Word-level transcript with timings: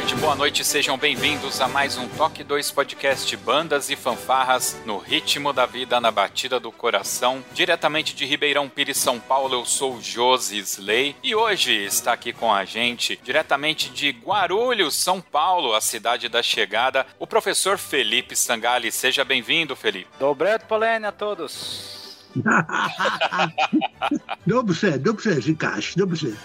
Tarde, 0.00 0.14
boa 0.16 0.34
noite, 0.34 0.64
sejam 0.64 0.96
bem-vindos 0.96 1.60
a 1.60 1.68
mais 1.68 1.98
um 1.98 2.08
Toque 2.08 2.42
2 2.42 2.70
Podcast 2.70 3.36
Bandas 3.36 3.90
e 3.90 3.96
Fanfarras 3.96 4.74
no 4.86 4.96
ritmo 4.96 5.52
da 5.52 5.66
vida, 5.66 6.00
na 6.00 6.10
batida 6.10 6.58
do 6.58 6.72
coração. 6.72 7.44
Diretamente 7.52 8.14
de 8.14 8.24
Ribeirão 8.24 8.66
Pires, 8.66 8.96
São 8.96 9.20
Paulo, 9.20 9.54
eu 9.54 9.64
sou 9.66 10.00
Josi 10.00 10.58
Slay 10.58 11.14
e 11.22 11.34
hoje 11.34 11.72
está 11.72 12.14
aqui 12.14 12.32
com 12.32 12.50
a 12.52 12.64
gente, 12.64 13.20
diretamente 13.22 13.90
de 13.90 14.10
Guarulhos, 14.10 14.96
São 14.96 15.20
Paulo, 15.20 15.74
a 15.74 15.82
cidade 15.82 16.30
da 16.30 16.42
chegada, 16.42 17.06
o 17.18 17.26
professor 17.26 17.76
Felipe 17.76 18.34
Sangali. 18.34 18.90
Seja 18.90 19.22
bem-vindo, 19.22 19.76
Felipe. 19.76 20.08
Dobreto 20.18 20.64
Polene 20.64 21.06
a 21.06 21.12
todos. 21.12 22.24
Dobrze, 24.46 24.96
dobrze, 24.98 25.40
Zikasz, 25.40 25.94
dobrze. 25.94 26.38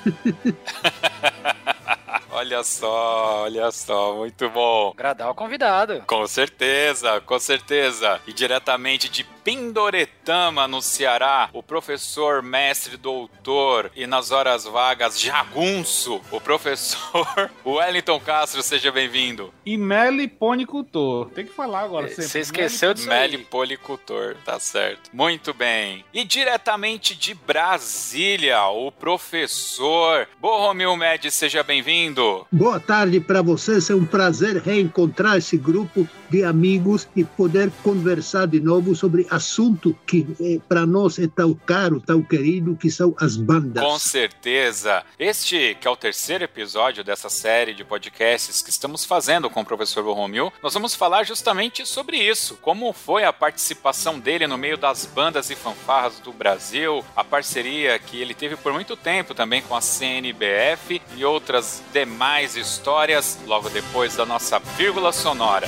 Olha 2.35 2.65
só, 2.65 3.43
olha 3.43 3.71
só, 3.71 4.13
muito 4.15 4.49
bom. 4.49 4.91
Agradar 4.93 5.29
o 5.29 5.33
convidado. 5.33 6.03
Com 6.05 6.27
certeza, 6.27 7.21
com 7.21 7.39
certeza. 7.39 8.19
E 8.27 8.33
diretamente 8.33 9.07
de 9.07 9.23
Pindoretama, 9.45 10.67
no 10.67 10.81
Ceará, 10.81 11.51
o 11.53 11.61
professor, 11.61 12.41
mestre, 12.41 12.97
doutor 12.97 13.91
e 13.95 14.07
nas 14.07 14.31
horas 14.31 14.65
vagas, 14.65 15.21
jagunço, 15.21 16.19
o 16.31 16.41
professor 16.41 17.51
Wellington 17.63 18.19
Castro, 18.19 18.63
seja 18.63 18.91
bem-vindo. 18.91 19.53
E 19.63 19.77
meliponicultor, 19.77 21.29
tem 21.29 21.45
que 21.45 21.53
falar 21.53 21.81
agora. 21.81 22.07
Você 22.07 22.39
esqueceu 22.39 22.95
disso 22.95 23.07
Melipolicultor, 23.07 24.35
tá 24.43 24.59
certo. 24.59 25.11
Muito 25.13 25.53
bem. 25.53 26.03
E 26.11 26.23
diretamente 26.23 27.15
de 27.15 27.35
Brasília, 27.35 28.65
o 28.65 28.91
professor 28.91 30.27
Borromil 30.41 30.97
Med, 30.97 31.29
seja 31.29 31.61
bem-vindo. 31.61 32.24
Boa 32.51 32.79
tarde 32.79 33.19
para 33.19 33.41
vocês. 33.41 33.89
É 33.89 33.95
um 33.95 34.05
prazer 34.05 34.57
reencontrar 34.57 35.37
esse 35.37 35.57
grupo 35.57 36.07
de 36.29 36.43
amigos 36.43 37.07
e 37.15 37.23
poder 37.23 37.71
conversar 37.83 38.47
de 38.47 38.59
novo 38.59 38.95
sobre 38.95 39.27
assunto 39.29 39.95
que 40.05 40.25
eh, 40.39 40.59
para 40.67 40.85
nós 40.85 41.19
é 41.19 41.27
tão 41.27 41.53
caro, 41.53 41.99
tão 41.99 42.21
querido, 42.21 42.75
que 42.75 42.89
são 42.89 43.15
as 43.19 43.35
bandas. 43.35 43.83
Com 43.83 43.99
certeza. 43.99 45.03
Este 45.17 45.77
que 45.79 45.87
é 45.87 45.91
o 45.91 45.95
terceiro 45.95 46.43
episódio 46.43 47.03
dessa 47.03 47.29
série 47.29 47.73
de 47.73 47.83
podcasts 47.83 48.61
que 48.61 48.69
estamos 48.69 49.05
fazendo 49.05 49.49
com 49.49 49.61
o 49.61 49.65
professor 49.65 50.03
Borromil, 50.03 50.51
nós 50.61 50.73
vamos 50.73 50.95
falar 50.95 51.23
justamente 51.23 51.85
sobre 51.85 52.17
isso. 52.17 52.57
Como 52.61 52.91
foi 52.93 53.23
a 53.23 53.33
participação 53.33 54.19
dele 54.19 54.47
no 54.47 54.57
meio 54.57 54.77
das 54.77 55.05
bandas 55.05 55.49
e 55.49 55.55
fanfarras 55.55 56.19
do 56.19 56.31
Brasil, 56.31 57.03
a 57.15 57.23
parceria 57.23 57.97
que 57.99 58.21
ele 58.21 58.33
teve 58.33 58.55
por 58.55 58.73
muito 58.73 58.95
tempo 58.95 59.33
também 59.33 59.61
com 59.61 59.75
a 59.75 59.81
CNBF 59.81 61.01
e 61.15 61.25
outras 61.25 61.83
demais 61.93 62.55
histórias 62.55 63.37
logo 63.45 63.69
depois 63.69 64.15
da 64.15 64.25
nossa 64.25 64.59
vírgula 64.59 65.11
sonora. 65.11 65.67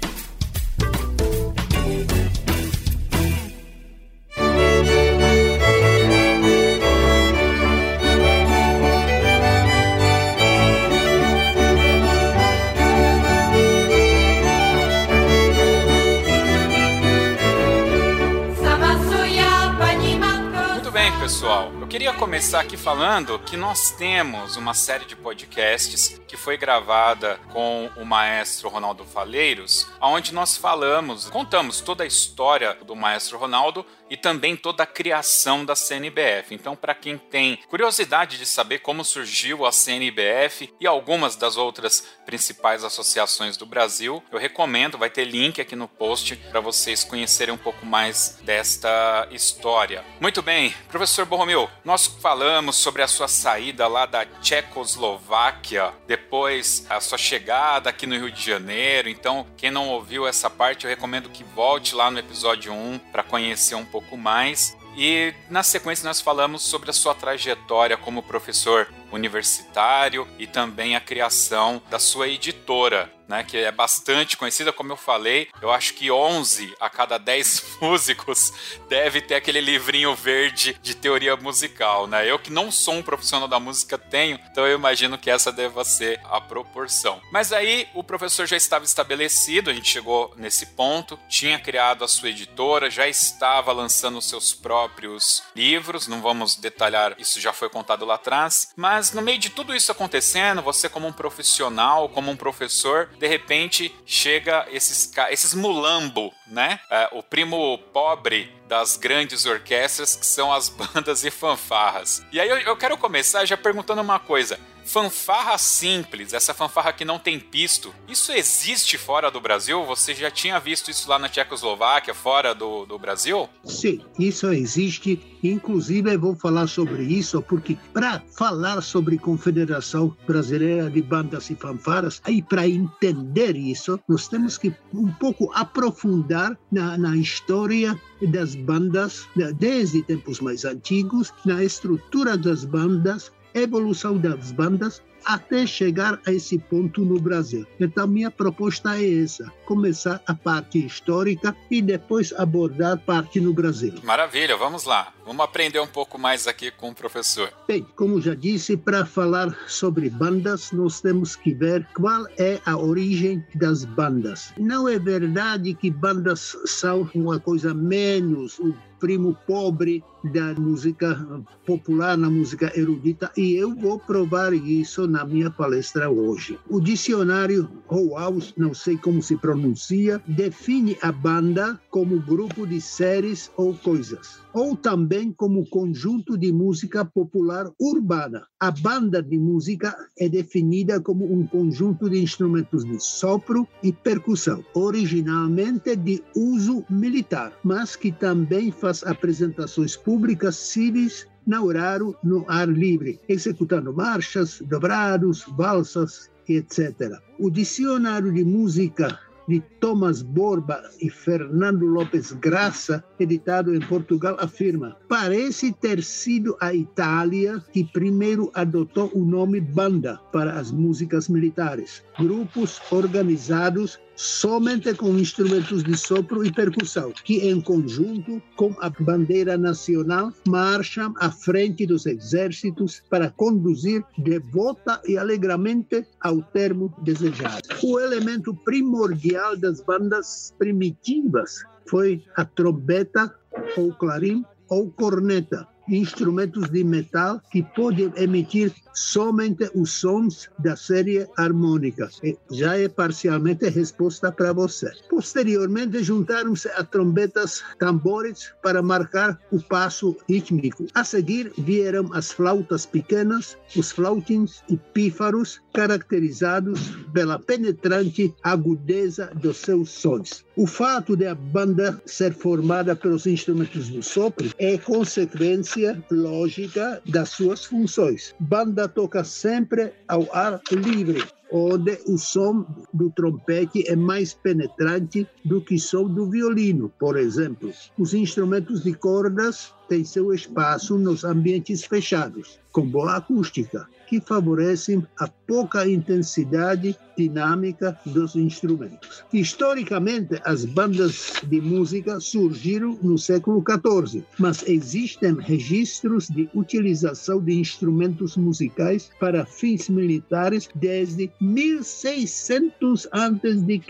começar 22.51 22.67
aqui 22.67 22.75
falando 22.75 23.39
que 23.39 23.55
nós 23.55 23.91
temos 23.91 24.57
uma 24.57 24.73
série 24.73 25.05
de 25.05 25.15
podcasts 25.15 26.19
que 26.27 26.35
foi 26.35 26.57
gravada 26.57 27.39
com 27.53 27.89
o 27.95 28.03
maestro 28.03 28.67
Ronaldo 28.67 29.05
Faleiros, 29.05 29.87
onde 30.01 30.33
nós 30.33 30.57
falamos, 30.57 31.29
contamos 31.29 31.79
toda 31.79 32.03
a 32.03 32.05
história 32.05 32.77
do 32.85 32.93
maestro 32.93 33.37
Ronaldo 33.37 33.85
e 34.11 34.17
também 34.17 34.57
toda 34.57 34.83
a 34.83 34.85
criação 34.85 35.63
da 35.63 35.73
CNBF. 35.73 36.53
Então, 36.53 36.75
para 36.75 36.93
quem 36.93 37.17
tem 37.17 37.55
curiosidade 37.69 38.37
de 38.37 38.45
saber 38.45 38.79
como 38.79 39.05
surgiu 39.05 39.65
a 39.65 39.71
CNBF 39.71 40.69
e 40.81 40.85
algumas 40.85 41.37
das 41.37 41.55
outras 41.55 42.05
principais 42.25 42.83
associações 42.83 43.55
do 43.55 43.65
Brasil, 43.65 44.21
eu 44.29 44.37
recomendo, 44.37 44.97
vai 44.97 45.09
ter 45.09 45.23
link 45.23 45.61
aqui 45.61 45.77
no 45.77 45.87
post 45.87 46.35
para 46.35 46.59
vocês 46.59 47.05
conhecerem 47.05 47.53
um 47.53 47.57
pouco 47.57 47.85
mais 47.85 48.37
desta 48.43 49.29
história. 49.31 50.03
Muito 50.19 50.41
bem, 50.41 50.75
professor 50.89 51.25
Borromeu, 51.25 51.69
nós 51.85 52.05
falamos 52.05 52.75
sobre 52.75 53.01
a 53.01 53.07
sua 53.07 53.29
saída 53.29 53.87
lá 53.87 54.05
da 54.05 54.25
Tchecoslováquia, 54.25 55.93
depois 56.05 56.85
a 56.89 56.99
sua 56.99 57.17
chegada 57.17 57.89
aqui 57.89 58.05
no 58.05 58.17
Rio 58.17 58.31
de 58.31 58.43
Janeiro. 58.43 59.07
Então, 59.07 59.47
quem 59.55 59.71
não 59.71 59.87
ouviu 59.87 60.27
essa 60.27 60.49
parte, 60.49 60.83
eu 60.83 60.89
recomendo 60.89 61.29
que 61.29 61.45
volte 61.45 61.95
lá 61.95 62.11
no 62.11 62.19
episódio 62.19 62.73
1 62.73 62.99
para 63.13 63.23
conhecer 63.23 63.75
um 63.75 63.85
pouco 63.85 64.00
pouco 64.01 64.17
mais. 64.17 64.77
E 64.97 65.33
na 65.49 65.63
sequência 65.63 66.05
nós 66.05 66.19
falamos 66.19 66.63
sobre 66.63 66.89
a 66.89 66.93
sua 66.93 67.15
trajetória 67.15 67.95
como 67.95 68.21
professor 68.21 68.93
universitário 69.11 70.27
e 70.37 70.45
também 70.45 70.95
a 70.95 71.01
criação 71.01 71.81
da 71.89 71.97
sua 71.97 72.27
editora, 72.27 73.11
né, 73.31 73.45
que 73.45 73.57
é 73.57 73.71
bastante 73.71 74.35
conhecida, 74.35 74.73
como 74.73 74.91
eu 74.91 74.97
falei. 74.97 75.47
Eu 75.61 75.71
acho 75.71 75.93
que 75.93 76.11
11 76.11 76.75
a 76.81 76.89
cada 76.89 77.17
10 77.17 77.77
músicos 77.81 78.51
deve 78.89 79.21
ter 79.21 79.35
aquele 79.35 79.61
livrinho 79.61 80.13
verde 80.13 80.77
de 80.81 80.93
teoria 80.93 81.37
musical, 81.37 82.07
né? 82.07 82.29
Eu 82.29 82.37
que 82.37 82.51
não 82.51 82.69
sou 82.69 82.95
um 82.95 83.01
profissional 83.01 83.47
da 83.47 83.57
música 83.57 83.97
tenho, 83.97 84.37
então 84.51 84.67
eu 84.67 84.75
imagino 84.75 85.17
que 85.17 85.31
essa 85.31 85.49
deva 85.49 85.85
ser 85.85 86.19
a 86.25 86.41
proporção. 86.41 87.21
Mas 87.31 87.53
aí 87.53 87.87
o 87.93 88.03
professor 88.03 88.45
já 88.45 88.57
estava 88.57 88.83
estabelecido, 88.83 89.69
a 89.69 89.73
gente 89.73 89.89
chegou 89.89 90.33
nesse 90.35 90.65
ponto, 90.65 91.17
tinha 91.29 91.57
criado 91.57 92.03
a 92.03 92.09
sua 92.09 92.29
editora, 92.29 92.89
já 92.89 93.07
estava 93.07 93.71
lançando 93.71 94.21
seus 94.21 94.53
próprios 94.53 95.41
livros, 95.55 96.05
não 96.05 96.21
vamos 96.21 96.57
detalhar, 96.57 97.15
isso 97.17 97.39
já 97.39 97.53
foi 97.53 97.69
contado 97.69 98.03
lá 98.03 98.15
atrás, 98.15 98.73
mas 98.75 99.13
no 99.13 99.21
meio 99.21 99.39
de 99.39 99.49
tudo 99.49 99.73
isso 99.73 99.89
acontecendo, 99.89 100.61
você 100.61 100.89
como 100.89 101.07
um 101.07 101.13
profissional, 101.13 102.09
como 102.09 102.29
um 102.29 102.35
professor, 102.35 103.09
de 103.21 103.27
repente 103.27 103.95
chega 104.03 104.65
esses, 104.71 105.13
esses 105.29 105.53
mulambo, 105.53 106.33
né? 106.47 106.79
É, 106.89 107.07
o 107.11 107.21
primo 107.21 107.77
pobre 107.93 108.51
das 108.67 108.97
grandes 108.97 109.45
orquestras 109.45 110.15
que 110.15 110.25
são 110.25 110.51
as 110.51 110.69
bandas 110.73 111.23
e 111.23 111.29
fanfarras. 111.29 112.25
E 112.31 112.39
aí 112.41 112.49
eu, 112.49 112.57
eu 112.57 112.75
quero 112.75 112.97
começar 112.97 113.45
já 113.45 113.55
perguntando 113.55 114.01
uma 114.01 114.17
coisa. 114.17 114.59
Fanfarra 114.85 115.57
simples, 115.57 116.33
essa 116.33 116.53
fanfarra 116.53 116.93
que 116.93 117.05
não 117.05 117.19
tem 117.19 117.39
pisto, 117.39 117.93
isso 118.07 118.31
existe 118.31 118.97
fora 118.97 119.31
do 119.31 119.39
Brasil? 119.41 119.85
Você 119.85 120.13
já 120.13 120.29
tinha 120.29 120.59
visto 120.59 120.91
isso 120.91 121.09
lá 121.09 121.17
na 121.17 121.29
Tchecoslováquia, 121.29 122.13
fora 122.13 122.53
do, 122.53 122.85
do 122.85 122.97
Brasil? 122.99 123.49
Sim, 123.63 124.01
isso 124.19 124.51
existe. 124.51 125.21
Inclusive, 125.43 126.13
eu 126.13 126.19
vou 126.19 126.35
falar 126.35 126.67
sobre 126.67 127.03
isso, 127.03 127.41
porque 127.41 127.77
para 127.93 128.21
falar 128.37 128.81
sobre 128.81 129.17
Confederação 129.17 130.15
Brasileira 130.27 130.89
de 130.89 131.01
Bandas 131.01 131.49
e 131.49 131.55
Fanfarras, 131.55 132.21
aí 132.23 132.41
para 132.41 132.67
entender 132.67 133.55
isso, 133.55 133.99
nós 134.07 134.27
temos 134.27 134.57
que 134.57 134.73
um 134.93 135.11
pouco 135.13 135.51
aprofundar 135.55 136.57
na, 136.71 136.97
na 136.97 137.15
história 137.15 137.99
das 138.21 138.55
bandas, 138.55 139.27
desde 139.57 140.03
tempos 140.03 140.39
mais 140.39 140.63
antigos, 140.63 141.33
na 141.43 141.63
estrutura 141.63 142.37
das 142.37 142.63
bandas, 142.63 143.31
evolução 143.53 144.17
das 144.17 144.51
bandas 144.51 145.01
até 145.25 145.65
chegar 145.65 146.19
a 146.25 146.31
esse 146.31 146.57
ponto 146.57 147.05
no 147.05 147.19
Brasil. 147.19 147.65
Então, 147.79 148.07
minha 148.07 148.31
proposta 148.31 148.97
é 148.97 149.23
essa: 149.23 149.51
começar 149.65 150.21
a 150.27 150.33
parte 150.33 150.83
histórica 150.85 151.55
e 151.69 151.81
depois 151.81 152.33
abordar 152.33 152.97
parte 152.99 153.39
no 153.39 153.53
Brasil. 153.53 153.93
Maravilha, 154.03 154.57
vamos 154.57 154.85
lá. 154.85 155.13
Vamos 155.31 155.45
aprender 155.45 155.79
um 155.79 155.87
pouco 155.87 156.19
mais 156.19 156.45
aqui 156.45 156.69
com 156.71 156.89
o 156.89 156.93
professor. 156.93 157.53
Bem, 157.65 157.87
como 157.95 158.19
já 158.19 158.35
disse, 158.35 158.75
para 158.75 159.05
falar 159.05 159.57
sobre 159.65 160.09
bandas, 160.09 160.73
nós 160.73 160.99
temos 160.99 161.37
que 161.37 161.53
ver 161.53 161.87
qual 161.95 162.27
é 162.37 162.59
a 162.65 162.75
origem 162.75 163.41
das 163.55 163.85
bandas. 163.85 164.51
Não 164.57 164.89
é 164.89 164.99
verdade 164.99 165.73
que 165.73 165.89
bandas 165.89 166.57
são 166.65 167.09
uma 167.15 167.39
coisa 167.39 167.73
menos, 167.73 168.59
um 168.59 168.73
primo 169.01 169.35
pobre 169.47 170.03
da 170.23 170.53
música 170.53 171.17
popular, 171.65 172.15
na 172.15 172.29
música 172.29 172.71
erudita, 172.77 173.31
e 173.35 173.55
eu 173.55 173.73
vou 173.73 173.97
provar 173.97 174.53
isso 174.53 175.07
na 175.07 175.25
minha 175.25 175.49
palestra 175.49 176.07
hoje. 176.09 176.59
O 176.69 176.79
dicionário 176.79 177.67
House, 177.89 178.53
não 178.55 178.75
sei 178.75 178.95
como 178.97 179.21
se 179.23 179.35
pronuncia, 179.35 180.21
define 180.27 180.95
a 181.01 181.11
banda 181.11 181.81
como 181.89 182.21
grupo 182.21 182.67
de 182.67 182.79
seres 182.79 183.51
ou 183.57 183.73
coisas, 183.73 184.39
ou 184.53 184.75
também 184.75 185.31
como 185.31 185.65
conjunto 185.69 186.37
de 186.37 186.51
música 186.51 187.05
popular 187.05 187.69
urbana. 187.79 188.45
A 188.59 188.71
banda 188.71 189.21
de 189.21 189.37
música 189.37 189.95
é 190.17 190.27
definida 190.27 190.99
como 190.99 191.31
um 191.31 191.45
conjunto 191.45 192.09
de 192.09 192.21
instrumentos 192.21 192.83
de 192.83 192.99
sopro 192.99 193.67
e 193.81 193.91
percussão, 193.91 194.63
originalmente 194.73 195.95
de 195.95 196.23
uso 196.35 196.83
militar, 196.89 197.53
mas 197.63 197.95
que 197.95 198.11
também 198.11 198.71
faz 198.71 199.03
apresentações 199.03 199.95
públicas 199.95 200.55
civis 200.55 201.27
na 201.45 201.61
horário 201.61 202.15
no 202.23 202.45
ar 202.47 202.69
livre, 202.69 203.19
executando 203.27 203.93
marchas, 203.93 204.61
dobrados, 204.65 205.45
valsas, 205.57 206.29
etc. 206.47 207.19
O 207.39 207.49
dicionário 207.49 208.31
de 208.31 208.43
música 208.43 209.19
de 209.51 209.59
Thomas 209.81 210.21
Borba 210.21 210.81
e 211.01 211.09
Fernando 211.09 211.85
Lopes 211.85 212.31
Graça, 212.31 213.03
editado 213.19 213.75
em 213.75 213.81
Portugal, 213.81 214.37
afirma: 214.39 214.95
parece 215.09 215.73
ter 215.73 216.01
sido 216.01 216.55
a 216.61 216.73
Itália 216.73 217.61
que 217.73 217.83
primeiro 217.83 218.49
adotou 218.53 219.11
o 219.13 219.25
nome 219.25 219.59
banda 219.59 220.17
para 220.31 220.53
as 220.53 220.71
músicas 220.71 221.27
militares, 221.27 222.01
grupos 222.17 222.81
organizados 222.91 223.99
somente 224.15 224.93
com 224.93 225.17
instrumentos 225.17 225.83
de 225.83 225.97
sopro 225.97 226.45
e 226.45 226.51
percussão, 226.51 227.11
que 227.23 227.47
em 227.47 227.59
conjunto 227.59 228.41
com 228.55 228.75
a 228.79 228.89
bandeira 228.89 229.57
nacional 229.57 230.31
marcham 230.47 231.13
à 231.17 231.31
frente 231.31 231.85
dos 231.85 232.05
exércitos 232.05 233.01
para 233.09 233.29
conduzir 233.29 234.03
devota 234.17 235.01
e 235.07 235.17
alegremente 235.17 236.05
ao 236.19 236.41
termo 236.41 236.93
desejado. 237.03 237.61
O 237.83 237.99
elemento 237.99 238.53
primordial 238.53 239.57
das 239.57 239.81
bandas 239.81 240.53
primitivas 240.57 241.63
foi 241.87 242.23
a 242.35 242.45
trombeta 242.45 243.33
ou 243.77 243.93
clarim 243.93 244.43
ou 244.69 244.89
corneta, 244.89 245.67
instrumentos 245.87 246.69
de 246.69 246.83
metal 246.83 247.41
que 247.51 247.63
podem 247.63 248.11
emitir 248.15 248.73
somente 248.93 249.69
os 249.73 249.91
sons 249.91 250.49
da 250.59 250.75
série 250.75 251.27
harmônica. 251.37 252.09
Já 252.51 252.77
é 252.77 252.87
parcialmente 252.87 253.69
resposta 253.69 254.31
para 254.31 254.53
você. 254.53 254.91
Posteriormente, 255.09 256.03
juntaram-se 256.03 256.67
a 256.69 256.83
trombetas, 256.83 257.63
tambores 257.79 258.53
para 258.61 258.81
marcar 258.81 259.39
o 259.51 259.61
passo 259.61 260.15
rítmico. 260.27 260.85
A 260.93 261.03
seguir, 261.03 261.51
vieram 261.57 262.09
as 262.13 262.31
flautas 262.31 262.85
pequenas, 262.85 263.57
os 263.75 263.91
flautins 263.91 264.61
e 264.69 264.77
pífaros, 264.77 265.61
caracterizados 265.73 266.91
pela 267.13 267.39
penetrante 267.39 268.33
agudeza 268.43 269.31
dos 269.35 269.57
seus 269.57 269.89
sons. 269.89 270.45
O 270.57 270.67
fato 270.67 271.15
de 271.15 271.25
a 271.27 271.33
banda 271.33 272.01
ser 272.05 272.33
formada 272.33 272.93
pelos 272.93 273.25
instrumentos 273.25 273.87
do 273.87 274.03
sopro 274.03 274.53
é 274.59 274.77
consequência 274.77 276.03
lógica 276.11 277.01
das 277.07 277.29
suas 277.29 277.63
funções. 277.63 278.35
Banda 278.37 278.85
toca 278.85 279.23
sempre 279.23 279.93
ao 280.09 280.27
ar 280.35 280.59
livre, 280.71 281.23
onde 281.49 281.97
o 282.05 282.17
som 282.17 282.65
do 282.93 283.09
trompete 283.11 283.89
é 283.89 283.95
mais 283.95 284.33
penetrante 284.33 285.25
do 285.45 285.61
que 285.61 285.75
o 285.75 285.79
som 285.79 286.03
do 286.03 286.29
violino, 286.29 286.91
por 286.99 287.17
exemplo. 287.17 287.71
Os 287.97 288.13
instrumentos 288.13 288.83
de 288.83 288.93
cordas 288.93 289.73
têm 289.91 290.05
seu 290.05 290.33
espaço 290.33 290.97
nos 290.97 291.25
ambientes 291.25 291.83
fechados, 291.83 292.57
com 292.71 292.87
boa 292.87 293.17
acústica, 293.17 293.85
que 294.07 294.21
favorecem 294.21 295.05
a 295.19 295.27
pouca 295.27 295.87
intensidade 295.87 296.97
dinâmica 297.17 297.97
dos 298.05 298.35
instrumentos. 298.35 299.23
Historicamente, 299.31 300.41
as 300.43 300.65
bandas 300.65 301.33
de 301.43 301.61
música 301.61 302.19
surgiram 302.19 302.97
no 303.01 303.17
século 303.17 303.63
XIV, 303.63 304.23
mas 304.37 304.63
existem 304.67 305.35
registros 305.39 306.27
de 306.27 306.49
utilização 306.53 307.41
de 307.41 307.53
instrumentos 307.53 308.35
musicais 308.35 309.09
para 309.19 309.45
fins 309.45 309.87
militares 309.87 310.69
desde 310.75 311.31
1600 311.39 313.07
a.C. 313.11 313.81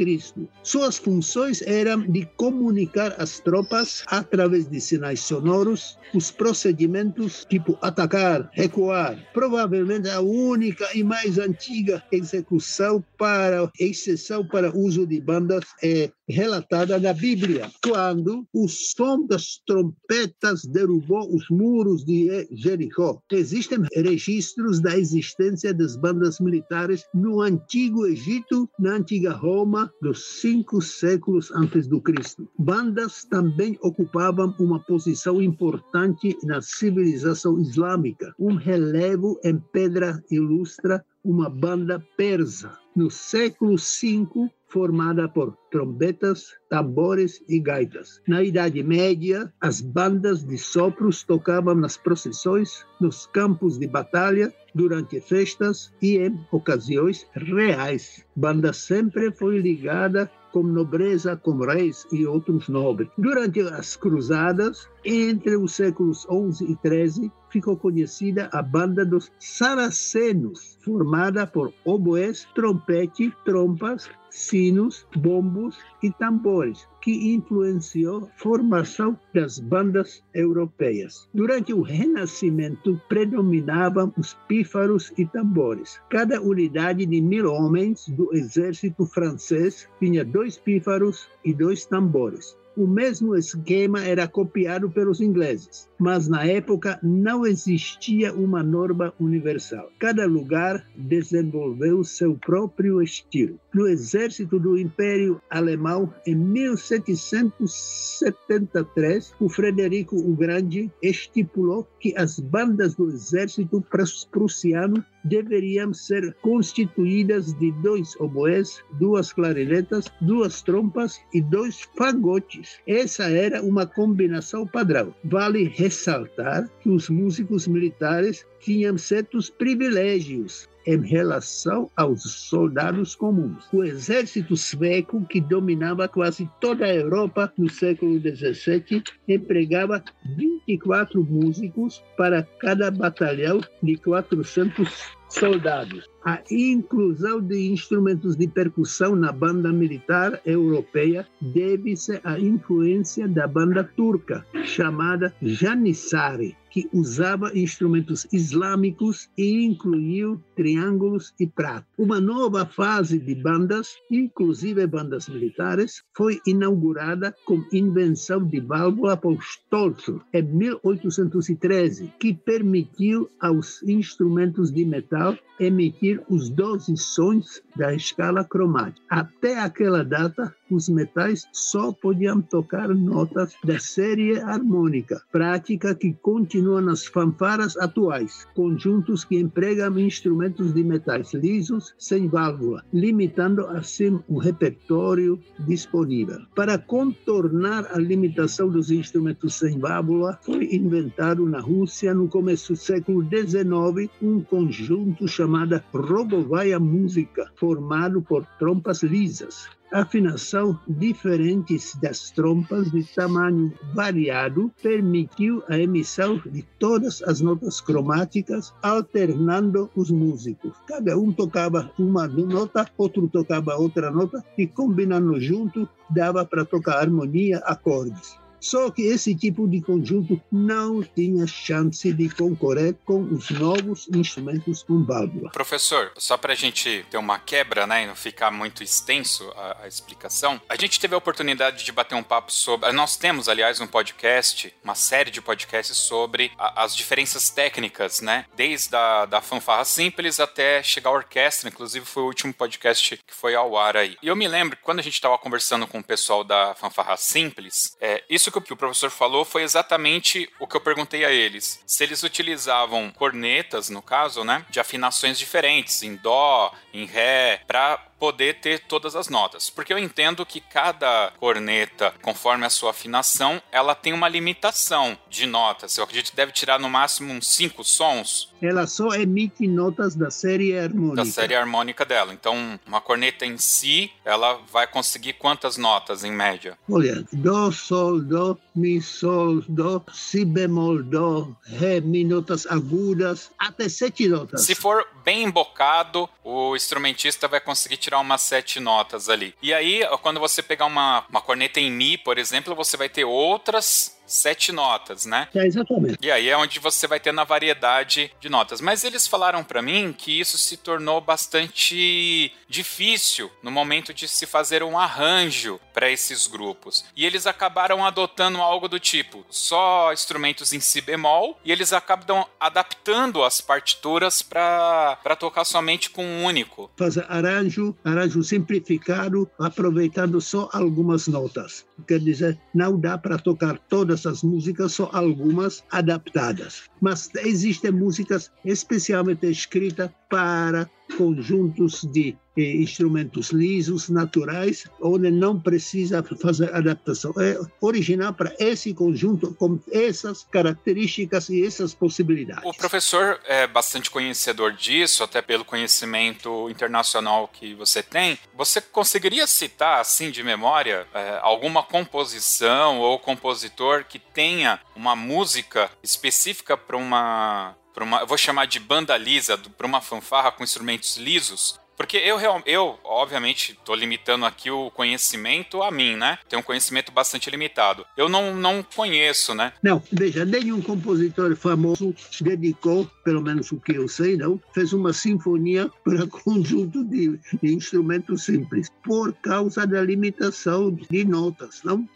Suas 0.64 0.98
funções 0.98 1.62
eram 1.64 2.02
de 2.02 2.26
comunicar 2.38 3.16
as 3.18 3.40
tropas 3.40 4.04
através 4.08 4.68
de 4.68 4.80
sinais 4.80 5.22
sonoros, 5.22 5.91
os 6.14 6.32
procedimentos 6.32 7.46
tipo 7.50 7.78
atacar, 7.82 8.50
recuar, 8.54 9.18
provavelmente 9.34 10.10
a 10.10 10.20
única 10.22 10.88
e 10.94 11.04
mais 11.04 11.38
antiga 11.38 12.04
execução 12.12 13.04
para 13.18 13.72
exceção 13.80 14.46
para 14.46 14.76
uso 14.76 15.06
de 15.06 15.20
bandas 15.22 15.66
é 15.84 16.12
relatada 16.32 17.00
na 17.00 17.14
Bíblia, 17.14 17.70
quando 17.84 18.48
o 18.54 18.68
som 18.68 19.26
das 19.28 19.62
trompetas 19.66 20.64
derrubou 20.66 21.34
os 21.36 21.50
muros 21.50 22.04
de 22.04 22.48
Jericó. 22.52 23.22
Existem 23.32 23.80
registros 23.94 24.80
da 24.80 24.98
existência 24.98 25.74
das 25.74 25.96
bandas 25.96 26.40
militares 26.40 27.06
no 27.14 27.42
Antigo 27.42 28.06
Egito, 28.08 28.70
na 28.80 28.96
Antiga 28.96 29.34
Roma, 29.34 29.92
dos 30.02 30.40
cinco 30.42 30.82
séculos 30.82 31.52
antes 31.52 31.88
do 31.88 32.02
Cristo. 32.02 32.48
Bandas 32.58 33.26
também 33.26 33.78
ocupavam 33.82 34.56
uma 34.60 34.80
posição 34.80 35.42
importante 35.42 36.38
na 36.44 36.62
civilização 36.62 37.60
islâmica. 37.60 38.34
Um 38.40 38.56
relevo 38.56 39.40
em 39.44 39.60
pedra 39.72 40.24
ilustra 40.32 41.04
uma 41.24 41.50
banda 41.50 42.04
persa. 42.18 42.78
No 42.96 43.10
século 43.10 43.78
V, 43.78 44.50
formada 44.68 45.28
por 45.30 45.56
trombetas, 45.70 46.48
tambores 46.70 47.42
e 47.48 47.60
gaitas. 47.60 48.22
Na 48.28 48.44
Idade 48.44 48.84
Média, 48.84 49.52
as 49.62 49.80
bandas 49.82 50.44
de 50.44 50.58
sopros 50.58 51.24
tocavam 51.24 51.76
nas 51.76 51.96
procissões, 51.96 52.86
nos 53.00 53.26
campos 53.28 53.78
de 53.78 53.88
batalha, 53.88 54.54
durante 54.74 55.20
festas 55.22 55.94
e 56.02 56.18
em 56.18 56.40
ocasiões 56.52 57.28
reais. 57.34 58.26
Banda 58.36 58.74
sempre 58.74 59.32
foi 59.32 59.60
ligada 59.60 60.30
com 60.52 60.64
nobreza, 60.64 61.36
com 61.36 61.58
reis 61.58 62.06
e 62.12 62.26
outros 62.26 62.68
nobres. 62.68 63.10
Durante 63.18 63.62
as 63.62 63.96
cruzadas, 63.96 64.88
entre 65.04 65.56
os 65.56 65.74
séculos 65.74 66.28
11 66.30 66.72
e 66.72 66.76
13, 66.76 67.32
ficou 67.50 67.76
conhecida 67.76 68.50
a 68.52 68.62
banda 68.62 69.06
dos 69.06 69.32
Saracenos, 69.40 70.78
formada 70.82 71.46
por 71.46 71.74
oboés, 71.86 72.48
trompete, 72.56 73.34
trompas, 73.44 74.10
sinos, 74.32 75.06
bombos 75.16 75.78
e 76.02 76.10
tambores, 76.10 76.88
que 77.02 77.34
influenciou 77.34 78.26
a 78.26 78.40
formação 78.40 79.20
das 79.34 79.60
bandas 79.60 80.24
europeias. 80.34 81.30
Durante 81.34 81.74
o 81.74 81.82
Renascimento, 81.82 83.00
predominavam 83.08 84.14
os 84.18 84.34
pífaros 84.48 85.14
e 85.18 85.26
tambores. 85.26 86.00
Cada 86.10 86.42
unidade 86.42 87.06
de 87.06 87.22
mil 87.22 87.52
homens 87.52 88.08
do 88.10 88.34
exército 88.36 89.06
francês 89.06 89.88
tinha 90.00 90.24
dois 90.24 90.58
pífaros 90.58 91.28
e 91.44 91.54
dois 91.54 91.86
tambores. 91.86 92.58
O 92.76 92.88
mesmo 92.88 93.36
esquema 93.36 94.02
era 94.02 94.28
copiado 94.28 94.90
pelos 94.90 95.20
ingleses, 95.20 95.90
mas 96.00 96.30
na 96.30 96.46
época 96.46 96.98
não 97.04 97.46
existia 97.46 98.34
uma 98.34 98.64
norma 98.64 99.14
universal. 99.20 99.92
Cada 100.00 100.26
lugar 100.26 100.88
desenvolveu 100.96 102.02
seu 102.04 102.36
próprio 102.36 103.00
estilo. 103.02 103.60
No 103.74 103.88
exército 103.88 104.58
do 104.58 104.78
Império 104.78 105.42
Alemão, 105.50 106.14
em 106.26 106.36
1773, 106.36 109.34
o 109.40 109.50
Frederico 109.50 110.16
o 110.16 110.34
Grande 110.34 110.90
estipulou 111.02 111.86
que 112.00 112.14
as 112.18 112.40
bandas 112.40 112.96
do 112.96 113.10
exército 113.10 113.84
prussiano 114.32 115.04
deveriam 115.24 115.94
ser 115.94 116.36
constituídas 116.42 117.54
de 117.54 117.72
dois 117.84 118.16
oboés, 118.20 118.84
duas 119.00 119.34
clarinetas, 119.34 120.06
duas 120.22 120.62
trompas 120.62 121.22
e 121.34 121.42
dois 121.42 121.88
fagotes. 121.98 122.80
Essa 122.88 123.24
era 123.24 123.62
uma 123.62 123.86
combinação 123.86 124.66
padrão. 124.66 125.14
Vale 125.24 125.66
ressaltar 125.76 126.70
que 126.82 126.90
os 126.90 127.10
músicos 127.10 127.68
militares 127.68 128.46
tinham 128.60 128.98
certos 128.98 129.50
privilégios 129.50 130.70
em 130.86 131.02
relação 131.02 131.90
aos 131.96 132.24
soldados 132.24 133.16
comuns. 133.16 133.68
O 133.72 133.84
exército 133.84 134.56
sueco, 134.58 135.26
que 135.26 135.40
dominava 135.40 136.08
quase 136.08 136.50
toda 136.60 136.86
a 136.86 136.94
Europa 136.94 137.52
no 137.58 137.70
século 137.70 138.20
XVII, 138.20 139.04
empregava 139.28 140.04
24 140.36 141.24
músicos 141.24 142.04
para 142.18 142.44
cada 142.60 142.90
batalhão 142.92 143.62
de 143.82 143.98
400 143.98 144.90
soldados. 145.30 146.11
A 146.24 146.40
inclusão 146.52 147.42
de 147.42 147.72
instrumentos 147.72 148.36
de 148.36 148.48
percussão 148.48 149.16
na 149.16 149.32
banda 149.32 149.74
militar 149.74 150.40
europeia 150.46 151.28
deve-se 151.42 152.22
à 152.24 152.40
influência 152.40 153.28
da 153.28 153.48
banda 153.48 153.84
turca, 153.84 154.46
chamada 154.64 155.34
Janissari, 155.42 156.56
que 156.72 156.90
usava 156.94 157.52
instrumentos 157.54 158.26
islâmicos 158.32 159.30
e 159.38 159.66
incluiu 159.66 160.42
triângulos 160.56 161.34
e 161.40 161.46
prato. 161.46 161.86
Uma 161.98 162.20
nova 162.20 162.66
fase 162.66 163.20
de 163.20 163.36
bandas, 163.36 163.96
inclusive 164.10 164.88
bandas 164.88 165.28
militares, 165.28 166.04
foi 166.16 166.40
inaugurada 166.48 167.36
com 167.46 167.64
invenção 167.74 168.44
de 168.46 168.60
válvula 168.60 169.18
por 169.18 169.38
Stolzer 169.42 170.20
em 170.34 170.44
1813, 170.44 172.14
que 172.20 172.34
permitiu 172.34 173.30
aos 173.40 173.84
instrumentos 173.84 174.72
de 174.72 174.86
metal 174.86 175.38
emitir 175.60 176.11
os 176.30 176.50
12 176.50 176.98
sons 176.98 177.62
da 177.76 177.94
escala 177.94 178.44
cromática. 178.44 179.06
Até 179.10 179.60
aquela 179.60 180.04
data, 180.04 180.56
os 180.72 180.90
metais 180.90 181.48
só 181.52 181.92
podiam 181.92 182.42
tocar 182.42 182.90
notas 182.90 183.54
da 183.64 183.80
série 183.80 184.40
harmônica, 184.40 185.22
prática 185.32 185.94
que 185.94 186.14
continua 186.14 186.82
nas 186.82 187.06
fanfaras 187.06 187.78
atuais, 187.78 188.48
conjuntos 188.56 189.24
que 189.24 189.38
empregam 189.38 190.00
instrumentos 190.00 190.74
de 190.74 190.84
metais 190.84 191.34
lisos 191.34 191.94
sem 191.98 192.28
válvula, 192.28 192.84
limitando 192.94 193.66
assim 193.68 194.20
o 194.28 194.38
repertório 194.38 195.40
disponível. 195.60 196.40
Para 196.56 196.78
contornar 196.78 197.88
a 197.92 197.98
limitação 197.98 198.70
dos 198.70 198.92
instrumentos 198.92 199.56
sem 199.56 199.80
válvula, 199.80 200.40
foi 200.44 200.74
inventado 200.74 201.46
na 201.46 201.60
Rússia, 201.60 202.14
no 202.14 202.28
começo 202.28 202.74
do 202.74 202.80
século 202.80 203.24
XIX, 203.24 204.12
um 204.22 204.42
conjunto 204.42 205.28
chamado 205.28 205.82
Robovaia 205.94 206.80
Música, 206.80 207.52
formado 207.56 208.22
por 208.22 208.46
trompas 208.58 209.04
lisas 209.04 209.70
afinação 209.92 210.80
diferentes 210.88 211.96
das 212.02 212.32
trompas 212.32 212.90
de 212.92 213.04
tamanho 213.04 213.74
variado 213.94 214.72
permitiu 214.82 215.62
a 215.68 215.78
emissão 215.78 216.42
de 216.46 216.64
todas 216.80 217.22
as 217.24 217.42
notas 217.42 217.82
cromáticas, 217.82 218.74
alternando 218.82 219.90
os 219.96 220.10
músicos. 220.10 220.74
Cada 220.88 221.18
um 221.18 221.32
tocava 221.32 221.92
uma 222.00 222.28
nota, 222.28 222.88
outro 222.98 223.28
tocava 223.28 223.76
outra 223.76 224.10
nota, 224.10 224.44
e 224.58 224.66
combinando 224.66 225.40
junto 225.40 225.88
dava 226.10 226.46
para 226.46 226.66
tocar 226.66 227.00
harmonia, 227.00 227.58
acordes. 227.66 228.40
Só 228.62 228.92
que 228.92 229.02
esse 229.02 229.34
tipo 229.34 229.68
de 229.68 229.82
conjunto 229.82 230.40
não 230.52 231.02
tinha 231.02 231.48
chance 231.48 232.14
de 232.14 232.30
concorrer 232.30 232.96
com 233.04 233.24
os 233.24 233.50
novos 233.50 234.08
instrumentos 234.14 234.84
com 234.84 235.04
válvula. 235.04 235.50
Professor, 235.50 236.12
só 236.16 236.38
para 236.38 236.54
a 236.54 236.56
gente 236.56 237.04
ter 237.10 237.18
uma 237.18 237.40
quebra, 237.40 237.88
né, 237.88 238.04
e 238.04 238.08
não 238.08 238.16
ficar 238.16 238.52
muito 238.52 238.84
extenso 238.84 239.52
a, 239.56 239.84
a, 239.84 239.88
explicação, 239.88 240.62
a 240.70 240.76
gente 240.76 241.00
teve 241.00 241.16
a 241.16 241.18
oportunidade 241.18 241.84
de 241.84 241.92
bater 241.92 242.14
um 242.14 242.22
papo 242.22 242.52
sobre. 242.52 242.92
Nós 242.92 243.18
temos, 243.18 243.50
aliás, 243.50 243.82
um 243.82 243.88
podcast, 243.88 244.72
uma 244.84 244.94
série 244.94 245.32
de 245.32 245.42
podcasts 245.42 245.98
sobre 245.98 246.52
a, 246.58 246.84
as 246.84 246.96
diferenças 246.96 247.50
técnicas, 247.50 248.22
né, 248.22 248.46
desde 248.56 248.96
a 248.96 249.26
da 249.26 249.42
fanfarra 249.42 249.86
simples 249.86 250.40
até 250.40 250.84
chegar 250.84 251.10
à 251.10 251.14
orquestra. 251.14 251.70
Inclusive, 251.70 252.06
foi 252.06 252.24
o 252.24 252.28
último 252.28 252.54
podcast 252.54 253.18
que 253.18 253.34
foi 253.34 253.56
ao 253.56 253.76
ar 253.76 253.98
aí. 253.98 254.18
E 254.22 254.28
eu 254.28 254.36
me 254.36 254.48
lembro 254.48 254.78
que 254.78 254.84
quando 254.84 255.00
a 255.00 255.04
gente 255.04 255.16
estava 255.16 255.38
conversando 255.38 255.88
com 255.88 256.00
o 256.00 256.04
pessoal 256.04 256.44
da 256.44 256.76
fanfarra 256.76 257.18
simples, 257.18 257.96
é, 258.00 258.24
isso 258.30 258.51
isso 258.52 258.62
que 258.62 258.74
o 258.74 258.78
professor 258.78 259.10
falou 259.10 259.46
foi 259.46 259.64
exatamente 259.64 260.50
o 260.60 260.68
que 260.68 260.76
eu 260.76 260.82
perguntei 260.82 261.24
a 261.24 261.32
eles. 261.32 261.82
Se 261.86 262.04
eles 262.04 262.24
utilizavam 262.24 263.10
cornetas, 263.12 263.90
no 263.90 264.02
caso, 264.02 264.44
né, 264.44 264.66
de 264.70 264.80
afinações 264.80 265.40
diferentes, 265.40 266.04
em 266.04 266.16
dó, 266.16 266.74
em 266.94 267.06
ré, 267.06 267.62
para 267.66 268.11
poder 268.22 268.60
ter 268.60 268.82
todas 268.82 269.16
as 269.16 269.30
notas. 269.30 269.72
Porque 269.72 269.92
eu 269.92 269.98
entendo 269.98 270.46
que 270.46 270.62
cada 270.62 271.34
corneta, 271.40 272.14
conforme 272.22 272.64
a 272.64 272.70
sua 272.70 272.92
afinação, 272.92 273.60
ela 273.72 273.96
tem 273.96 274.14
uma 274.14 274.30
limitação 274.30 275.18
de 275.28 275.48
notas. 275.48 275.98
Eu 275.98 276.04
acredito 276.04 276.30
que 276.30 276.36
deve 276.36 276.52
tirar 276.52 276.80
no 276.80 276.88
máximo 276.88 277.34
uns 277.34 277.48
cinco 277.48 277.84
sons. 277.84 278.52
Ela 278.62 278.86
só 278.86 279.16
emite 279.16 279.68
notas 279.68 280.14
da 280.14 280.30
série 280.30 280.78
harmônica. 280.78 281.16
Da 281.16 281.26
série 281.26 281.56
harmônica 281.56 282.06
dela. 282.06 282.32
Então, 282.32 282.80
uma 282.86 283.02
corneta 283.02 283.44
em 283.44 283.58
si, 283.58 284.12
ela 284.24 284.60
vai 284.72 284.86
conseguir 284.86 285.34
quantas 285.34 285.76
notas 285.76 286.24
em 286.24 286.32
média? 286.32 286.78
Olha, 286.88 287.26
dó, 287.34 287.72
sol, 287.72 288.22
dó, 288.22 288.56
mi, 288.76 289.02
sol, 289.02 289.64
dó, 289.68 290.02
si 290.14 290.46
bemol, 290.46 291.04
dó, 291.04 291.48
ré, 291.64 292.00
mi, 292.02 292.24
notas 292.24 292.66
agudas, 292.66 293.52
até 293.58 293.90
sete 293.90 294.28
notas. 294.28 294.66
Se 294.66 294.76
for 294.76 295.06
bem 295.24 295.44
embocado, 295.44 296.30
o 296.44 296.76
instrumentista 296.76 297.48
vai 297.48 297.60
conseguir 297.60 297.98
tirar 297.98 298.20
umas 298.20 298.42
sete 298.42 298.80
notas 298.80 299.30
ali. 299.30 299.54
E 299.62 299.74
aí, 299.74 300.02
quando 300.22 300.40
você 300.40 300.62
pegar 300.62 300.86
uma, 300.86 301.26
uma 301.30 301.42
corneta 301.42 301.80
em 301.80 301.92
Mi, 301.92 302.18
por 302.18 302.38
exemplo, 302.38 302.76
você 302.76 302.98
vai 302.98 303.10
ter 303.10 303.26
outras 303.26 304.21
sete 304.32 304.72
notas, 304.72 305.26
né? 305.26 305.48
É, 305.54 305.66
exatamente. 305.66 306.18
E 306.22 306.32
aí 306.32 306.50
é 306.50 306.58
onde 306.58 306.80
você 306.80 307.08
vai 307.08 307.20
ter 307.20 307.32
na 307.32 307.44
variedade 307.44 308.32
de 308.40 308.50
notas. 308.50 308.82
Mas 308.82 309.04
eles 309.04 309.28
falaram 309.28 309.64
para 309.64 309.82
mim 309.82 310.14
que 310.18 310.40
isso 310.40 310.58
se 310.58 310.78
tornou 310.78 311.22
bastante 311.22 312.52
difícil 312.68 313.52
no 313.62 313.70
momento 313.70 314.14
de 314.14 314.28
se 314.28 314.46
fazer 314.46 314.82
um 314.84 314.98
arranjo 314.98 315.80
para 315.94 316.10
esses 316.10 316.48
grupos. 316.48 317.06
E 317.16 317.26
eles 317.26 317.46
acabaram 317.46 318.06
adotando 318.06 318.60
algo 318.60 318.88
do 318.88 319.00
tipo 319.00 319.46
só 319.50 320.12
instrumentos 320.14 320.74
em 320.74 320.80
si 320.80 321.02
bemol 321.02 321.60
e 321.64 321.72
eles 321.72 321.94
acabam 321.94 322.46
adaptando 322.60 323.44
as 323.44 323.60
partituras 323.60 324.42
para 324.42 325.36
tocar 325.38 325.66
somente 325.66 326.10
com 326.10 326.26
um 326.26 326.46
único. 326.46 326.90
Fazer 326.96 327.26
arranjo, 327.28 327.96
arranjo 328.04 328.44
simplificado, 328.44 329.50
aproveitando 329.60 330.40
só 330.40 330.70
algumas 330.72 331.28
notas. 331.28 331.86
Quer 332.08 332.20
dizer, 332.20 332.60
não 332.74 333.00
dá 333.00 333.18
para 333.18 333.38
tocar 333.38 333.78
todas 333.78 334.21
essas 334.22 334.44
músicas, 334.44 334.94
só 334.94 335.10
algumas 335.14 335.84
adaptadas. 335.92 336.91
Mas 337.02 337.30
existem 337.36 337.92
músicas 337.92 338.52
especialmente 338.64 339.50
escritas 339.50 340.10
para 340.30 340.90
conjuntos 341.18 342.04
de 342.04 342.38
eh, 342.58 342.76
instrumentos 342.76 343.50
lisos, 343.52 344.10
naturais, 344.10 344.86
onde 345.02 345.32
não 345.32 345.60
precisa 345.60 346.24
fazer 346.42 346.74
adaptação. 346.74 347.34
É 347.40 347.58
original 347.80 348.34
para 348.34 348.54
esse 348.60 348.94
conjunto, 348.94 349.54
com 349.56 349.80
essas 349.92 350.44
características 350.44 351.50
e 351.50 351.66
essas 351.66 351.94
possibilidades. 351.94 352.64
O 352.66 352.74
professor 352.74 353.40
é 353.46 353.68
bastante 353.68 354.12
conhecedor 354.12 354.74
disso, 354.74 355.24
até 355.24 355.42
pelo 355.42 355.64
conhecimento 355.64 356.70
internacional 356.70 357.48
que 357.48 357.74
você 357.74 358.04
tem. 358.04 358.38
Você 358.56 358.82
conseguiria 358.82 359.48
citar, 359.48 360.02
assim, 360.02 360.30
de 360.30 360.44
memória, 360.44 361.08
é, 361.14 361.40
alguma 361.42 361.84
composição 361.84 363.00
ou 363.00 363.18
compositor 363.20 364.04
que 364.04 364.20
tenha 364.20 364.80
uma 364.96 365.16
música 365.16 365.90
específica 366.04 366.76
para 366.92 366.98
uma 366.98 367.76
uma, 368.04 368.22
eu 368.22 368.28
vou 368.28 368.38
chamar 368.38 368.66
de 368.66 368.80
banda 368.80 369.16
lisa, 369.18 369.58
para 369.58 369.86
uma 369.86 370.02
fanfarra 370.02 370.52
com 370.52 370.64
instrumentos 370.64 371.18
lisos, 371.18 371.80
porque 371.96 372.18
eu, 372.18 372.40
eu 372.66 372.98
obviamente, 373.04 373.74
estou 373.74 373.94
limitando 373.94 374.44
aqui 374.44 374.72
o 374.72 374.90
conhecimento 374.90 375.84
a 375.84 375.92
mim, 375.92 376.16
né? 376.16 376.40
Tenho 376.50 376.60
um 376.60 376.66
conhecimento 376.66 377.12
bastante 377.12 377.48
limitado. 377.50 378.04
Eu 378.18 378.28
não, 378.28 378.56
não 378.56 378.82
conheço, 378.82 379.54
né? 379.54 379.72
Não, 379.84 380.02
veja, 380.12 380.44
nenhum 380.44 380.82
compositor 380.82 381.56
famoso 381.56 382.16
dedicou, 382.40 383.06
pelo 383.24 383.42
menos 383.44 383.72
o 383.72 383.80
que 383.80 383.94
eu 383.94 384.08
sei, 384.08 384.36
não, 384.36 384.60
fez 384.74 384.94
uma 384.94 385.14
sinfonia 385.14 385.92
para 386.04 386.26
conjunto 386.44 387.04
de, 387.04 387.40
de 387.62 387.74
instrumentos 387.76 388.46
simples, 388.46 388.90
por 389.04 389.32
causa 389.34 389.86
da 389.86 390.02
limitação 390.02 390.92
de 390.92 391.24
notas, 391.24 391.82
não? 391.84 392.08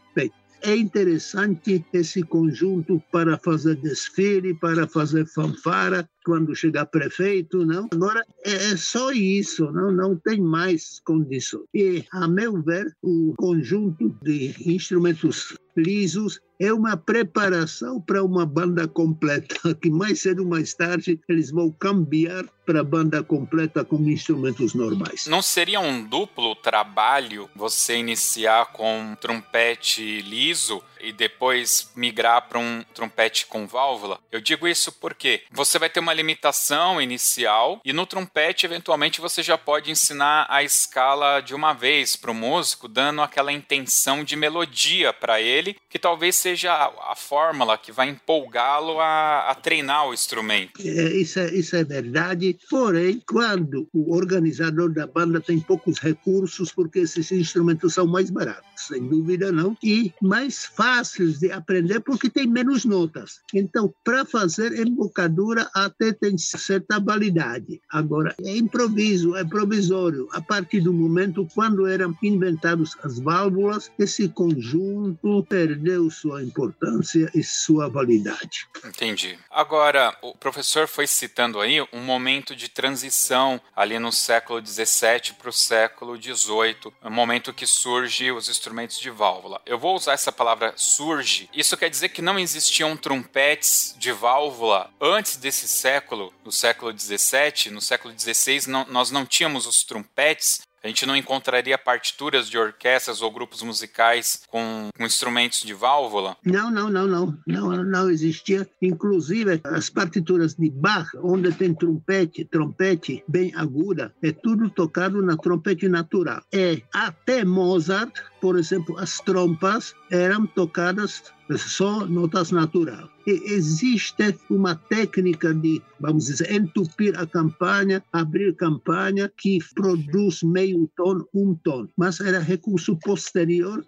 É 0.62 0.76
interessante 0.76 1.86
esse 1.94 2.24
conjunto 2.24 3.02
para 3.12 3.38
fazer 3.38 3.76
desfile, 3.76 4.54
para 4.54 4.88
fazer 4.88 5.26
fanfara, 5.28 6.10
quando 6.26 6.56
chegar 6.56 6.88
prefeito, 6.88 7.66
não. 7.66 7.88
Agora 7.94 8.26
é 8.44 8.76
só 8.76 9.12
isso, 9.12 9.72
não, 9.72 9.92
não 9.92 10.16
tem 10.16 10.42
mais 10.42 11.00
condições. 11.06 11.66
E, 11.74 12.04
a 12.12 12.28
meu 12.28 12.62
ver, 12.62 12.92
o 13.02 13.34
conjunto 13.38 14.10
de 14.24 14.56
instrumentos 14.66 15.56
lisos 15.78 16.40
é 16.60 16.72
uma 16.74 16.98
preparação 16.98 18.00
para 18.00 18.24
uma 18.24 18.46
banda 18.46 18.88
completa, 18.88 19.76
que 19.82 19.90
mais 19.90 20.22
cedo 20.22 20.44
ou 20.44 20.50
mais 20.50 20.74
tarde 20.74 21.20
eles 21.28 21.52
vão 21.52 21.72
cambiar 21.72 22.46
para 22.66 22.84
banda 22.84 23.24
completa 23.24 23.86
com 23.86 23.98
instrumentos 24.10 24.74
normais. 24.74 25.28
Não 25.28 25.42
seria 25.42 25.80
um 25.80 26.04
duplo 26.04 26.56
trabalho 26.56 27.50
você 27.56 27.96
iniciar 27.96 28.72
com 28.72 29.00
um 29.00 29.16
trompete 29.16 30.22
liso 30.22 30.82
e 31.00 31.12
depois 31.12 31.92
migrar 31.96 32.50
para 32.50 32.58
um 32.58 32.84
trompete 32.94 33.46
com 33.46 33.68
válvula? 33.68 34.20
Eu 34.32 34.42
digo 34.42 34.68
isso 34.68 34.92
porque 34.92 35.44
você 35.52 35.78
vai 35.78 35.90
ter 35.90 36.00
uma 36.00 36.14
limitação 36.14 37.00
inicial 37.00 37.80
e 37.86 37.94
no 37.94 38.08
trompete, 38.08 38.66
eventualmente, 38.66 39.22
você 39.22 39.44
já 39.44 39.58
pode 39.58 39.92
ensinar 39.92 40.48
a 40.50 40.64
escala 40.64 41.42
de 41.42 41.54
uma 41.54 41.74
vez 41.74 42.16
para 42.16 42.32
o 42.32 42.36
músico, 42.36 42.88
dando 42.88 43.22
aquela 43.22 43.54
intenção 43.54 44.24
de 44.24 44.36
melodia 44.36 45.14
para 45.14 45.40
ele, 45.40 45.78
que 45.88 46.00
talvez 46.00 46.36
seja 46.46 46.72
a, 47.12 47.16
fórmula 47.16 47.76
que 47.76 47.92
vai 47.92 48.08
empolgá-lo 48.08 49.00
a, 49.00 49.50
a, 49.50 49.56
treinar 49.56 50.08
o 50.08 50.14
instrumento. 50.14 50.80
É, 50.80 51.14
isso, 51.14 51.40
é, 51.40 51.52
isso 51.52 51.76
é 51.76 51.84
verdade. 51.84 52.56
Porém, 52.70 53.20
quando 53.28 53.90
o 53.92 54.16
organizador 54.16 54.94
da 54.94 55.08
banda 55.08 55.42
tem 55.42 55.60
poucos 55.60 55.98
recursos, 55.98 56.72
porque 56.72 57.00
esses 57.00 57.32
instrumentos 57.32 57.96
são 57.96 58.06
mais 58.06 58.30
baratos, 58.30 58.75
sem 58.88 59.08
dúvida 59.08 59.52
não, 59.52 59.78
e 59.84 60.14
mais 60.22 60.66
fáceis 60.66 61.40
de 61.40 61.52
aprender 61.52 62.00
porque 62.00 62.30
tem 62.30 62.48
menos 62.48 62.86
notas. 62.86 63.42
Então, 63.54 63.94
para 64.04 64.26
fazer 64.26 64.74
embocadura 64.78 65.70
até 65.74 66.14
tem 66.14 66.38
certa 66.38 67.00
validade. 67.00 67.82
Agora, 67.92 68.36
é 68.44 68.58
improviso, 68.58 69.36
é 69.36 69.44
provisório. 69.44 70.28
A 70.32 70.42
partir 70.42 70.82
do 70.82 70.94
momento 70.94 71.48
quando 71.54 71.88
eram 71.88 72.16
inventados 72.22 72.96
as 73.04 73.20
válvulas, 73.20 73.92
esse 73.98 74.28
conjunto 74.30 75.44
perdeu 75.48 76.10
sua 76.10 76.44
importância 76.44 77.30
e 77.34 77.44
sua 77.44 77.90
validade. 77.90 78.68
Entendi. 78.84 79.38
Agora, 79.50 80.16
o 80.22 80.36
professor 80.36 80.88
foi 80.88 81.08
citando 81.08 81.60
aí 81.60 81.82
um 81.94 82.02
momento 82.02 82.56
de 82.56 82.70
transição 82.70 83.60
ali 83.76 83.98
no 84.00 84.12
século 84.12 84.66
XVII 84.66 85.34
para 85.38 85.50
o 85.50 85.54
século 85.54 86.16
XVIII, 86.16 86.94
um 87.04 87.10
momento 87.10 87.54
que 87.54 87.66
surge 87.66 88.32
os 88.32 88.50
instrumentos 88.50 88.75
de 88.76 89.10
válvula. 89.10 89.62
Eu 89.66 89.80
vou 89.80 89.96
usar 89.96 90.14
essa 90.14 90.32
palavra 90.32 90.74
surge. 90.76 91.50
Isso 91.54 91.78
quer 91.78 91.90
dizer 91.90 92.10
que 92.10 92.22
não 92.22 92.38
existiam 92.38 92.96
trompetes 92.98 93.96
de 93.98 94.12
válvula 94.12 94.90
antes 95.00 95.38
desse 95.38 95.68
século, 95.68 96.34
no 96.44 96.52
século 96.52 96.98
XVII, 96.98 97.72
no 97.72 97.82
século 97.82 98.14
XVI, 98.18 98.68
nós 98.90 99.12
não 99.12 99.26
tínhamos 99.26 99.66
os 99.66 99.84
trompetes 99.84 100.62
a 100.86 100.88
gente 100.88 101.08
não 101.08 101.16
encontraria 101.16 101.80
partituras 101.80 102.48
de 102.48 102.60
orquestras 102.60 103.20
ou 103.20 103.32
grupos 103.32 103.64
musicais 103.64 104.44
com, 104.48 104.90
com, 104.96 105.04
instrumentos 105.04 105.62
de 105.62 105.74
válvula? 105.74 106.38
Não, 106.46 106.70
não, 106.70 106.92
não, 106.92 107.08
não, 107.08 107.40
não, 107.48 107.84
não 107.84 108.08
existia. 108.12 108.70
Inclusive 108.80 109.60
as 109.64 109.90
partituras 109.90 110.54
de 110.54 110.70
Bach, 110.70 111.10
onde 111.24 111.52
tem 111.54 111.74
trompete, 111.74 112.46
trompete 112.46 113.24
bem 113.28 113.52
aguda, 113.56 114.14
é 114.22 114.32
tudo 114.32 114.70
tocado 114.70 115.24
na 115.24 115.36
trompete 115.36 115.90
natural. 115.90 116.44
É 116.54 116.80
até 116.94 117.44
Mozart, 117.44 118.14
por 118.46 118.60
exemplo, 118.60 118.96
as 119.00 119.18
trompas 119.22 119.96
eram 120.12 120.46
tocadas 120.46 121.34
só 121.58 122.06
notas 122.06 122.52
naturais. 122.52 123.08
E 123.28 123.54
existe 123.54 124.38
uma 124.52 124.76
técnica 124.76 125.52
de, 125.52 125.82
vamos 126.00 126.28
dizer, 126.28 126.52
entupir 126.52 127.20
a 127.20 127.26
campanha, 127.26 128.04
abrir 128.14 128.56
campanha, 128.56 129.32
que 129.36 129.58
produz 129.74 130.44
meio 130.44 130.88
tom, 130.96 131.24
um 131.34 131.56
tom. 131.56 131.88
Mas 131.98 132.20
era 132.20 132.40
recurso 132.40 132.96
posterior. 132.98 133.84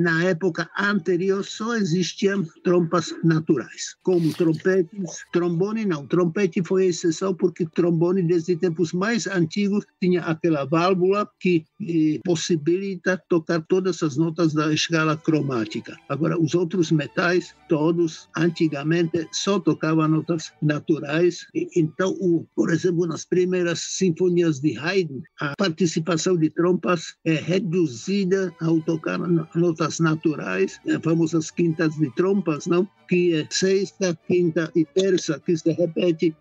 Na 0.00 0.24
época 0.24 0.70
anterior 0.78 1.44
só 1.44 1.76
existiam 1.76 2.46
trompas 2.64 3.14
naturais, 3.22 3.94
como 4.02 4.32
trompetes, 4.32 5.24
trombone 5.32 5.84
não. 5.84 6.06
Trompete 6.06 6.62
foi 6.64 6.86
exceção 6.86 7.34
porque 7.34 7.66
trombone, 7.66 8.22
desde 8.22 8.56
tempos 8.56 8.94
mais 8.94 9.26
antigos, 9.26 9.84
tinha 10.00 10.22
aquela 10.22 10.64
válvula 10.64 11.28
que 11.38 11.66
eh, 11.80 12.20
possibilita 12.24 13.22
tocar 13.28 13.60
todas 13.82 14.02
as 14.02 14.16
notas 14.16 14.54
da 14.54 14.72
escala 14.72 15.16
cromática. 15.16 15.96
Agora, 16.08 16.40
os 16.40 16.54
outros 16.54 16.92
metais, 16.92 17.52
todos, 17.68 18.28
antigamente, 18.36 19.26
só 19.32 19.58
tocavam 19.58 20.06
notas 20.06 20.52
naturais. 20.62 21.46
Então, 21.76 22.12
o, 22.20 22.46
por 22.54 22.70
exemplo, 22.70 23.06
nas 23.06 23.24
primeiras 23.24 23.80
sinfonias 23.80 24.60
de 24.60 24.78
Haydn, 24.78 25.20
a 25.40 25.54
participação 25.56 26.36
de 26.36 26.48
trompas 26.50 27.16
é 27.24 27.34
reduzida 27.34 28.54
ao 28.60 28.80
tocar 28.82 29.18
notas 29.18 29.98
naturais, 29.98 30.78
as 30.86 31.02
famosas 31.02 31.50
quintas 31.50 31.96
de 31.96 32.08
trompas, 32.14 32.66
não? 32.66 32.88
Que 33.08 33.34
é 33.34 33.46
sexta, 33.50 34.18
quinta 34.26 34.70
e 34.74 34.84
terça, 34.84 35.40
que 35.40 35.56
se 35.56 35.72
repete 35.72 36.34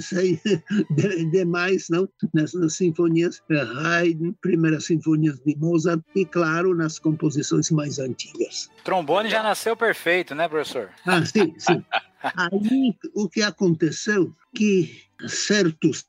sei, 0.00 0.40
demais 1.30 1.88
não? 1.88 2.08
Nas, 2.32 2.54
nas 2.54 2.74
sinfonias 2.74 3.42
de 3.48 3.58
Haydn, 3.58 4.32
primeiras 4.40 4.86
sinfonias 4.86 5.38
de 5.40 5.56
Mozart 5.56 6.02
e, 6.14 6.24
claro, 6.24 6.74
nas 6.74 6.98
composições 6.98 7.70
mais 7.70 7.98
antigas. 7.98 8.70
Trombone 8.82 9.28
já 9.28 9.42
nasceu 9.42 9.76
perfeito, 9.76 10.34
né, 10.34 10.48
professor? 10.48 10.90
Ah, 11.06 11.24
sim, 11.24 11.54
sim. 11.58 11.84
Aí 12.22 12.96
o 13.14 13.28
que 13.28 13.42
aconteceu 13.42 14.32
que 14.54 15.04
certos 15.26 16.06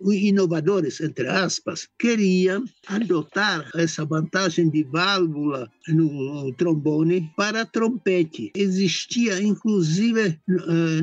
inovadores, 0.00 1.00
entre 1.00 1.26
aspas, 1.26 1.88
queriam 1.98 2.64
adotar 2.86 3.68
essa 3.74 4.04
vantagem 4.04 4.70
de 4.70 4.84
válvula 4.84 5.70
no 5.88 6.52
trombone 6.54 7.30
para 7.36 7.64
trompete. 7.64 8.52
Existia, 8.54 9.42
inclusive, 9.42 10.38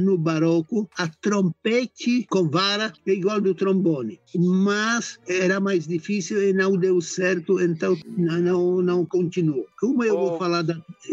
no 0.01 0.17
barroco, 0.17 0.89
a 0.97 1.07
trompete 1.07 2.25
com 2.29 2.49
vara 2.49 2.93
igual 3.05 3.41
do 3.41 3.53
trombone, 3.53 4.19
mas 4.35 5.19
era 5.27 5.59
mais 5.59 5.87
difícil 5.87 6.41
e 6.41 6.53
não 6.53 6.77
deu 6.77 7.01
certo, 7.01 7.59
então 7.59 7.97
não, 8.17 8.81
não 8.81 9.05
continuou. 9.05 9.65
Como 9.79 10.03
eu 10.03 10.17
vou 10.17 10.37
falar 10.37 10.63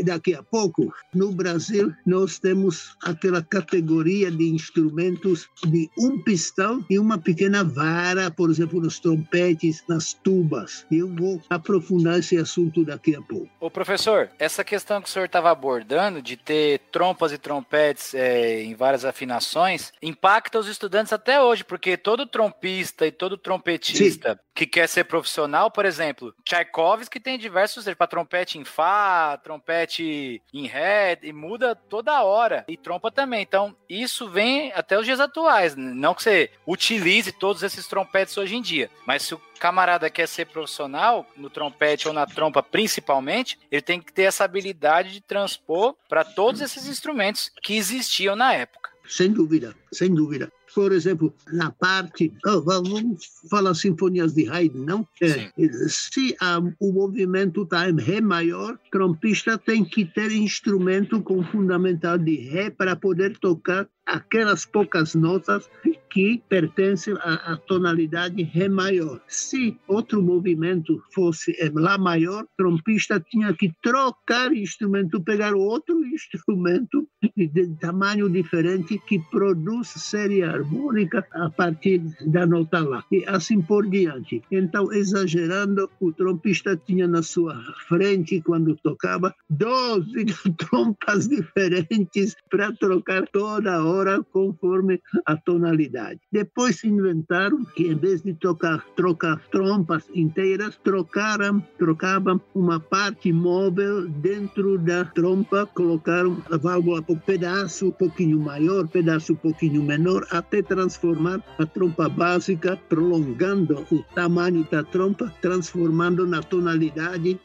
daqui 0.05 0.35
a 0.35 0.43
pouco, 0.43 0.93
no 1.15 1.33
Brasil 1.33 1.93
nós 2.07 2.39
temos 2.39 2.97
aquela 3.03 3.43
categoria 3.43 4.31
de 4.31 4.49
instrumentos 4.49 5.49
de 5.67 5.91
um 5.99 6.19
pistão 6.19 6.85
e 6.89 6.99
uma 6.99 7.19
pequena 7.19 7.65
vara, 7.65 8.31
por 8.31 8.51
exemplo, 8.51 8.81
nos 8.81 8.99
trompetes, 8.99 9.83
nas 9.89 10.15
tubas. 10.15 10.87
Eu 10.91 11.09
vou 11.15 11.41
aprofundar 11.51 12.19
esse 12.19 12.37
assunto 12.37 12.85
daqui 12.85 13.15
a 13.15 13.23
pouco. 13.23 13.62
Ô 13.63 13.71
professor, 13.71 14.29
essa 14.41 14.65
questão 14.65 15.01
que 15.01 15.09
o 15.09 15.13
senhor 15.13 15.27
estava 15.27 15.49
abordando 15.49 16.21
de 16.21 16.37
ter 16.37 16.81
trompas 16.91 17.31
e 17.31 17.39
trompetes 17.39 18.13
é, 18.13 18.61
em 18.61 18.75
várias 18.75 19.05
afinações 19.05 19.93
impacta 20.03 20.59
os 20.59 20.67
estudantes 20.67 21.13
até 21.13 21.41
hoje, 21.41 21.63
porque 21.63 21.97
todo 21.97 22.27
trompista 22.27 23.07
e 23.07 23.13
todo 23.13 23.39
trompetista 23.39 24.33
Sim. 24.33 24.39
Que 24.55 24.67
quer 24.67 24.89
ser 24.89 25.05
profissional, 25.05 25.71
por 25.71 25.85
exemplo, 25.85 26.35
Tchaikovsky 26.45 27.19
tem 27.19 27.39
diversos 27.39 27.85
para 27.95 28.07
trompete 28.07 28.59
em 28.59 28.65
Fá, 28.65 29.39
trompete 29.43 30.43
em 30.53 30.67
Ré, 30.67 31.19
e 31.23 31.33
muda 31.33 31.75
toda 31.75 32.23
hora, 32.23 32.65
e 32.69 32.77
trompa 32.77 33.11
também. 33.11 33.43
Então, 33.43 33.75
isso 33.89 34.29
vem 34.29 34.73
até 34.73 34.99
os 34.99 35.07
dias 35.07 35.21
atuais. 35.21 35.75
Não 35.75 36.15
que 36.15 36.23
você 36.23 36.51
utilize 36.67 37.33
todos 37.33 37.63
esses 37.63 37.87
trompetes 37.87 38.37
hoje 38.37 38.57
em 38.57 38.63
dia, 38.63 38.91
mas 39.07 39.23
se 39.23 39.35
o 39.35 39.41
camarada 39.59 40.11
quer 40.11 40.27
ser 40.27 40.47
profissional, 40.47 41.27
no 41.37 41.49
trompete 41.49 42.09
ou 42.09 42.15
na 42.15 42.27
trompa 42.27 42.63
principalmente, 42.63 43.59
ele 43.71 43.83
tem 43.83 44.01
que 44.01 44.13
ter 44.13 44.23
essa 44.23 44.45
habilidade 44.45 45.13
de 45.13 45.21
transpor 45.21 45.95
para 46.09 46.25
todos 46.25 46.61
esses 46.61 46.87
instrumentos 46.87 47.51
que 47.63 47.77
existiam 47.77 48.35
na 48.35 48.53
época. 48.53 48.91
Sem 49.07 49.33
dúvida, 49.33 49.75
sem 49.93 50.13
dúvida 50.13 50.51
por 50.75 50.93
exemplo, 50.93 51.35
na 51.53 51.71
parte. 51.71 52.33
Oh, 52.47 52.61
vamos 52.61 53.25
falar 53.51 53.75
sinfonias 53.75 54.35
de 54.35 54.49
Haydn, 54.49 54.85
não? 54.85 55.07
É, 55.21 55.51
se 55.89 56.37
a, 56.41 56.59
o 56.81 56.93
movimento 56.93 57.63
está 57.63 57.89
em 57.89 58.01
Ré 58.01 58.21
maior, 58.21 58.79
trompista 58.91 59.59
tem 59.59 59.85
que 59.85 60.05
ter 60.05 60.33
instrumento 60.33 61.23
com 61.23 61.43
fundamental 61.45 62.19
de 62.19 62.37
Ré 62.37 62.71
para 62.71 62.97
poder 62.97 63.39
tocar 63.39 63.89
aquelas 64.07 64.65
poucas 64.65 65.15
notas 65.15 65.69
que 66.11 66.43
pertence 66.49 67.11
à, 67.21 67.53
à 67.53 67.57
tonalidade 67.57 68.43
Ré 68.43 68.69
maior. 68.69 69.21
Se 69.27 69.79
outro 69.89 70.23
movimento 70.23 71.03
fosse 71.15 71.53
Lá 71.75 71.97
maior, 71.97 72.45
o 72.45 72.49
trompista 72.57 73.19
tinha 73.19 73.55
que 73.55 73.73
trocar 73.83 74.53
instrumento, 74.53 75.23
pegar 75.23 75.55
outro 75.55 76.05
instrumento 76.05 77.09
de 77.37 77.69
tamanho 77.81 78.29
diferente 78.29 79.01
que 79.07 79.19
produz 79.31 79.89
série 79.89 80.43
harmônica 80.43 81.27
a 81.33 81.49
partir 81.49 82.03
da 82.27 82.45
nota 82.45 82.81
Lá. 82.81 83.05
E 83.11 83.25
assim 83.27 83.63
por 83.63 83.89
diante. 83.89 84.43
Então, 84.51 84.93
exagerando, 84.93 85.89
o 86.01 86.13
trompista 86.13 86.77
tinha 86.77 87.07
na 87.07 87.23
sua 87.23 87.55
frente, 87.89 88.43
quando 88.43 88.77
tocava, 88.77 89.35
12 89.49 90.27
trompas 90.59 91.29
diferentes 91.29 92.37
para 92.51 92.73
trocar 92.73 93.27
toda 93.29 93.83
hora 93.85 93.92
conforme 94.33 95.01
a 95.27 95.37
tonalidade. 95.37 96.21
Depois 96.31 96.83
inventaram 96.85 97.65
que, 97.77 97.89
em 97.89 97.95
vez 97.95 98.23
de 98.23 98.35
tocar, 98.35 98.85
trocar 98.97 99.41
trompas 99.51 100.05
inteiras, 100.15 100.79
trocaram, 100.83 101.63
trocavam 101.79 102.41
uma 102.55 102.81
parte 102.81 103.33
móvel 103.33 104.09
dentro 104.09 104.79
da 104.79 105.05
trompa, 105.05 105.67
colocaram 105.67 106.43
a 106.51 106.57
válvula 106.57 107.03
por 107.03 107.19
pedaço 107.21 107.89
um 107.89 107.91
pouquinho 107.91 108.41
maior, 108.41 108.87
pedaço 108.89 109.33
um 109.33 109.37
pouquinho 109.37 109.83
menor, 109.83 110.27
até 110.31 110.63
transformar 110.63 111.43
a 111.59 111.67
trompa 111.67 112.09
básica, 112.09 112.79
prolongando 112.89 113.87
o 113.91 114.03
tamanho 114.15 114.67
da 114.71 114.83
trompa, 114.83 115.33
transformando 115.41 116.27
na 116.27 116.43
tonalidade 116.43 117.39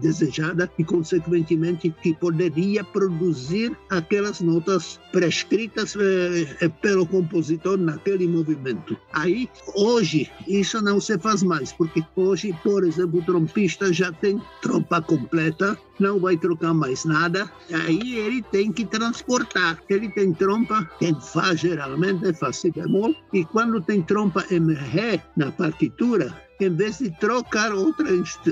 desejada 0.00 0.70
e, 0.78 0.84
consequentemente, 0.84 1.90
que 2.02 2.14
poderia 2.14 2.84
produzir 2.84 3.76
aquelas 3.90 4.40
notas 4.40 5.00
prescritas 5.26 5.96
eh, 5.96 6.68
pelo 6.80 7.04
compositor 7.04 7.76
naquele 7.76 8.28
movimento. 8.28 8.96
Aí, 9.12 9.48
hoje, 9.74 10.30
isso 10.46 10.80
não 10.80 11.00
se 11.00 11.18
faz 11.18 11.42
mais, 11.42 11.72
porque 11.72 12.04
hoje, 12.14 12.56
por 12.62 12.84
exemplo, 12.84 13.18
o 13.18 13.24
trompista 13.24 13.92
já 13.92 14.12
tem 14.12 14.40
trompa 14.62 15.02
completa, 15.02 15.76
não 15.98 16.20
vai 16.20 16.36
trocar 16.36 16.72
mais 16.72 17.04
nada, 17.04 17.50
aí 17.72 18.18
ele 18.18 18.42
tem 18.52 18.70
que 18.70 18.84
transportar. 18.84 19.78
Ele 19.88 20.08
tem 20.10 20.32
trompa 20.32 20.88
em 21.00 21.18
Fá, 21.20 21.54
geralmente, 21.54 22.32
Fá 22.34 22.52
si 22.52 22.70
bemol, 22.70 23.14
e 23.32 23.44
quando 23.44 23.80
tem 23.80 24.02
trompa 24.02 24.44
em 24.50 24.72
Ré 24.74 25.20
na 25.36 25.50
partitura, 25.50 26.45
em 26.60 26.70
vez 26.70 26.98
de 26.98 27.10
trocar 27.10 27.72
outra, 27.72 28.06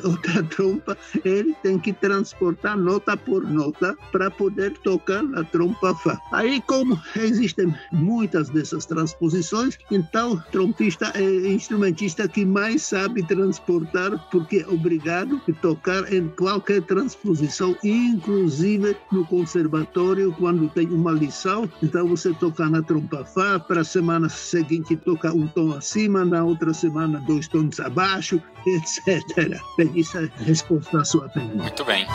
outra 0.05 0.43
trompa, 0.43 0.97
ele 1.25 1.55
tem 1.63 1.79
que 1.79 1.93
transportar 1.93 2.77
nota 2.77 3.17
por 3.17 3.45
nota 3.45 3.97
para 4.13 4.31
poder 4.31 4.73
tocar 4.79 5.25
a 5.35 5.45
trompa 5.45 5.95
Fá. 5.95 6.21
Aí, 6.33 6.61
como 6.67 7.01
existem 7.17 7.75
muitas 7.93 8.49
dessas 8.49 8.85
transposições, 8.87 9.79
então 9.91 10.43
trompista 10.53 11.13
é 11.15 11.53
instrumentista 11.53 12.29
que 12.29 12.45
mais 12.45 12.83
sabe 12.83 13.27
transportar, 13.27 14.19
porque 14.31 14.59
é 14.59 14.69
obrigado 14.69 15.41
a 15.49 15.53
tocar 15.55 16.13
em 16.13 16.29
qualquer 16.29 16.83
transposição, 16.83 17.77
inclusive 17.83 18.97
no 19.11 19.25
conservatório, 19.27 20.35
quando 20.39 20.69
tem 20.71 20.89
uma 20.89 21.13
lição, 21.13 21.69
então 21.83 22.07
você 22.07 22.33
toca 22.35 22.69
na 22.69 22.83
trompa 22.83 23.25
Fá, 23.25 23.59
para 23.59 23.81
a 23.81 23.85
semana 23.85 24.29
seguinte 24.29 24.97
toca 24.97 25.33
um 25.33 25.47
tom 25.47 25.73
acima, 25.73 26.25
na 26.25 26.45
outra 26.45 26.75
semana 26.75 27.23
dois 27.27 27.49
tons 27.49 27.81
abaixo 27.81 27.94
baixo, 27.95 28.43
etc. 28.67 29.59
Isso 29.95 30.19
é 30.19 30.25
a 30.25 30.45
resposta 30.45 30.99
à 30.99 31.05
sua 31.05 31.29
pergunta. 31.29 31.63
Muito 31.63 31.85
bem. 31.85 32.07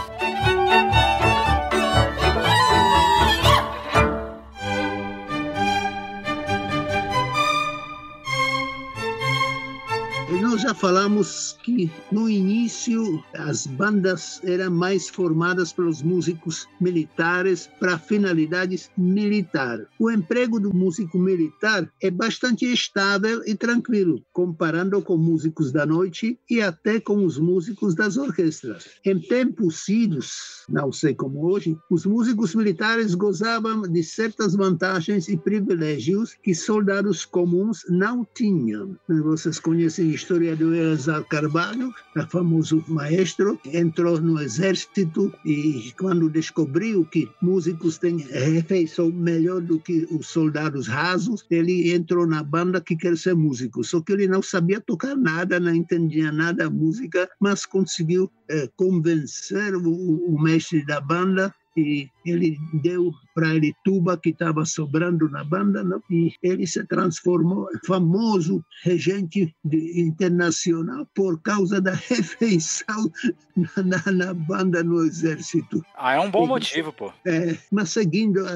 Nós 10.50 10.62
já 10.62 10.74
falamos 10.74 11.56
que 11.62 11.92
no 12.12 12.28
início 12.28 13.24
as 13.36 13.68
bandas 13.68 14.42
eram 14.44 14.72
mais 14.72 15.08
formadas 15.08 15.72
pelos 15.72 16.02
músicos 16.02 16.68
militares 16.82 17.70
para 17.80 18.00
finalidades 18.00 18.90
militares. 18.98 19.86
O 20.00 20.10
emprego 20.10 20.60
do 20.60 20.76
músico 20.76 21.20
militar 21.20 21.88
é 22.02 22.10
bastante 22.10 22.66
estável 22.66 23.44
e 23.46 23.54
tranquilo, 23.54 24.24
comparando 24.34 25.00
com 25.04 25.18
músicos 25.18 25.72
da 25.72 25.86
noite 25.86 26.40
e 26.50 26.64
até 26.64 27.00
com 27.00 27.24
os 27.24 27.38
músicos 27.38 27.94
das 27.94 28.18
orquestras. 28.18 28.90
Em 29.06 29.20
tempos 29.20 29.88
idos, 29.88 30.64
não 30.68 30.92
sei 30.92 31.14
como 31.14 31.46
hoje, 31.46 31.78
os 31.92 32.08
músicos 32.08 32.56
militares 32.56 33.14
gozavam 33.14 33.84
de 33.84 34.02
certas 34.02 34.56
vantagens 34.56 35.30
e 35.30 35.38
privilégios 35.38 36.36
que 36.42 36.56
soldados 36.56 37.24
comuns 37.24 37.86
não 37.88 38.26
tinham. 38.34 38.98
Vocês 39.08 39.60
conhecem 39.60 40.10
a 40.10 40.16
história 40.16 40.38
história 40.39 40.56
do 40.56 40.73
Elazar 40.73 41.23
Carvalho, 41.25 41.93
o 42.15 42.21
famoso 42.28 42.84
maestro, 42.88 43.60
entrou 43.65 44.21
no 44.21 44.39
exército 44.39 45.34
e 45.43 45.91
quando 45.99 46.30
descobriu 46.30 47.06
que 47.06 47.30
músicos 47.41 47.97
têm 47.97 48.17
refeição 48.17 49.12
melhor 49.12 49.60
do 49.60 49.80
que 49.80 50.08
os 50.10 50.28
soldados 50.28 50.88
rasos, 50.88 51.45
ele 51.49 51.93
entrou 51.93 52.25
na 52.25 52.41
banda 52.41 52.80
que 52.80 52.95
quer 52.95 53.17
ser 53.17 53.36
músico. 53.36 53.84
Só 53.84 53.99
que 53.99 54.13
ele 54.13 54.28
não 54.28 54.41
sabia 54.41 54.80
tocar 54.80 55.15
nada, 55.15 55.60
não 55.60 55.75
entendia 55.75 56.32
nada 56.32 56.63
da 56.63 56.69
música, 56.69 57.30
mas 57.39 57.65
conseguiu 57.65 58.32
eh, 58.49 58.69
convencer 58.75 59.75
o, 59.75 59.91
o 59.91 60.41
mestre 60.41 60.86
da 60.86 61.02
banda 61.02 61.54
e 61.75 62.10
ele 62.25 62.58
deu 62.82 63.12
para 63.39 63.56
ele 63.56 63.73
tuba 63.86 64.17
que 64.17 64.32
estava 64.32 64.65
sobrando 64.65 65.30
na 65.30 65.45
banda 65.45 65.82
não? 65.82 66.04
e 66.12 66.34
ele 66.43 66.67
se 66.67 66.84
transformou 66.84 67.69
em 67.73 67.88
famoso 67.88 68.62
regente 68.84 69.56
de, 69.63 70.02
internacional 70.02 71.08
por 71.15 71.41
causa 71.41 71.80
da 71.80 71.93
refeição 72.10 73.10
na, 73.56 74.02
na, 74.02 74.12
na, 74.12 74.34
banda 74.34 74.84
no 74.84 75.06
exército. 75.06 75.82
Ah, 75.95 76.15
é 76.15 76.19
um 76.19 76.30
bom 76.30 76.43
e, 76.43 76.47
motivo, 76.49 76.91
pô. 76.91 77.13
É, 77.25 77.58
mas 77.71 77.91
seguindo 77.91 78.45
a, 78.45 78.56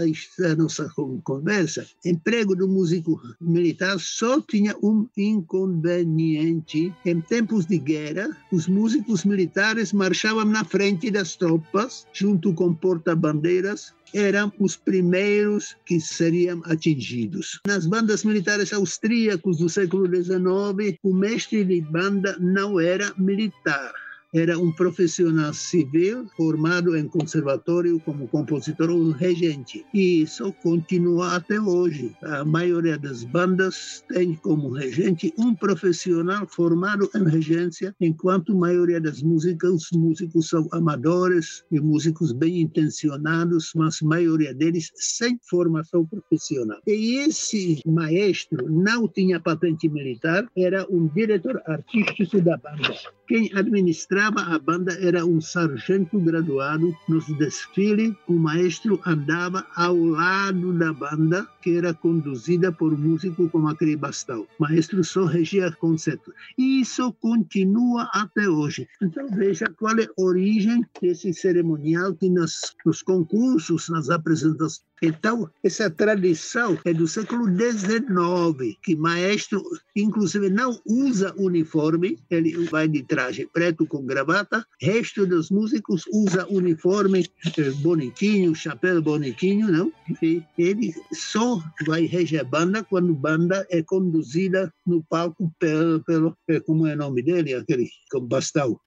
a 0.51 0.55
nossa 0.57 0.91
conversa, 1.23 1.87
emprego 2.03 2.53
do 2.53 2.67
músico 2.67 3.21
militar 3.39 3.97
só 4.01 4.41
tinha 4.41 4.75
um 4.83 5.07
inconveniente. 5.15 6.93
Em 7.05 7.21
tempos 7.21 7.65
de 7.65 7.77
guerra, 7.77 8.35
os 8.51 8.67
músicos 8.67 9.23
militares 9.23 9.93
marchavam 9.93 10.43
na 10.43 10.65
frente 10.65 11.09
das 11.09 11.37
tropas, 11.37 12.05
junto 12.11 12.53
com 12.53 12.73
porta-bandeiras, 12.73 13.93
eram 14.13 14.51
os 14.59 14.75
primeiros 14.75 15.75
que 15.85 15.99
seriam 15.99 16.61
atingidos. 16.65 17.59
Nas 17.67 17.85
bandas 17.85 18.23
militares 18.23 18.71
austríacas 18.73 19.57
do 19.57 19.69
século 19.69 20.07
XIX, 20.07 20.97
o 21.03 21.13
mestre 21.13 21.63
de 21.63 21.81
banda 21.81 22.37
não 22.39 22.79
era 22.79 23.13
militar 23.17 23.93
era 24.33 24.57
um 24.57 24.71
profissional 24.71 25.53
civil 25.53 26.25
formado 26.35 26.97
em 26.97 27.07
conservatório 27.07 27.99
como 27.99 28.27
compositor 28.27 28.89
ou 28.89 29.11
regente. 29.11 29.85
E 29.93 30.23
isso 30.23 30.51
continua 30.63 31.35
até 31.35 31.61
hoje. 31.61 32.15
A 32.23 32.43
maioria 32.43 32.97
das 32.97 33.23
bandas 33.23 34.03
tem 34.09 34.33
como 34.33 34.69
regente 34.69 35.31
um 35.37 35.53
profissional 35.53 36.47
formado 36.47 37.07
em 37.15 37.29
regência, 37.29 37.95
enquanto 38.01 38.53
a 38.53 38.55
maioria 38.55 38.99
das 38.99 39.21
músicas, 39.21 39.71
os 39.71 39.91
músicos 39.91 40.49
são 40.49 40.67
amadores 40.71 41.63
e 41.71 41.79
músicos 41.79 42.31
bem 42.31 42.61
intencionados, 42.61 43.71
mas 43.75 43.99
a 44.01 44.05
maioria 44.05 44.53
deles 44.53 44.91
sem 44.95 45.39
formação 45.47 46.05
profissional. 46.05 46.79
E 46.87 47.19
esse 47.19 47.81
maestro 47.85 48.67
não 48.67 49.07
tinha 49.07 49.39
patente 49.39 49.87
militar, 49.87 50.49
era 50.57 50.87
um 50.89 51.07
diretor 51.07 51.61
artístico 51.67 52.41
da 52.41 52.57
banda. 52.57 52.95
Quem 53.27 53.51
administrava 53.53 54.22
a 54.27 54.59
banda 54.59 54.93
era 55.01 55.25
um 55.25 55.41
sargento 55.41 56.19
graduado. 56.19 56.95
Nos 57.09 57.25
desfiles, 57.37 58.13
o 58.27 58.33
maestro 58.33 58.99
andava 59.05 59.65
ao 59.75 59.95
lado 59.95 60.73
da 60.73 60.93
banda, 60.93 61.47
que 61.61 61.75
era 61.75 61.93
conduzida 61.93 62.71
por 62.71 62.97
músico 62.97 63.49
como 63.49 63.67
aquele 63.67 63.95
Bastão. 63.95 64.47
O 64.59 64.63
maestro 64.63 65.03
só 65.03 65.25
regia 65.25 65.71
concertos. 65.71 66.33
E 66.57 66.81
isso 66.81 67.11
continua 67.13 68.09
até 68.13 68.47
hoje. 68.47 68.87
Então 69.01 69.27
veja 69.27 69.65
qual 69.77 69.97
é 69.97 70.05
a 70.05 70.21
origem 70.21 70.85
desse 71.01 71.33
cerimonial 71.33 72.13
que 72.15 72.29
nos, 72.29 72.75
nos 72.85 73.01
concursos, 73.01 73.89
nas 73.89 74.09
apresentações 74.09 74.92
então, 75.03 75.49
essa 75.61 75.89
tradição 75.89 76.79
é 76.85 76.93
do 76.93 77.09
século 77.09 77.45
XIX, 77.45 78.77
que 78.81 78.95
maestro, 78.95 79.61
inclusive, 79.93 80.49
não 80.49 80.79
usa 80.85 81.35
uniforme, 81.37 82.17
ele 82.29 82.53
vai 82.67 82.87
de 82.87 83.03
traje 83.03 83.45
preto 83.51 83.85
com 83.85 84.05
gravata, 84.05 84.65
resto 84.79 85.25
dos 85.27 85.51
músicos 85.51 86.05
usa 86.09 86.47
uniforme 86.49 87.29
eh, 87.57 87.71
bonitinho, 87.81 88.55
chapéu 88.55 89.01
bonitinho, 89.01 89.69
não? 89.69 89.91
E 90.21 90.41
ele 90.57 90.95
só 91.11 91.61
vai 91.85 92.05
reger 92.05 92.45
banda 92.45 92.81
quando 92.81 93.13
banda 93.13 93.67
é 93.69 93.83
conduzida 93.83 94.73
no 94.87 95.03
palco 95.03 95.53
pelo, 95.59 96.01
pelo 96.05 96.37
eh, 96.47 96.61
como 96.61 96.87
é 96.87 96.93
o 96.93 96.97
nome 96.97 97.21
dele, 97.21 97.53
aquele 97.55 97.89
com 98.09 98.21
bastão, 98.21 98.79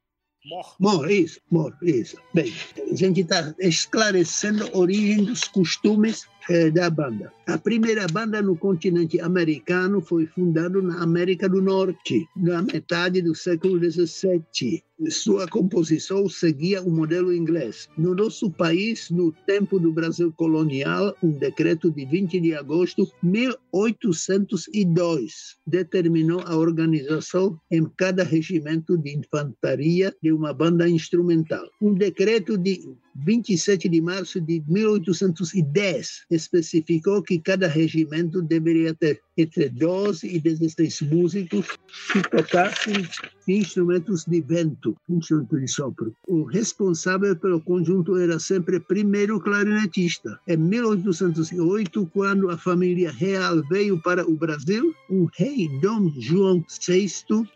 Mor. 0.46 0.76
Mor, 0.78 1.10
isso, 1.10 1.40
mor, 1.50 1.76
isso. 1.82 2.16
Bem, 2.32 2.54
a 2.90 2.94
gente 2.94 3.20
está 3.22 3.52
esclarecendo 3.58 4.68
a 4.68 4.78
origem 4.78 5.24
dos 5.24 5.42
costumes 5.42 6.28
eh, 6.48 6.70
da 6.70 6.90
banda. 6.90 7.32
A 7.46 7.58
primeira 7.58 8.06
banda 8.06 8.42
no 8.42 8.56
continente 8.56 9.20
americano 9.20 10.00
foi 10.00 10.26
fundada 10.26 10.80
na 10.82 11.02
América 11.02 11.48
do 11.48 11.62
Norte, 11.62 12.26
na 12.36 12.62
metade 12.62 13.22
do 13.22 13.34
século 13.34 13.78
XVII 13.78 14.82
sua 15.10 15.46
composição 15.46 16.26
seguia 16.28 16.82
o 16.82 16.90
modelo 16.90 17.32
inglês. 17.32 17.88
No 17.98 18.14
nosso 18.14 18.50
país, 18.50 19.10
no 19.10 19.32
tempo 19.46 19.78
do 19.78 19.92
Brasil 19.92 20.32
colonial, 20.32 21.14
um 21.22 21.30
decreto 21.32 21.90
de 21.90 22.06
20 22.06 22.40
de 22.40 22.54
agosto 22.54 23.04
de 23.04 23.12
1802 23.22 25.58
determinou 25.66 26.40
a 26.46 26.56
organização 26.56 27.60
em 27.70 27.84
cada 27.96 28.24
regimento 28.24 28.96
de 28.96 29.18
infantaria 29.18 30.16
de 30.22 30.32
uma 30.32 30.54
banda 30.54 30.88
instrumental. 30.88 31.68
Um 31.80 31.92
decreto 31.92 32.56
de 32.56 32.80
27 33.24 33.88
de 33.88 34.00
março 34.00 34.40
de 34.40 34.62
1810 34.66 36.26
especificou 36.30 37.22
que 37.22 37.38
cada 37.38 37.66
regimento 37.66 38.42
deveria 38.42 38.94
ter 38.94 39.20
entre 39.36 39.68
12 39.68 40.26
e 40.26 40.40
16 40.40 41.02
músicos 41.02 41.66
que 42.12 42.22
tocassem 42.22 43.06
instrumentos 43.48 44.24
de 44.24 44.40
vento, 44.40 44.96
instrumento 45.08 45.58
de 45.58 45.68
sopro. 45.68 46.14
O 46.26 46.44
responsável 46.44 47.36
pelo 47.36 47.60
conjunto 47.60 48.16
era 48.16 48.38
sempre 48.38 48.80
primeiro 48.80 49.38
clarinetista. 49.40 50.38
Em 50.48 50.56
1808, 50.56 52.06
quando 52.12 52.50
a 52.50 52.58
família 52.58 53.12
real 53.12 53.62
veio 53.68 54.00
para 54.02 54.28
o 54.28 54.36
Brasil, 54.36 54.92
o 55.08 55.28
rei 55.36 55.68
Dom 55.80 56.10
João 56.18 56.64
VI 56.86 57.08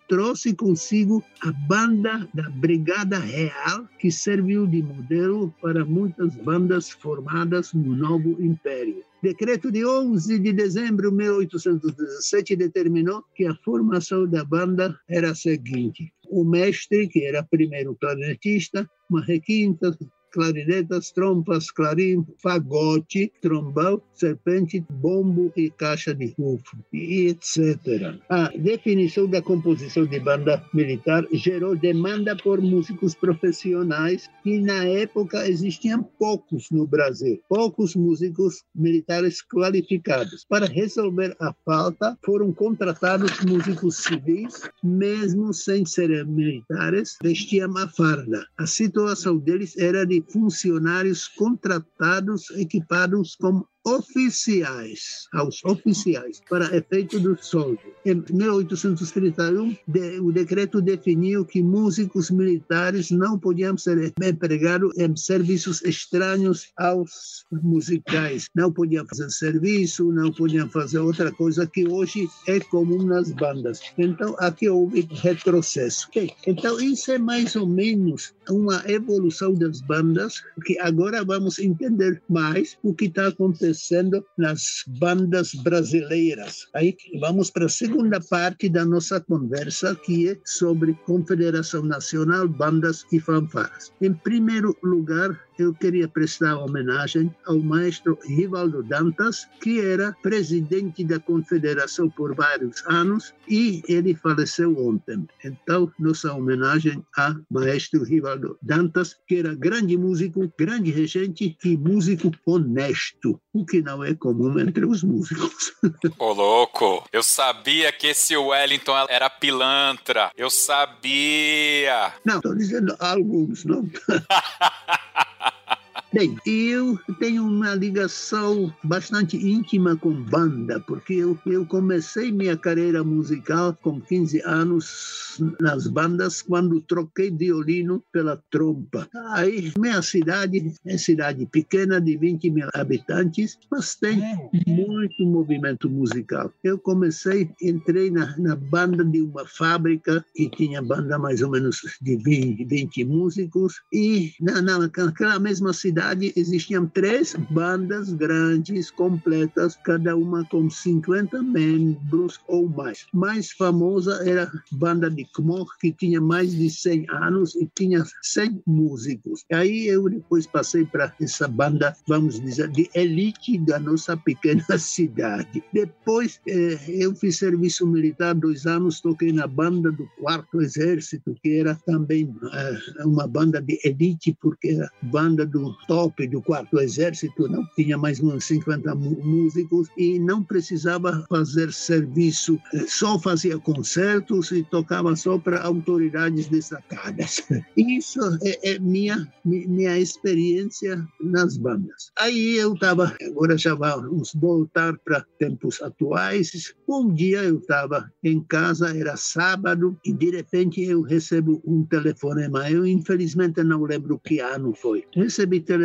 trouxe 0.09 0.55
consigo 0.55 1.25
a 1.43 1.51
banda 1.53 2.29
da 2.35 2.49
Brigada 2.51 3.19
Real, 3.19 3.89
que 3.99 4.11
serviu 4.11 4.67
de 4.67 4.83
modelo 4.83 5.53
para 5.61 5.85
muitas 5.85 6.35
bandas 6.37 6.91
formadas 6.91 7.73
no 7.73 7.97
novo 7.97 8.37
império. 8.41 9.03
Decreto 9.23 9.71
de 9.71 9.85
11 9.85 10.39
de 10.39 10.53
dezembro 10.53 11.11
de 11.11 11.17
1817 11.19 12.57
determinou 12.57 13.23
que 13.35 13.45
a 13.45 13.55
formação 13.57 14.27
da 14.27 14.43
banda 14.43 14.99
era 15.07 15.33
a 15.33 15.35
seguinte: 15.35 16.11
o 16.31 16.43
mestre, 16.43 17.07
que 17.07 17.25
era 17.27 17.43
primeiro 17.43 17.95
clarinetista, 17.97 18.89
uma 19.11 19.23
requinta, 19.23 19.97
clarinetas, 20.31 21.11
trompas, 21.11 21.71
clarim, 21.71 22.25
fagote, 22.43 23.33
trombão, 23.41 24.01
serpente, 24.15 24.85
bombo 24.91 25.53
e 25.57 25.71
caixa 25.71 26.15
de 26.15 26.35
rufo, 26.39 26.77
etc. 26.93 28.19
A 28.29 28.49
definição 28.57 29.27
da 29.27 29.43
composição 29.43 30.05
de 30.07 30.21
banda 30.21 30.65
militar 30.73 31.27
gerou 31.33 31.77
demanda 31.77 32.37
por 32.37 32.61
músicos 32.61 33.15
profissionais 33.15 34.29
que 34.43 34.61
na 34.61 34.85
época 34.85 35.49
existiam 35.49 36.03
poucos 36.03 36.71
no 36.71 36.87
Brasil, 36.87 37.41
poucos 37.49 37.95
músicos 37.95 38.63
militares 38.75 39.43
qualificados. 39.43 40.45
Para 40.49 40.67
resolver 40.67 41.37
a 41.41 41.55
falta, 41.65 42.19
foram 42.25 42.53
contratados 42.53 43.41
músicos 43.41 43.97
civis, 43.99 44.69
mesmo 44.83 45.53
sem 45.53 45.85
serem 45.85 46.25
militares, 46.27 47.17
vestiam 47.23 47.77
a 47.77 47.89
farda. 47.89 48.45
A 48.59 48.67
situação 48.67 49.39
deles 49.39 49.77
era 49.79 50.05
de 50.07 50.20
funcionários 50.29 51.29
contratados 51.29 52.51
equipados 52.57 53.37
com 53.37 53.65
oficiais, 53.85 55.27
aos 55.33 55.65
oficiais, 55.65 56.41
para 56.49 56.77
efeito 56.77 57.19
do 57.19 57.37
soldo. 57.43 57.79
Em 58.05 58.23
1831, 58.31 59.77
de, 59.87 60.21
o 60.21 60.31
decreto 60.31 60.81
definiu 60.81 61.45
que 61.45 61.63
músicos 61.63 62.31
militares 62.31 63.11
não 63.11 63.39
podiam 63.39 63.77
ser 63.79 64.13
empregados 64.23 64.97
em 64.99 65.17
serviços 65.17 65.83
estranhos 65.83 66.69
aos 66.77 67.47
musicais. 67.51 68.47
Não 68.55 68.73
podiam 68.73 69.07
fazer 69.07 69.31
serviço, 69.31 70.13
não 70.13 70.31
podiam 70.33 70.69
fazer 70.69 70.99
outra 70.99 71.33
coisa 71.33 71.67
que 71.67 71.87
hoje 71.89 72.29
é 72.47 72.61
comum 72.61 73.03
nas 73.03 73.31
bandas. 73.33 73.81
Então, 73.97 74.37
aqui 74.39 74.69
houve 74.69 75.09
retrocesso. 75.11 76.09
Okay. 76.09 76.31
Então, 76.47 76.79
isso 76.81 77.11
é 77.13 77.19
mais 77.19 77.57
ou 77.57 77.67
menos 77.67 78.35
uma 78.49 78.83
evolução 78.87 79.55
das 79.55 79.81
bandas, 79.81 80.43
que 80.65 80.79
agora 80.81 81.25
vamos 81.25 81.59
entender 81.59 82.21
mais 82.29 82.77
o 82.83 82.93
que 82.95 83.07
está 83.07 83.29
acontecendo 83.29 83.70
acontecendo 83.71 84.25
nas 84.37 84.85
bandas 84.99 85.55
brasileiras. 85.55 86.67
Aí 86.75 86.97
vamos 87.21 87.51
para 87.51 87.67
a 87.67 87.69
segunda 87.69 88.21
parte 88.21 88.69
da 88.69 88.85
nossa 88.85 89.21
conversa, 89.21 89.95
que 89.95 90.29
é 90.29 90.39
sobre 90.45 90.95
Confederação 91.07 91.83
Nacional, 91.83 92.49
Bandas 92.49 93.07
e 93.13 93.21
Fanfarras. 93.21 93.93
Em 94.01 94.13
primeiro 94.13 94.77
lugar, 94.83 95.39
eu 95.61 95.75
queria 95.75 96.09
prestar 96.09 96.57
homenagem 96.57 97.35
ao 97.47 97.59
maestro 97.59 98.19
Rivaldo 98.27 98.83
Dantas, 98.83 99.47
que 99.61 99.79
era 99.79 100.17
presidente 100.23 101.05
da 101.05 101.21
confederação 101.21 102.09
por 102.09 102.35
vários 102.35 102.83
anos 102.87 103.35
e 103.49 103.83
ele 103.87 104.15
faleceu 104.15 104.75
ontem. 104.79 105.27
Então, 105.45 105.93
nossa 105.99 106.33
homenagem 106.33 107.05
a 107.17 107.37
maestro 107.51 108.05
Rivaldo 108.05 108.59
Dantas, 108.63 109.17
que 109.29 109.37
era 109.37 109.55
grande 109.55 109.99
músico, 109.99 110.51
grande 110.59 110.91
regente 110.91 111.57
e 111.63 111.77
músico 111.77 112.31
honesto, 112.47 113.39
o 113.61 113.67
que 113.67 113.83
não 113.83 114.03
é 114.03 114.15
comum 114.15 114.59
entre 114.59 114.85
os 114.87 115.03
músicos. 115.03 115.73
Ô, 116.19 116.33
louco, 116.33 117.05
eu 117.13 117.23
sabia 117.23 117.93
que 117.93 118.09
esse 118.09 118.37
Wellington 118.37 119.07
era 119.09 119.29
pilantra. 119.29 120.31
Eu 120.37 120.51
sabia. 120.51 122.13
Não, 122.25 122.37
estou 122.37 122.55
dizendo 122.55 122.97
alguns, 122.99 123.65
não. 123.65 123.89
Bem, 126.13 126.37
eu 126.45 126.99
tenho 127.21 127.47
uma 127.47 127.73
ligação 127.73 128.75
bastante 128.83 129.37
íntima 129.37 129.97
com 129.97 130.13
banda, 130.13 130.81
porque 130.81 131.15
eu, 131.15 131.39
eu 131.47 131.65
comecei 131.65 132.33
minha 132.33 132.57
carreira 132.57 133.05
musical 133.05 133.79
com 133.81 134.01
15 134.01 134.43
anos 134.45 135.41
nas 135.61 135.87
bandas, 135.87 136.43
quando 136.43 136.81
troquei 136.81 137.31
violino 137.31 138.03
pela 138.13 138.37
trompa. 138.51 139.09
Aí, 139.35 139.73
minha 139.79 140.03
cidade 140.03 140.75
é 140.85 140.99
cidade 140.99 141.47
pequena, 141.47 142.01
de 142.01 142.17
20 142.17 142.51
mil 142.51 142.69
habitantes, 142.75 143.57
mas 143.71 143.95
tem 143.95 144.21
muito 144.67 145.25
movimento 145.25 145.89
musical. 145.89 146.53
Eu 146.65 146.77
comecei, 146.77 147.49
entrei 147.63 148.11
na, 148.11 148.37
na 148.37 148.57
banda 148.57 149.05
de 149.05 149.23
uma 149.23 149.47
fábrica 149.47 150.25
que 150.35 150.51
tinha 150.51 150.83
banda 150.83 151.17
mais 151.21 151.41
ou 151.41 151.51
menos 151.51 151.81
de 152.03 152.17
20, 152.17 152.65
20 152.65 153.05
músicos, 153.05 153.81
e 153.93 154.33
na, 154.41 154.61
na, 154.61 154.79
naquela 154.79 155.39
mesma 155.39 155.73
cidade, 155.73 156.00
cidade 156.01 156.33
existiam 156.35 156.87
três 156.87 157.35
bandas 157.51 158.11
grandes, 158.15 158.91
completas, 158.91 159.79
cada 159.85 160.17
uma 160.17 160.43
com 160.47 160.71
50 160.71 161.43
membros 161.43 162.41
ou 162.49 162.67
mais. 162.67 163.07
Mais 163.13 163.51
famosa 163.51 164.23
era 164.27 164.45
a 164.45 164.51
banda 164.73 165.11
de 165.11 165.27
Kmok, 165.27 165.71
que 165.79 165.93
tinha 165.93 166.19
mais 166.19 166.53
de 166.53 166.71
100 166.71 167.07
anos 167.11 167.55
e 167.55 167.69
tinha 167.75 168.03
100 168.23 168.63
músicos. 168.67 169.45
Aí 169.53 169.89
eu 169.89 170.09
depois 170.09 170.47
passei 170.47 170.87
para 170.87 171.15
essa 171.21 171.47
banda, 171.47 171.95
vamos 172.09 172.41
dizer, 172.41 172.69
de 172.69 172.89
elite 172.95 173.59
da 173.59 173.79
nossa 173.79 174.17
pequena 174.17 174.65
cidade. 174.79 175.63
Depois 175.71 176.41
eh, 176.49 176.79
eu 176.89 177.15
fiz 177.15 177.37
serviço 177.37 177.87
militar 177.87 178.35
dois 178.35 178.65
anos, 178.65 179.01
toquei 179.01 179.33
na 179.33 179.47
banda 179.47 179.93
do 179.93 180.09
Quarto 180.19 180.63
Exército, 180.63 181.37
que 181.43 181.59
era 181.59 181.75
também 181.85 182.35
eh, 182.55 183.05
uma 183.05 183.27
banda 183.27 183.61
de 183.61 183.79
elite, 183.85 184.35
porque 184.41 184.69
era 184.69 184.91
banda 185.03 185.45
do 185.45 185.77
top 185.91 186.25
do 186.29 186.41
quarto 186.41 186.79
exército, 186.79 187.49
não 187.49 187.67
tinha 187.75 187.99
mais 187.99 188.21
uns 188.21 188.45
50 188.45 188.95
músicos 188.95 189.89
e 189.99 190.21
não 190.21 190.41
precisava 190.41 191.27
fazer 191.29 191.73
serviço, 191.73 192.61
eh, 192.73 192.85
só 192.87 193.19
fazia 193.19 193.59
concertos 193.59 194.53
e 194.53 194.63
tocava 194.63 195.17
só 195.17 195.37
para 195.37 195.61
autoridades 195.63 196.47
destacadas. 196.47 197.43
Isso 197.77 198.21
é, 198.45 198.75
é 198.75 198.79
minha 198.79 199.27
minha 199.45 199.99
experiência 199.99 201.05
nas 201.21 201.57
bandas. 201.57 202.13
Aí 202.17 202.57
eu 202.57 202.75
estava, 202.75 203.17
agora 203.27 203.59
já 203.59 203.75
vamos 203.75 204.33
voltar 204.35 204.97
para 204.99 205.25
tempos 205.41 205.83
atuais. 205.83 206.73
Um 206.89 207.13
dia 207.13 207.43
eu 207.43 207.59
estava 207.59 208.09
em 208.23 208.41
casa, 208.45 208.97
era 208.97 209.17
sábado, 209.17 209.99
e 210.05 210.13
de 210.13 210.31
repente 210.31 210.83
eu 210.83 211.03
recebo 211.03 211.61
um 211.67 211.85
telefonema. 211.85 212.71
Eu 212.71 212.87
infelizmente 212.87 213.65
não 213.65 213.83
lembro 213.83 214.21
que 214.23 214.39
ano 214.39 214.73
foi. 214.73 215.05
Recebi 215.15 215.59
telefonema 215.61 215.80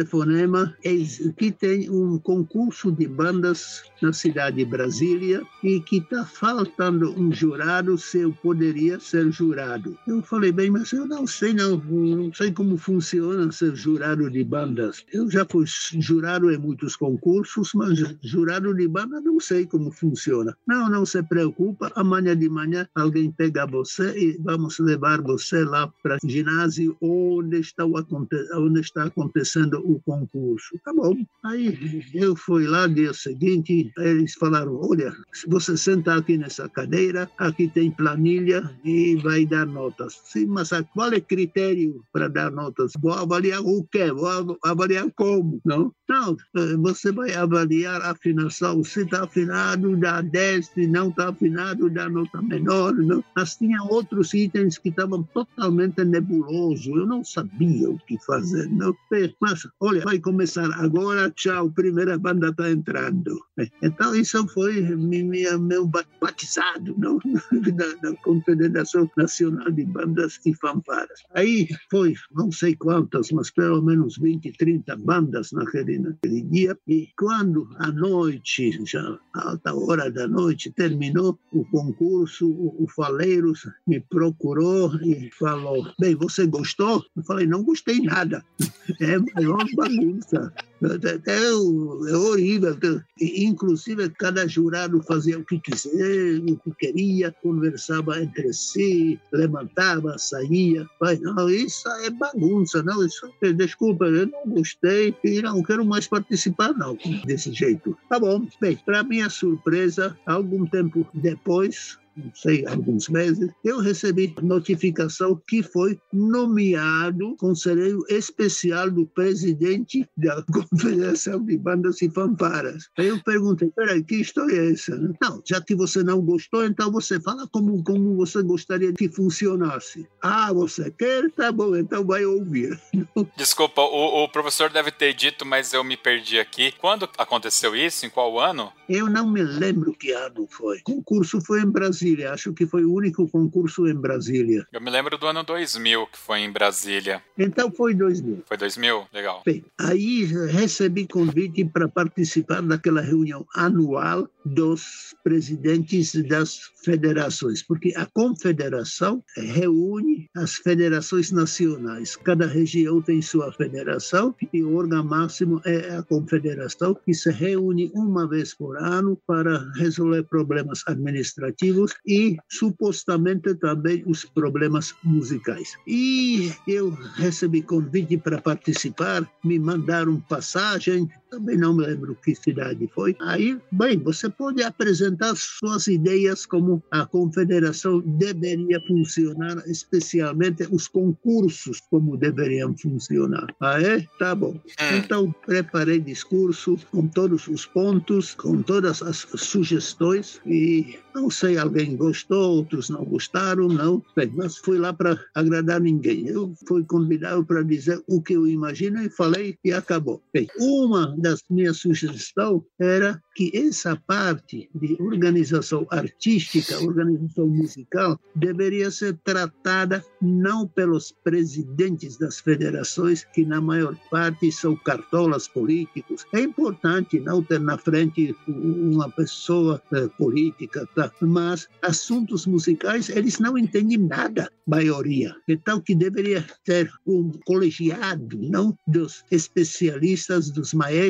que 1.38 1.52
tem 1.52 1.90
um 1.90 2.18
concurso 2.20 2.92
de 2.92 3.08
bandas 3.08 3.84
na 4.02 4.12
cidade 4.12 4.58
de 4.58 4.66
Brasília 4.66 5.42
e 5.64 5.80
que 5.80 5.98
está 5.98 6.26
faltando 6.26 7.12
um 7.20 7.32
jurado 7.32 7.98
se 7.98 8.20
eu 8.20 8.32
poderia 8.34 9.00
ser 9.00 9.32
jurado. 9.32 9.98
Eu 10.08 10.22
falei, 10.22 10.52
bem, 10.52 10.70
mas 10.70 10.92
eu 10.92 11.08
não 11.08 11.26
sei 11.26 11.54
não, 11.54 11.78
não 11.78 12.34
sei 12.34 12.52
como 12.52 12.78
funciona 12.78 13.52
ser 13.52 13.76
jurado 13.76 14.30
de 14.30 14.44
bandas. 14.44 15.06
Eu 15.12 15.30
já 15.30 15.46
fui 15.46 15.66
jurado 16.00 16.52
em 16.52 16.58
muitos 16.58 16.96
concursos, 16.96 17.72
mas 17.74 18.00
jurado 18.22 18.74
de 18.74 18.88
banda 18.88 19.22
não 19.22 19.40
sei 19.40 19.66
como 19.66 19.92
funciona. 19.92 20.56
Não, 20.68 20.90
não 20.90 21.06
se 21.06 21.22
preocupa, 21.24 21.92
amanhã 21.96 22.36
de 22.36 22.50
manhã 22.50 22.88
alguém 22.96 23.32
pega 23.32 23.66
você 23.66 24.18
e 24.18 24.38
vamos 24.42 24.80
levar 24.80 25.22
você 25.22 25.64
lá 25.64 25.92
para 26.04 26.18
ginásio 26.24 26.96
onde 27.02 27.60
está, 27.60 27.86
onde 27.86 28.80
está 28.80 29.04
acontecendo 29.06 29.82
o 29.86 30.00
concurso. 30.02 30.80
Tá 30.84 30.94
bom. 30.94 31.16
Aí 31.44 31.78
eu 32.14 32.36
fui 32.36 32.68
lá 32.68 32.88
dia 32.88 33.14
seguinte, 33.14 33.92
eles 33.98 34.34
falaram: 34.34 34.80
olha, 34.82 35.14
se 35.34 35.48
você 35.48 35.78
sentar 35.78 36.20
aqui 36.20 36.38
nessa 36.38 36.68
cadeira, 36.70 37.30
aqui 37.38 37.68
tem 37.68 37.92
planilha 37.92 38.70
e 38.84 39.16
vai 39.18 39.46
dar 39.46 39.66
notas. 39.66 40.22
Sim, 40.26 40.48
mas 40.48 40.70
qual 40.94 41.12
é 41.12 41.18
o 41.18 41.22
critério 41.22 42.04
para 42.12 42.28
dar 42.28 42.52
notas? 42.52 42.94
Vou 43.00 43.14
avaliar 43.14 43.62
o 43.62 43.84
quê? 43.92 44.12
Vou 44.12 44.58
avaliar 44.64 45.10
como? 45.16 45.62
Não? 45.66 45.94
Não, 46.08 46.38
eh, 46.56 46.78
você 46.78 47.12
vai 47.12 47.34
avaliar 47.34 48.02
a 48.02 48.12
afinação. 48.12 48.84
Se 48.84 49.02
está 49.02 49.24
afinado, 49.24 49.98
dá 49.98 50.22
10, 50.22 50.68
se 50.68 50.88
não 50.88 51.10
está 51.10 51.30
afinado, 51.30 51.90
dá 51.90 52.08
nota 52.08 52.42
menor. 52.42 52.94
Não? 52.94 53.24
Mas 53.36 53.56
tinha 53.56 53.82
outros 53.84 54.34
itens 54.34 54.78
que 54.78 54.90
estavam 54.90 55.24
totalmente 55.34 56.04
nebulosos. 56.04 56.86
Eu 56.86 57.06
não 57.06 57.24
sabia 57.24 57.90
o 57.90 57.98
que 58.00 58.18
fazer. 58.24 58.68
Não? 58.70 58.96
Mas, 59.42 59.68
olha, 59.80 60.02
vai 60.02 60.20
começar 60.20 60.72
agora, 60.76 61.32
tchau, 61.32 61.72
primeira 61.72 62.18
banda 62.18 62.50
está 62.50 62.72
entrando. 62.72 63.40
Então, 63.82 64.16
isso 64.16 64.48
foi 64.50 64.82
minha, 64.96 65.58
meu 65.58 65.86
batizado 65.86 66.96
não? 66.98 67.20
Da, 67.76 68.10
da 68.10 68.16
Confederação 68.18 69.10
Nacional 69.18 69.72
de 69.72 69.86
Bandas 69.86 70.40
e 70.46 70.54
Fanfaras. 70.54 71.20
Aí 71.34 71.68
foi, 71.90 72.14
não 72.32 72.52
sei 72.52 72.76
quantas, 72.76 73.32
mas 73.32 73.52
pelo 73.52 73.82
menos 73.82 74.18
20, 74.18 74.52
30 74.54 74.96
bandas 74.98 75.52
naquele, 75.52 76.00
naquele 76.00 76.42
dia. 76.42 76.78
E 76.88 77.10
quando 77.18 77.68
à 77.78 77.92
noite, 77.92 78.80
já 78.86 79.18
alta 79.34 79.74
hora 79.74 80.12
da 80.12 80.28
noite, 80.28 80.72
terminou 80.72 81.38
o 81.52 81.66
concurso, 81.66 82.48
o, 82.48 82.84
o 82.84 82.88
Faleiros 82.90 83.68
me 83.88 84.00
procurou 84.00 84.96
e 85.02 85.30
falou: 85.38 85.92
Bem, 86.00 86.16
você 86.16 86.46
gostou? 86.46 87.04
Eu 87.16 87.24
falei: 87.24 87.46
Não 87.48 87.64
gostei 87.64 88.00
nada. 88.02 88.44
É 89.02 89.18
maior 89.18 89.65
bagunça. 89.74 90.54
É, 90.84 91.32
é, 91.32 92.12
é 92.12 92.16
horrível. 92.16 92.78
Inclusive, 93.20 94.10
cada 94.12 94.48
jurado 94.48 95.02
fazia 95.04 95.40
o 95.40 95.46
que 95.46 95.60
quiser, 95.60 96.40
o 96.40 96.58
que 96.58 96.72
queria, 96.78 97.32
conversava 97.42 98.22
entre 98.22 98.54
si, 98.54 99.20
levantava, 99.32 100.18
saía. 100.18 100.86
Mas 101.02 101.20
não, 101.22 101.50
isso 101.50 101.88
é 101.88 102.10
bagunça, 102.10 102.84
não. 102.84 103.04
Isso, 103.06 103.32
desculpa, 103.56 104.06
eu 104.06 104.28
não 104.28 104.48
gostei 104.48 105.16
e 105.24 105.42
não 105.42 105.64
quero 105.64 105.86
mais 105.86 106.08
participar, 106.08 106.74
não, 106.74 106.98
desse 107.26 107.54
jeito. 107.54 107.98
Tá 108.10 108.20
bom. 108.20 108.48
Bem, 108.60 108.78
para 108.86 109.04
minha 109.04 109.30
surpresa, 109.30 110.18
algum 110.26 110.66
tempo 110.66 111.08
depois, 111.14 111.98
não 112.16 112.32
sei, 112.34 112.66
alguns 112.66 113.10
meses, 113.10 113.50
eu 113.64 113.80
recebi 113.80 114.34
notificação 114.42 115.40
que 115.48 115.62
foi 115.62 116.00
nomeado 116.14 117.36
conselheiro 117.38 118.06
especial 118.10 118.90
do 118.90 119.06
presidente 119.08 120.08
da 120.16 120.42
Confederação 120.52 121.44
de 121.44 121.58
Bandas 121.58 122.02
e 122.02 122.10
Fanfaras. 122.10 122.90
Aí 122.98 123.08
eu 123.08 123.22
perguntei, 123.22 123.70
peraí, 123.76 124.04
que 124.04 124.16
história 124.16 124.56
é 124.56 124.72
essa? 124.72 124.96
Não, 125.22 125.42
já 125.46 125.60
que 125.62 125.76
você 125.76 126.04
não 126.04 126.22
gostou, 126.22 126.66
então 126.66 126.92
você 126.92 127.20
fala 127.20 127.48
como, 127.52 127.84
como 127.84 128.16
você 128.16 128.42
gostaria 128.42 128.94
que 128.94 129.10
funcionasse. 129.10 130.08
Ah, 130.22 130.54
você 130.54 130.90
quer? 130.92 131.30
Tá 131.32 131.52
bom, 131.52 131.76
então 131.76 132.06
vai 132.06 132.26
ouvir. 132.26 132.80
Desculpa, 133.36 133.82
o, 133.82 134.24
o 134.24 134.30
professor 134.30 134.70
deve 134.70 134.92
ter 134.92 135.14
dito, 135.14 135.46
mas 135.46 135.74
eu 135.74 135.84
me 135.84 135.98
perdi 135.98 136.40
aqui. 136.40 136.74
Quando 136.80 137.10
aconteceu 137.18 137.76
isso? 137.76 138.06
Em 138.06 138.10
qual 138.10 138.40
ano? 138.40 138.72
Eu 138.88 139.10
não 139.10 139.30
me 139.30 139.42
lembro 139.42 139.94
que 139.94 140.12
ano 140.12 140.48
foi. 140.50 140.78
O 140.78 140.84
concurso 140.84 141.42
foi 141.42 141.62
em 141.62 141.70
Brasília. 141.70 142.05
Brasília. 142.06 142.34
Acho 142.34 142.54
que 142.54 142.66
foi 142.66 142.86
o 142.86 142.94
único 142.94 143.28
concurso 143.28 143.88
em 143.88 143.96
Brasília. 143.96 144.68
Eu 144.72 144.82
me 144.82 144.92
lembro 144.92 145.18
do 145.18 145.26
ano 145.26 145.44
2000 145.44 146.08
que 146.08 146.18
foi 146.18 146.40
em 146.40 146.52
Brasília. 146.52 147.22
Então 147.38 147.72
foi 147.72 147.96
2000. 147.96 148.44
Foi 148.46 148.58
2000? 148.58 149.08
Legal. 149.12 149.42
Bem, 149.46 149.64
aí 149.80 150.26
recebi 150.52 151.08
convite 151.08 151.66
para 151.66 151.88
participar 151.88 152.62
daquela 152.62 153.02
reunião 153.02 153.46
anual 153.56 154.30
dos 154.46 155.16
presidentes 155.24 156.14
das 156.28 156.72
federações, 156.84 157.64
porque 157.64 157.92
a 157.96 158.06
confederação 158.06 159.24
reúne 159.36 160.30
as 160.36 160.56
federações 160.56 161.32
nacionais. 161.32 162.16
Cada 162.16 162.46
região 162.46 163.02
tem 163.02 163.22
sua 163.22 163.52
federação 163.52 164.36
e 164.54 164.62
o 164.62 164.76
órgão 164.76 165.04
máximo 165.04 165.60
é 165.66 165.96
a 165.96 166.04
confederação, 166.04 166.94
que 166.94 167.14
se 167.14 167.32
reúne 167.32 167.92
uma 167.96 168.28
vez 168.28 168.54
por 168.54 168.78
ano 168.78 169.20
para 169.26 169.68
resolver 169.76 170.24
problemas 170.24 170.84
administrativos 170.86 171.95
e 172.06 172.38
supostamente 172.50 173.56
também 173.56 174.04
os 174.06 174.26
problemas 174.26 174.94
musicais. 175.04 175.78
E 175.88 176.52
eu 176.68 176.92
recebi 177.16 177.62
convite 177.62 178.18
para 178.18 178.42
participar, 178.42 179.30
me 179.44 179.60
mandaram 179.60 180.20
passagem, 180.22 181.10
também 181.36 181.58
não 181.58 181.76
me 181.76 181.86
lembro 181.86 182.16
que 182.24 182.34
cidade 182.34 182.90
foi. 182.94 183.16
Aí, 183.20 183.60
bem, 183.72 184.00
você 184.00 184.30
pode 184.30 184.64
apresentar 184.64 185.36
suas 185.36 185.88
ideias 185.88 186.46
como 186.46 186.82
a 186.92 187.06
confederação 187.06 188.00
deveria 188.00 188.80
funcionar, 188.88 189.62
especialmente 189.68 190.66
os 190.72 190.88
concursos 190.88 191.82
como 191.90 192.16
deveriam 192.16 192.76
funcionar. 192.78 193.48
Ah, 193.60 193.82
é? 193.82 194.06
Tá 194.18 194.34
bom. 194.34 194.58
É. 194.80 194.98
Então, 194.98 195.34
preparei 195.46 196.00
discurso 196.00 196.78
com 196.90 197.06
todos 197.08 197.48
os 197.48 197.66
pontos, 197.66 198.34
com 198.34 198.62
todas 198.62 199.02
as 199.02 199.28
sugestões 199.36 200.40
e 200.46 200.98
não 201.16 201.30
sei, 201.30 201.58
alguém 201.58 201.96
gostou, 201.96 202.58
outros 202.58 202.90
não 202.90 203.06
gostaram, 203.06 203.70
não. 203.70 204.04
Bem, 204.16 204.30
mas 204.36 204.58
fui 204.58 204.78
lá 204.78 204.92
para 204.92 205.18
agradar 205.34 205.80
ninguém. 205.80 206.28
Eu 206.28 206.54
fui 206.68 206.84
convidado 206.84 207.46
para 207.46 207.64
dizer 207.64 208.04
o 208.06 208.22
que 208.22 208.34
eu 208.34 208.46
imagino 208.46 209.02
e 209.02 209.10
falei 209.10 209.58
e 209.64 209.72
acabou. 209.72 210.22
Bem, 210.34 210.48
uma 210.60 211.16
das 211.26 211.44
minhas 211.50 211.78
sugestões 211.78 212.62
era 212.80 213.20
que 213.36 213.52
essa 213.56 213.96
parte 214.08 214.70
de 214.76 214.96
organização 215.00 215.88
artística, 215.90 216.80
organização 216.80 217.48
musical, 217.48 218.20
deveria 218.36 218.92
ser 218.92 219.18
tratada 219.24 220.06
não 220.22 220.68
pelos 220.68 221.12
presidentes 221.24 222.18
das 222.18 222.40
federações, 222.40 223.26
que 223.34 223.44
na 223.44 223.60
maior 223.60 223.96
parte 224.12 224.52
são 224.52 224.76
cartolas 224.76 225.48
políticos. 225.48 226.26
É 226.32 226.42
importante 226.42 227.20
não 227.20 227.42
ter 227.42 227.60
na 227.60 227.78
frente 227.78 228.36
uma 228.48 229.10
pessoa 229.10 229.82
eh, 229.94 230.08
política, 230.18 230.88
tá? 230.96 231.12
mas 231.22 231.68
assuntos 231.82 232.46
musicais 232.46 233.10
eles 233.10 233.40
não 233.40 233.58
entendem 233.58 233.98
nada, 233.98 234.50
maioria. 234.68 235.36
Então 235.48 235.82
que 235.82 235.96
deveria 235.96 236.46
ter 236.64 236.90
um 237.06 237.32
colegiado, 237.46 238.38
não 238.38 238.78
dos 238.88 239.24
especialistas, 239.32 240.52
dos 240.52 240.74
maestros 240.74 241.05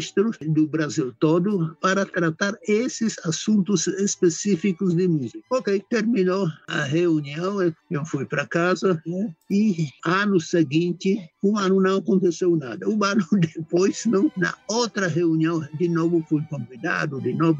do 0.48 0.68
Brasil 0.68 1.14
todo, 1.20 1.76
para 1.82 2.06
tratar 2.06 2.54
esses 2.68 3.18
assuntos 3.26 3.88
específicos 3.88 4.94
de 4.94 5.08
música. 5.08 5.40
Ok, 5.52 5.84
terminou 5.90 6.48
a 6.68 6.84
reunião, 6.84 7.62
eu 7.62 8.06
fui 8.06 8.26
para 8.26 8.46
casa 8.46 9.02
né? 9.06 9.34
e 9.50 9.88
ano 10.06 10.40
seguinte, 10.40 11.20
um 11.44 11.58
ano 11.58 11.82
não 11.82 11.98
aconteceu 11.98 12.56
nada. 12.56 12.88
Um 12.90 13.04
ano 13.04 13.26
depois, 13.56 14.06
não, 14.06 14.32
na 14.38 14.54
outra 14.68 15.08
reunião, 15.08 15.66
de 15.78 15.88
novo 15.88 16.26
fui 16.28 16.42
convidado, 16.50 17.22
de 17.22 17.34
novo, 17.34 17.58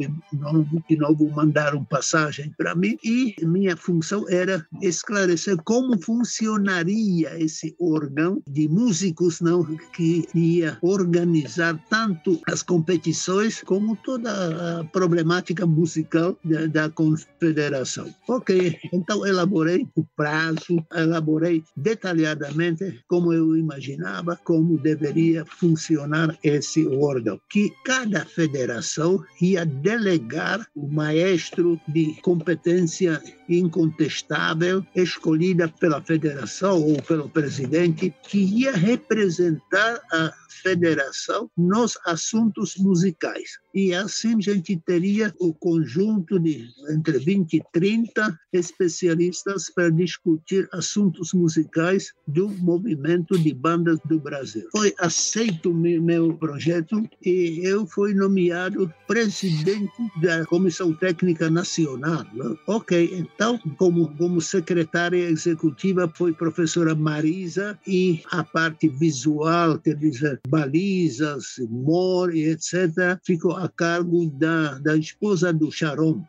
de 0.90 0.98
novo 0.98 1.30
mandaram 1.30 1.84
passagem 1.86 2.54
para 2.58 2.76
mim 2.76 2.98
e 3.04 3.36
minha 3.42 3.78
função 3.78 4.26
era 4.30 4.66
esclarecer 4.82 5.58
como 5.64 6.02
funcionaria 6.02 7.38
esse 7.40 7.76
órgão 7.80 8.42
de 8.48 8.68
músicos 8.68 9.42
não 9.42 9.64
que 9.94 10.28
ia 10.34 10.78
organizar 10.82 11.80
tanto 11.90 12.25
as 12.48 12.64
competições 12.64 13.62
como 13.62 13.96
toda 13.98 14.80
a 14.80 14.84
problemática 14.86 15.66
musical 15.66 16.38
da, 16.44 16.66
da 16.68 16.90
confederação. 16.90 18.14
Ok, 18.28 18.78
então 18.92 19.26
elaborei 19.26 19.88
o 19.96 20.04
prazo, 20.16 20.84
elaborei 20.94 21.64
detalhadamente 21.76 23.04
como 23.08 23.34
eu 23.34 23.56
imaginava 23.56 24.40
como 24.44 24.78
deveria 24.78 25.46
funcionar 25.46 26.38
esse 26.44 26.88
órgão, 26.88 27.40
que 27.50 27.72
cada 27.84 28.26
federação 28.26 29.24
ia 29.42 29.66
delegar 29.66 30.66
o 30.76 30.88
maestro 30.88 31.80
de 31.88 32.16
competência 32.22 33.22
incontestável 33.48 34.86
escolhida 34.96 35.68
pela 35.68 36.02
federação 36.02 36.82
ou 36.82 37.02
pelo 37.02 37.30
presidente 37.30 38.14
que 38.28 38.38
ia 38.38 38.72
representar 38.72 40.02
a 40.12 40.34
federação 40.66 41.50
nos 41.56 41.96
assuntos 42.08 42.76
musicais. 42.78 43.60
E 43.74 43.94
assim 43.94 44.36
a 44.38 44.42
gente 44.42 44.76
teria 44.78 45.32
o 45.40 45.54
conjunto 45.54 46.40
de 46.40 46.68
entre 46.90 47.20
20 47.20 47.54
e 47.54 47.64
30 47.72 48.40
especialistas 48.52 49.70
para 49.70 49.92
discutir 49.92 50.68
assuntos 50.72 51.34
musicais 51.34 52.14
do 52.28 52.50
movimento 52.50 53.38
de 53.38 53.54
bandas 53.54 54.00
do 54.06 54.20
Brasil. 54.20 54.68
Foi 54.72 54.94
aceito 54.98 55.74
meu 55.74 56.34
projeto 56.36 57.08
e 57.24 57.62
eu 57.64 57.86
fui 57.86 58.14
nomeado 58.14 58.92
presidente 59.08 59.92
da 60.22 60.46
Comissão 60.46 60.94
Técnica 60.94 61.50
Nacional. 61.50 62.26
Né? 62.34 62.56
Ok, 62.66 63.12
então, 63.14 63.60
como, 63.78 64.16
como 64.16 64.42
secretária 64.42 65.30
executiva 65.30 66.12
foi 66.16 66.34
professora 66.34 66.96
Marisa 66.96 67.78
e 67.86 68.22
a 68.32 68.44
parte 68.44 68.88
visual, 68.88 69.78
quer 69.80 69.96
dizer, 69.96 70.40
balizas, 70.56 71.60
MOR 71.70 72.34
e 72.34 72.46
etc., 72.46 73.20
ficou 73.26 73.52
a 73.52 73.68
cargo 73.68 74.30
da, 74.32 74.80
da 74.80 74.96
esposa 74.96 75.52
do 75.52 75.70
Sharon. 75.70 76.24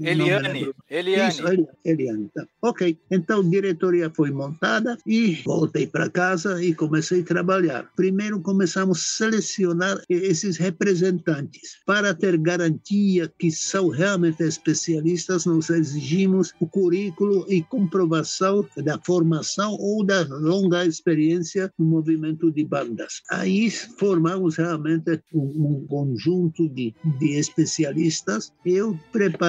Eliane. 0.00 0.70
Eliane. 0.88 1.28
Isso, 1.30 1.42
Eliane. 1.84 2.30
Tá. 2.34 2.46
Ok, 2.62 2.96
então 3.10 3.40
a 3.40 3.44
diretoria 3.44 4.10
foi 4.14 4.30
montada 4.30 4.96
e 5.06 5.40
voltei 5.44 5.86
para 5.86 6.10
casa 6.10 6.62
e 6.62 6.74
comecei 6.74 7.20
a 7.20 7.24
trabalhar. 7.24 7.90
Primeiro 7.96 8.40
começamos 8.40 8.98
a 8.98 9.00
selecionar 9.00 10.02
esses 10.08 10.56
representantes. 10.56 11.78
Para 11.86 12.14
ter 12.14 12.36
garantia 12.38 13.32
que 13.38 13.50
são 13.50 13.88
realmente 13.88 14.42
especialistas, 14.42 15.46
nós 15.46 15.70
exigimos 15.70 16.52
o 16.60 16.66
currículo 16.66 17.44
e 17.48 17.62
comprovação 17.62 18.66
da 18.76 18.98
formação 18.98 19.76
ou 19.78 20.04
da 20.04 20.22
longa 20.28 20.84
experiência 20.84 21.72
no 21.78 21.86
movimento 21.86 22.50
de 22.50 22.64
bandas. 22.64 23.22
Aí 23.30 23.70
formamos 23.70 24.56
realmente 24.56 25.20
um, 25.32 25.40
um 25.40 25.86
conjunto 25.86 26.68
de, 26.68 26.94
de 27.18 27.38
especialistas. 27.38 28.52
Eu 28.64 28.98
preparei 29.12 29.39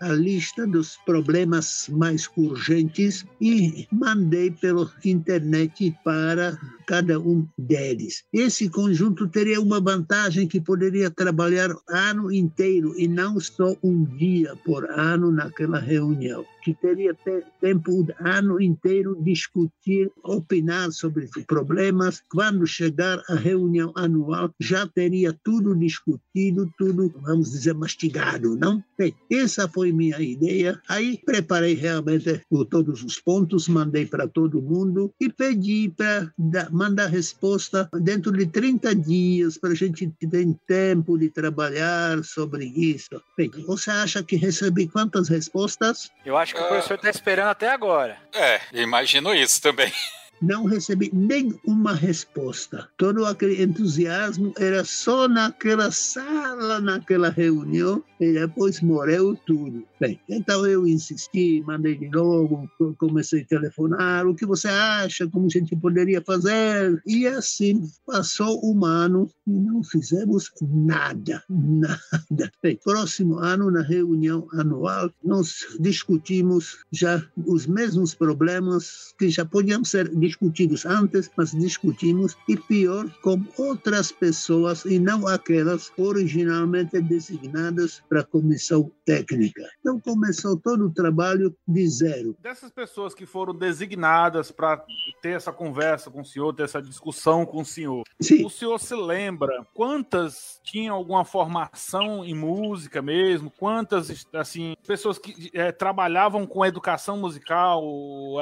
a 0.00 0.12
lista 0.12 0.66
dos 0.66 0.98
problemas 1.06 1.88
mais 1.88 2.30
urgentes 2.36 3.24
e 3.40 3.88
mandei 3.90 4.50
pela 4.50 4.90
internet 5.02 5.96
para 6.04 6.58
cada 6.88 7.20
um 7.20 7.46
deles. 7.58 8.24
Esse 8.32 8.70
conjunto 8.70 9.28
teria 9.28 9.60
uma 9.60 9.78
vantagem 9.78 10.48
que 10.48 10.58
poderia 10.58 11.10
trabalhar 11.10 11.68
ano 11.86 12.32
inteiro 12.32 12.98
e 12.98 13.06
não 13.06 13.38
só 13.38 13.76
um 13.82 14.04
dia 14.04 14.56
por 14.64 14.90
ano 14.90 15.30
naquela 15.30 15.78
reunião 15.78 16.46
que 16.68 16.74
teria 16.74 17.16
tempo 17.60 17.92
o 17.92 18.06
ano 18.20 18.60
inteiro 18.60 19.16
discutir, 19.22 20.10
opinar 20.22 20.92
sobre 20.92 21.28
problemas. 21.46 22.22
Quando 22.30 22.66
chegar 22.66 23.22
a 23.28 23.34
reunião 23.34 23.90
anual, 23.96 24.52
já 24.60 24.86
teria 24.86 25.32
tudo 25.42 25.74
discutido, 25.74 26.70
tudo, 26.76 27.10
vamos 27.22 27.52
dizer, 27.52 27.72
mastigado, 27.74 28.54
não? 28.54 28.84
Bem, 28.98 29.14
essa 29.30 29.66
foi 29.66 29.92
minha 29.92 30.20
ideia. 30.20 30.78
Aí 30.88 31.18
preparei 31.24 31.72
realmente 31.72 32.42
todos 32.68 33.02
os 33.02 33.18
pontos, 33.18 33.66
mandei 33.66 34.04
para 34.04 34.28
todo 34.28 34.60
mundo 34.60 35.10
e 35.18 35.30
pedi 35.30 35.88
para 35.96 36.30
mandar 36.78 37.06
resposta 37.06 37.88
dentro 37.92 38.30
de 38.32 38.46
30 38.46 38.94
dias, 38.94 39.58
para 39.58 39.70
a 39.70 39.74
gente 39.74 40.06
ter 40.06 40.46
tempo 40.66 41.18
de 41.18 41.28
trabalhar 41.28 42.22
sobre 42.22 42.66
isso. 42.66 43.20
Bem, 43.36 43.50
você 43.66 43.90
acha 43.90 44.22
que 44.22 44.36
recebi 44.36 44.86
quantas 44.86 45.28
respostas? 45.28 46.10
Eu 46.24 46.36
acho 46.36 46.54
que 46.54 46.58
que 46.58 46.64
o 46.64 46.68
professor 46.68 46.94
está 46.94 47.10
esperando 47.10 47.48
até 47.48 47.70
agora. 47.70 48.16
É, 48.32 48.60
imagino 48.72 49.34
isso 49.34 49.60
também. 49.60 49.92
não 50.40 50.64
recebi 50.64 51.10
nenhuma 51.12 51.94
resposta. 51.94 52.88
Todo 52.96 53.26
aquele 53.26 53.62
entusiasmo 53.62 54.52
era 54.58 54.84
só 54.84 55.28
naquela 55.28 55.90
sala, 55.90 56.80
naquela 56.80 57.28
reunião, 57.28 58.02
e 58.20 58.32
depois 58.32 58.80
morreu 58.80 59.36
tudo. 59.46 59.86
Bem, 60.00 60.20
então 60.28 60.64
eu 60.64 60.86
insisti, 60.86 61.60
mandei 61.66 61.96
de 61.96 62.08
novo, 62.08 62.70
comecei 62.98 63.42
a 63.42 63.46
telefonar, 63.46 64.26
o 64.28 64.34
que 64.34 64.46
você 64.46 64.68
acha, 64.68 65.28
como 65.28 65.46
a 65.46 65.48
gente 65.48 65.74
poderia 65.74 66.22
fazer? 66.22 67.02
E 67.04 67.26
assim 67.26 67.82
passou 68.06 68.60
um 68.64 68.84
ano 68.84 69.28
e 69.44 69.50
não 69.50 69.82
fizemos 69.82 70.52
nada, 70.62 71.42
nada. 71.50 72.52
Bem, 72.62 72.78
próximo 72.84 73.38
ano, 73.38 73.72
na 73.72 73.82
reunião 73.82 74.46
anual, 74.52 75.10
nós 75.24 75.66
discutimos 75.80 76.78
já 76.92 77.20
os 77.36 77.66
mesmos 77.66 78.14
problemas 78.14 79.12
que 79.18 79.28
já 79.28 79.44
podiam 79.44 79.84
ser 79.84 80.08
discutidos 80.16 80.86
antes, 80.86 81.28
mas 81.36 81.50
discutimos, 81.50 82.36
e 82.48 82.56
pior, 82.56 83.10
com 83.20 83.42
outras 83.56 84.12
pessoas 84.12 84.84
e 84.84 84.98
não 84.98 85.26
aquelas 85.26 85.90
originalmente 85.98 87.00
designadas 87.00 88.00
para 88.08 88.20
a 88.20 88.24
comissão 88.24 88.90
técnica. 89.04 89.62
Então 89.88 89.98
começou 90.00 90.54
todo 90.54 90.86
o 90.86 90.92
trabalho 90.92 91.56
de 91.66 91.88
zero. 91.88 92.36
Dessas 92.42 92.70
pessoas 92.70 93.14
que 93.14 93.24
foram 93.24 93.54
designadas 93.54 94.50
para 94.50 94.84
ter 95.22 95.30
essa 95.30 95.50
conversa 95.50 96.10
com 96.10 96.20
o 96.20 96.24
senhor, 96.26 96.52
ter 96.52 96.64
essa 96.64 96.82
discussão 96.82 97.46
com 97.46 97.62
o 97.62 97.64
senhor, 97.64 98.02
Sim. 98.20 98.44
o 98.44 98.50
senhor 98.50 98.78
se 98.78 98.94
lembra 98.94 99.66
quantas 99.72 100.60
tinham 100.62 100.94
alguma 100.94 101.24
formação 101.24 102.22
em 102.22 102.34
música 102.34 103.00
mesmo? 103.00 103.50
Quantas, 103.50 104.26
assim, 104.34 104.74
pessoas 104.86 105.18
que 105.18 105.50
é, 105.54 105.72
trabalhavam 105.72 106.46
com 106.46 106.66
educação 106.66 107.16
musical 107.16 107.82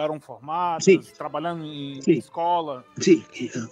eram 0.01 0.19
formadas, 0.19 0.85
Sim. 0.85 1.01
trabalhando 1.17 1.65
em 1.65 2.01
em 2.07 2.19
escola? 2.19 2.85
Sim, 2.99 3.23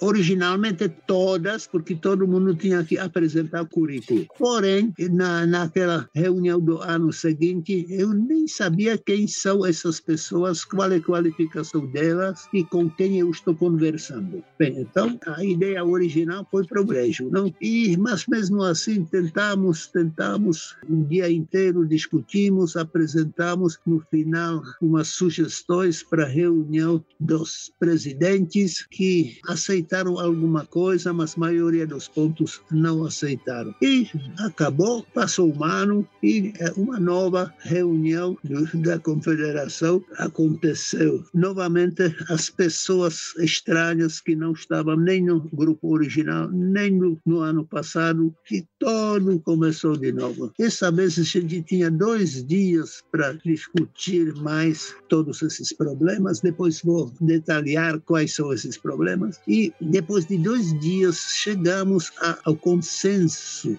originalmente 0.01 0.89
todas, 0.89 1.67
porque 1.67 1.97
todo 1.97 2.29
mundo 2.29 2.55
tinha 2.55 2.85
que 2.85 2.99
apresentar 2.99 3.63
o 3.63 3.69
currículo. 3.69 4.27
Porém, 4.39 4.93
na, 5.11 5.45
naquela 5.45 6.09
reunião 6.15 6.61
do 6.61 6.79
ano 6.81 7.13
seguinte, 7.13 7.64
eu 7.89 8.13
nem 8.13 8.47
sabia 8.47 8.99
quem 8.99 9.27
são 9.27 9.65
essas 9.65 10.01
pessoas, 10.01 10.65
qual 10.65 10.91
é 10.93 10.97
a 10.97 11.01
qualificação 11.01 11.87
delas 11.87 12.49
e 12.53 12.65
com 12.65 12.91
quem 12.91 13.19
eu 13.21 13.31
estou 13.31 13.55
conversando. 13.55 14.43
Bem, 14.59 14.81
então 14.81 15.19
a 15.27 15.45
ideia 15.45 15.85
original 15.85 16.47
foi 16.51 16.67
para 16.67 16.81
o 16.81 16.85
brejo, 16.85 17.29
não? 17.31 17.53
E, 17.61 17.97
mas 17.97 18.27
mesmo 18.27 18.63
assim 18.63 19.05
tentamos, 19.05 19.87
tentamos 19.87 20.77
um 20.89 21.03
dia 21.05 21.31
inteiro, 21.31 21.87
discutimos, 21.87 22.77
apresentamos 22.77 23.79
no 23.87 24.01
final 24.11 24.63
umas 24.81 25.09
sugestões 25.09 26.03
para 26.03 26.25
a 26.25 26.29
reunião 26.29 27.05
dos 27.21 27.73
presidentes 27.79 28.87
que 28.91 29.39
aceitaram 29.47 30.19
alguma 30.19 30.67
coisa, 30.67 31.13
mas 31.13 31.35
a 31.37 31.41
maioria 31.41 31.87
dos 31.87 32.09
pontos 32.09 32.61
não 32.71 33.05
aceitaram. 33.05 33.75
E 33.81 34.09
acabou, 34.39 35.05
passou 35.15 35.55
um 35.55 35.65
ano 35.65 36.07
e 36.23 36.53
é, 36.59 36.73
uma 36.77 36.99
nova 36.99 37.54
reunião 37.61 38.37
da 38.75 38.99
confederação 38.99 40.05
aconteceu. 40.19 41.25
Novamente, 41.33 42.03
as 42.29 42.51
pessoas 42.51 43.35
estranhas 43.39 44.21
que 44.21 44.37
não 44.37 44.53
estavam 44.53 44.97
nem 44.97 45.25
no 45.25 45.41
grupo 45.41 45.93
original, 45.93 46.49
nem 46.51 46.91
no, 46.91 47.19
no 47.25 47.39
ano 47.41 47.65
passado, 47.65 48.35
e 48.51 48.67
todo 48.79 49.41
começou 49.41 49.97
de 49.97 50.13
novo. 50.13 50.53
Essa 50.59 50.91
vez 50.91 51.19
a 51.19 51.23
gente 51.23 51.63
tinha 51.63 51.91
dois 51.91 52.45
dias 52.45 53.03
para 53.11 53.33
discutir 53.33 54.35
mais 54.37 54.95
todos 55.09 55.43
esses 55.43 55.73
problemas. 55.73 56.41
Depois 56.41 56.81
vou 56.83 57.13
detalhar 57.21 58.01
quais 58.01 58.35
são 58.35 58.53
esses 58.53 58.77
problemas. 58.77 59.41
E 59.49 59.73
depois 59.81 60.27
de 60.27 60.37
dois 60.39 60.79
dias 60.81 61.19
chegamos 61.37 62.13
a, 62.21 62.39
ao 62.45 62.57
consenso 62.57 63.79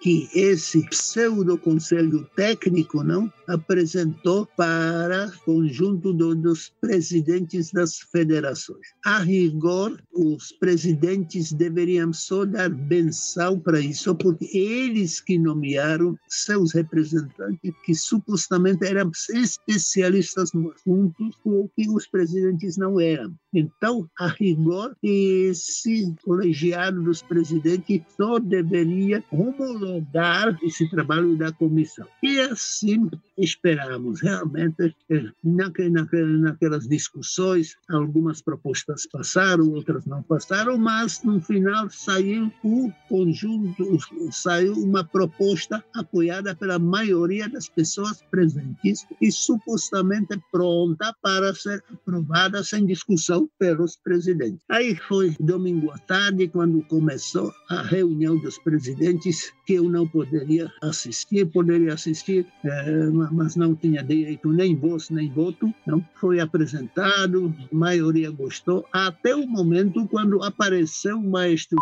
que 0.00 0.28
esse 0.34 0.88
pseudo 0.88 1.58
conselho 1.58 2.28
técnico 2.36 3.02
não 3.08 3.32
apresentou 3.48 4.46
para 4.54 5.32
conjunto 5.44 6.12
do, 6.12 6.34
dos 6.34 6.70
presidentes 6.80 7.72
das 7.72 7.98
federações. 7.98 8.86
A 9.04 9.20
rigor, 9.20 9.98
os 10.12 10.52
presidentes 10.52 11.50
deveriam 11.52 12.12
só 12.12 12.44
dar 12.44 12.68
benção 12.68 13.58
para 13.58 13.80
isso, 13.80 14.14
porque 14.14 14.46
eles 14.56 15.20
que 15.20 15.38
nomearam 15.38 16.16
seus 16.28 16.74
representantes, 16.74 17.72
que 17.84 17.94
supostamente 17.94 18.84
eram 18.84 19.10
especialistas 19.30 20.52
no 20.52 20.70
assunto, 20.70 21.30
o 21.44 21.68
que 21.74 21.88
os 21.88 22.06
presidentes 22.06 22.76
não 22.76 23.00
eram. 23.00 23.34
Então, 23.52 24.08
a 24.18 24.26
rigor, 24.26 24.94
esse 25.02 26.14
colegiado 26.22 27.02
dos 27.02 27.22
presidentes 27.22 28.02
só 28.16 28.38
deveria 28.38 29.24
homologar 29.30 30.58
esse 30.62 30.88
trabalho 30.90 31.34
da 31.36 31.50
comissão. 31.52 32.06
E 32.22 32.40
assim 32.40 33.08
esperamos 33.38 34.20
realmente, 34.20 34.94
naquelas 35.42 36.86
discussões, 36.86 37.76
algumas 37.88 38.42
propostas 38.42 39.06
passaram, 39.06 39.70
outras 39.70 40.04
não 40.04 40.22
passaram, 40.22 40.76
mas 40.76 41.22
no 41.22 41.40
final 41.40 41.88
saiu 41.88 42.52
o 42.62 42.92
conjunto, 43.08 43.98
saiu 44.32 44.74
uma 44.74 45.04
proposta 45.04 45.82
apoiada 45.94 46.54
pela 46.54 46.78
maioria 46.78 47.48
das 47.48 47.68
pessoas 47.68 48.22
presentes 48.30 49.06
e 49.20 49.30
supostamente 49.30 50.38
pronta 50.50 51.14
para 51.22 51.54
ser 51.54 51.82
aprovada 51.92 52.62
sem 52.62 52.84
discussão 52.84 53.37
pelos 53.58 53.96
presidentes. 53.96 54.60
Aí 54.68 54.96
foi 54.96 55.34
domingo 55.38 55.90
à 55.90 55.98
tarde, 55.98 56.48
quando 56.48 56.82
começou 56.84 57.52
a 57.68 57.82
reunião 57.82 58.36
dos 58.38 58.58
presidentes, 58.58 59.52
que 59.66 59.74
eu 59.74 59.84
não 59.84 60.06
poderia 60.08 60.72
assistir, 60.82 61.46
poderia 61.46 61.94
assistir, 61.94 62.46
é, 62.64 63.10
mas 63.32 63.54
não 63.54 63.74
tinha 63.74 64.02
direito 64.02 64.50
nem 64.50 64.74
voz 64.74 65.10
nem 65.10 65.30
voto. 65.30 65.72
Não 65.86 66.04
foi 66.14 66.40
apresentado, 66.40 67.54
a 67.70 67.74
maioria 67.74 68.30
gostou, 68.30 68.86
até 68.92 69.34
o 69.34 69.46
momento 69.46 70.06
quando 70.08 70.42
apareceu 70.42 71.18
o 71.18 71.30
maestro 71.30 71.78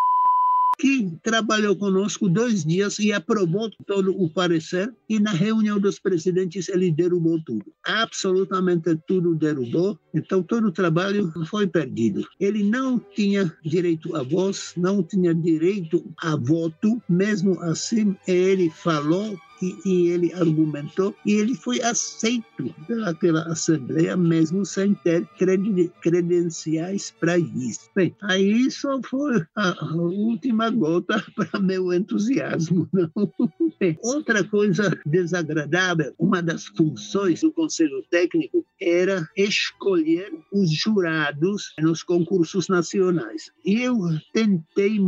que 0.79 1.11
trabalhou 1.23 1.75
conosco 1.77 2.29
dois 2.29 2.65
dias 2.65 2.99
e 2.99 3.13
aprovou 3.13 3.71
todo 3.87 4.11
o 4.21 4.29
parecer, 4.29 4.93
e 5.09 5.19
na 5.19 5.33
reunião 5.33 5.79
dos 5.79 5.99
presidentes 5.99 6.69
ele 6.69 6.91
derrubou 6.91 7.41
tudo. 7.45 7.65
Absolutamente 7.85 8.97
tudo 9.07 9.35
derrubou, 9.35 9.99
então 10.13 10.43
todo 10.43 10.69
o 10.69 10.73
trabalho 10.73 11.33
foi 11.47 11.67
perdido. 11.67 12.27
Ele 12.39 12.63
não 12.63 12.99
tinha 12.99 13.53
direito 13.65 14.15
a 14.17 14.23
voz, 14.23 14.75
não 14.77 15.03
tinha 15.03 15.35
direito 15.35 16.05
a 16.19 16.37
voto, 16.37 17.03
mesmo 17.09 17.61
assim 17.63 18.17
ele 18.27 18.71
falou 18.71 19.39
e, 19.63 19.77
e, 19.85 20.09
ele 20.09 20.33
argumentou 20.33 21.15
e 21.25 21.33
ele 21.35 21.55
foi 21.55 21.81
aceito 21.81 22.75
pelaquela 22.87 23.43
Assembleia, 23.45 24.17
mesmo 24.17 24.65
sem 24.65 24.95
ter 24.95 25.27
credenciais 26.01 27.15
para 27.19 27.39
isso. 27.39 27.91
Bem, 27.95 28.15
aí 28.23 28.71
só 28.71 29.01
foi 29.03 29.45
a, 29.55 29.95
última 29.95 30.71
gota 30.71 31.25
para 31.35 31.61
meu 31.61 31.93
entusiasmo. 31.93 32.89
Bem, 33.79 33.99
outra 34.03 34.43
coisa 34.43 34.99
desagradável, 35.05 36.15
uma 36.19 36.43
das 36.43 36.67
funções 36.67 37.41
do 37.41 37.53
Conselho 37.53 38.03
Técnico 38.11 38.65
era 38.81 39.29
escolher 39.37 40.33
os 40.53 40.71
jurados 40.71 41.75
nos 41.81 42.03
concursos 42.03 42.69
nacionais. 42.69 43.51
E 43.65 43.83
eu 43.83 43.99
tentei 44.33 44.99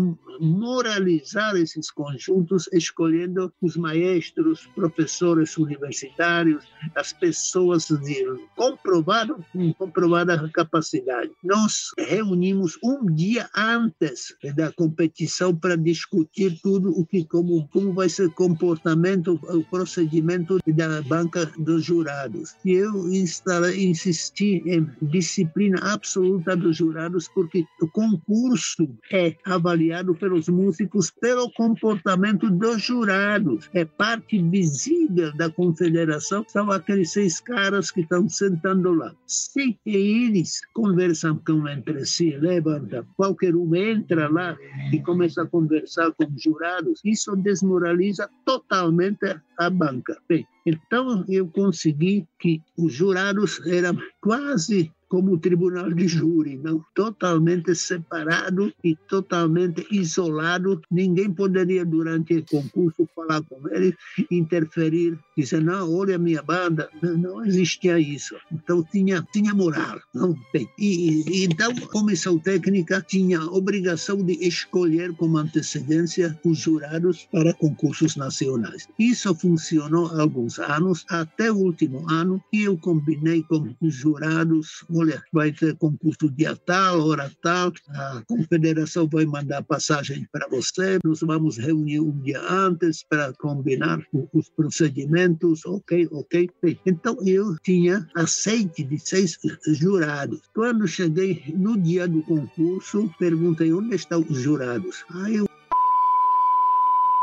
moralizar 0.40 1.57
esses 1.57 1.90
conjuntos 1.90 2.68
escolhendo 2.72 3.53
os 3.61 3.76
maestros 3.76 4.38
ministros, 4.39 4.68
professores 4.74 5.57
universitários, 5.57 6.64
as 6.95 7.12
pessoas 7.12 7.86
de 7.89 8.24
comprovada, 8.57 9.34
comprovada 9.76 10.49
capacidade. 10.51 11.30
Nós 11.43 11.91
reunimos 11.99 12.78
um 12.82 13.05
dia 13.07 13.49
antes 13.55 14.34
da 14.55 14.72
competição 14.72 15.55
para 15.55 15.76
discutir 15.76 16.59
tudo 16.62 16.91
o 16.91 17.05
que 17.05 17.24
como 17.24 17.68
como 17.68 17.93
vai 17.93 18.09
ser 18.09 18.26
o 18.26 18.32
comportamento, 18.32 19.41
o 19.45 19.64
procedimento 19.64 20.59
da 20.66 21.03
banca 21.03 21.47
dos 21.59 21.84
jurados. 21.84 22.55
E 22.64 22.72
eu 22.72 23.09
insisti 23.12 24.62
em 24.66 24.89
disciplina 25.03 25.78
absoluta 25.82 26.57
dos 26.57 26.76
jurados 26.76 27.28
porque 27.28 27.64
o 27.80 27.89
concurso 27.89 28.89
é 29.12 29.34
avaliado 29.45 30.14
pelos 30.14 30.49
músicos 30.49 31.11
pelo 31.11 31.51
comportamento 31.53 32.51
dos 32.51 32.82
jurados. 32.82 33.68
É 33.72 33.84
parte 33.84 34.28
parte 34.29 34.43
visível 34.43 35.35
da 35.37 35.51
confederação 35.51 36.45
são 36.49 36.70
aqueles 36.70 37.12
seis 37.12 37.41
caras 37.41 37.91
que 37.91 38.03
estão 38.03 38.29
sentando 38.29 38.93
lá. 38.93 39.14
Se 39.26 39.79
eles 39.87 40.61
conversam 40.74 41.41
com 41.47 41.66
entre 41.66 42.05
si, 42.05 42.37
levanta, 42.37 43.07
qualquer 43.16 43.57
um 43.57 43.74
entra 43.74 44.29
lá 44.29 44.57
e 44.93 45.01
começa 45.01 45.43
a 45.43 45.47
conversar 45.47 46.12
com 46.12 46.31
jurados, 46.37 47.01
isso 47.05 47.35
desmoraliza 47.37 48.29
totalmente 48.45 49.35
a 49.59 49.70
banca. 49.70 50.18
Bem, 50.29 50.47
então 50.66 51.24
eu 51.29 51.49
consegui 51.49 52.26
que 52.39 52.61
os 52.76 52.93
jurados 52.93 53.66
eram 53.66 53.97
quase 54.20 54.93
como 55.09 55.33
o 55.33 55.39
tribunal 55.39 55.91
de 55.93 56.07
júri, 56.07 56.59
não 56.59 56.85
totalmente 56.95 57.75
separado 57.75 58.73
e 58.85 58.95
totalmente 58.95 59.87
isolado. 59.91 60.81
Ninguém 60.91 61.33
poderia 61.33 61.85
durante 61.85 62.35
o 62.35 62.45
concurso 62.45 63.09
falar 63.15 63.43
com 63.43 63.67
ele, 63.69 63.97
interferir, 64.31 65.19
dizer 65.37 65.63
não, 65.63 65.93
olha 65.93 66.17
a 66.17 66.19
minha 66.19 66.43
banda. 66.43 66.89
Não, 67.03 67.17
não 67.17 67.45
existia 67.45 67.99
isso. 67.99 68.37
Então 68.53 68.83
tinha 68.83 69.27
tinha 69.33 69.55
moral, 69.55 70.01
não 70.15 70.37
bem. 70.53 70.69
E, 70.79 71.25
e 71.31 71.45
então 71.45 71.71
a 71.71 71.87
comissão 71.89 72.39
técnica 72.39 73.05
tinha 73.07 73.39
a 73.41 73.51
obrigação 73.51 74.23
de 74.23 74.33
escolher 74.47 75.15
como 75.15 75.39
antecedência 75.39 76.39
os 76.45 76.59
jurados 76.59 77.29
para 77.33 77.55
concursos 77.55 78.17
nacionais. 78.17 78.89
Isso 78.99 79.35
funcionou 79.35 80.07
alguns 80.21 80.59
anos 80.59 81.05
até 81.09 81.51
o 81.51 81.57
último 81.57 82.09
ano 82.11 82.43
e 82.53 82.63
eu 82.63 82.77
combinei 82.77 83.43
com 83.43 83.75
os 83.81 83.95
jurados 83.95 84.85
olha, 84.99 85.22
vai 85.32 85.53
ter 85.53 85.76
concurso 85.76 86.30
dia 86.30 86.57
tal, 86.57 87.09
hora 87.09 87.30
tal, 87.42 87.72
a 87.90 88.22
confederação 88.26 89.09
vai 89.09 89.24
mandar 89.24 89.62
passagem 89.62 90.26
para 90.32 90.49
você, 90.49 90.99
nós 91.05 91.20
vamos 91.20 91.59
reunir 91.59 92.01
um 92.01 92.18
dia 92.20 92.40
antes 92.40 93.03
para 93.03 93.32
combinar 93.34 94.01
os 94.32 94.49
procedimentos, 94.51 95.64
ok, 95.64 96.09
ok. 96.11 96.51
Então 96.86 97.16
eu 97.26 97.57
tinha 97.62 98.07
aceite 98.14 98.84
de 98.84 98.99
seis 98.99 99.38
jurados. 99.66 100.40
Quando 100.55 100.86
cheguei 100.86 101.55
no 101.57 101.80
dia 101.80 102.07
do 102.09 102.22
concurso, 102.22 103.11
perguntei 103.18 103.72
onde 103.72 103.94
estão 103.94 104.24
os 104.28 104.38
jurados. 104.38 105.05
Aí 105.11 105.38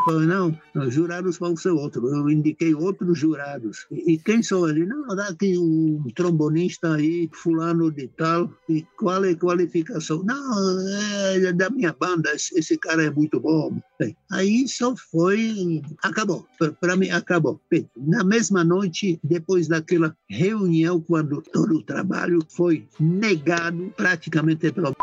Falei, 0.05 0.27
não, 0.27 0.55
os 0.75 0.93
jurados 0.93 1.39
vão 1.39 1.57
ser 1.57 1.71
outros. 1.71 2.11
Eu 2.13 2.29
indiquei 2.29 2.75
outros 2.75 3.17
jurados. 3.17 3.87
E, 3.91 4.13
e 4.13 4.17
quem 4.19 4.43
são 4.43 4.69
eles? 4.69 4.87
Não, 4.87 5.07
dá 5.15 5.29
aqui 5.29 5.57
um 5.57 6.03
trombonista 6.13 6.93
aí, 6.93 7.27
fulano 7.33 7.91
de 7.91 8.07
tal. 8.09 8.53
E 8.69 8.85
qual 8.99 9.25
é 9.25 9.31
a 9.31 9.35
qualificação? 9.35 10.23
Não, 10.23 10.87
é 10.89 11.51
da 11.53 11.71
minha 11.71 11.91
banda, 11.91 12.31
esse, 12.35 12.57
esse 12.57 12.77
cara 12.77 13.03
é 13.03 13.09
muito 13.09 13.39
bom. 13.39 13.81
Bem, 13.99 14.15
aí 14.31 14.67
só 14.67 14.95
foi, 14.95 15.81
acabou. 16.03 16.45
Para 16.79 16.95
mim, 16.95 17.09
acabou. 17.09 17.59
Bem, 17.69 17.89
na 17.97 18.23
mesma 18.23 18.63
noite, 18.63 19.19
depois 19.23 19.67
daquela 19.67 20.15
reunião, 20.29 21.01
quando 21.01 21.41
todo 21.41 21.77
o 21.77 21.83
trabalho 21.83 22.39
foi 22.47 22.87
negado 22.99 23.91
praticamente 23.97 24.71
pelo 24.71 24.93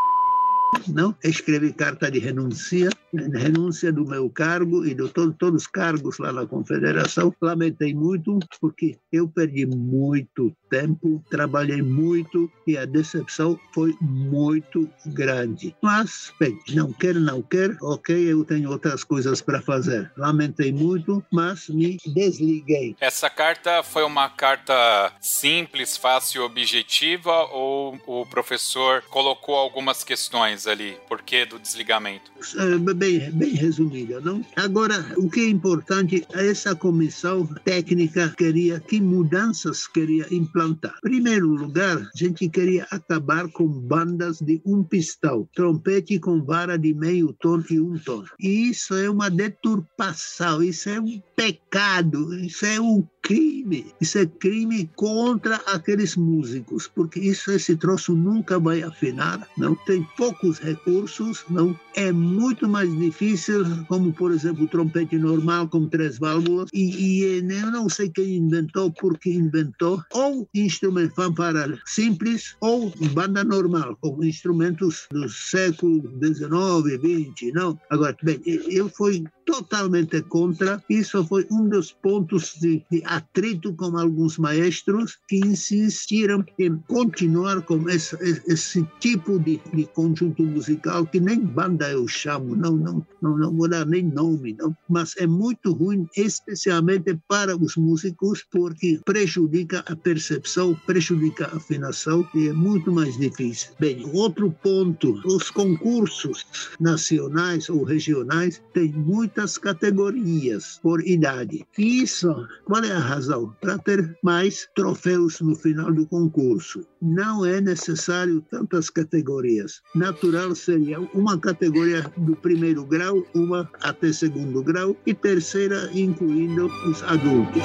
não 0.89 1.15
escrevi 1.23 1.73
carta 1.73 2.11
de 2.11 2.19
renúncia, 2.19 2.91
renúncia 3.35 3.93
do 3.93 4.07
meu 4.07 4.29
cargo 4.31 4.85
e 4.85 4.95
de 4.95 5.09
todo, 5.09 5.33
todos 5.35 5.63
os 5.63 5.67
cargos 5.67 6.19
lá 6.19 6.33
na 6.33 6.47
confederação. 6.47 7.35
Lamentei 7.41 7.95
muito 7.95 8.39
porque 8.61 8.99
eu 9.13 9.29
perdi 9.29 9.67
muito 9.67 10.55
tempo, 10.71 11.23
trabalhei 11.31 11.83
muito 11.83 12.51
e 12.67 12.77
a 12.77 12.85
decepção 12.85 13.59
foi 13.75 13.95
muito 14.01 14.89
grande. 15.07 15.77
Mas, 15.83 16.33
bem, 16.41 16.59
não 16.71 16.93
quer, 16.93 17.15
não 17.15 17.43
quer, 17.43 17.77
ok, 17.83 18.33
eu 18.33 18.45
tenho 18.45 18.71
outras 18.71 19.05
coisas 19.05 19.43
para 19.43 19.61
fazer. 19.61 20.11
Lamentei 20.17 20.73
muito, 20.73 21.23
mas 21.31 21.69
me 21.69 21.99
desliguei. 22.07 22.97
Essa 23.01 23.29
carta 23.29 23.83
foi 23.83 24.05
uma 24.05 24.29
carta 24.31 25.13
simples, 25.21 25.97
fácil, 25.97 26.45
objetiva 26.45 27.47
ou 27.53 27.99
o 28.07 28.27
professor 28.27 29.03
colocou 29.11 29.55
algumas 29.55 30.03
questões 30.03 30.62
ali? 30.67 30.97
Por 31.09 31.23
que 31.23 31.45
do 31.45 31.59
desligamento? 31.59 32.31
É, 32.57 32.95
bem, 32.95 33.31
bem 33.31 33.55
resumida, 33.55 34.21
não? 34.21 34.45
Agora, 34.57 35.05
o 35.17 35.29
que 35.29 35.41
é 35.41 35.49
importante, 35.49 36.27
essa 36.33 36.75
comissão 36.75 37.47
técnica 37.65 38.35
queria 38.37 38.81
que 38.81 39.01
mudanças 39.01 39.87
queria 39.87 40.27
implantar 40.31 40.63
implantar. 40.63 40.95
Primeiro 41.01 41.49
lugar, 41.49 41.99
a 41.99 42.11
gente 42.15 42.49
queria 42.49 42.87
acabar 42.91 43.49
com 43.49 43.67
bandas 43.67 44.39
de 44.39 44.61
um 44.65 44.83
pistão, 44.83 45.49
trompete 45.55 46.19
com 46.19 46.43
vara 46.43 46.79
de 46.79 46.95
meio 46.95 47.33
tom 47.35 47.63
e 47.71 47.81
um 47.81 47.99
tom. 47.99 48.25
E 48.39 48.71
isso 48.71 48.95
é 48.95 49.09
uma 49.09 49.31
deturpação, 49.31 50.63
isso 50.63 50.89
é 50.89 51.01
um 51.01 51.21
pecado, 51.35 52.35
isso 52.35 52.67
é 52.67 52.81
um 52.81 53.07
crime. 53.23 53.87
Isso 54.01 54.19
é 54.19 54.27
crime 54.27 54.91
contra 54.97 55.57
aqueles 55.67 56.17
músicos, 56.17 56.89
porque 56.89 57.21
isso 57.21 57.53
esse 57.53 57.77
troço 57.77 58.15
nunca 58.15 58.59
vai 58.59 58.83
afinar, 58.83 59.47
não 59.57 59.75
tem 59.75 60.07
poucos 60.17 60.52
recursos, 60.59 61.45
não 61.49 61.79
é 61.95 62.11
muito 62.13 62.69
mais 62.69 62.95
difícil, 62.99 63.65
como 63.89 64.13
por 64.13 64.33
exemplo 64.33 64.65
o 64.65 64.69
trompete 64.69 65.17
normal 65.17 65.69
com 65.69 65.89
três 65.89 66.19
válvulas. 66.19 66.69
E, 66.73 67.21
e 67.21 67.43
eu 67.53 67.71
não 67.71 67.89
sei 67.89 68.09
quem 68.11 68.37
inventou, 68.37 68.93
porque 68.93 69.31
inventou 69.31 70.03
ou 70.13 70.49
instrumento 70.55 71.15
fanfara 71.15 71.79
simples 71.87 72.57
ou 72.61 72.93
banda 73.13 73.45
normal, 73.45 73.97
com 74.01 74.23
instrumentos 74.25 75.07
do 75.11 75.29
século 75.29 76.03
XIX, 76.23 77.37
XX, 77.37 77.53
não. 77.55 77.79
Agora, 77.91 78.17
bem, 78.23 78.41
eu 78.47 78.89
fui 78.89 79.25
totalmente 79.45 80.23
contra. 80.23 80.83
Isso 80.89 81.25
foi 81.25 81.47
um 81.51 81.69
dos 81.69 81.93
pontos 81.93 82.55
de, 82.61 82.85
de 82.91 83.03
atrito 83.05 83.73
com 83.75 83.97
alguns 83.97 84.39
maestros 84.39 85.19
que 85.29 85.37
insistiram 85.37 86.45
em 86.59 86.77
continuar 86.89 87.63
com 87.63 87.89
esse, 87.89 88.17
esse 88.47 88.87
tipo 89.01 89.39
de, 89.39 89.61
de, 89.73 89.85
conjunto 89.87 90.43
musical 90.43 91.07
que 91.07 91.21
nem 91.21 91.41
banda 91.41 91.91
eu 91.91 92.07
chamo, 92.09 92.57
não, 92.57 92.77
não, 92.77 93.07
não, 93.21 93.39
não 93.39 93.53
vou 93.53 93.69
dar 93.69 93.87
nem 93.87 94.03
nome, 94.03 94.57
não. 94.59 94.77
mas 94.89 95.15
é 95.19 95.27
muito 95.27 95.73
ruim, 95.73 96.09
especialmente 96.17 97.19
para 97.29 97.57
os 97.57 97.77
músicos, 97.77 98.45
porque 98.51 99.01
prejudica 99.05 99.85
a 99.87 99.97
percepção, 99.97 100.75
prejudica 100.87 101.47
a 101.47 101.57
afinação 101.57 102.27
e 102.35 102.49
é 102.49 102.53
muito 102.53 102.93
mais 102.93 103.17
difícil. 103.19 103.73
Bem, 103.79 104.05
outro 104.13 104.51
ponto, 104.63 105.21
os 105.25 105.51
concursos 105.51 106.47
nacionais 106.81 107.69
ou 107.69 107.85
regionais 107.85 108.63
têm 108.73 108.93
muito 108.93 109.32
muitas 109.33 109.57
categorias 109.57 110.79
por 110.83 111.01
idade. 111.07 111.65
Isso, 111.79 112.47
qual 112.67 112.85
é 112.85 112.93
a 112.93 112.99
razão? 112.99 113.57
Para 113.63 113.79
ter 113.79 114.15
mais 114.23 114.69
troféus 114.77 115.41
no 115.41 115.55
final 115.55 115.91
do 115.91 116.07
concurso. 116.07 116.87
Não 117.01 117.45
é 117.47 117.59
necessário 117.59 118.43
tantas 118.51 118.91
categorias. 118.91 119.81
Na 119.95 120.13
natural 120.13 120.55
seria 120.55 121.01
uma 121.15 121.39
categoria 121.39 122.03
do 122.19 122.37
primeiro 122.37 122.85
grau, 122.85 123.25
uma 123.35 123.69
até 123.83 124.13
segundo 124.13 124.63
grau 124.63 124.95
e 125.07 125.15
terceira 125.15 125.91
incluindo 125.95 126.67
os 126.87 127.03
adultos. 127.05 127.65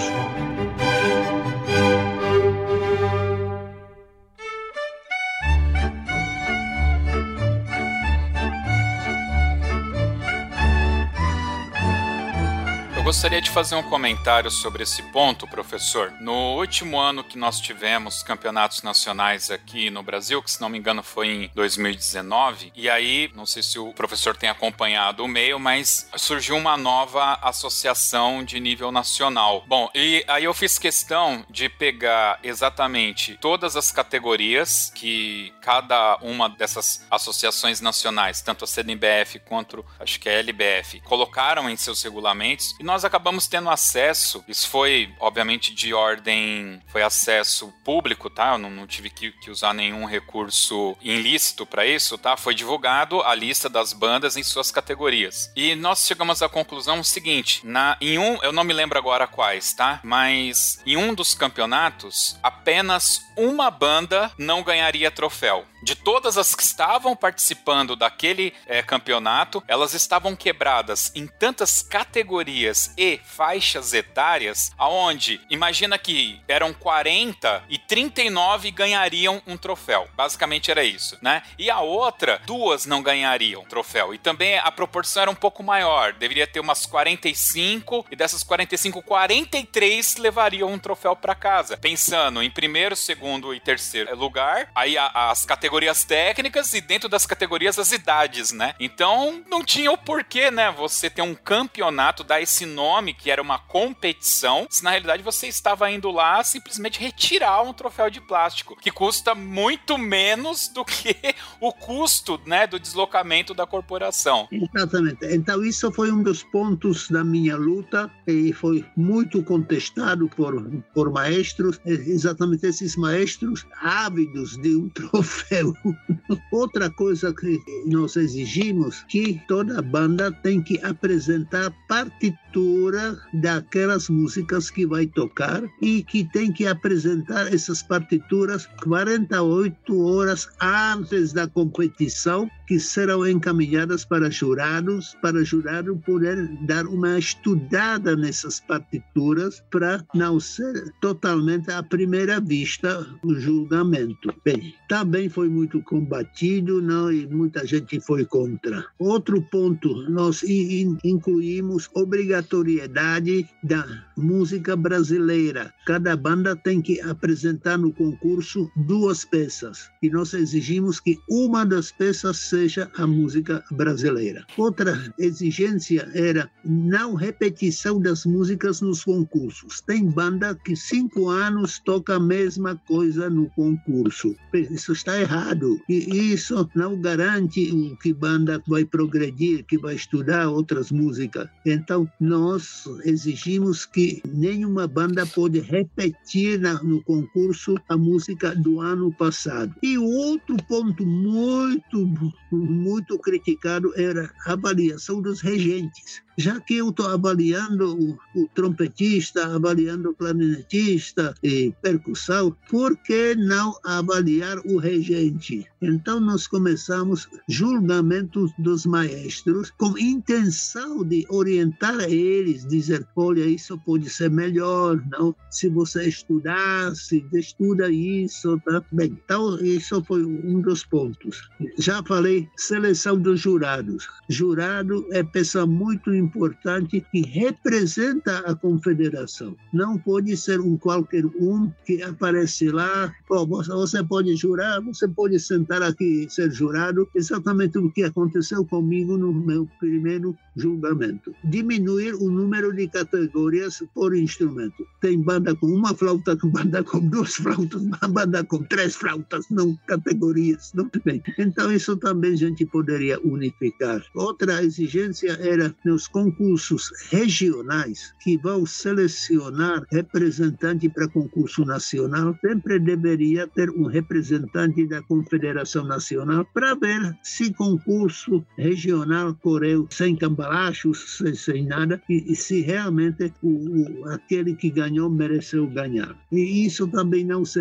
Gostaria 13.07 13.41
de 13.41 13.49
fazer 13.49 13.73
um 13.75 13.83
comentário 13.83 14.51
sobre 14.51 14.83
esse 14.83 15.01
ponto, 15.01 15.47
professor. 15.47 16.11
No 16.19 16.57
último 16.57 16.99
ano 16.99 17.23
que 17.23 17.37
nós 17.37 17.57
tivemos 17.57 18.21
campeonatos 18.21 18.81
nacionais 18.83 19.49
aqui 19.49 19.89
no 19.89 20.03
Brasil, 20.03 20.43
que 20.43 20.51
se 20.51 20.59
não 20.59 20.67
me 20.67 20.77
engano 20.77 21.01
foi 21.01 21.27
em 21.29 21.51
2019, 21.55 22.73
e 22.75 22.89
aí, 22.89 23.31
não 23.33 23.45
sei 23.45 23.63
se 23.63 23.79
o 23.79 23.93
professor 23.93 24.35
tem 24.35 24.49
acompanhado 24.49 25.23
o 25.23 25.27
meio, 25.27 25.57
mas 25.57 26.09
surgiu 26.17 26.57
uma 26.57 26.75
nova 26.75 27.39
associação 27.41 28.43
de 28.43 28.59
nível 28.59 28.91
nacional. 28.91 29.63
Bom, 29.65 29.89
e 29.95 30.25
aí 30.27 30.43
eu 30.43 30.53
fiz 30.53 30.77
questão 30.77 31.45
de 31.49 31.69
pegar 31.69 32.39
exatamente 32.43 33.37
todas 33.39 33.77
as 33.77 33.89
categorias 33.89 34.91
que 34.93 35.53
cada 35.61 36.17
uma 36.17 36.49
dessas 36.49 37.07
associações 37.09 37.79
nacionais, 37.79 38.41
tanto 38.41 38.65
a 38.65 38.67
CNBF 38.67 39.39
quanto 39.45 39.85
acho 39.97 40.19
que 40.19 40.27
a 40.27 40.33
LBF, 40.33 40.99
colocaram 41.05 41.69
em 41.69 41.77
seus 41.77 42.03
regulamentos 42.03 42.75
e 42.77 42.83
nós 42.83 42.96
nós 42.97 43.05
acabamos 43.05 43.45
tendo 43.45 43.69
acesso, 43.69 44.43
isso 44.47 44.67
foi, 44.67 45.13
obviamente, 45.19 45.71
de 45.71 45.93
ordem, 45.93 46.81
foi 46.87 47.03
acesso 47.03 47.71
público, 47.83 48.27
tá? 48.27 48.53
Eu 48.53 48.57
não, 48.57 48.71
não 48.71 48.87
tive 48.87 49.11
que, 49.11 49.31
que, 49.33 49.51
usar 49.51 49.71
nenhum 49.71 50.03
recurso 50.05 50.97
ilícito 50.99 51.63
para 51.63 51.85
isso, 51.85 52.17
tá? 52.17 52.35
Foi 52.35 52.55
divulgado 52.55 53.21
a 53.21 53.35
lista 53.35 53.69
das 53.69 53.93
bandas 53.93 54.35
em 54.35 54.41
suas 54.41 54.71
categorias. 54.71 55.51
E 55.55 55.75
nós 55.75 56.07
chegamos 56.07 56.41
à 56.41 56.49
conclusão 56.49 57.03
seguinte: 57.03 57.61
na, 57.63 57.95
em 58.01 58.17
um, 58.17 58.41
eu 58.41 58.51
não 58.51 58.63
me 58.63 58.73
lembro 58.73 58.97
agora 58.97 59.27
quais, 59.27 59.73
tá? 59.73 59.99
Mas 60.03 60.79
em 60.83 60.97
um 60.97 61.13
dos 61.13 61.35
campeonatos, 61.35 62.35
apenas 62.41 63.21
uma 63.37 63.69
banda 63.69 64.31
não 64.39 64.63
ganharia 64.63 65.11
troféu. 65.11 65.67
De 65.82 65.95
todas 65.95 66.38
as 66.38 66.55
que 66.55 66.63
estavam 66.63 67.15
participando 67.15 67.95
daquele 67.95 68.53
é, 68.65 68.82
campeonato, 68.82 69.63
elas 69.67 69.93
estavam 69.93 70.36
quebradas 70.36 71.11
em 71.13 71.28
tantas 71.28 71.82
categorias 71.82 72.93
e 72.97 73.19
faixas 73.23 73.93
etárias, 73.93 74.71
aonde 74.78 75.39
imagina 75.49 75.97
que 75.97 76.41
eram 76.47 76.73
40 76.73 77.63
e 77.69 77.78
39 77.78 78.71
ganhariam 78.71 79.41
um 79.45 79.55
troféu. 79.55 80.07
Basicamente 80.15 80.71
era 80.71 80.84
isso, 80.84 81.17
né? 81.21 81.43
E 81.59 81.69
a 81.69 81.80
outra, 81.80 82.41
duas 82.45 82.86
não 82.86 83.03
ganhariam 83.03 83.63
troféu. 83.63 84.13
E 84.13 84.17
também 84.17 84.57
a 84.57 84.71
proporção 84.71 85.21
era 85.21 85.32
um 85.32 85.36
pouco 85.36 85.61
maior, 85.61 86.13
deveria 86.13 86.47
ter 86.47 86.59
umas 86.59 86.86
45 86.86 88.05
e 88.11 88.15
dessas 88.15 88.43
45, 88.43 89.01
43 89.03 90.15
levariam 90.17 90.71
um 90.71 90.80
troféu 90.80 91.15
para 91.15 91.36
casa. 91.36 91.78
Pensando 91.78 92.41
em 92.41 92.49
primeiro, 92.49 92.95
segundo 92.95 93.53
e 93.53 93.59
terceiro 93.59 94.15
lugar, 94.15 94.71
aí 94.73 94.97
as 94.97 95.45
categorias 95.45 95.66
técnicas 96.07 96.74
e 96.74 96.82
dentro 96.82 97.09
das 97.09 97.26
categorias 97.26 97.78
as 97.80 97.91
idades, 97.91 98.51
né? 98.51 98.74
Então 98.80 99.43
não 99.49 99.63
tinha 99.63 99.91
o 99.91 99.97
porquê, 99.97 100.49
né? 100.49 100.72
Você 100.72 101.09
ter 101.09 101.22
um 101.22 101.36
campeonato, 101.36 102.24
dar 102.24 102.41
esse 102.41 102.65
nome 102.65 103.13
que 103.13 103.30
era 103.30 103.41
uma 103.41 103.59
competição, 103.59 104.68
se 104.70 104.84
na 104.84 104.91
realidade 104.91 105.24
você 105.24 105.47
estava 105.47 105.89
indo 105.91 106.09
lá 106.11 106.43
simplesmente 106.43 106.99
retirar 106.99 107.61
um 107.61 107.74
troféu 107.74 108.09
de 108.09 108.22
plástico, 108.22 108.76
que 108.80 108.91
custa 108.91 109.36
muito 109.36 109.97
menos 109.97 110.68
do 110.68 110.84
que 110.86 111.15
o 111.59 111.72
custo, 111.72 112.39
né, 112.45 112.68
do 112.68 112.80
deslocamento 112.80 113.53
da 113.53 113.65
corporação. 113.65 114.47
Exatamente. 114.51 115.26
Então 115.26 115.63
isso 115.63 115.91
foi 115.91 116.11
um 116.11 116.24
dos 116.24 116.43
pontos 116.43 117.09
da 117.09 117.24
minha 117.24 117.55
luta 117.55 118.09
e 118.26 118.53
foi 118.53 118.86
muito 118.95 119.43
contestado 119.43 120.30
por, 120.30 120.63
por 120.93 121.11
maestros, 121.11 121.80
exatamente 121.86 122.65
esses 122.65 122.95
maestros 122.95 123.65
ávidos 123.82 124.57
de 124.57 124.76
um 124.76 124.89
troféu. 124.93 125.56
Outra 126.51 126.89
coisa 126.89 127.33
que 127.33 127.59
nós 127.85 128.15
exigimos 128.15 129.03
que 129.07 129.41
toda 129.47 129.81
banda 129.81 130.31
tem 130.43 130.61
que 130.61 130.79
apresentar 130.83 131.71
partitura 131.87 133.17
daquelas 133.33 134.09
músicas 134.09 134.69
que 134.69 134.85
vai 134.85 135.05
tocar 135.07 135.63
e 135.81 136.03
que 136.03 136.23
tem 136.31 136.51
que 136.51 136.67
apresentar 136.67 137.53
essas 137.53 137.81
partituras 137.81 138.67
48 138.83 140.05
horas 140.05 140.47
antes 140.61 141.33
da 141.33 141.47
competição 141.47 142.49
que 142.68 142.80
serão 142.80 143.26
encaminhadas 143.26 144.03
para 144.03 144.30
jurados, 144.30 145.15
para 145.22 145.43
jurado 145.43 145.95
poder 146.05 146.47
dar 146.65 146.86
uma 146.86 147.18
estudada 147.18 148.15
nessas 148.15 148.59
partituras 148.59 149.63
para 149.72 150.05
não 150.13 150.39
ser 150.39 150.91
totalmente 151.01 151.72
à 151.72 151.82
primeira 151.82 152.39
vista 152.39 153.07
o 153.24 153.34
julgamento. 153.36 154.34
Bem, 154.43 154.74
também 154.89 155.30
foi 155.30 155.47
muito 155.47 155.82
combatido, 155.82 156.82
não, 156.82 157.11
e 157.11 157.26
muita 157.28 157.65
gente 157.65 157.99
foi 157.99 158.26
contra. 158.26 158.86
Outro 158.99 159.41
ponto, 159.49 160.09
nós 160.09 160.43
incluímos 160.43 161.89
obrigatoriedade 161.93 163.47
da 163.63 163.86
música 164.18 164.76
brasileira. 164.76 165.74
Cada 165.86 166.15
banda 166.18 166.55
tem 166.55 166.82
que 166.82 166.99
apresentar 167.01 167.78
no 167.78 167.93
concurso 167.93 168.70
duas 168.76 169.24
peças 169.24 169.89
e 170.01 170.09
nós 170.09 170.34
exigimos 170.34 170.99
que 170.99 171.18
uma 171.30 171.65
das 171.65 171.91
peças 171.91 172.38
seja 172.57 172.89
a 172.97 173.05
música 173.05 173.63
brasileira. 173.69 174.43
Outra 174.57 175.13
exigência 175.19 176.09
era 176.15 176.49
não 176.65 177.13
repetição 177.13 178.01
das 178.01 178.25
músicas 178.25 178.81
nos 178.81 179.03
concursos. 179.03 179.79
Tem 179.81 180.09
banda 180.09 180.55
que 180.55 180.75
cinco 180.75 181.29
anos 181.29 181.77
toca 181.77 182.15
a 182.15 182.19
mesma 182.19 182.75
coisa 182.87 183.29
no 183.29 183.47
concurso. 183.51 184.35
Isso 184.51 184.93
está 184.93 185.19
errado. 185.19 185.79
E 185.87 186.33
isso 186.33 186.67
não 186.73 186.99
garante 186.99 187.95
que 188.01 188.11
banda 188.11 188.59
vai 188.67 188.83
progredir, 188.83 189.63
que 189.65 189.77
vai 189.77 189.93
estudar 189.93 190.49
outras 190.49 190.91
músicas. 190.91 191.47
Então, 191.63 192.09
nós 192.19 192.85
exigimos 193.05 193.85
que 193.85 194.19
nenhuma 194.27 194.87
banda 194.87 195.27
pode 195.27 195.59
repetir 195.59 196.59
no 196.83 197.03
concurso 197.03 197.75
a 197.87 197.95
música 197.95 198.55
do 198.55 198.81
ano 198.81 199.13
passado. 199.13 199.75
E 199.83 199.95
outro 199.97 200.57
ponto 200.67 201.05
muito 201.05 202.07
muito 202.51 203.17
criticado 203.19 203.91
era 203.95 204.31
a 204.45 204.53
avaliação 204.53 205.21
dos 205.21 205.41
regentes 205.41 206.21
já 206.38 206.59
que 206.59 206.75
eu 206.75 206.89
estou 206.89 207.07
avaliando 207.07 207.97
o, 207.97 208.17
o, 208.39 208.47
trompetista, 208.53 209.55
avaliando 209.55 210.11
o 210.11 210.15
clarinetista 210.15 211.33
e 211.43 211.73
percussão, 211.81 212.55
por 212.69 212.95
que 212.97 213.35
não 213.35 213.75
avaliar 213.83 214.59
o 214.59 214.77
regente? 214.77 215.65
Então 215.81 216.19
nós 216.19 216.47
começamos 216.47 217.27
julgamentos 217.49 218.51
dos 218.59 218.85
maestros 218.85 219.71
com 219.71 219.97
intenção 219.97 221.03
de 221.03 221.25
orientar 221.29 221.99
eles, 222.01 222.65
dizer, 222.67 223.07
olha, 223.15 223.45
isso 223.45 223.77
pode 223.79 224.09
ser 224.09 224.29
melhor, 224.29 225.03
não? 225.11 225.35
Se 225.49 225.69
você 225.69 226.07
estudar, 226.07 226.95
se 226.95 227.25
estuda 227.33 227.89
isso, 227.89 228.59
tá 228.63 228.83
bem. 228.91 229.17
Então 229.25 229.59
isso 229.59 230.03
foi 230.03 230.23
um 230.23 230.61
dos 230.61 230.83
pontos. 230.85 231.49
Já 231.79 232.03
falei 232.03 232.47
seleção 232.55 233.19
dos 233.19 233.39
jurados. 233.39 234.07
Jurado 234.29 235.05
é 235.11 235.23
pessoa 235.23 235.65
muito 235.65 236.13
importante 236.13 236.26
importante 236.28 237.03
que 237.11 237.21
representa 237.21 238.39
a 238.39 238.53
confederação. 238.53 239.55
Não 239.73 239.97
pode 239.97 240.36
ser 240.36 240.59
um 240.59 240.78
qualquer 240.78 241.25
um 241.25 241.71
que 241.86 242.03
aparece 242.03 242.69
lá, 242.69 243.13
você 243.30 244.03
pode 244.03 244.36
jurar, 244.36 244.82
você 244.82 245.07
pode 245.07 245.39
sentar 245.39 245.82
aqui 245.82 246.25
e 246.25 246.30
ser 246.30 246.51
jurado, 246.51 247.07
exatamente 247.15 247.78
o 247.78 247.89
que 247.89 248.03
aconteceu 248.03 248.65
comigo 248.65 249.17
no 249.17 249.34
meu 249.34 249.67
primeiro 249.80 250.38
julgamento. 250.57 251.33
Diminuir 251.43 252.13
o 252.15 252.29
número 252.29 252.73
de 252.73 252.87
categorias 252.87 253.83
por 253.93 254.15
instrumento. 254.15 254.85
Tem 254.99 255.21
banda 255.21 255.55
com 255.55 255.67
uma 255.67 255.93
flauta, 255.93 256.37
banda 256.43 256.83
com 256.83 256.99
duas 256.99 257.35
flautas, 257.35 257.81
banda 258.09 258.43
com 258.43 258.63
três 258.63 258.95
flautas, 258.95 259.45
não 259.49 259.77
categorias. 259.87 260.71
Não? 260.73 260.89
Bem, 261.05 261.21
então 261.37 261.71
isso 261.71 261.95
também 261.97 262.33
a 262.33 262.37
gente 262.37 262.65
poderia 262.65 263.19
unificar. 263.21 264.03
Outra 264.15 264.63
exigência 264.63 265.31
era 265.39 265.73
nos 265.85 266.07
concursos 266.07 266.91
regionais 267.09 268.13
que 268.21 268.37
vão 268.37 268.65
selecionar 268.65 269.85
representante 269.91 270.89
para 270.89 271.07
concurso 271.07 271.65
nacional, 271.65 272.35
sempre 272.41 272.79
deveria 272.79 273.47
ter 273.47 273.69
um 273.69 273.85
representante 273.85 274.85
da 274.87 275.01
Confederação 275.01 275.85
Nacional 275.85 276.45
para 276.53 276.75
ver 276.75 277.17
se 277.21 277.53
concurso 277.53 278.45
regional 278.57 279.35
correu 279.35 279.87
sem 279.89 280.15
cambalachos, 280.47 281.17
sem, 281.17 281.35
sem 281.35 281.65
nada, 281.65 282.01
e, 282.09 282.31
e, 282.31 282.35
se 282.35 282.61
realmente 282.61 283.33
o, 283.41 283.49
o, 283.49 284.09
aquele 284.09 284.55
que 284.55 284.69
ganhou 284.69 285.09
mereceu 285.09 285.67
ganhar. 285.67 286.15
E 286.31 286.65
isso 286.65 286.87
também 286.87 287.23
não 287.25 287.43
se, 287.43 287.59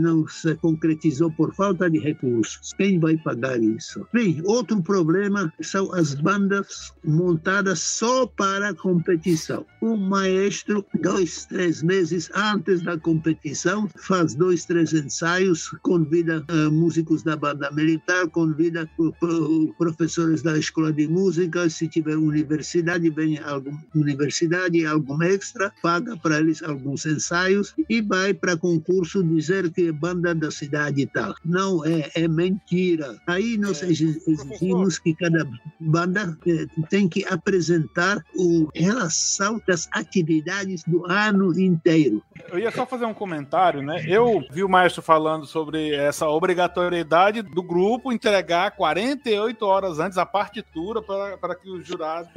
não 0.00 0.26
se 0.26 0.54
concretizou 0.56 1.30
por 1.32 1.54
falta 1.54 1.90
de 1.90 1.98
recursos. 1.98 2.72
Quem 2.76 2.98
vai 2.98 3.16
pagar 3.18 3.62
isso? 3.62 4.06
Bem, 4.12 4.40
outro 4.44 4.82
problema 4.82 5.52
são 5.60 5.92
as 5.92 6.14
bandas 6.14 6.92
montadas 7.04 7.80
só 7.80 8.26
para 8.26 8.74
competição. 8.74 9.66
O 9.80 9.96
maestro, 9.96 10.84
dois, 11.00 11.44
três 11.46 11.82
meses 11.82 12.30
antes 12.34 12.82
da 12.82 12.98
competição, 12.98 13.88
faz 13.96 14.34
dois, 14.34 14.64
três 14.64 14.92
ensaios, 14.92 15.68
convida 15.82 16.44
uh, 16.50 16.70
músicos 16.70 17.22
da 17.22 17.36
banda 17.36 17.70
militar, 17.70 18.28
convida 18.30 18.88
uh, 18.98 19.74
professores 19.76 20.42
da 20.42 20.56
escola 20.56 20.92
de 20.92 21.06
música, 21.06 21.68
se 21.68 21.88
tiver 21.88 22.13
universidade, 22.18 23.10
vem 23.10 23.38
alguma 23.38 23.82
universidade, 23.94 24.86
algum 24.86 25.22
extra, 25.22 25.72
paga 25.82 26.16
para 26.16 26.38
eles 26.38 26.62
alguns 26.62 27.06
ensaios 27.06 27.74
e 27.88 28.00
vai 28.00 28.34
para 28.34 28.56
concurso 28.56 29.22
dizer 29.22 29.70
que 29.70 29.88
é 29.88 29.92
banda 29.92 30.34
da 30.34 30.50
cidade 30.50 31.02
e 31.02 31.06
tal. 31.06 31.34
Não 31.44 31.84
é, 31.84 32.10
é 32.14 32.28
mentira. 32.28 33.16
Aí 33.26 33.56
nós 33.56 33.82
é, 33.82 33.86
exigimos 33.86 34.98
que 34.98 35.14
cada 35.14 35.48
banda 35.80 36.36
eh, 36.46 36.66
tem 36.88 37.08
que 37.08 37.24
apresentar 37.26 38.24
o 38.36 38.68
relação 38.74 39.60
das 39.66 39.88
atividades 39.92 40.82
do 40.84 41.04
ano 41.06 41.58
inteiro. 41.58 42.22
Eu 42.50 42.58
ia 42.58 42.70
só 42.70 42.86
fazer 42.86 43.04
um 43.04 43.14
comentário, 43.14 43.82
né? 43.82 44.04
Eu 44.06 44.42
vi 44.50 44.62
o 44.62 44.68
maestro 44.68 45.02
falando 45.02 45.46
sobre 45.46 45.94
essa 45.94 46.28
obrigatoriedade 46.28 47.42
do 47.42 47.62
grupo 47.62 48.12
entregar 48.12 48.72
48 48.72 49.64
horas 49.64 49.98
antes 49.98 50.18
a 50.18 50.26
partitura 50.26 51.02
para, 51.02 51.54
que 51.54 51.70
o 51.70 51.82
jurado 52.04 52.30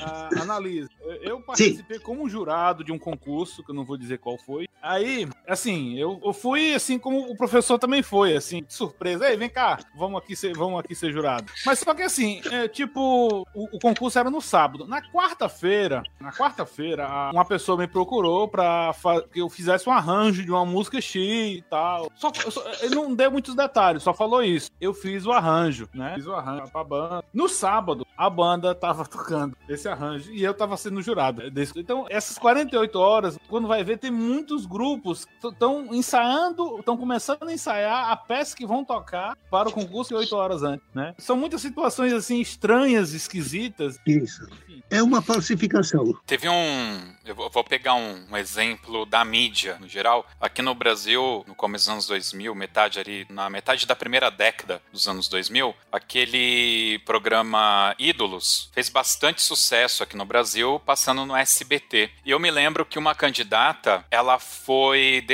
uh, 0.00 0.42
analise. 0.42 0.88
Eu 1.22 1.40
participei 1.40 1.98
Sim. 1.98 2.02
como 2.02 2.28
jurado 2.28 2.84
de 2.84 2.92
um 2.92 2.98
concurso, 2.98 3.62
que 3.62 3.70
eu 3.70 3.74
não 3.74 3.84
vou 3.84 3.96
dizer 3.96 4.18
qual 4.18 4.38
foi. 4.38 4.68
Aí, 4.82 5.26
assim, 5.48 5.98
eu, 5.98 6.20
eu 6.22 6.32
fui 6.32 6.74
assim 6.74 6.98
como 6.98 7.30
o 7.30 7.36
professor 7.36 7.78
também 7.78 8.02
foi, 8.02 8.36
assim, 8.36 8.62
de 8.62 8.74
surpresa. 8.74 9.28
Ei, 9.28 9.36
vem 9.36 9.48
cá, 9.48 9.78
vamos 9.96 10.20
aqui 10.20 10.36
ser, 10.36 10.54
vamos 10.54 10.78
aqui 10.78 10.94
ser 10.94 11.10
jurado. 11.10 11.50
Mas 11.64 11.78
só 11.78 11.94
que 11.94 12.02
assim, 12.02 12.42
é, 12.52 12.68
tipo, 12.68 13.46
o, 13.54 13.76
o, 13.76 13.78
concurso 13.80 14.18
era 14.18 14.30
no 14.30 14.42
sábado. 14.42 14.86
Na 14.86 15.00
quarta-feira, 15.00 16.02
na 16.20 16.30
quarta-feira, 16.32 17.08
uma 17.32 17.44
pessoa 17.44 17.78
me 17.78 17.86
procurou 17.86 18.46
para 18.46 18.94
que 19.32 19.40
eu 19.40 19.48
fizesse 19.48 19.88
um 19.88 19.92
arranjo 19.92 20.44
de 20.44 20.50
uma 20.50 20.66
música 20.66 21.00
X 21.00 21.58
e 21.58 21.64
tal. 21.70 22.10
Só, 22.14 22.30
só, 22.34 22.62
ele 22.82 22.94
não 22.94 23.14
deu 23.14 23.30
muitos 23.30 23.54
detalhes, 23.54 24.02
só 24.02 24.12
falou 24.12 24.42
isso. 24.42 24.70
Eu 24.78 24.92
fiz 24.92 25.24
o 25.24 25.32
arranjo, 25.32 25.88
né? 25.94 26.12
Fiz 26.14 26.26
o 26.26 26.34
arranjo 26.34 26.70
pra 26.70 26.84
banda. 26.84 27.24
No 27.32 27.48
sábado, 27.48 28.06
a 28.16 28.28
banda 28.28 28.74
tava 28.74 29.06
tocando 29.06 29.56
esse 29.74 29.88
arranjo 29.88 30.32
e 30.32 30.42
eu 30.42 30.54
tava 30.54 30.76
sendo 30.76 31.02
jurado. 31.02 31.42
Então, 31.76 32.06
essas 32.08 32.38
48 32.38 32.98
horas, 32.98 33.38
quando 33.48 33.68
vai 33.68 33.84
ver, 33.84 33.98
tem 33.98 34.10
muitos 34.10 34.66
grupos 34.66 35.24
que 35.24 35.48
estão 35.48 35.94
ensaiando, 35.94 36.78
estão 36.78 36.96
começando 36.96 37.44
a 37.44 37.52
ensaiar 37.52 38.10
a 38.10 38.16
peça 38.16 38.56
que 38.56 38.66
vão 38.66 38.84
tocar 38.84 39.36
para 39.50 39.68
o 39.68 39.72
concurso 39.72 40.14
8 40.16 40.34
horas 40.34 40.62
antes, 40.62 40.86
né? 40.94 41.14
São 41.18 41.36
muitas 41.36 41.60
situações 41.60 42.12
assim 42.12 42.40
estranhas, 42.40 43.12
esquisitas. 43.12 43.98
Isso. 44.06 44.48
É 44.90 45.02
uma 45.02 45.22
falsificação. 45.22 46.14
Teve 46.26 46.48
um. 46.48 47.13
Eu 47.24 47.34
vou 47.34 47.64
pegar 47.64 47.94
um, 47.94 48.26
um, 48.30 48.36
exemplo 48.36 49.06
da 49.06 49.24
mídia, 49.24 49.78
no 49.80 49.88
geral. 49.88 50.28
Aqui 50.38 50.60
no 50.60 50.74
Brasil, 50.74 51.42
no 51.46 51.54
começo 51.54 51.86
dos 51.86 51.92
anos 51.92 52.06
2000, 52.06 52.54
metade 52.54 53.00
ali, 53.00 53.26
na 53.30 53.48
metade 53.48 53.86
da 53.86 53.96
primeira 53.96 54.30
década 54.30 54.82
dos 54.92 55.08
anos 55.08 55.26
2000, 55.28 55.74
aquele 55.90 56.98
programa 57.06 57.94
Ídolos 57.98 58.70
fez 58.74 58.90
bastante 58.90 59.40
sucesso 59.40 60.02
aqui 60.02 60.16
no 60.16 60.26
Brasil, 60.26 60.78
passando 60.84 61.24
no 61.24 61.34
SBT. 61.34 62.10
E 62.26 62.30
eu 62.30 62.38
me 62.38 62.50
lembro 62.50 62.84
que 62.84 62.98
uma 62.98 63.14
candidata, 63.14 64.04
ela 64.10 64.38
foi 64.38 65.24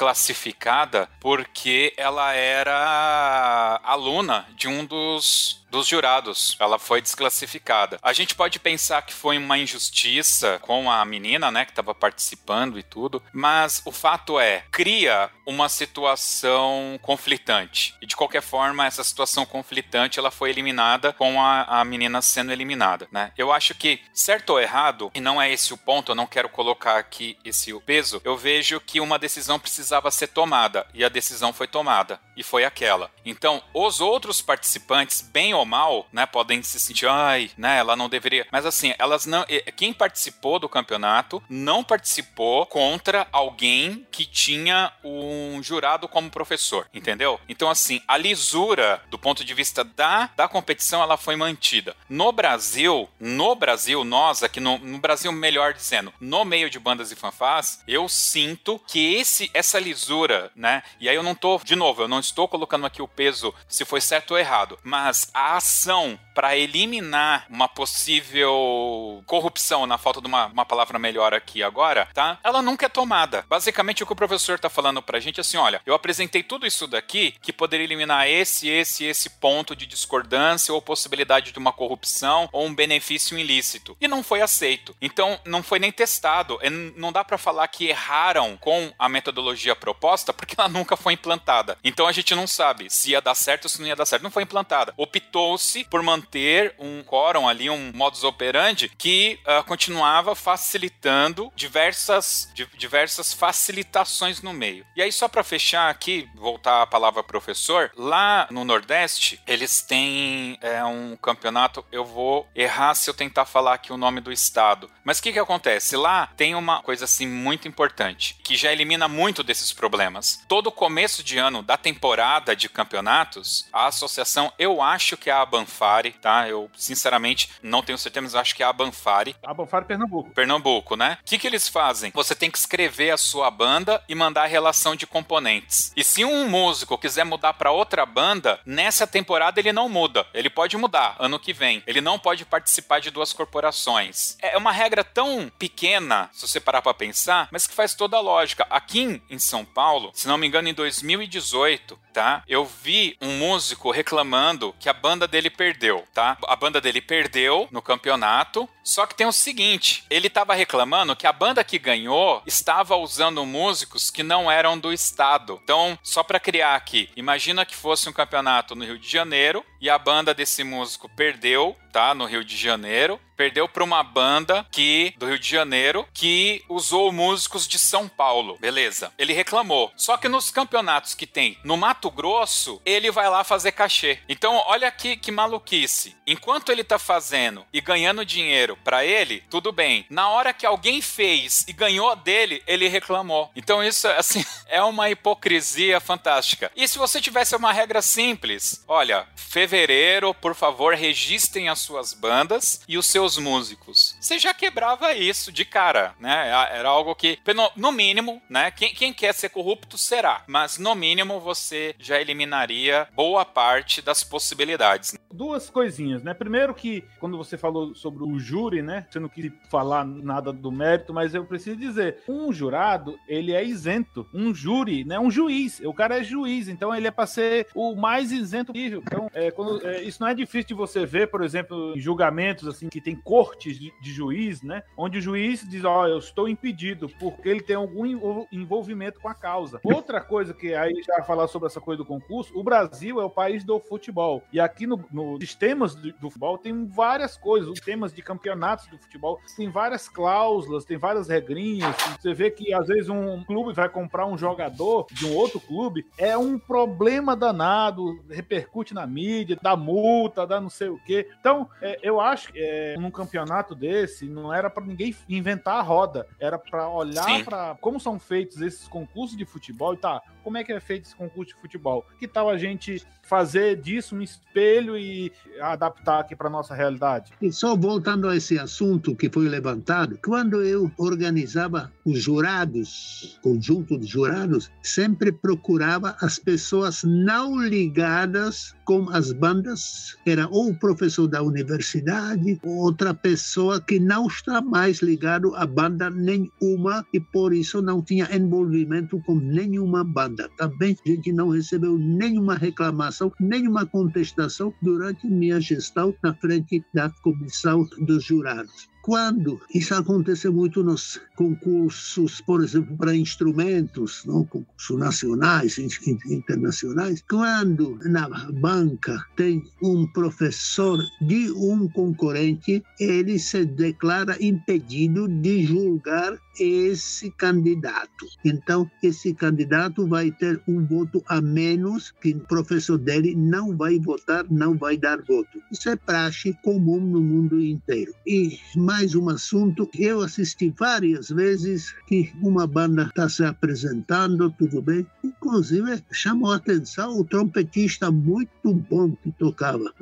desclassificada 0.00 1.08
porque 1.20 1.92
ela 1.96 2.32
era 2.32 3.78
aluna 3.84 4.46
de 4.56 4.66
um 4.66 4.84
dos 4.84 5.60
dos 5.70 5.86
jurados. 5.86 6.56
Ela 6.58 6.78
foi 6.78 7.00
desclassificada. 7.00 7.98
A 8.02 8.12
gente 8.12 8.34
pode 8.34 8.58
pensar 8.58 9.02
que 9.02 9.12
foi 9.12 9.38
uma 9.38 9.56
injustiça 9.56 10.58
com 10.62 10.90
a 10.90 11.04
menina, 11.04 11.50
né, 11.50 11.64
que 11.64 11.70
estava 11.70 11.94
participando 11.94 12.78
e 12.78 12.82
tudo, 12.82 13.22
mas 13.32 13.80
o 13.84 13.92
fato 13.92 14.38
é, 14.38 14.64
cria 14.70 15.30
uma 15.50 15.68
situação 15.68 16.98
conflitante. 17.02 17.94
E 18.00 18.06
de 18.06 18.14
qualquer 18.14 18.40
forma, 18.40 18.86
essa 18.86 19.02
situação 19.02 19.44
conflitante, 19.44 20.18
ela 20.18 20.30
foi 20.30 20.50
eliminada 20.50 21.12
com 21.12 21.42
a, 21.42 21.80
a 21.80 21.84
menina 21.84 22.22
sendo 22.22 22.52
eliminada, 22.52 23.08
né? 23.10 23.32
Eu 23.36 23.52
acho 23.52 23.74
que, 23.74 24.00
certo 24.14 24.50
ou 24.50 24.60
errado, 24.60 25.10
e 25.14 25.20
não 25.20 25.42
é 25.42 25.52
esse 25.52 25.74
o 25.74 25.76
ponto, 25.76 26.12
eu 26.12 26.16
não 26.16 26.26
quero 26.26 26.48
colocar 26.48 26.98
aqui 26.98 27.36
esse 27.44 27.72
o 27.72 27.80
peso, 27.80 28.20
eu 28.24 28.36
vejo 28.36 28.80
que 28.80 29.00
uma 29.00 29.18
decisão 29.18 29.58
precisava 29.58 30.10
ser 30.10 30.28
tomada, 30.28 30.86
e 30.94 31.04
a 31.04 31.08
decisão 31.08 31.52
foi 31.52 31.66
tomada, 31.66 32.20
e 32.36 32.42
foi 32.42 32.64
aquela. 32.64 33.10
Então, 33.24 33.62
os 33.74 34.00
outros 34.00 34.40
participantes, 34.40 35.20
bem 35.20 35.52
ou 35.52 35.64
mal, 35.64 36.06
né, 36.12 36.26
podem 36.26 36.62
se 36.62 36.78
sentir, 36.78 37.06
ai, 37.06 37.50
né, 37.56 37.78
ela 37.78 37.96
não 37.96 38.08
deveria. 38.08 38.46
Mas 38.52 38.64
assim, 38.64 38.94
elas 38.98 39.26
não. 39.26 39.44
Quem 39.76 39.92
participou 39.92 40.58
do 40.58 40.68
campeonato 40.68 41.42
não 41.48 41.82
participou 41.82 42.66
contra 42.66 43.26
alguém 43.32 44.06
que 44.10 44.24
tinha 44.24 44.92
um 45.04 45.39
jurado 45.62 46.08
como 46.08 46.30
professor, 46.30 46.88
entendeu? 46.92 47.40
Então, 47.48 47.70
assim, 47.70 48.02
a 48.06 48.16
lisura 48.16 49.02
do 49.10 49.18
ponto 49.18 49.44
de 49.44 49.54
vista 49.54 49.84
da, 49.84 50.30
da 50.36 50.48
competição, 50.48 51.02
ela 51.02 51.16
foi 51.16 51.36
mantida. 51.36 51.96
No 52.08 52.32
Brasil, 52.32 53.08
no 53.18 53.54
Brasil, 53.54 54.04
nós 54.04 54.42
aqui 54.42 54.60
no, 54.60 54.78
no 54.78 54.98
Brasil, 54.98 55.30
melhor 55.32 55.72
dizendo, 55.74 56.12
no 56.20 56.44
meio 56.44 56.70
de 56.70 56.78
bandas 56.78 57.12
e 57.12 57.16
fanfás, 57.16 57.82
eu 57.86 58.08
sinto 58.08 58.80
que 58.86 59.14
esse 59.14 59.50
essa 59.52 59.78
lisura, 59.78 60.50
né? 60.54 60.82
E 60.98 61.08
aí 61.08 61.14
eu 61.14 61.22
não 61.22 61.34
tô, 61.34 61.58
de 61.62 61.76
novo, 61.76 62.02
eu 62.02 62.08
não 62.08 62.20
estou 62.20 62.48
colocando 62.48 62.86
aqui 62.86 63.02
o 63.02 63.08
peso 63.08 63.54
se 63.68 63.84
foi 63.84 64.00
certo 64.00 64.32
ou 64.32 64.38
errado, 64.38 64.78
mas 64.82 65.30
a 65.34 65.56
ação 65.56 66.18
para 66.40 66.56
eliminar 66.56 67.44
uma 67.50 67.68
possível 67.68 69.22
corrupção, 69.26 69.86
na 69.86 69.98
falta 69.98 70.22
de 70.22 70.26
uma, 70.26 70.46
uma, 70.46 70.64
palavra 70.64 70.98
melhor 70.98 71.34
aqui 71.34 71.62
agora, 71.62 72.08
tá? 72.14 72.38
Ela 72.42 72.62
nunca 72.62 72.86
é 72.86 72.88
tomada. 72.88 73.44
Basicamente, 73.46 74.02
o 74.02 74.06
que 74.06 74.14
o 74.14 74.16
professor 74.16 74.58
tá 74.58 74.70
falando 74.70 75.02
pra 75.02 75.20
gente 75.20 75.29
é 75.38 75.42
assim: 75.42 75.56
olha, 75.56 75.80
eu 75.84 75.94
apresentei 75.94 76.42
tudo 76.42 76.66
isso 76.66 76.86
daqui 76.86 77.34
que 77.42 77.52
poderia 77.52 77.84
eliminar 77.84 78.28
esse, 78.28 78.68
esse, 78.68 79.04
esse 79.04 79.30
ponto 79.30 79.76
de 79.76 79.86
discordância 79.86 80.72
ou 80.74 80.82
possibilidade 80.82 81.52
de 81.52 81.58
uma 81.58 81.72
corrupção 81.72 82.48
ou 82.52 82.66
um 82.66 82.74
benefício 82.74 83.38
ilícito. 83.38 83.96
E 84.00 84.08
não 84.08 84.22
foi 84.22 84.40
aceito. 84.40 84.96
Então, 85.00 85.38
não 85.44 85.62
foi 85.62 85.78
nem 85.78 85.92
testado. 85.92 86.58
Não 86.96 87.12
dá 87.12 87.24
para 87.24 87.38
falar 87.38 87.68
que 87.68 87.88
erraram 87.88 88.56
com 88.56 88.92
a 88.98 89.08
metodologia 89.08 89.76
proposta 89.76 90.32
porque 90.32 90.54
ela 90.58 90.68
nunca 90.68 90.96
foi 90.96 91.12
implantada. 91.12 91.78
Então, 91.84 92.06
a 92.06 92.12
gente 92.12 92.34
não 92.34 92.46
sabe 92.46 92.90
se 92.90 93.10
ia 93.10 93.20
dar 93.20 93.34
certo 93.34 93.64
ou 93.64 93.70
se 93.70 93.80
não 93.80 93.86
ia 93.86 93.96
dar 93.96 94.06
certo. 94.06 94.22
Não 94.22 94.30
foi 94.30 94.42
implantada. 94.42 94.94
Optou-se 94.96 95.84
por 95.84 96.02
manter 96.02 96.40
manter 96.40 96.74
um 96.78 97.02
quórum 97.02 97.48
ali, 97.48 97.68
um 97.68 97.92
modus 97.94 98.24
operandi 98.24 98.90
que 98.96 99.38
uh, 99.44 99.64
continuava 99.64 100.34
facilitando 100.34 101.52
diversas, 101.54 102.50
diversas 102.76 103.32
facilitações 103.32 104.40
no 104.40 104.52
meio. 104.52 104.86
E 104.96 105.02
aí, 105.02 105.09
só 105.12 105.28
para 105.28 105.44
fechar 105.44 105.90
aqui, 105.90 106.28
voltar 106.34 106.82
a 106.82 106.86
palavra 106.86 107.22
professor, 107.22 107.90
lá 107.96 108.46
no 108.50 108.64
Nordeste, 108.64 109.40
eles 109.46 109.82
têm 109.82 110.58
é, 110.60 110.84
um 110.84 111.16
campeonato, 111.16 111.84
eu 111.90 112.04
vou 112.04 112.48
errar 112.54 112.94
se 112.94 113.08
eu 113.08 113.14
tentar 113.14 113.44
falar 113.44 113.74
aqui 113.74 113.92
o 113.92 113.96
nome 113.96 114.20
do 114.20 114.32
estado. 114.32 114.90
Mas 115.04 115.18
o 115.18 115.22
que, 115.22 115.32
que 115.32 115.38
acontece? 115.38 115.96
Lá 115.96 116.28
tem 116.36 116.54
uma 116.54 116.82
coisa 116.82 117.04
assim 117.04 117.26
muito 117.26 117.66
importante, 117.66 118.36
que 118.44 118.56
já 118.56 118.72
elimina 118.72 119.08
muito 119.08 119.42
desses 119.42 119.72
problemas. 119.72 120.44
Todo 120.48 120.70
começo 120.70 121.22
de 121.22 121.38
ano 121.38 121.62
da 121.62 121.76
temporada 121.76 122.54
de 122.54 122.68
campeonatos, 122.68 123.68
a 123.72 123.86
associação, 123.86 124.52
eu 124.58 124.82
acho 124.82 125.16
que 125.16 125.30
é 125.30 125.32
a 125.32 125.44
Banfari, 125.44 126.12
tá? 126.12 126.48
Eu, 126.48 126.70
sinceramente, 126.76 127.50
não 127.62 127.82
tenho 127.82 127.98
certeza, 127.98 128.22
mas 128.22 128.34
acho 128.34 128.54
que 128.54 128.62
é 128.62 128.66
a 128.66 128.72
Banfari. 128.72 129.36
A 129.42 129.54
Banfari 129.54 129.86
Pernambuco. 129.86 130.30
Pernambuco, 130.30 130.96
né? 130.96 131.18
O 131.20 131.24
que, 131.24 131.38
que 131.38 131.46
eles 131.46 131.68
fazem? 131.68 132.10
Você 132.14 132.34
tem 132.34 132.50
que 132.50 132.58
escrever 132.58 133.10
a 133.10 133.16
sua 133.16 133.50
banda 133.50 134.02
e 134.08 134.14
mandar 134.14 134.44
a 134.44 134.46
relação 134.46 134.94
de 135.00 135.06
componentes. 135.06 135.92
E 135.96 136.04
se 136.04 136.24
um 136.24 136.48
músico 136.48 136.98
quiser 136.98 137.24
mudar 137.24 137.54
para 137.54 137.72
outra 137.72 138.04
banda, 138.06 138.60
nessa 138.64 139.06
temporada 139.06 139.58
ele 139.58 139.72
não 139.72 139.88
muda. 139.88 140.26
Ele 140.32 140.50
pode 140.50 140.76
mudar 140.76 141.16
ano 141.18 141.38
que 141.38 141.52
vem. 141.52 141.82
Ele 141.86 142.00
não 142.00 142.18
pode 142.18 142.44
participar 142.44 143.00
de 143.00 143.10
duas 143.10 143.32
corporações. 143.32 144.36
É 144.40 144.56
uma 144.56 144.70
regra 144.70 145.02
tão 145.02 145.50
pequena, 145.58 146.28
se 146.32 146.46
você 146.46 146.60
parar 146.60 146.82
para 146.82 146.94
pensar, 146.94 147.48
mas 147.50 147.66
que 147.66 147.74
faz 147.74 147.94
toda 147.94 148.16
a 148.16 148.20
lógica. 148.20 148.66
Aqui 148.68 149.20
em 149.28 149.38
São 149.38 149.64
Paulo, 149.64 150.10
se 150.14 150.28
não 150.28 150.36
me 150.36 150.46
engano, 150.46 150.68
em 150.68 150.74
2018, 150.74 151.98
tá? 152.12 152.42
Eu 152.48 152.64
vi 152.64 153.16
um 153.20 153.38
músico 153.38 153.90
reclamando 153.90 154.74
que 154.78 154.88
a 154.88 154.92
banda 154.92 155.26
dele 155.26 155.50
perdeu, 155.50 156.04
tá? 156.12 156.36
A 156.46 156.56
banda 156.56 156.80
dele 156.80 157.00
perdeu 157.00 157.68
no 157.70 157.82
campeonato, 157.82 158.68
só 158.82 159.06
que 159.06 159.14
tem 159.14 159.26
o 159.26 159.32
seguinte, 159.32 160.04
ele 160.10 160.26
estava 160.26 160.54
reclamando 160.54 161.16
que 161.16 161.26
a 161.26 161.32
banda 161.32 161.64
que 161.64 161.78
ganhou 161.78 162.42
estava 162.46 162.96
usando 162.96 163.44
músicos 163.46 164.10
que 164.10 164.22
não 164.22 164.50
eram 164.50 164.78
do 164.78 164.92
estado. 164.92 165.60
Então, 165.62 165.98
só 166.02 166.22
para 166.22 166.40
criar 166.40 166.74
aqui, 166.74 167.08
imagina 167.16 167.64
que 167.64 167.74
fosse 167.74 168.08
um 168.08 168.12
campeonato 168.12 168.74
no 168.74 168.84
Rio 168.84 168.98
de 168.98 169.08
Janeiro 169.08 169.64
e 169.80 169.88
a 169.88 169.98
banda 169.98 170.34
desse 170.34 170.64
músico 170.64 171.08
perdeu, 171.08 171.76
tá, 171.92 172.14
no 172.14 172.24
Rio 172.24 172.44
de 172.44 172.56
Janeiro 172.56 173.20
perdeu 173.40 173.66
para 173.66 173.82
uma 173.82 174.02
banda 174.02 174.66
que 174.70 175.14
do 175.16 175.26
Rio 175.26 175.38
de 175.38 175.48
Janeiro 175.48 176.06
que 176.12 176.62
usou 176.68 177.10
músicos 177.10 177.66
de 177.66 177.78
São 177.78 178.06
Paulo. 178.06 178.58
Beleza. 178.60 179.10
Ele 179.16 179.32
reclamou. 179.32 179.90
Só 179.96 180.18
que 180.18 180.28
nos 180.28 180.50
campeonatos 180.50 181.14
que 181.14 181.26
tem 181.26 181.56
no 181.64 181.74
Mato 181.74 182.10
Grosso, 182.10 182.82
ele 182.84 183.10
vai 183.10 183.30
lá 183.30 183.42
fazer 183.42 183.72
cachê. 183.72 184.18
Então, 184.28 184.62
olha 184.66 184.86
aqui 184.86 185.16
que 185.16 185.32
maluquice. 185.32 186.14
Enquanto 186.26 186.70
ele 186.70 186.84
tá 186.84 186.98
fazendo 186.98 187.64
e 187.72 187.80
ganhando 187.80 188.26
dinheiro 188.26 188.76
para 188.84 189.06
ele, 189.06 189.42
tudo 189.48 189.72
bem. 189.72 190.04
Na 190.10 190.28
hora 190.28 190.52
que 190.52 190.66
alguém 190.66 191.00
fez 191.00 191.64
e 191.66 191.72
ganhou 191.72 192.14
dele, 192.14 192.62
ele 192.66 192.88
reclamou. 192.88 193.50
Então, 193.56 193.82
isso 193.82 194.06
assim 194.20 194.44
é 194.68 194.82
uma 194.82 195.08
hipocrisia 195.08 195.98
fantástica. 195.98 196.70
E 196.76 196.86
se 196.86 196.98
você 196.98 197.22
tivesse 197.22 197.56
uma 197.56 197.72
regra 197.72 198.02
simples, 198.02 198.84
olha, 198.86 199.26
fevereiro, 199.34 200.34
por 200.34 200.54
favor, 200.54 200.94
registrem 200.94 201.70
as 201.70 201.78
suas 201.78 202.12
bandas 202.12 202.82
e 202.86 202.98
os 202.98 203.06
seus 203.06 203.29
seus 203.30 203.38
músicos. 203.38 204.16
Você 204.20 204.38
já 204.38 204.52
quebrava 204.52 205.12
isso 205.12 205.52
de 205.52 205.64
cara, 205.64 206.14
né? 206.18 206.48
Era 206.72 206.88
algo 206.88 207.14
que, 207.14 207.38
no 207.76 207.92
mínimo, 207.92 208.42
né? 208.48 208.70
Quem, 208.70 208.92
quem 208.92 209.12
quer 209.12 209.32
ser 209.32 209.50
corrupto 209.50 209.96
será, 209.96 210.42
mas 210.46 210.78
no 210.78 210.94
mínimo 210.94 211.40
você 211.40 211.94
já 211.98 212.20
eliminaria 212.20 213.08
boa 213.14 213.44
parte 213.44 214.02
das 214.02 214.24
possibilidades. 214.24 215.16
Duas 215.32 215.70
coisinhas, 215.70 216.22
né? 216.22 216.34
Primeiro 216.34 216.74
que 216.74 217.04
quando 217.18 217.36
você 217.36 217.56
falou 217.56 217.94
sobre 217.94 218.24
o 218.24 218.38
júri, 218.38 218.82
né? 218.82 219.06
Você 219.10 219.20
não 219.20 219.28
quis 219.28 219.52
falar 219.70 220.04
nada 220.04 220.52
do 220.52 220.72
mérito, 220.72 221.14
mas 221.14 221.34
eu 221.34 221.44
preciso 221.44 221.76
dizer, 221.76 222.22
um 222.28 222.52
jurado, 222.52 223.18
ele 223.28 223.52
é 223.52 223.64
isento. 223.64 224.26
Um 224.34 224.52
júri, 224.54 225.04
né? 225.04 225.18
Um 225.18 225.30
juiz. 225.30 225.80
O 225.84 225.94
cara 225.94 226.18
é 226.18 226.24
juiz, 226.24 226.68
então 226.68 226.94
ele 226.94 227.06
é 227.06 227.10
para 227.10 227.26
ser 227.26 227.68
o 227.74 227.94
mais 227.94 228.32
isento 228.32 228.72
possível. 228.72 229.02
Então, 229.06 229.30
é, 229.34 229.50
quando, 229.50 229.86
é, 229.86 230.02
isso 230.02 230.20
não 230.20 230.28
é 230.28 230.34
difícil 230.34 230.68
de 230.68 230.74
você 230.74 231.06
ver, 231.06 231.28
por 231.28 231.42
exemplo, 231.42 231.94
em 231.96 232.00
julgamentos 232.00 232.66
assim 232.66 232.88
que 232.88 233.00
tem 233.00 233.19
cortes 233.22 233.78
de, 233.78 234.12
juiz, 234.12 234.62
né? 234.62 234.82
Onde 234.96 235.18
o 235.18 235.20
juiz 235.20 235.66
diz, 235.68 235.84
ó, 235.84 236.02
oh, 236.02 236.06
eu 236.06 236.18
estou 236.18 236.48
impedido 236.48 237.08
porque 237.18 237.48
ele 237.48 237.60
tem 237.60 237.76
algum 237.76 238.04
envolvimento 238.50 239.20
com 239.20 239.28
a 239.28 239.34
causa. 239.34 239.80
Outra 239.84 240.20
coisa 240.20 240.52
que 240.52 240.74
aí 240.74 240.92
já 241.02 241.22
falar 241.22 241.46
sobre 241.48 241.66
essa 241.66 241.80
coisa 241.80 241.98
do 241.98 242.06
concurso, 242.06 242.58
o 242.58 242.62
Brasil 242.62 243.20
é 243.20 243.24
o 243.24 243.30
país 243.30 243.64
do 243.64 243.78
futebol. 243.80 244.42
E 244.52 244.60
aqui 244.60 244.86
no, 244.86 245.04
no 245.10 245.38
sistemas 245.40 245.94
do, 245.94 246.12
do, 246.12 246.30
futebol 246.30 246.58
tem 246.58 246.86
várias 246.86 247.36
coisas, 247.36 247.68
os 247.68 247.80
temas 247.80 248.12
de 248.12 248.22
campeonatos 248.22 248.86
do 248.88 248.98
futebol, 248.98 249.40
tem 249.56 249.70
várias 249.70 250.08
cláusulas, 250.08 250.84
tem 250.84 250.96
várias 250.96 251.28
regrinhas. 251.28 251.94
Você 252.18 252.34
vê 252.34 252.50
que 252.50 252.72
às 252.74 252.86
vezes 252.86 253.08
um 253.08 253.44
clube 253.44 253.72
vai 253.72 253.88
comprar 253.88 254.26
um 254.26 254.36
jogador 254.36 255.06
de 255.12 255.26
um 255.26 255.34
outro 255.34 255.60
clube, 255.60 256.06
é 256.18 256.36
um 256.36 256.58
problema 256.58 257.36
danado, 257.36 258.22
repercute 258.28 258.94
na 258.94 259.06
mídia, 259.06 259.58
dá 259.60 259.76
multa, 259.76 260.46
dá 260.46 260.60
não 260.60 260.70
sei 260.70 260.88
o 260.88 260.98
quê. 261.04 261.28
Então, 261.40 261.68
é, 261.80 261.98
eu 262.02 262.20
acho 262.20 262.52
que 262.52 262.58
é, 262.58 262.96
num 263.10 263.12
campeonato 263.12 263.74
desse, 263.74 264.26
não 264.26 264.54
era 264.54 264.70
para 264.70 264.86
ninguém 264.86 265.14
inventar 265.28 265.74
a 265.74 265.82
roda, 265.82 266.26
era 266.38 266.56
para 266.58 266.88
olhar 266.88 267.44
para 267.44 267.76
como 267.80 267.98
são 267.98 268.18
feitos 268.18 268.60
esses 268.62 268.86
concursos 268.86 269.36
de 269.36 269.44
futebol 269.44 269.94
e 269.94 269.96
tá, 269.96 270.22
como 270.44 270.56
é 270.56 270.64
que 270.64 270.72
é 270.72 270.80
feito 270.80 271.06
esse 271.06 271.16
concurso 271.16 271.54
de 271.54 271.60
futebol? 271.60 272.06
Que 272.18 272.28
tal 272.28 272.48
a 272.48 272.56
gente 272.56 273.04
fazer 273.22 273.76
disso 273.76 274.14
um 274.14 274.22
espelho 274.22 274.96
e 274.96 275.32
adaptar 275.60 276.20
aqui 276.20 276.36
para 276.36 276.48
nossa 276.48 276.74
realidade? 276.74 277.32
E 277.42 277.52
só 277.52 277.76
voltando 277.76 278.28
a 278.28 278.36
esse 278.36 278.58
assunto 278.58 279.14
que 279.14 279.28
foi 279.28 279.48
levantado, 279.48 280.18
quando 280.24 280.62
eu 280.62 280.90
organizava 280.96 281.92
os 282.04 282.22
jurados, 282.22 283.38
conjunto 283.42 283.98
de 283.98 284.06
jurados, 284.06 284.70
sempre 284.82 285.32
procurava 285.32 286.16
as 286.20 286.38
pessoas 286.38 287.02
não 287.04 287.60
ligadas 287.60 288.74
com 288.90 289.08
as 289.10 289.30
bandas, 289.30 290.16
era 290.26 290.48
ou 290.48 290.70
o 290.70 290.74
professor 290.76 291.28
da 291.28 291.40
universidade, 291.40 292.58
ou 292.64 292.78
outra 292.78 293.14
pessoa 293.14 293.80
que 293.80 294.00
não 294.00 294.26
está 294.26 294.60
mais 294.60 295.00
ligado 295.00 295.54
a 295.54 295.64
banda 295.64 296.10
nenhuma 296.10 297.06
e 297.14 297.20
por 297.20 297.54
isso 297.54 297.80
não 297.80 298.02
tinha 298.02 298.28
envolvimento 298.34 299.22
com 299.24 299.36
nenhuma 299.36 300.02
banda. 300.02 300.50
Também 300.58 300.96
a 301.06 301.08
gente 301.08 301.32
não 301.32 301.50
recebeu 301.50 301.96
nenhuma 301.96 302.56
reclamação, 302.56 303.32
nenhuma 303.38 303.86
contestação 303.86 304.74
durante 304.82 305.24
minha 305.28 305.60
gestão 305.60 306.12
na 306.20 306.34
frente 306.34 306.84
da 306.92 307.08
comissão 307.22 307.88
dos 308.00 308.24
jurados. 308.24 308.90
Quando 309.02 309.60
isso 309.74 309.94
acontece 309.94 310.48
muito 310.48 310.82
nos 310.84 311.20
concursos, 311.34 312.40
por 312.42 312.62
exemplo, 312.62 312.96
para 312.96 313.16
instrumentos, 313.16 314.24
não 314.26 314.44
concursos 314.44 314.98
nacionais, 314.98 315.78
internacionais, 315.78 317.24
quando 317.28 317.98
na 318.04 318.28
banca 318.52 319.24
tem 319.36 319.62
um 319.82 320.06
professor 320.06 320.98
de 321.22 321.50
um 321.52 321.88
concorrente, 321.88 322.82
ele 322.98 323.38
se 323.38 323.64
declara 323.64 324.36
impedido 324.40 325.26
de 325.26 325.64
julgar 325.64 326.38
esse 326.58 327.30
candidato. 327.30 328.26
Então, 328.44 328.90
esse 329.02 329.32
candidato 329.32 330.06
vai 330.06 330.30
ter 330.30 330.60
um 330.68 330.84
voto 330.84 331.22
a 331.26 331.40
menos 331.40 332.12
que 332.20 332.34
o 332.34 332.40
professor 332.40 332.98
dele 332.98 333.34
não 333.34 333.76
vai 333.76 333.98
votar, 333.98 334.44
não 334.50 334.76
vai 334.76 334.96
dar 334.96 335.22
voto. 335.22 335.58
Isso 335.72 335.88
é 335.88 335.96
praxe 335.96 336.56
comum 336.62 337.00
no 337.00 337.22
mundo 337.22 337.60
inteiro. 337.60 338.12
E 338.26 338.58
mais 338.90 339.14
um 339.14 339.28
assunto, 339.28 339.88
eu 339.96 340.20
assisti 340.20 340.74
várias 340.76 341.28
vezes 341.28 341.94
que 342.08 342.32
uma 342.42 342.66
banda 342.66 343.04
está 343.04 343.28
se 343.28 343.44
apresentando, 343.44 344.50
tudo 344.58 344.82
bem, 344.82 345.06
inclusive 345.22 346.02
chamou 346.10 346.50
a 346.50 346.56
atenção 346.56 347.16
o 347.16 347.24
trompetista 347.24 348.10
muito 348.10 348.74
bom 348.90 349.12
que 349.22 349.30
tocava. 349.38 349.94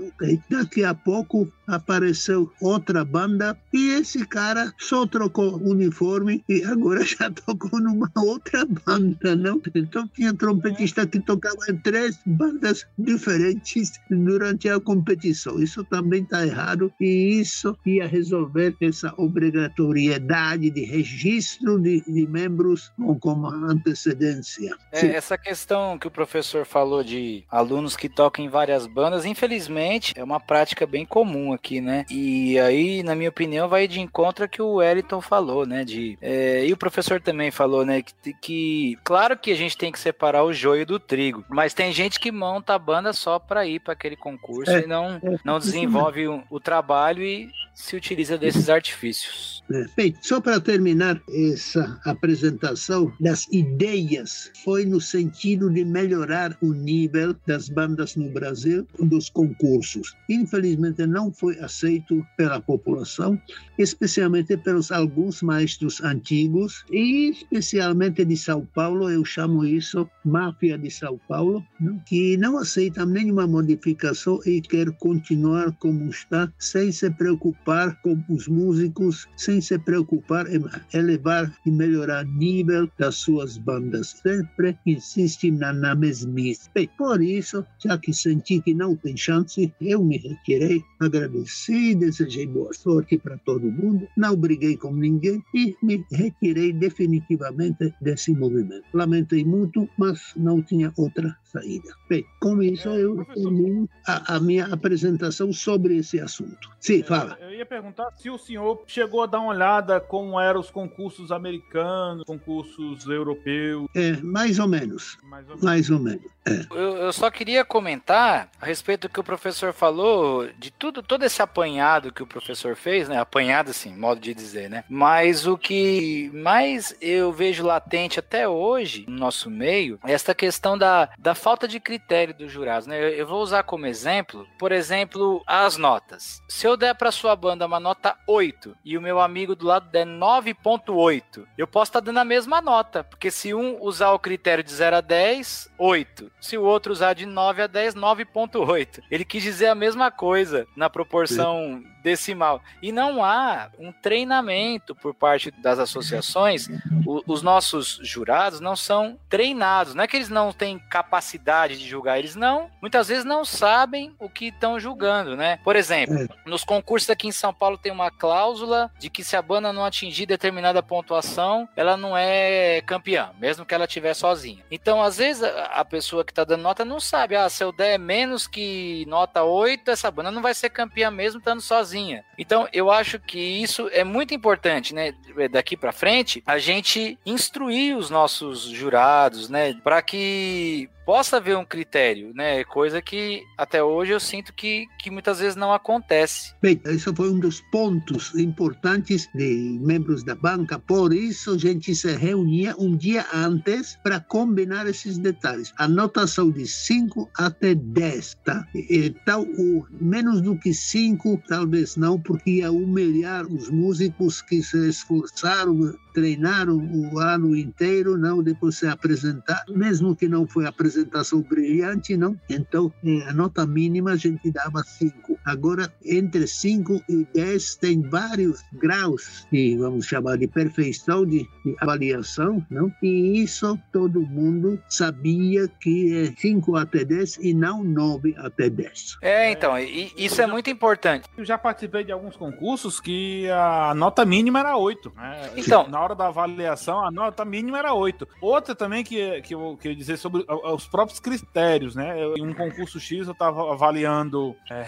Daqui 0.48 0.84
a 0.84 0.94
pouco 0.94 1.52
apareceu 1.66 2.50
outra 2.62 3.04
banda 3.04 3.54
e 3.74 3.90
esse 3.90 4.26
cara 4.26 4.72
só 4.78 5.06
trocou 5.06 5.60
uniforme 5.62 6.42
e 6.48 6.64
agora 6.64 7.04
já 7.04 7.30
tocou 7.30 7.78
numa 7.78 8.10
outra 8.16 8.64
banda, 8.64 9.36
não? 9.36 9.60
Então 9.74 10.08
tinha 10.08 10.32
trompetista 10.32 11.06
que 11.06 11.20
tocava 11.20 11.58
em 11.68 11.76
três 11.76 12.18
bandas 12.24 12.86
diferentes 12.98 13.92
durante 14.10 14.66
a 14.70 14.80
competição. 14.80 15.62
Isso 15.62 15.84
também 15.84 16.22
está 16.22 16.46
errado 16.46 16.90
e 16.98 17.38
isso 17.38 17.76
ia 17.84 18.06
resolver 18.08 18.77
essa 18.80 19.12
obrigatoriedade 19.16 20.70
de 20.70 20.84
registro 20.84 21.80
de, 21.80 22.00
de 22.02 22.26
membros 22.26 22.92
com, 22.96 23.18
com 23.18 23.46
antecedência. 23.46 24.74
É, 24.92 25.06
essa 25.06 25.36
questão 25.36 25.98
que 25.98 26.06
o 26.06 26.10
professor 26.10 26.64
falou 26.64 27.02
de 27.02 27.44
alunos 27.50 27.96
que 27.96 28.08
tocam 28.08 28.44
em 28.44 28.48
várias 28.48 28.86
bandas, 28.86 29.24
infelizmente 29.24 30.12
é 30.16 30.22
uma 30.22 30.40
prática 30.40 30.86
bem 30.86 31.04
comum 31.04 31.52
aqui, 31.52 31.80
né? 31.80 32.04
E 32.10 32.58
aí, 32.58 33.02
na 33.02 33.14
minha 33.14 33.30
opinião, 33.30 33.68
vai 33.68 33.88
de 33.88 34.00
encontro 34.00 34.48
que 34.48 34.62
o 34.62 34.74
Wellington 34.74 35.20
falou, 35.20 35.66
né? 35.66 35.84
De 35.84 36.18
é, 36.20 36.66
e 36.66 36.72
o 36.72 36.76
professor 36.76 37.20
também 37.20 37.50
falou, 37.50 37.84
né, 37.84 38.02
que, 38.02 38.32
que, 38.34 38.98
claro 39.04 39.36
que 39.36 39.50
a 39.50 39.56
gente 39.56 39.76
tem 39.76 39.90
que 39.90 39.98
separar 39.98 40.44
o 40.44 40.52
joio 40.52 40.84
do 40.84 40.98
trigo, 40.98 41.44
mas 41.48 41.74
tem 41.74 41.92
gente 41.92 42.18
que 42.20 42.30
monta 42.30 42.74
a 42.74 42.78
banda 42.78 43.12
só 43.12 43.38
para 43.38 43.66
ir 43.66 43.80
para 43.80 43.92
aquele 43.92 44.16
concurso 44.16 44.70
é, 44.70 44.80
e 44.80 44.86
não, 44.86 45.16
é, 45.16 45.38
não 45.44 45.58
desenvolve 45.58 46.28
o, 46.28 46.42
o 46.50 46.60
trabalho 46.60 47.22
e 47.22 47.48
se 47.78 47.94
utiliza 47.94 48.36
desses 48.36 48.68
artifícios. 48.68 49.62
É. 49.70 49.86
Bem, 49.96 50.14
só 50.20 50.40
para 50.40 50.60
terminar 50.60 51.22
essa 51.30 52.00
apresentação 52.04 53.12
das 53.20 53.46
ideias, 53.52 54.50
foi 54.64 54.84
no 54.84 55.00
sentido 55.00 55.70
de 55.70 55.84
melhorar 55.84 56.56
o 56.60 56.72
nível 56.72 57.36
das 57.46 57.68
bandas 57.68 58.16
no 58.16 58.30
Brasil, 58.30 58.84
dos 58.98 59.30
concursos. 59.30 60.16
Infelizmente, 60.28 61.06
não 61.06 61.32
foi 61.32 61.56
aceito 61.60 62.26
pela 62.36 62.60
população, 62.60 63.40
especialmente 63.78 64.56
pelos 64.56 64.90
alguns 64.90 65.40
maestros 65.40 66.02
antigos, 66.02 66.84
e 66.90 67.30
especialmente 67.30 68.24
de 68.24 68.36
São 68.36 68.66
Paulo, 68.74 69.08
eu 69.08 69.24
chamo 69.24 69.64
isso 69.64 70.08
máfia 70.24 70.76
de 70.76 70.90
São 70.90 71.18
Paulo, 71.28 71.64
não? 71.80 71.98
que 72.00 72.36
não 72.36 72.58
aceitam 72.58 73.06
nenhuma 73.06 73.46
modificação 73.46 74.40
e 74.44 74.60
quer 74.60 74.90
continuar 74.98 75.72
como 75.78 76.10
está, 76.10 76.52
sem 76.58 76.90
se 76.90 77.08
preocupar 77.10 77.67
preocupar 77.68 78.00
com 78.00 78.18
os 78.30 78.48
músicos, 78.48 79.28
sem 79.36 79.60
se 79.60 79.78
preocupar 79.78 80.46
em 80.50 80.62
elevar 80.94 81.52
e 81.66 81.70
melhorar 81.70 82.24
o 82.24 82.28
nível 82.28 82.90
das 82.98 83.16
suas 83.16 83.58
bandas. 83.58 84.16
Sempre 84.22 84.78
insiste 84.86 85.50
na, 85.50 85.72
na 85.72 85.94
mesmice. 85.94 86.70
Bem, 86.74 86.88
por 86.96 87.22
isso, 87.22 87.64
já 87.78 87.98
que 87.98 88.12
senti 88.12 88.60
que 88.62 88.72
não 88.72 88.96
tem 88.96 89.16
chance, 89.16 89.72
eu 89.80 90.02
me 90.02 90.16
retirei, 90.16 90.82
agradeci, 90.98 91.94
desejei 91.94 92.46
boa 92.46 92.72
sorte 92.72 93.18
para 93.18 93.36
todo 93.38 93.70
mundo, 93.70 94.08
não 94.16 94.34
briguei 94.34 94.76
com 94.76 94.94
ninguém 94.94 95.42
e 95.54 95.76
me 95.82 96.04
retirei 96.10 96.72
definitivamente 96.72 97.92
desse 98.00 98.32
movimento. 98.32 98.84
Lamentei 98.94 99.44
muito, 99.44 99.88
mas 99.98 100.32
não 100.36 100.62
tinha 100.62 100.92
outra 100.96 101.36
saída. 101.52 101.90
Bem, 102.08 102.24
com 102.40 102.62
isso 102.62 102.88
é, 102.88 103.02
eu 103.02 103.24
termino 103.24 103.88
a, 104.06 104.36
a, 104.36 104.40
minha 104.40 104.66
apresentação 104.66 105.52
sobre 105.52 105.96
esse 105.96 106.20
assunto. 106.20 106.70
Sim, 106.80 107.02
fala. 107.02 107.36
Eu, 107.40 107.50
eu 107.50 107.57
ia 107.58 107.66
perguntar 107.66 108.10
se 108.16 108.30
o 108.30 108.38
senhor 108.38 108.82
chegou 108.86 109.22
a 109.22 109.26
dar 109.26 109.40
uma 109.40 109.50
olhada 109.50 110.00
como 110.00 110.40
eram 110.40 110.60
os 110.60 110.70
concursos 110.70 111.32
americanos, 111.32 112.24
concursos 112.24 113.06
europeus. 113.06 113.86
É, 113.94 114.12
mais 114.22 114.58
ou 114.58 114.68
menos. 114.68 115.18
Mais 115.24 115.44
ou 115.44 115.50
menos. 115.50 115.64
Mais 115.64 115.90
ou 115.90 115.98
menos. 115.98 116.37
Eu, 116.70 116.96
eu, 116.96 117.12
só 117.12 117.30
queria 117.30 117.64
comentar 117.64 118.48
a 118.60 118.66
respeito 118.66 119.08
do 119.08 119.12
que 119.12 119.20
o 119.20 119.24
professor 119.24 119.72
falou, 119.72 120.48
de 120.58 120.70
tudo, 120.70 121.02
todo 121.02 121.24
esse 121.24 121.42
apanhado 121.42 122.12
que 122.12 122.22
o 122.22 122.26
professor 122.26 122.76
fez, 122.76 123.08
né? 123.08 123.18
Apanhado, 123.18 123.70
assim, 123.70 123.94
modo 123.94 124.20
de 124.20 124.34
dizer, 124.34 124.68
né? 124.68 124.84
Mas 124.88 125.46
o 125.46 125.56
que 125.56 126.30
mais 126.32 126.96
eu 127.00 127.32
vejo 127.32 127.66
latente 127.66 128.18
até 128.18 128.48
hoje 128.48 129.04
no 129.08 129.16
nosso 129.16 129.50
meio 129.50 129.98
é 130.04 130.12
esta 130.12 130.34
questão 130.34 130.76
da, 130.76 131.08
da 131.18 131.34
falta 131.34 131.66
de 131.66 131.80
critério 131.80 132.34
dos 132.34 132.50
jurados, 132.50 132.86
né? 132.86 132.98
Eu, 132.98 133.08
eu 133.10 133.26
vou 133.26 133.42
usar 133.42 133.62
como 133.62 133.86
exemplo, 133.86 134.46
por 134.58 134.72
exemplo, 134.72 135.42
as 135.46 135.76
notas. 135.76 136.42
Se 136.48 136.66
eu 136.66 136.76
der 136.76 136.94
para 136.94 137.12
sua 137.12 137.34
banda 137.34 137.66
uma 137.66 137.80
nota 137.80 138.16
8 138.26 138.76
e 138.84 138.96
o 138.96 139.02
meu 139.02 139.20
amigo 139.20 139.54
do 139.54 139.66
lado 139.66 139.90
der 139.90 140.06
9.8, 140.06 141.44
eu 141.56 141.66
posso 141.66 141.90
estar 141.90 142.00
tá 142.00 142.06
dando 142.06 142.18
a 142.18 142.24
mesma 142.24 142.60
nota, 142.60 143.04
porque 143.04 143.30
se 143.30 143.54
um 143.54 143.82
usar 143.82 144.12
o 144.12 144.18
critério 144.18 144.64
de 144.64 144.72
0 144.72 144.96
a 144.96 145.00
10, 145.00 145.70
8 145.78 146.30
se 146.40 146.56
o 146.56 146.62
outro 146.62 146.92
usar 146.92 147.14
de 147.14 147.26
9 147.26 147.62
a 147.62 147.66
10, 147.66 147.94
9.8. 147.94 149.02
Ele 149.10 149.24
quis 149.24 149.42
dizer 149.42 149.66
a 149.66 149.74
mesma 149.74 150.10
coisa 150.10 150.66
na 150.76 150.88
proporção 150.88 151.82
Sim 151.82 151.97
decimal. 152.08 152.62
E 152.80 152.90
não 152.90 153.22
há 153.22 153.70
um 153.78 153.92
treinamento 153.92 154.94
por 154.94 155.12
parte 155.14 155.50
das 155.50 155.78
associações. 155.78 156.68
O, 157.06 157.22
os 157.26 157.42
nossos 157.42 158.00
jurados 158.02 158.60
não 158.60 158.74
são 158.74 159.18
treinados. 159.28 159.94
Não 159.94 160.04
é 160.04 160.06
que 160.06 160.16
eles 160.16 160.30
não 160.30 160.52
têm 160.52 160.78
capacidade 160.78 161.78
de 161.78 161.86
julgar, 161.86 162.18
eles 162.18 162.34
não, 162.34 162.70
muitas 162.80 163.08
vezes 163.08 163.24
não 163.24 163.44
sabem 163.44 164.14
o 164.18 164.28
que 164.28 164.46
estão 164.46 164.80
julgando, 164.80 165.36
né? 165.36 165.58
Por 165.62 165.76
exemplo, 165.76 166.14
é. 166.16 166.28
nos 166.48 166.64
concursos 166.64 167.10
aqui 167.10 167.28
em 167.28 167.32
São 167.32 167.52
Paulo 167.52 167.76
tem 167.76 167.92
uma 167.92 168.10
cláusula 168.10 168.90
de 168.98 169.10
que 169.10 169.22
se 169.22 169.36
a 169.36 169.42
banda 169.42 169.72
não 169.72 169.84
atingir 169.84 170.24
determinada 170.24 170.82
pontuação, 170.82 171.68
ela 171.76 171.96
não 171.96 172.16
é 172.16 172.80
campeã, 172.86 173.30
mesmo 173.38 173.66
que 173.66 173.74
ela 173.74 173.84
estiver 173.84 174.14
sozinha. 174.14 174.64
Então, 174.70 175.02
às 175.02 175.18
vezes, 175.18 175.42
a 175.42 175.84
pessoa 175.84 176.24
que 176.24 176.32
está 176.32 176.44
dando 176.44 176.62
nota 176.62 176.84
não 176.84 177.00
sabe, 177.00 177.36
ah, 177.36 177.48
se 177.48 177.62
eu 177.62 177.72
der 177.72 177.98
menos 177.98 178.46
que 178.46 179.04
nota 179.06 179.42
8, 179.42 179.90
essa 179.90 180.10
banda 180.10 180.30
não 180.30 180.42
vai 180.42 180.54
ser 180.54 180.70
campeã 180.70 181.10
mesmo 181.10 181.38
estando 181.38 181.60
sozinha 181.60 181.97
sozinha. 181.98 182.24
Então, 182.38 182.68
eu 182.72 182.90
acho 182.90 183.18
que 183.18 183.38
isso 183.38 183.88
é 183.92 184.04
muito 184.04 184.32
importante, 184.32 184.94
né? 184.94 185.12
Daqui 185.50 185.76
para 185.76 185.92
frente, 185.92 186.42
a 186.46 186.58
gente 186.58 187.18
instruir 187.26 187.96
os 187.96 188.10
nossos 188.10 188.62
jurados, 188.62 189.48
né? 189.48 189.74
Para 189.82 190.00
que 190.00 190.88
possa 191.08 191.38
haver 191.38 191.56
um 191.56 191.64
critério, 191.64 192.34
né? 192.34 192.62
Coisa 192.64 193.00
que 193.00 193.42
até 193.56 193.82
hoje 193.82 194.12
eu 194.12 194.20
sinto 194.20 194.52
que, 194.52 194.86
que 194.98 195.10
muitas 195.10 195.38
vezes 195.38 195.56
não 195.56 195.72
acontece. 195.72 196.52
Bem, 196.60 196.78
isso 196.84 197.16
foi 197.16 197.30
um 197.30 197.38
dos 197.38 197.62
pontos 197.72 198.34
importantes 198.34 199.26
de 199.34 199.78
membros 199.80 200.22
da 200.22 200.34
banca, 200.34 200.78
por 200.78 201.14
isso 201.14 201.54
a 201.54 201.56
gente 201.56 201.94
se 201.94 202.14
reunia 202.14 202.74
um 202.78 202.94
dia 202.94 203.24
antes 203.32 203.98
para 204.02 204.20
combinar 204.20 204.86
esses 204.86 205.16
detalhes. 205.16 205.72
Anotação 205.78 206.50
de 206.50 206.66
5 206.66 207.30
até 207.38 207.74
10, 207.74 208.34
tá? 208.44 208.66
Então, 208.74 209.44
o 209.44 209.86
menos 209.98 210.42
do 210.42 210.58
que 210.58 210.74
5, 210.74 211.42
talvez 211.48 211.96
não, 211.96 212.20
porque 212.20 212.50
ia 212.58 212.70
humilhar 212.70 213.46
os 213.46 213.70
músicos 213.70 214.42
que 214.42 214.62
se 214.62 214.90
esforçaram 214.90 215.96
treinaram 216.18 216.76
o 216.76 217.20
ano 217.20 217.54
inteiro, 217.54 218.18
não 218.18 218.42
depois 218.42 218.76
se 218.76 218.88
apresentar, 218.88 219.64
mesmo 219.68 220.16
que 220.16 220.26
não 220.28 220.48
foi 220.48 220.66
apresentação 220.66 221.40
brilhante, 221.42 222.16
não. 222.16 222.36
Então, 222.50 222.92
eh, 223.04 223.22
a 223.28 223.32
nota 223.32 223.64
mínima 223.64 224.10
a 224.12 224.16
gente 224.16 224.50
dava 224.50 224.82
5. 224.82 225.37
Agora, 225.48 225.90
entre 226.04 226.46
5 226.46 227.02
e 227.08 227.26
10 227.34 227.76
tem 227.76 228.02
vários 228.02 228.62
graus 228.74 229.46
de, 229.50 229.78
vamos 229.78 230.04
chamar 230.04 230.36
de 230.36 230.46
perfeição, 230.46 231.24
de, 231.24 231.48
de 231.64 231.74
avaliação, 231.80 232.64
não? 232.70 232.92
E 233.02 233.42
isso 233.42 233.78
todo 233.90 234.20
mundo 234.20 234.78
sabia 234.90 235.66
que 235.80 236.14
é 236.14 236.40
5 236.40 236.76
até 236.76 237.02
10 237.02 237.38
e 237.38 237.54
não 237.54 237.82
9 237.82 238.34
até 238.36 238.68
10. 238.68 239.16
É, 239.22 239.50
então, 239.50 239.78
e, 239.78 240.12
isso 240.18 240.42
é 240.42 240.46
muito 240.46 240.68
importante. 240.68 241.26
Eu 241.36 241.46
já 241.46 241.56
participei 241.56 242.04
de 242.04 242.12
alguns 242.12 242.36
concursos 242.36 243.00
que 243.00 243.48
a 243.48 243.94
nota 243.94 244.26
mínima 244.26 244.60
era 244.60 244.76
8. 244.76 245.12
Né? 245.16 245.50
Então, 245.56 245.88
na 245.88 245.98
hora 245.98 246.14
da 246.14 246.26
avaliação, 246.26 247.02
a 247.02 247.10
nota 247.10 247.42
mínima 247.42 247.78
era 247.78 247.94
8. 247.94 248.28
Outra 248.42 248.74
também 248.74 249.02
que, 249.02 249.40
que 249.40 249.54
eu 249.54 249.78
queria 249.80 249.96
dizer 249.96 250.18
sobre 250.18 250.44
os 250.46 250.86
próprios 250.86 251.18
critérios, 251.18 251.94
né? 251.94 252.14
Em 252.36 252.46
um 252.46 252.52
concurso 252.52 253.00
X 253.00 253.26
eu 253.26 253.32
estava 253.32 253.72
avaliando 253.72 254.54
é, 254.70 254.82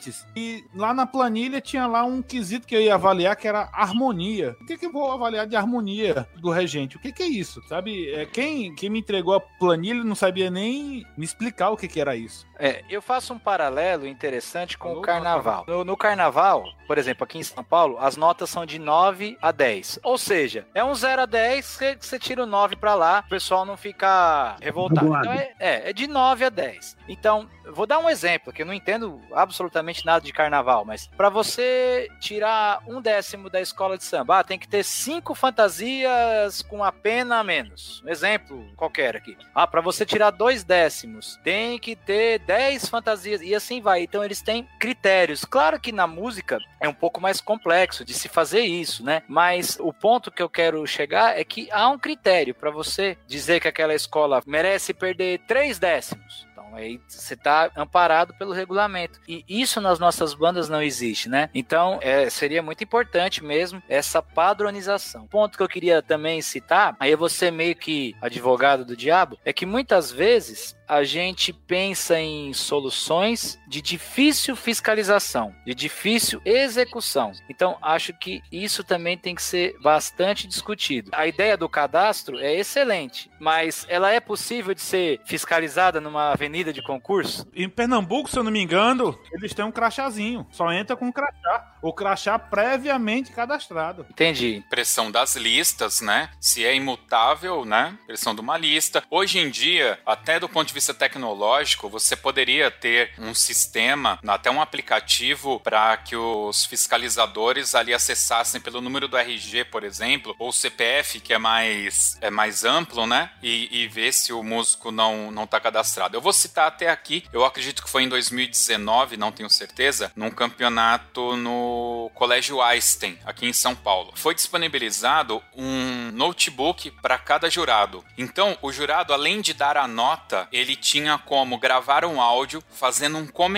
regentes 0.00 0.26
e 0.34 0.64
lá 0.74 0.94
na 0.94 1.06
planilha 1.06 1.60
tinha 1.60 1.86
lá 1.86 2.04
um 2.04 2.22
quesito 2.22 2.66
que 2.66 2.74
eu 2.74 2.80
ia 2.80 2.94
avaliar 2.94 3.36
que 3.36 3.46
era 3.46 3.68
harmonia. 3.72 4.56
O 4.60 4.66
que, 4.66 4.78
que 4.78 4.86
eu 4.86 4.92
vou 4.92 5.12
avaliar 5.12 5.46
de 5.46 5.56
harmonia 5.56 6.26
do 6.36 6.50
regente? 6.50 6.96
O 6.96 7.00
que, 7.00 7.12
que 7.12 7.22
é 7.22 7.26
isso? 7.26 7.62
Sabe? 7.68 8.12
É, 8.12 8.26
quem, 8.26 8.74
quem 8.74 8.90
me 8.90 9.00
entregou 9.00 9.34
a 9.34 9.40
planilha 9.40 10.02
não 10.02 10.14
sabia 10.14 10.50
nem 10.50 11.04
me 11.16 11.24
explicar 11.24 11.70
o 11.70 11.76
que, 11.76 11.86
que 11.86 12.00
era 12.00 12.16
isso. 12.16 12.46
É, 12.58 12.84
eu 12.90 13.00
faço 13.00 13.32
um 13.32 13.38
paralelo 13.38 14.06
interessante 14.06 14.76
com 14.76 14.92
o 14.92 15.00
carnaval. 15.00 15.64
No, 15.66 15.82
no, 15.82 15.96
carnaval, 15.96 16.64
por 16.86 16.98
exemplo, 16.98 17.24
aqui 17.24 17.38
em 17.38 17.42
São 17.42 17.64
Paulo, 17.64 17.96
as 17.98 18.16
notas 18.16 18.50
são 18.50 18.66
de 18.66 18.78
9 18.78 19.38
a 19.40 19.50
10. 19.50 20.00
Ou 20.02 20.18
seja, 20.18 20.66
é 20.74 20.84
um 20.84 20.94
0 20.94 21.22
a 21.22 21.26
10, 21.26 21.76
que 21.78 22.06
você 22.06 22.18
tira 22.18 22.42
o 22.42 22.46
9 22.46 22.76
para 22.76 22.94
lá, 22.94 23.24
o 23.26 23.30
pessoal 23.30 23.64
não 23.64 23.78
fica 23.78 24.56
revoltado. 24.60 25.06
Então 25.06 25.32
é, 25.32 25.54
é, 25.58 25.90
é 25.90 25.92
de 25.92 26.06
9 26.06 26.44
a 26.44 26.48
10. 26.50 26.98
Então, 27.08 27.48
vou 27.72 27.86
dar 27.86 27.98
um 27.98 28.10
exemplo, 28.10 28.52
que 28.52 28.60
eu 28.60 28.66
não 28.66 28.74
entendo 28.74 29.20
absolutamente 29.32 29.89
nada 30.04 30.24
de 30.24 30.32
carnaval, 30.32 30.84
mas 30.84 31.06
para 31.16 31.28
você 31.28 32.08
tirar 32.20 32.82
um 32.86 33.00
décimo 33.00 33.50
da 33.50 33.60
escola 33.60 33.96
de 33.96 34.04
samba, 34.04 34.40
ah, 34.40 34.44
tem 34.44 34.58
que 34.58 34.68
ter 34.68 34.84
cinco 34.84 35.34
fantasias 35.34 36.62
com 36.62 36.82
a 36.84 36.92
pena 36.92 37.38
a 37.38 37.44
menos. 37.44 38.02
Um 38.04 38.08
exemplo 38.08 38.66
qualquer 38.76 39.16
aqui. 39.16 39.36
Ah, 39.54 39.66
para 39.66 39.80
você 39.80 40.04
tirar 40.06 40.30
dois 40.30 40.64
décimos, 40.64 41.38
tem 41.42 41.78
que 41.78 41.94
ter 41.96 42.38
10 42.40 42.88
fantasias 42.88 43.40
e 43.42 43.54
assim 43.54 43.80
vai. 43.80 44.02
Então 44.02 44.24
eles 44.24 44.42
têm 44.42 44.66
critérios. 44.78 45.44
Claro 45.44 45.80
que 45.80 45.92
na 45.92 46.06
música 46.06 46.58
é 46.80 46.88
um 46.88 46.94
pouco 46.94 47.20
mais 47.20 47.40
complexo 47.40 48.04
de 48.04 48.14
se 48.14 48.28
fazer 48.28 48.60
isso, 48.60 49.04
né? 49.04 49.22
Mas 49.28 49.78
o 49.80 49.92
ponto 49.92 50.30
que 50.30 50.42
eu 50.42 50.48
quero 50.48 50.86
chegar 50.86 51.38
é 51.38 51.44
que 51.44 51.68
há 51.70 51.88
um 51.88 51.98
critério 51.98 52.54
para 52.54 52.70
você 52.70 53.16
dizer 53.26 53.60
que 53.60 53.68
aquela 53.68 53.94
escola 53.94 54.42
merece 54.46 54.94
perder 54.94 55.40
três 55.46 55.78
décimos. 55.78 56.46
Então 56.60 56.76
aí 56.76 57.00
você 57.08 57.34
está 57.34 57.70
amparado 57.74 58.34
pelo 58.34 58.52
regulamento. 58.52 59.18
E 59.26 59.44
isso 59.48 59.80
nas 59.80 59.98
nossas 59.98 60.34
bandas 60.34 60.68
não 60.68 60.82
existe, 60.82 61.28
né? 61.28 61.48
Então 61.54 61.98
é, 62.02 62.28
seria 62.28 62.62
muito 62.62 62.84
importante 62.84 63.42
mesmo 63.42 63.82
essa 63.88 64.20
padronização. 64.20 65.26
Ponto 65.26 65.56
que 65.56 65.62
eu 65.62 65.68
queria 65.68 66.02
também 66.02 66.42
citar, 66.42 66.96
aí 67.00 67.16
você 67.16 67.50
meio 67.50 67.74
que 67.74 68.14
advogado 68.20 68.84
do 68.84 68.96
diabo, 68.96 69.38
é 69.44 69.52
que 69.52 69.64
muitas 69.64 70.10
vezes 70.10 70.76
a 70.86 71.04
gente 71.04 71.52
pensa 71.52 72.18
em 72.18 72.52
soluções 72.52 73.59
de 73.70 73.80
difícil 73.80 74.56
fiscalização, 74.56 75.54
de 75.64 75.72
difícil 75.72 76.42
execução. 76.44 77.30
Então, 77.48 77.78
acho 77.80 78.12
que 78.12 78.42
isso 78.50 78.82
também 78.82 79.16
tem 79.16 79.32
que 79.32 79.42
ser 79.42 79.78
bastante 79.80 80.48
discutido. 80.48 81.12
A 81.14 81.28
ideia 81.28 81.56
do 81.56 81.68
cadastro 81.68 82.36
é 82.40 82.52
excelente, 82.52 83.30
mas 83.38 83.86
ela 83.88 84.10
é 84.10 84.18
possível 84.18 84.74
de 84.74 84.80
ser 84.80 85.20
fiscalizada 85.24 86.00
numa 86.00 86.32
avenida 86.32 86.72
de 86.72 86.82
concurso? 86.82 87.46
Em 87.54 87.68
Pernambuco, 87.68 88.28
se 88.28 88.36
eu 88.36 88.42
não 88.42 88.50
me 88.50 88.60
engano, 88.60 89.16
eles 89.32 89.54
têm 89.54 89.64
um 89.64 89.70
crachazinho. 89.70 90.44
Só 90.50 90.72
entra 90.72 90.96
com 90.96 91.12
crachá. 91.12 91.76
O 91.80 91.92
crachá 91.92 92.38
previamente 92.40 93.30
cadastrado. 93.30 94.04
Entendi. 94.10 94.64
Pressão 94.68 95.12
das 95.12 95.36
listas, 95.36 96.00
né? 96.00 96.28
Se 96.40 96.64
é 96.64 96.74
imutável, 96.74 97.64
né? 97.64 97.96
Pressão 98.06 98.34
de 98.34 98.40
uma 98.40 98.58
lista. 98.58 99.04
Hoje 99.08 99.38
em 99.38 99.48
dia, 99.48 100.00
até 100.04 100.40
do 100.40 100.48
ponto 100.48 100.66
de 100.66 100.74
vista 100.74 100.92
tecnológico, 100.92 101.88
você 101.88 102.16
poderia 102.16 102.68
ter 102.68 103.12
um 103.16 103.32
sistema 103.32 103.59
sistema, 103.60 104.18
até 104.26 104.50
um 104.50 104.60
aplicativo 104.60 105.60
para 105.60 105.96
que 105.98 106.16
os 106.16 106.64
fiscalizadores 106.64 107.74
ali 107.74 107.92
acessassem 107.92 108.60
pelo 108.60 108.80
número 108.80 109.06
do 109.06 109.18
RG, 109.18 109.64
por 109.64 109.84
exemplo, 109.84 110.34
ou 110.38 110.52
CPF, 110.52 111.20
que 111.20 111.34
é 111.34 111.38
mais, 111.38 112.16
é 112.20 112.30
mais 112.30 112.64
amplo, 112.64 113.06
né? 113.06 113.30
E, 113.42 113.82
e 113.82 113.88
ver 113.88 114.12
se 114.12 114.32
o 114.32 114.42
músico 114.42 114.90
não, 114.90 115.30
não 115.30 115.46
tá 115.46 115.60
cadastrado. 115.60 116.16
Eu 116.16 116.20
vou 116.20 116.32
citar 116.32 116.68
até 116.68 116.88
aqui, 116.88 117.24
eu 117.32 117.44
acredito 117.44 117.82
que 117.82 117.90
foi 117.90 118.04
em 118.04 118.08
2019, 118.08 119.16
não 119.16 119.30
tenho 119.30 119.50
certeza, 119.50 120.10
num 120.16 120.30
campeonato 120.30 121.36
no 121.36 122.10
Colégio 122.14 122.62
Einstein, 122.62 123.18
aqui 123.24 123.46
em 123.46 123.52
São 123.52 123.74
Paulo. 123.74 124.12
Foi 124.16 124.34
disponibilizado 124.34 125.42
um 125.54 126.10
notebook 126.12 126.90
para 127.02 127.18
cada 127.18 127.50
jurado. 127.50 128.04
Então, 128.16 128.56
o 128.62 128.72
jurado, 128.72 129.12
além 129.12 129.40
de 129.40 129.52
dar 129.52 129.76
a 129.76 129.86
nota, 129.86 130.48
ele 130.50 130.76
tinha 130.76 131.18
como 131.18 131.58
gravar 131.58 132.04
um 132.04 132.20
áudio 132.20 132.62
fazendo 132.70 133.18
um 133.18 133.26
comentário 133.26 133.49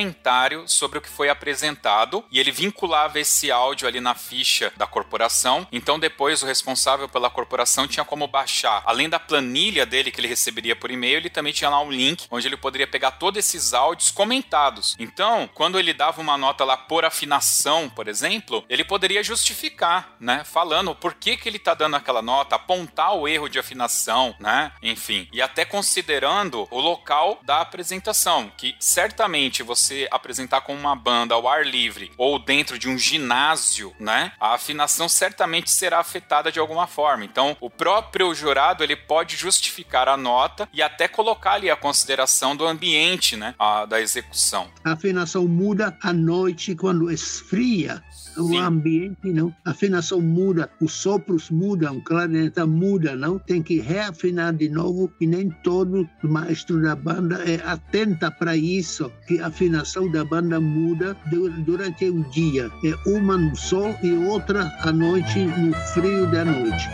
sobre 0.66 0.98
o 0.98 1.00
que 1.00 1.08
foi 1.08 1.28
apresentado 1.28 2.24
e 2.30 2.38
ele 2.38 2.50
vinculava 2.50 3.20
esse 3.20 3.50
áudio 3.50 3.86
ali 3.86 4.00
na 4.00 4.14
ficha 4.14 4.72
da 4.76 4.86
corporação. 4.86 5.66
Então, 5.70 5.98
depois 5.98 6.42
o 6.42 6.46
responsável 6.46 7.08
pela 7.08 7.30
corporação 7.30 7.86
tinha 7.86 8.04
como 8.04 8.26
baixar, 8.26 8.82
além 8.86 9.08
da 9.08 9.18
planilha 9.18 9.84
dele 9.84 10.10
que 10.10 10.20
ele 10.20 10.28
receberia 10.28 10.76
por 10.76 10.90
e-mail, 10.90 11.16
ele 11.16 11.30
também 11.30 11.52
tinha 11.52 11.70
lá 11.70 11.80
um 11.80 11.90
link 11.90 12.26
onde 12.30 12.46
ele 12.46 12.56
poderia 12.56 12.86
pegar 12.86 13.12
todos 13.12 13.38
esses 13.38 13.74
áudios 13.74 14.10
comentados. 14.10 14.96
Então, 14.98 15.48
quando 15.54 15.78
ele 15.78 15.92
dava 15.92 16.20
uma 16.20 16.38
nota 16.38 16.64
lá 16.64 16.76
por 16.76 17.04
afinação, 17.04 17.88
por 17.88 18.08
exemplo, 18.08 18.64
ele 18.68 18.84
poderia 18.84 19.22
justificar, 19.22 20.16
né, 20.20 20.44
falando 20.44 20.94
por 20.94 21.14
que 21.14 21.36
que 21.36 21.48
ele 21.48 21.56
está 21.56 21.74
dando 21.74 21.96
aquela 21.96 22.22
nota, 22.22 22.56
apontar 22.56 23.14
o 23.14 23.26
erro 23.26 23.48
de 23.48 23.58
afinação, 23.58 24.34
né? 24.38 24.72
Enfim, 24.82 25.28
e 25.32 25.42
até 25.42 25.64
considerando 25.64 26.66
o 26.70 26.80
local 26.80 27.40
da 27.42 27.60
apresentação, 27.60 28.50
que 28.56 28.74
certamente 28.78 29.62
você 29.62 29.81
apresentar 30.10 30.62
com 30.62 30.74
uma 30.74 30.94
banda 30.94 31.34
ao 31.34 31.48
ar 31.48 31.64
livre 31.64 32.10
ou 32.16 32.38
dentro 32.38 32.78
de 32.78 32.88
um 32.88 32.98
ginásio, 32.98 33.94
né? 33.98 34.32
A 34.40 34.54
afinação 34.54 35.08
certamente 35.08 35.70
será 35.70 35.98
afetada 35.98 36.50
de 36.50 36.58
alguma 36.58 36.86
forma. 36.86 37.24
Então, 37.24 37.56
o 37.60 37.70
próprio 37.70 38.34
jurado 38.34 38.82
ele 38.82 38.96
pode 38.96 39.36
justificar 39.36 40.08
a 40.08 40.16
nota 40.16 40.68
e 40.72 40.82
até 40.82 41.08
colocar 41.08 41.54
ali 41.54 41.70
a 41.70 41.76
consideração 41.76 42.54
do 42.54 42.66
ambiente, 42.66 43.36
né? 43.36 43.54
A, 43.58 43.84
da 43.84 44.00
execução. 44.00 44.70
A 44.84 44.92
afinação 44.92 45.46
muda 45.46 45.96
à 46.02 46.12
noite 46.12 46.74
quando 46.74 47.10
esfria 47.10 48.02
o 48.36 48.56
ambiente, 48.58 49.32
não. 49.32 49.54
A 49.64 49.70
afinação 49.70 50.20
muda, 50.20 50.70
os 50.80 50.92
sopros 50.92 51.50
mudam, 51.50 51.98
o 51.98 52.04
clarineta 52.04 52.66
muda, 52.66 53.16
não. 53.16 53.38
Tem 53.38 53.62
que 53.62 53.80
reafinar 53.80 54.54
de 54.54 54.68
novo 54.68 55.10
e 55.20 55.26
nem 55.26 55.50
todo 55.62 56.08
maestro 56.22 56.80
da 56.80 56.94
banda 56.94 57.36
é 57.44 57.60
atenta 57.64 58.30
para 58.30 58.56
isso, 58.56 59.10
que 59.26 59.38
a 59.40 59.46
afinação 59.46 60.10
da 60.10 60.24
banda 60.24 60.60
muda 60.60 61.16
durante 61.64 62.08
o 62.08 62.22
dia. 62.30 62.70
É 62.84 63.10
uma 63.10 63.36
no 63.36 63.54
sol 63.56 63.94
e 64.02 64.12
outra 64.12 64.72
à 64.82 64.92
noite, 64.92 65.40
no 65.40 65.72
frio 65.92 66.26
da 66.30 66.44
noite. 66.44 66.88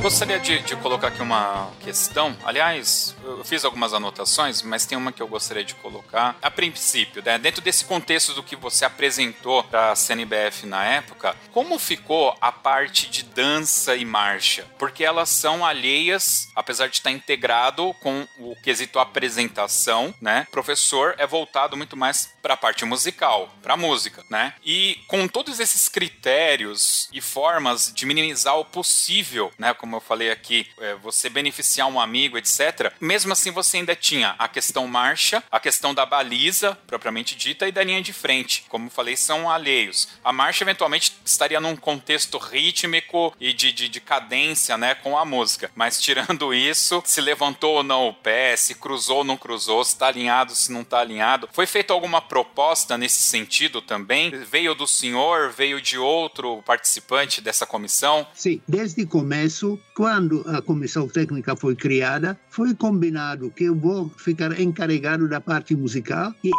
Gostaria 0.00 0.38
de, 0.38 0.60
de, 0.60 0.76
colocar 0.76 1.08
aqui 1.08 1.22
uma 1.22 1.70
questão. 1.80 2.36
Aliás, 2.44 3.16
eu 3.24 3.44
fiz 3.44 3.64
algumas 3.64 3.92
anotações, 3.92 4.62
mas 4.62 4.86
tem 4.86 4.96
uma 4.96 5.12
que 5.12 5.22
eu 5.22 5.28
gostaria 5.28 5.64
de 5.64 5.74
colocar. 5.74 6.36
A 6.40 6.50
princípio, 6.50 7.22
né, 7.24 7.38
dentro 7.38 7.60
desse 7.60 7.84
contexto 7.84 8.34
do 8.34 8.42
que 8.42 8.56
você 8.56 8.84
apresentou 8.84 9.62
para 9.64 9.92
a 9.92 9.96
CNBF 9.96 10.66
na 10.66 10.84
época, 10.84 11.34
como 11.52 11.78
ficou 11.78 12.36
a 12.40 12.52
parte 12.52 13.08
de 13.08 13.22
dança 13.22 13.96
e 13.96 14.04
marcha? 14.04 14.66
Porque 14.78 15.04
elas 15.04 15.28
são 15.28 15.64
alheias, 15.64 16.48
apesar 16.54 16.88
de 16.88 16.96
estar 16.96 17.10
integrado 17.10 17.94
com 18.02 18.26
o 18.38 18.54
quesito 18.62 18.98
apresentação, 18.98 20.14
né? 20.20 20.46
Professor 20.50 21.14
é 21.18 21.26
voltado 21.26 21.76
muito 21.76 21.96
mais 21.96 22.34
para 22.42 22.54
a 22.54 22.56
parte 22.56 22.84
musical, 22.84 23.48
para 23.62 23.76
música, 23.76 24.24
né? 24.30 24.54
E 24.64 25.00
com 25.06 25.26
todos 25.26 25.60
esses 25.60 25.88
critérios 25.88 27.08
e 27.12 27.20
formas 27.20 27.92
de 27.92 28.06
minimizar 28.06 28.58
o 28.58 28.64
possível, 28.64 29.52
né? 29.58 29.74
Como 29.78 29.96
eu 29.96 30.00
falei 30.00 30.30
aqui, 30.30 30.66
é, 30.80 30.94
você 30.96 31.28
beneficiar 31.28 31.88
um 31.88 32.00
amigo, 32.00 32.36
etc. 32.36 32.92
Mesmo 33.00 33.32
assim, 33.32 33.50
você 33.50 33.78
ainda 33.78 33.94
tinha 33.94 34.34
a 34.38 34.48
questão 34.48 34.86
marcha, 34.86 35.42
a 35.50 35.60
questão 35.60 35.94
da 35.94 36.04
baliza, 36.04 36.76
propriamente 36.86 37.36
dita, 37.36 37.68
e 37.68 37.72
da 37.72 37.82
linha 37.82 38.02
de 38.02 38.12
frente. 38.12 38.64
Como 38.68 38.86
eu 38.86 38.90
falei, 38.90 39.16
são 39.16 39.50
alheios. 39.50 40.08
A 40.24 40.32
marcha, 40.32 40.64
eventualmente, 40.64 41.16
estaria 41.24 41.60
num 41.60 41.76
contexto 41.76 42.38
rítmico 42.38 43.34
e 43.40 43.52
de, 43.52 43.72
de, 43.72 43.88
de 43.88 44.00
cadência, 44.00 44.76
né, 44.76 44.94
com 44.94 45.16
a 45.16 45.24
música. 45.24 45.70
Mas 45.74 46.00
tirando 46.00 46.52
isso, 46.52 47.02
se 47.04 47.20
levantou 47.20 47.76
ou 47.76 47.82
não 47.82 48.08
o 48.08 48.14
pé, 48.14 48.56
se 48.56 48.74
cruzou 48.74 49.18
ou 49.18 49.24
não 49.24 49.36
cruzou, 49.36 49.84
se 49.84 49.92
está 49.92 50.08
alinhado, 50.08 50.54
se 50.54 50.72
não 50.72 50.82
está 50.82 51.00
alinhado. 51.00 51.48
Foi 51.52 51.66
feita 51.66 51.92
alguma 51.92 52.20
proposta 52.20 52.98
nesse 52.98 53.22
sentido 53.22 53.80
também? 53.80 54.30
Veio 54.30 54.74
do 54.74 54.86
senhor, 54.86 55.50
veio 55.50 55.80
de 55.80 55.98
outro 55.98 56.62
participante 56.62 57.40
dessa 57.40 57.66
comissão? 57.66 58.26
Sim, 58.34 58.60
desde 58.66 59.02
o 59.02 59.06
começo 59.06 59.67
quando 59.94 60.44
a 60.46 60.62
comissão 60.62 61.08
técnica 61.08 61.56
foi 61.56 61.74
criada, 61.74 62.38
foi 62.48 62.74
combinado 62.74 63.50
que 63.50 63.64
eu 63.64 63.74
vou 63.74 64.08
ficar 64.16 64.58
encarregado 64.60 65.28
da 65.28 65.40
parte 65.40 65.74
musical 65.74 66.32
e 66.44 66.50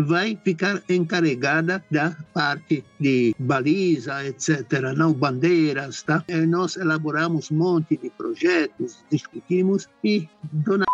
vai 0.00 0.38
ficar 0.42 0.82
encarregada 0.88 1.84
da 1.90 2.16
parte 2.32 2.82
de 2.98 3.34
baliza, 3.38 4.24
etc., 4.24 4.94
não 4.96 5.12
bandeiras, 5.12 6.02
tá? 6.02 6.24
E 6.28 6.46
nós 6.46 6.76
elaboramos 6.76 7.50
um 7.50 7.56
monte 7.56 7.98
de 7.98 8.08
projetos, 8.10 9.04
discutimos 9.10 9.88
e 10.02 10.26
dona 10.50 10.86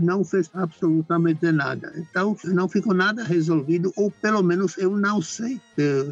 não 0.00 0.24
fez 0.24 0.50
absolutamente 0.54 1.50
nada. 1.52 1.92
Então, 1.96 2.36
não 2.44 2.68
ficou 2.68 2.94
nada 2.94 3.24
resolvido, 3.24 3.92
ou 3.96 4.10
pelo 4.10 4.42
menos 4.42 4.76
eu 4.78 4.96
não 4.96 5.20
sei, 5.22 5.60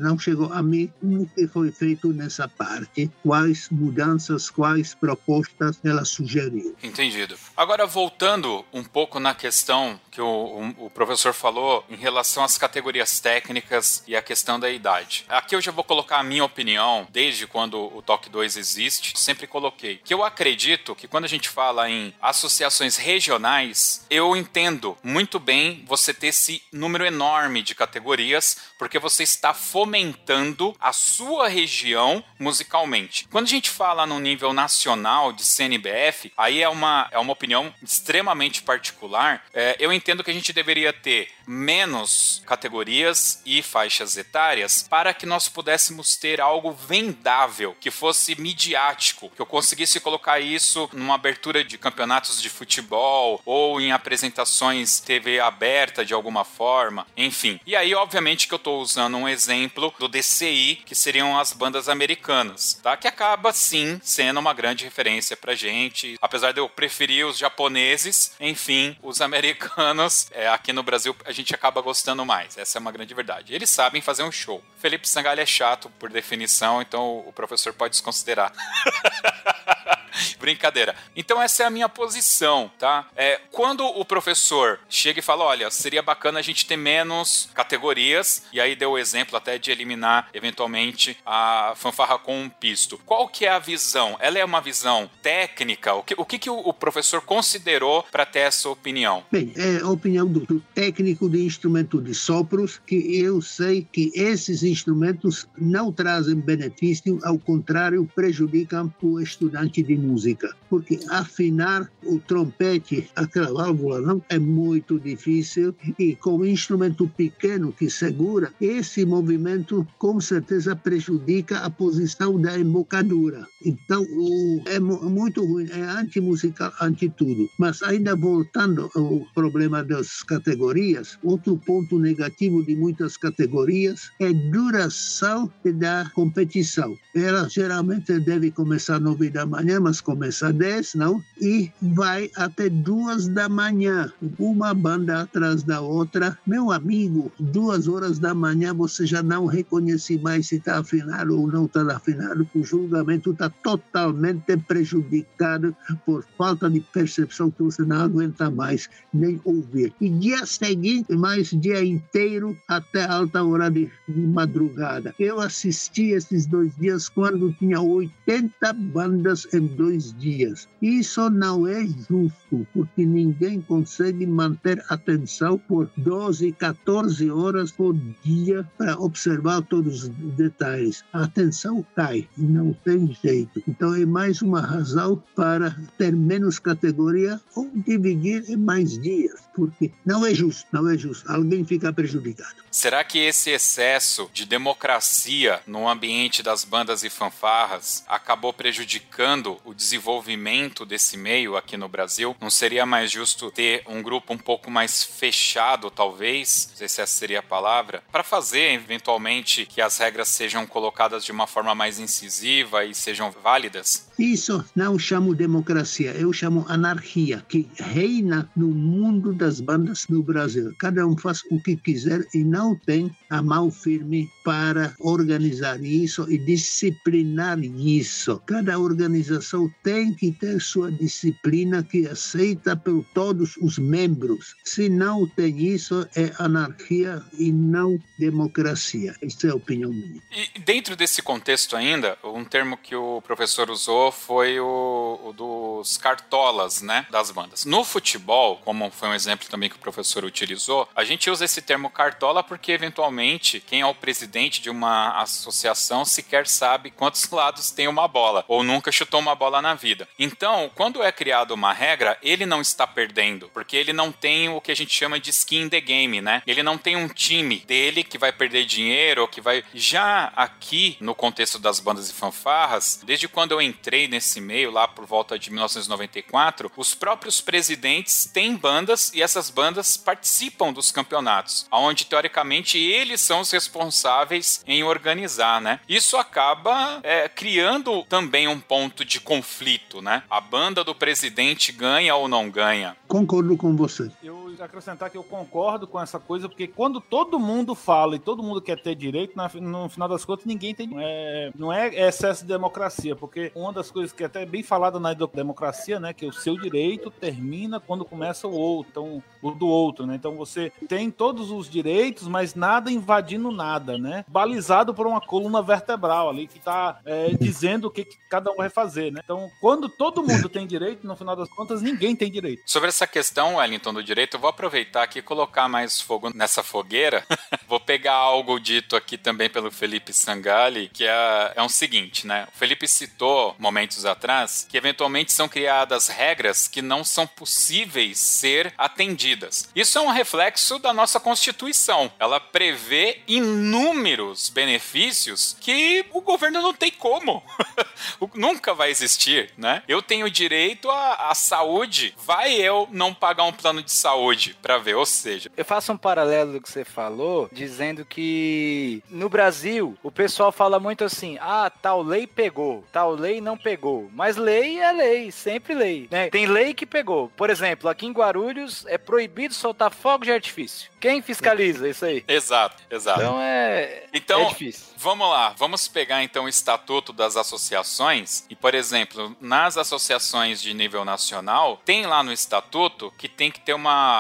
não 0.01 0.18
chegou 0.18 0.53
a 0.53 0.62
mim 0.62 0.91
o 1.03 1.26
que 1.26 1.47
foi 1.47 1.70
feito 1.70 2.12
nessa 2.12 2.49
parte, 2.49 3.11
quais 3.22 3.68
mudanças, 3.70 4.51
quais 4.51 4.95
propostas 4.95 5.78
ela 5.84 6.05
sugeriu. 6.05 6.74
Entendido. 6.82 7.36
Agora, 7.57 7.86
voltando 7.86 8.64
um 8.72 8.84
pouco 8.84 9.20
na 9.20 9.34
questão 9.34 9.99
que 10.11 10.20
o, 10.20 10.74
o, 10.78 10.91
professor 10.91 11.32
falou 11.32 11.84
em 11.89 11.95
relação 11.95 12.43
às 12.43 12.59
categorias 12.59 13.20
técnicas 13.20 14.03
e 14.05 14.16
a 14.16 14.22
questão 14.22 14.59
da 14.59 14.68
idade. 14.68 15.24
Aqui 15.28 15.55
eu 15.55 15.61
já 15.61 15.70
vou 15.70 15.84
colocar 15.84 16.18
a 16.18 16.24
minha 16.24 16.45
opinião, 16.45 17.07
desde 17.11 17.47
quando 17.47 17.78
o 17.97 18.03
TOC 18.03 18.28
2 18.28 18.57
existe, 18.57 19.12
sempre 19.16 19.47
coloquei, 19.47 20.01
que 20.05 20.12
eu 20.12 20.24
acredito 20.24 20.95
que 20.97 21.07
quando 21.07 21.24
a 21.24 21.28
gente 21.28 21.49
fala 21.49 21.89
em 21.89 22.12
associações 22.20 22.97
regionais, 22.97 23.77
eu 24.10 24.36
entendo 24.36 24.96
muito 25.02 25.38
bem 25.38 25.84
você 25.86 26.12
ter 26.12 26.28
esse 26.28 26.62
número 26.72 27.04
enorme 27.04 27.62
de 27.62 27.74
categorias, 27.74 28.56
porque 28.78 28.98
você 28.98 29.22
está 29.22 29.52
fomentando 29.54 30.74
a 30.80 30.92
sua 30.92 31.48
região 31.48 32.22
musicalmente. 32.38 33.26
Quando 33.30 33.46
a 33.46 33.50
gente 33.50 33.70
fala 33.70 34.06
no 34.06 34.18
nível 34.18 34.52
nacional 34.52 35.32
de 35.32 35.44
CNBF, 35.44 36.32
aí 36.36 36.62
é 36.62 36.68
uma, 36.68 37.08
é 37.10 37.18
uma 37.18 37.32
opinião 37.32 37.72
extremamente 37.82 38.62
particular, 38.62 39.44
é, 39.52 39.76
eu 39.78 39.92
entendo 39.92 40.22
que 40.22 40.30
a 40.30 40.34
gente 40.34 40.52
deveria 40.52 40.92
ter 40.92 41.28
menos 41.46 42.42
categorias 42.46 43.42
e 43.44 43.62
faixas 43.62 44.16
etárias 44.16 44.86
para 44.88 45.14
que 45.14 45.26
nós 45.26 45.48
pudéssemos 45.48 46.16
ter 46.16 46.40
algo 46.40 46.72
vendável, 46.72 47.76
que 47.80 47.90
fosse 47.90 48.38
midiático, 48.40 49.30
que 49.30 49.40
eu 49.40 49.46
conseguisse 49.46 50.00
colocar 50.00 50.38
isso 50.40 50.88
numa 50.92 51.14
abertura 51.14 51.64
de 51.64 51.78
campeonatos 51.78 52.40
de 52.40 52.50
futebol 52.50 53.40
ou 53.44 53.57
em 53.80 53.92
apresentações 53.92 55.00
TV 55.00 55.40
aberta 55.40 56.04
de 56.04 56.14
alguma 56.14 56.44
forma, 56.44 57.06
enfim. 57.16 57.61
E 57.66 57.74
aí, 57.74 57.94
obviamente, 57.94 58.46
que 58.46 58.54
eu 58.54 58.56
estou 58.56 58.80
usando 58.80 59.16
um 59.16 59.28
exemplo 59.28 59.92
do 59.98 60.09
DCI, 60.09 60.82
que 60.84 60.94
seriam 60.94 61.38
as 61.38 61.52
bandas 61.52 61.88
americanas, 61.88 62.78
tá? 62.82 62.96
Que 62.96 63.09
acaba 63.09 63.52
sim 63.52 64.00
sendo 64.02 64.40
uma 64.40 64.54
grande 64.54 64.84
referência 64.84 65.36
pra 65.36 65.54
gente, 65.54 66.16
apesar 66.20 66.52
de 66.52 66.61
eu 66.61 66.68
preferir 66.68 67.26
os 67.26 67.38
japoneses, 67.38 68.32
enfim, 68.40 68.96
os 69.02 69.20
americanos 69.22 70.28
é, 70.32 70.48
aqui 70.48 70.72
no 70.72 70.82
Brasil 70.82 71.14
a 71.24 71.32
gente 71.32 71.54
acaba 71.54 71.80
gostando 71.80 72.24
mais. 72.24 72.56
Essa 72.56 72.78
é 72.78 72.80
uma 72.80 72.92
grande 72.92 73.14
verdade. 73.14 73.54
Eles 73.54 73.70
sabem 73.70 74.00
fazer 74.00 74.22
um 74.22 74.32
show. 74.32 74.62
Felipe 74.78 75.09
Sangalha 75.09 75.42
é 75.42 75.46
chato 75.46 75.90
por 75.98 76.11
definição, 76.11 76.80
então 76.80 77.18
o 77.26 77.32
professor 77.32 77.72
pode 77.72 77.92
desconsiderar. 77.92 78.52
Brincadeira. 80.36 80.94
Então 81.16 81.40
essa 81.40 81.62
é 81.62 81.66
a 81.66 81.70
minha 81.70 81.88
posição, 81.88 82.70
tá? 82.78 83.08
É, 83.16 83.40
quando 83.50 83.84
o 83.84 84.04
professor 84.04 84.80
chega 84.88 85.20
e 85.20 85.22
fala, 85.22 85.44
olha, 85.44 85.70
seria 85.70 86.02
bacana 86.02 86.38
a 86.38 86.42
gente 86.42 86.66
ter 86.66 86.76
menos 86.76 87.48
categorias, 87.54 88.42
e 88.52 88.60
aí 88.60 88.74
deu 88.74 88.92
o 88.92 88.98
exemplo 88.98 89.36
até 89.36 89.58
de 89.58 89.70
eliminar 89.70 90.28
eventualmente 90.32 91.16
a 91.24 91.72
fanfarra 91.76 92.18
com 92.18 92.40
um 92.40 92.48
pisto. 92.48 92.98
Qual 93.04 93.28
que 93.28 93.44
é 93.44 93.50
a 93.50 93.58
visão? 93.58 94.16
Ela 94.20 94.38
é 94.38 94.44
uma 94.44 94.60
visão 94.60 95.10
técnica? 95.22 95.94
O 95.94 96.02
que 96.02 96.14
o, 96.16 96.24
que, 96.24 96.38
que 96.38 96.50
o, 96.50 96.72
professor 96.72 97.20
considerou 97.20 98.04
para 98.10 98.26
ter 98.26 98.40
essa 98.40 98.68
opinião? 98.68 99.24
Bem, 99.30 99.52
é 99.56 99.80
a 99.80 99.88
opinião 99.88 100.26
do, 100.26 100.40
do 100.40 100.60
técnico 100.74 101.28
de 101.28 101.44
instrumento 101.44 102.00
de 102.00 102.14
sopros, 102.14 102.80
que 102.86 103.20
eu 103.20 103.40
sei 103.40 103.86
que 103.90 104.10
esses 104.14 104.62
instrumentos 104.62 105.46
não 105.56 105.92
trazem 105.92 106.34
benefício, 106.34 107.18
ao 107.22 107.38
contrário, 107.38 108.08
prejudicam 108.14 108.92
o 109.02 109.20
estudante 109.20 109.82
de 109.82 109.96
música 109.96 110.17
música. 110.18 110.48
Porque 110.68 111.00
afinar 111.08 111.90
o 112.04 112.18
trompete, 112.18 113.10
aquela 113.16 113.48
válvula, 113.52 114.00
não 114.00 114.22
é 114.28 114.38
muito 114.38 114.98
difícil 114.98 115.74
e 115.98 116.14
com 116.16 116.38
um 116.38 116.44
instrumento 116.44 117.08
pequeno 117.16 117.72
que 117.72 117.90
segura, 117.90 118.52
esse 118.60 119.04
movimento 119.04 119.86
com 119.98 120.20
certeza 120.20 120.76
prejudica 120.76 121.58
a 121.58 121.70
posição 121.70 122.40
da 122.40 122.58
embocadura. 122.58 123.46
Então, 123.64 124.02
o, 124.02 124.62
é 124.66 124.78
muito 124.78 125.44
ruim, 125.44 125.68
é 125.70 125.82
antimusical, 125.82 126.72
anti 126.80 127.08
tudo. 127.08 127.48
Mas 127.58 127.82
ainda 127.82 128.14
voltando 128.14 128.90
ao 128.94 129.20
problema 129.34 129.82
das 129.82 130.22
categorias, 130.22 131.18
outro 131.22 131.56
ponto 131.56 131.98
negativo 131.98 132.64
de 132.64 132.76
muitas 132.76 133.16
categorias 133.16 134.10
é 134.20 134.32
duração 134.32 135.51
da 135.74 136.10
competição. 136.14 136.97
Ela 137.14 137.48
geralmente 137.48 138.18
deve 138.20 138.51
começar 138.51 139.01
nove 139.01 139.30
da 139.30 139.44
manhã, 139.44 139.80
mas 139.80 140.01
começa 140.01 140.52
dez, 140.59 140.94
não? 140.94 141.22
E 141.40 141.70
vai 141.80 142.30
até 142.36 142.68
duas 142.68 143.28
da 143.28 143.48
manhã, 143.48 144.12
uma 144.39 144.74
banda 144.74 145.22
atrás 145.22 145.62
da 145.62 145.80
outra. 145.80 146.36
Meu 146.47 146.72
amigo, 146.72 147.32
duas 147.39 147.89
horas 147.89 148.18
da 148.18 148.35
manhã 148.35 148.74
você 148.74 149.06
já 149.06 149.22
não 149.22 149.47
reconhece 149.47 150.18
mais 150.18 150.48
se 150.48 150.56
está 150.56 150.78
afinado 150.78 151.39
ou 151.39 151.47
não 151.47 151.66
está 151.66 151.82
afinado, 151.94 152.48
o 152.55 152.62
julgamento 152.64 153.30
está 153.30 153.48
totalmente 153.62 154.56
prejudicado 154.56 155.74
por 156.05 156.24
falta 156.36 156.68
de 156.68 156.80
percepção 156.80 157.51
que 157.51 157.62
você 157.62 157.82
não 157.82 158.02
aguenta 158.02 158.51
mais 158.51 158.89
nem 159.12 159.40
ouvir. 159.44 159.93
E 160.01 160.09
dia 160.09 160.44
seguinte, 160.44 161.14
mais 161.14 161.51
dia 161.51 161.85
inteiro 161.85 162.56
até 162.66 163.05
alta 163.05 163.44
hora 163.44 163.70
de 163.70 163.90
madrugada. 164.09 165.14
Eu 165.18 165.40
assisti 165.40 166.10
esses 166.10 166.47
dois 166.47 166.74
dias 166.76 167.09
quando 167.09 167.52
tinha 167.55 167.80
80 167.80 168.72
bandas 168.72 169.47
em 169.52 169.66
dois 169.66 170.12
dias. 170.18 170.47
Isso 170.80 171.28
não 171.30 171.66
é 171.66 171.84
justo, 171.86 172.66
porque 172.72 173.04
ninguém 173.04 173.60
consegue 173.60 174.26
manter 174.26 174.82
atenção 174.88 175.58
por 175.58 175.90
12, 175.96 176.52
14 176.52 177.30
horas 177.30 177.72
por 177.72 177.94
dia 178.24 178.68
para 178.76 178.98
observar 178.98 179.62
todos 179.62 180.04
os 180.04 180.10
detalhes. 180.36 181.04
A 181.12 181.24
atenção 181.24 181.84
cai, 181.94 182.28
não 182.36 182.72
tem 182.84 183.16
jeito. 183.22 183.62
Então 183.68 183.94
é 183.94 184.06
mais 184.06 184.42
uma 184.42 184.60
razão 184.60 185.22
para 185.34 185.76
ter 185.96 186.14
menos 186.14 186.58
categoria 186.58 187.40
ou 187.54 187.70
dividir 187.74 188.44
em 188.48 188.56
mais 188.56 188.98
dias, 188.98 189.40
porque 189.54 189.92
não 190.04 190.24
é 190.24 190.34
justo, 190.34 190.66
não 190.72 190.88
é 190.88 190.96
justo. 190.96 191.30
Alguém 191.30 191.64
fica 191.64 191.92
prejudicado. 191.92 192.56
Será 192.70 193.02
que 193.02 193.18
esse 193.18 193.50
excesso 193.50 194.30
de 194.32 194.44
democracia 194.44 195.60
no 195.66 195.88
ambiente 195.88 196.42
das 196.42 196.64
bandas 196.64 197.02
e 197.02 197.10
fanfarras 197.10 198.04
acabou 198.06 198.52
prejudicando 198.52 199.58
o 199.64 199.74
desenvolvimento 199.74 200.38
desse 200.86 201.16
meio 201.16 201.56
aqui 201.56 201.77
no 201.77 201.89
Brasil? 201.89 202.36
Não 202.40 202.51
seria 202.51 202.86
mais 202.86 203.10
justo 203.10 203.51
ter 203.51 203.82
um 203.86 204.02
grupo 204.02 204.32
um 204.32 204.39
pouco 204.39 204.70
mais 204.70 205.02
fechado, 205.02 205.90
talvez, 205.90 206.69
não 206.70 206.77
sei 206.77 206.89
se 206.89 207.01
essa 207.01 207.12
seria 207.12 207.40
a 207.40 207.43
palavra, 207.43 208.02
para 208.10 208.23
fazer 208.23 208.73
eventualmente 208.73 209.66
que 209.66 209.81
as 209.81 209.98
regras 209.98 210.28
sejam 210.28 210.66
colocadas 210.66 211.24
de 211.24 211.32
uma 211.32 211.47
forma 211.47 211.74
mais 211.74 211.98
incisiva 211.98 212.85
e 212.85 212.94
sejam 212.94 213.31
válidas? 213.31 214.09
Isso 214.19 214.65
não 214.74 214.98
chamo 214.98 215.35
democracia, 215.35 216.12
eu 216.12 216.32
chamo 216.32 216.65
anarquia, 216.69 217.44
que 217.48 217.69
reina 217.78 218.51
no 218.56 218.69
mundo 218.69 219.32
das 219.32 219.60
bandas 219.60 220.06
no 220.09 220.23
Brasil. 220.23 220.74
Cada 220.78 221.06
um 221.06 221.16
faz 221.16 221.43
o 221.51 221.62
que 221.62 221.77
quiser 221.77 222.27
e 222.35 222.43
não 222.43 222.74
tem 222.74 223.10
a 223.31 223.40
mão 223.40 223.70
firme 223.70 224.28
para 224.44 224.94
organizar 224.98 225.81
isso 225.82 226.27
e 226.28 226.39
disciplinar 226.39 227.59
isso. 227.62 228.43
Cada 228.47 228.78
organização 228.78 229.70
tem 229.82 230.12
que 230.12 230.27
ter 230.32 230.60
sua 230.60 230.90
disciplina 230.90 231.82
que 231.82 232.06
é 232.06 232.10
aceita 232.18 232.76
por 232.76 233.05
todos 233.14 233.56
os 233.59 233.78
membros. 233.78 234.56
Se 234.64 234.88
não 234.88 235.26
tem 235.26 235.56
isso, 235.59 236.06
é 236.16 236.32
anarquia 236.38 237.22
e 237.38 237.52
não 237.52 237.98
democracia. 238.18 239.14
Essa 239.22 239.48
é 239.48 239.50
a 239.50 239.55
opinião 239.55 239.90
minha. 239.90 240.20
E 240.55 240.59
dentro 240.59 240.96
desse 240.96 241.22
contexto 241.22 241.76
ainda, 241.76 242.18
um 242.24 242.44
termo 242.44 242.76
que 242.76 242.94
o 242.94 243.22
professor 243.22 243.70
usou 243.70 244.10
foi 244.10 244.59
o, 244.59 245.20
o 245.24 245.32
dos 245.32 245.96
cartolas, 245.96 246.82
né, 246.82 247.06
das 247.10 247.30
bandas. 247.30 247.64
No 247.64 247.84
futebol, 247.84 248.56
como 248.64 248.90
foi 248.90 249.09
um 249.09 249.14
exemplo 249.14 249.48
também 249.48 249.70
que 249.70 249.76
o 249.76 249.80
professor 249.80 250.24
utilizou, 250.24 250.88
a 250.94 251.05
gente 251.05 251.30
usa 251.30 251.44
esse 251.44 251.62
termo 251.62 251.88
cartola 251.90 252.42
porque 252.42 252.72
eventualmente 252.72 253.60
quem 253.60 253.80
é 253.80 253.86
o 253.86 253.94
presidente 253.94 254.60
de 254.60 254.70
uma 254.70 255.20
associação 255.22 256.05
sequer 256.05 256.46
sabe 256.46 256.90
quantos 256.90 257.28
lados 257.30 257.70
tem 257.70 257.86
uma 257.86 258.09
bola 258.09 258.44
ou 258.48 258.62
nunca 258.62 258.90
chutou 258.90 259.20
uma 259.20 259.34
bola 259.34 259.62
na 259.62 259.74
vida. 259.74 260.09
Então, 260.19 260.69
quando 260.74 261.03
é 261.03 261.12
criada 261.12 261.55
uma 261.55 261.73
regra, 261.73 262.19
ele 262.20 262.45
não 262.45 262.61
está 262.61 262.86
perdendo, 262.86 263.49
porque 263.55 263.77
ele 263.77 263.93
não 263.93 264.11
tem 264.11 264.49
o 264.49 264.61
que 264.61 264.73
a 264.73 264.74
gente 264.74 264.93
chama 264.93 265.20
de 265.20 265.31
skin 265.31 265.62
in 265.62 265.69
the 265.69 265.81
game, 265.81 266.20
né? 266.20 266.43
Ele 266.45 266.62
não 266.62 266.77
tem 266.77 266.97
um 266.97 267.09
time 267.09 267.61
dele 267.61 268.03
que 268.03 268.19
vai 268.19 268.32
perder 268.32 268.65
dinheiro 268.65 269.23
ou 269.23 269.28
que 269.28 269.40
vai 269.40 269.62
já 269.73 270.32
aqui 270.35 270.97
no 271.01 271.15
contexto 271.15 271.59
das 271.59 271.78
bandas 271.78 272.11
e 272.11 272.12
fanfarras, 272.12 273.01
desde 273.05 273.28
quando 273.28 273.53
eu 273.53 273.62
entrei 273.62 274.09
nesse 274.09 274.40
meio 274.40 274.73
lá 274.73 274.89
por 274.89 275.07
volta 275.07 275.39
de 275.39 275.51
1994, 275.51 276.73
os 276.77 276.95
próprios 276.95 277.40
presidentes 277.40 278.24
têm 278.24 278.57
bandas 278.57 279.12
e 279.15 279.23
essas 279.23 279.51
bandas 279.51 279.97
participam 279.97 280.73
dos 280.73 280.90
campeonatos, 280.90 281.66
onde 281.70 282.07
teoricamente 282.07 282.77
eles 282.77 283.20
são 283.20 283.40
os 283.40 283.51
responsáveis 283.53 284.65
em 284.66 284.82
organizar, 284.82 285.61
né? 285.61 285.78
Isso 285.89 286.16
acaba 286.16 287.01
é, 287.05 287.28
criando 287.28 288.03
também 288.05 288.49
um 288.49 288.59
ponto 288.59 289.05
de 289.05 289.20
conflito, 289.20 290.03
né? 290.03 290.07
A 290.30 290.40
banda 290.40 290.82
do 290.82 290.94
presidente 290.94 291.72
ganha 291.72 292.14
ou 292.14 292.28
não 292.28 292.51
ganha. 292.51 292.97
Concordo 293.06 293.56
com 293.56 293.76
você. 293.76 294.10
Eu 294.22 294.47
acrescentar 294.60 295.10
que 295.10 295.16
eu 295.18 295.24
concordo 295.24 295.86
com 295.86 296.00
essa 296.00 296.18
coisa, 296.18 296.48
porque 296.48 296.66
quando 296.66 297.00
todo 297.00 297.38
mundo 297.38 297.74
fala 297.74 298.16
e 298.16 298.18
todo 298.18 298.42
mundo 298.42 298.60
quer 298.60 298.80
ter 298.80 298.94
direito, 298.94 299.34
no 299.60 299.88
final 299.88 300.08
das 300.08 300.24
contas 300.24 300.46
ninguém 300.46 300.74
tem. 300.74 300.90
É, 300.98 301.50
não 301.56 301.72
é 301.72 301.88
excesso 302.08 302.42
de 302.42 302.48
democracia, 302.48 303.14
porque 303.14 303.52
uma 303.54 303.72
das 303.72 303.90
coisas 303.90 304.12
que 304.12 304.22
é 304.22 304.26
até 304.26 304.44
bem 304.44 304.62
falada 304.62 304.98
na 304.98 305.12
democracia, 305.12 306.00
né, 306.00 306.12
que 306.12 306.26
o 306.26 306.32
seu 306.32 306.56
direito 306.56 307.10
termina 307.10 307.80
quando 307.80 308.04
começa 308.04 308.46
o 308.46 308.52
outro, 308.52 308.90
então 308.90 309.22
o 309.42 309.50
do 309.50 309.66
outro, 309.66 310.06
né? 310.06 310.14
Então 310.14 310.36
você 310.36 310.72
tem 310.88 311.10
todos 311.10 311.50
os 311.50 311.68
direitos, 311.68 312.26
mas 312.26 312.54
nada 312.54 312.90
invadindo 312.90 313.50
nada, 313.50 313.98
né? 313.98 314.24
Balizado 314.28 314.94
por 314.94 315.06
uma 315.06 315.20
coluna 315.20 315.62
vertebral 315.62 316.28
ali 316.28 316.46
que 316.46 316.58
está 316.58 317.00
é, 317.04 317.30
dizendo 317.30 317.88
o 317.88 317.90
que, 317.90 318.04
que, 318.04 318.16
cada 318.28 318.50
um 318.50 318.56
vai 318.56 318.68
fazer, 318.68 319.12
né? 319.12 319.20
Então, 319.22 319.50
quando 319.60 319.88
todo 319.88 320.22
mundo 320.22 320.48
tem 320.48 320.66
direito, 320.66 321.06
no 321.06 321.16
final 321.16 321.36
das 321.36 321.48
contas 321.48 321.82
ninguém 321.82 322.14
tem 322.14 322.30
direito. 322.30 322.62
Sobre 322.66 322.88
essa 322.88 323.06
questão, 323.06 323.56
Wellington, 323.56 323.94
do 323.94 324.02
direito, 324.02 324.38
eu 324.39 324.40
vou 324.40 324.51
aproveitar 324.51 325.02
aqui 325.02 325.19
e 325.19 325.23
colocar 325.23 325.69
mais 325.69 326.01
fogo 326.01 326.31
nessa 326.32 326.62
fogueira. 326.62 327.27
vou 327.66 327.81
pegar 327.81 328.15
algo 328.15 328.60
dito 328.60 328.94
aqui 328.94 329.19
também 329.19 329.51
pelo 329.51 329.69
Felipe 329.69 330.12
Sangali, 330.12 330.89
que 330.94 331.05
é, 331.05 331.52
é 331.56 331.62
um 331.62 331.69
seguinte, 331.69 332.24
né? 332.24 332.47
O 332.55 332.56
Felipe 332.56 332.86
citou 332.86 333.56
momentos 333.59 334.05
atrás 334.05 334.65
que 334.70 334.77
eventualmente 334.77 335.32
são 335.32 335.48
criadas 335.48 336.06
regras 336.06 336.69
que 336.69 336.81
não 336.81 337.02
são 337.02 337.27
possíveis 337.27 338.19
ser 338.20 338.73
atendidas. 338.78 339.69
Isso 339.74 339.98
é 339.98 340.01
um 340.01 340.12
reflexo 340.12 340.78
da 340.78 340.93
nossa 340.93 341.19
Constituição. 341.19 342.10
Ela 342.20 342.39
prevê 342.39 343.23
inúmeros 343.27 344.51
benefícios 344.51 345.56
que 345.60 346.06
o 346.12 346.20
governo 346.20 346.62
não 346.62 346.73
tem 346.73 346.93
como. 346.93 347.43
Nunca 348.35 348.73
vai 348.73 348.90
existir, 348.90 349.51
né? 349.56 349.82
Eu 349.89 350.01
tenho 350.01 350.31
direito 350.31 350.89
à, 350.89 351.31
à 351.31 351.35
saúde. 351.35 352.15
Vai 352.24 352.52
eu 352.52 352.89
não 352.93 353.12
pagar 353.12 353.43
um 353.43 353.52
plano 353.52 353.82
de 353.82 353.90
saúde 353.90 354.27
para 354.60 354.78
ver, 354.78 354.94
ou 354.94 355.06
seja. 355.06 355.50
Eu 355.56 355.64
faço 355.64 355.92
um 355.92 355.96
paralelo 355.96 356.52
do 356.52 356.60
que 356.60 356.70
você 356.70 356.84
falou 356.84 357.48
dizendo 357.52 358.05
que 358.05 359.02
no 359.09 359.28
Brasil 359.28 359.96
o 360.02 360.10
pessoal 360.10 360.52
fala 360.52 360.78
muito 360.78 361.05
assim: 361.05 361.38
ah, 361.40 361.70
tal 361.70 362.02
lei 362.02 362.26
pegou, 362.26 362.84
tal 362.92 363.12
lei 363.12 363.40
não 363.40 363.56
pegou. 363.56 364.09
Mas 364.12 364.36
lei 364.36 364.78
é 364.78 364.92
lei, 364.92 365.30
sempre 365.30 365.74
lei. 365.74 366.09
Né? 366.10 366.30
Tem 366.30 366.46
lei 366.46 366.74
que 366.74 366.86
pegou. 366.86 367.30
Por 367.36 367.50
exemplo, 367.50 367.88
aqui 367.88 368.06
em 368.06 368.12
Guarulhos 368.12 368.84
é 368.86 368.98
proibido 368.98 369.55
soltar 369.55 369.90
fogo 369.90 370.24
de 370.24 370.32
artifício. 370.32 370.90
Quem 371.00 371.22
fiscaliza 371.22 371.88
isso 371.88 372.05
aí? 372.05 372.24
Exato, 372.26 372.82
exato. 372.90 373.20
Então 373.20 373.40
é, 373.40 374.05
então, 374.12 374.42
é 374.42 374.48
difícil. 374.48 374.86
Vamos 374.96 375.28
lá, 375.28 375.55
vamos 375.56 375.86
pegar 375.86 376.24
então 376.24 376.44
o 376.44 376.48
estatuto 376.48 377.12
das 377.12 377.36
associações 377.36 378.44
e, 378.50 378.56
por 378.56 378.74
exemplo, 378.74 379.36
nas 379.40 379.76
associações 379.76 380.60
de 380.60 380.74
nível 380.74 381.05
nacional, 381.05 381.80
tem 381.84 382.05
lá 382.06 382.22
no 382.22 382.32
estatuto 382.32 383.12
que 383.16 383.28
tem 383.28 383.50
que 383.50 383.60
ter 383.60 383.74
uma, 383.74 384.18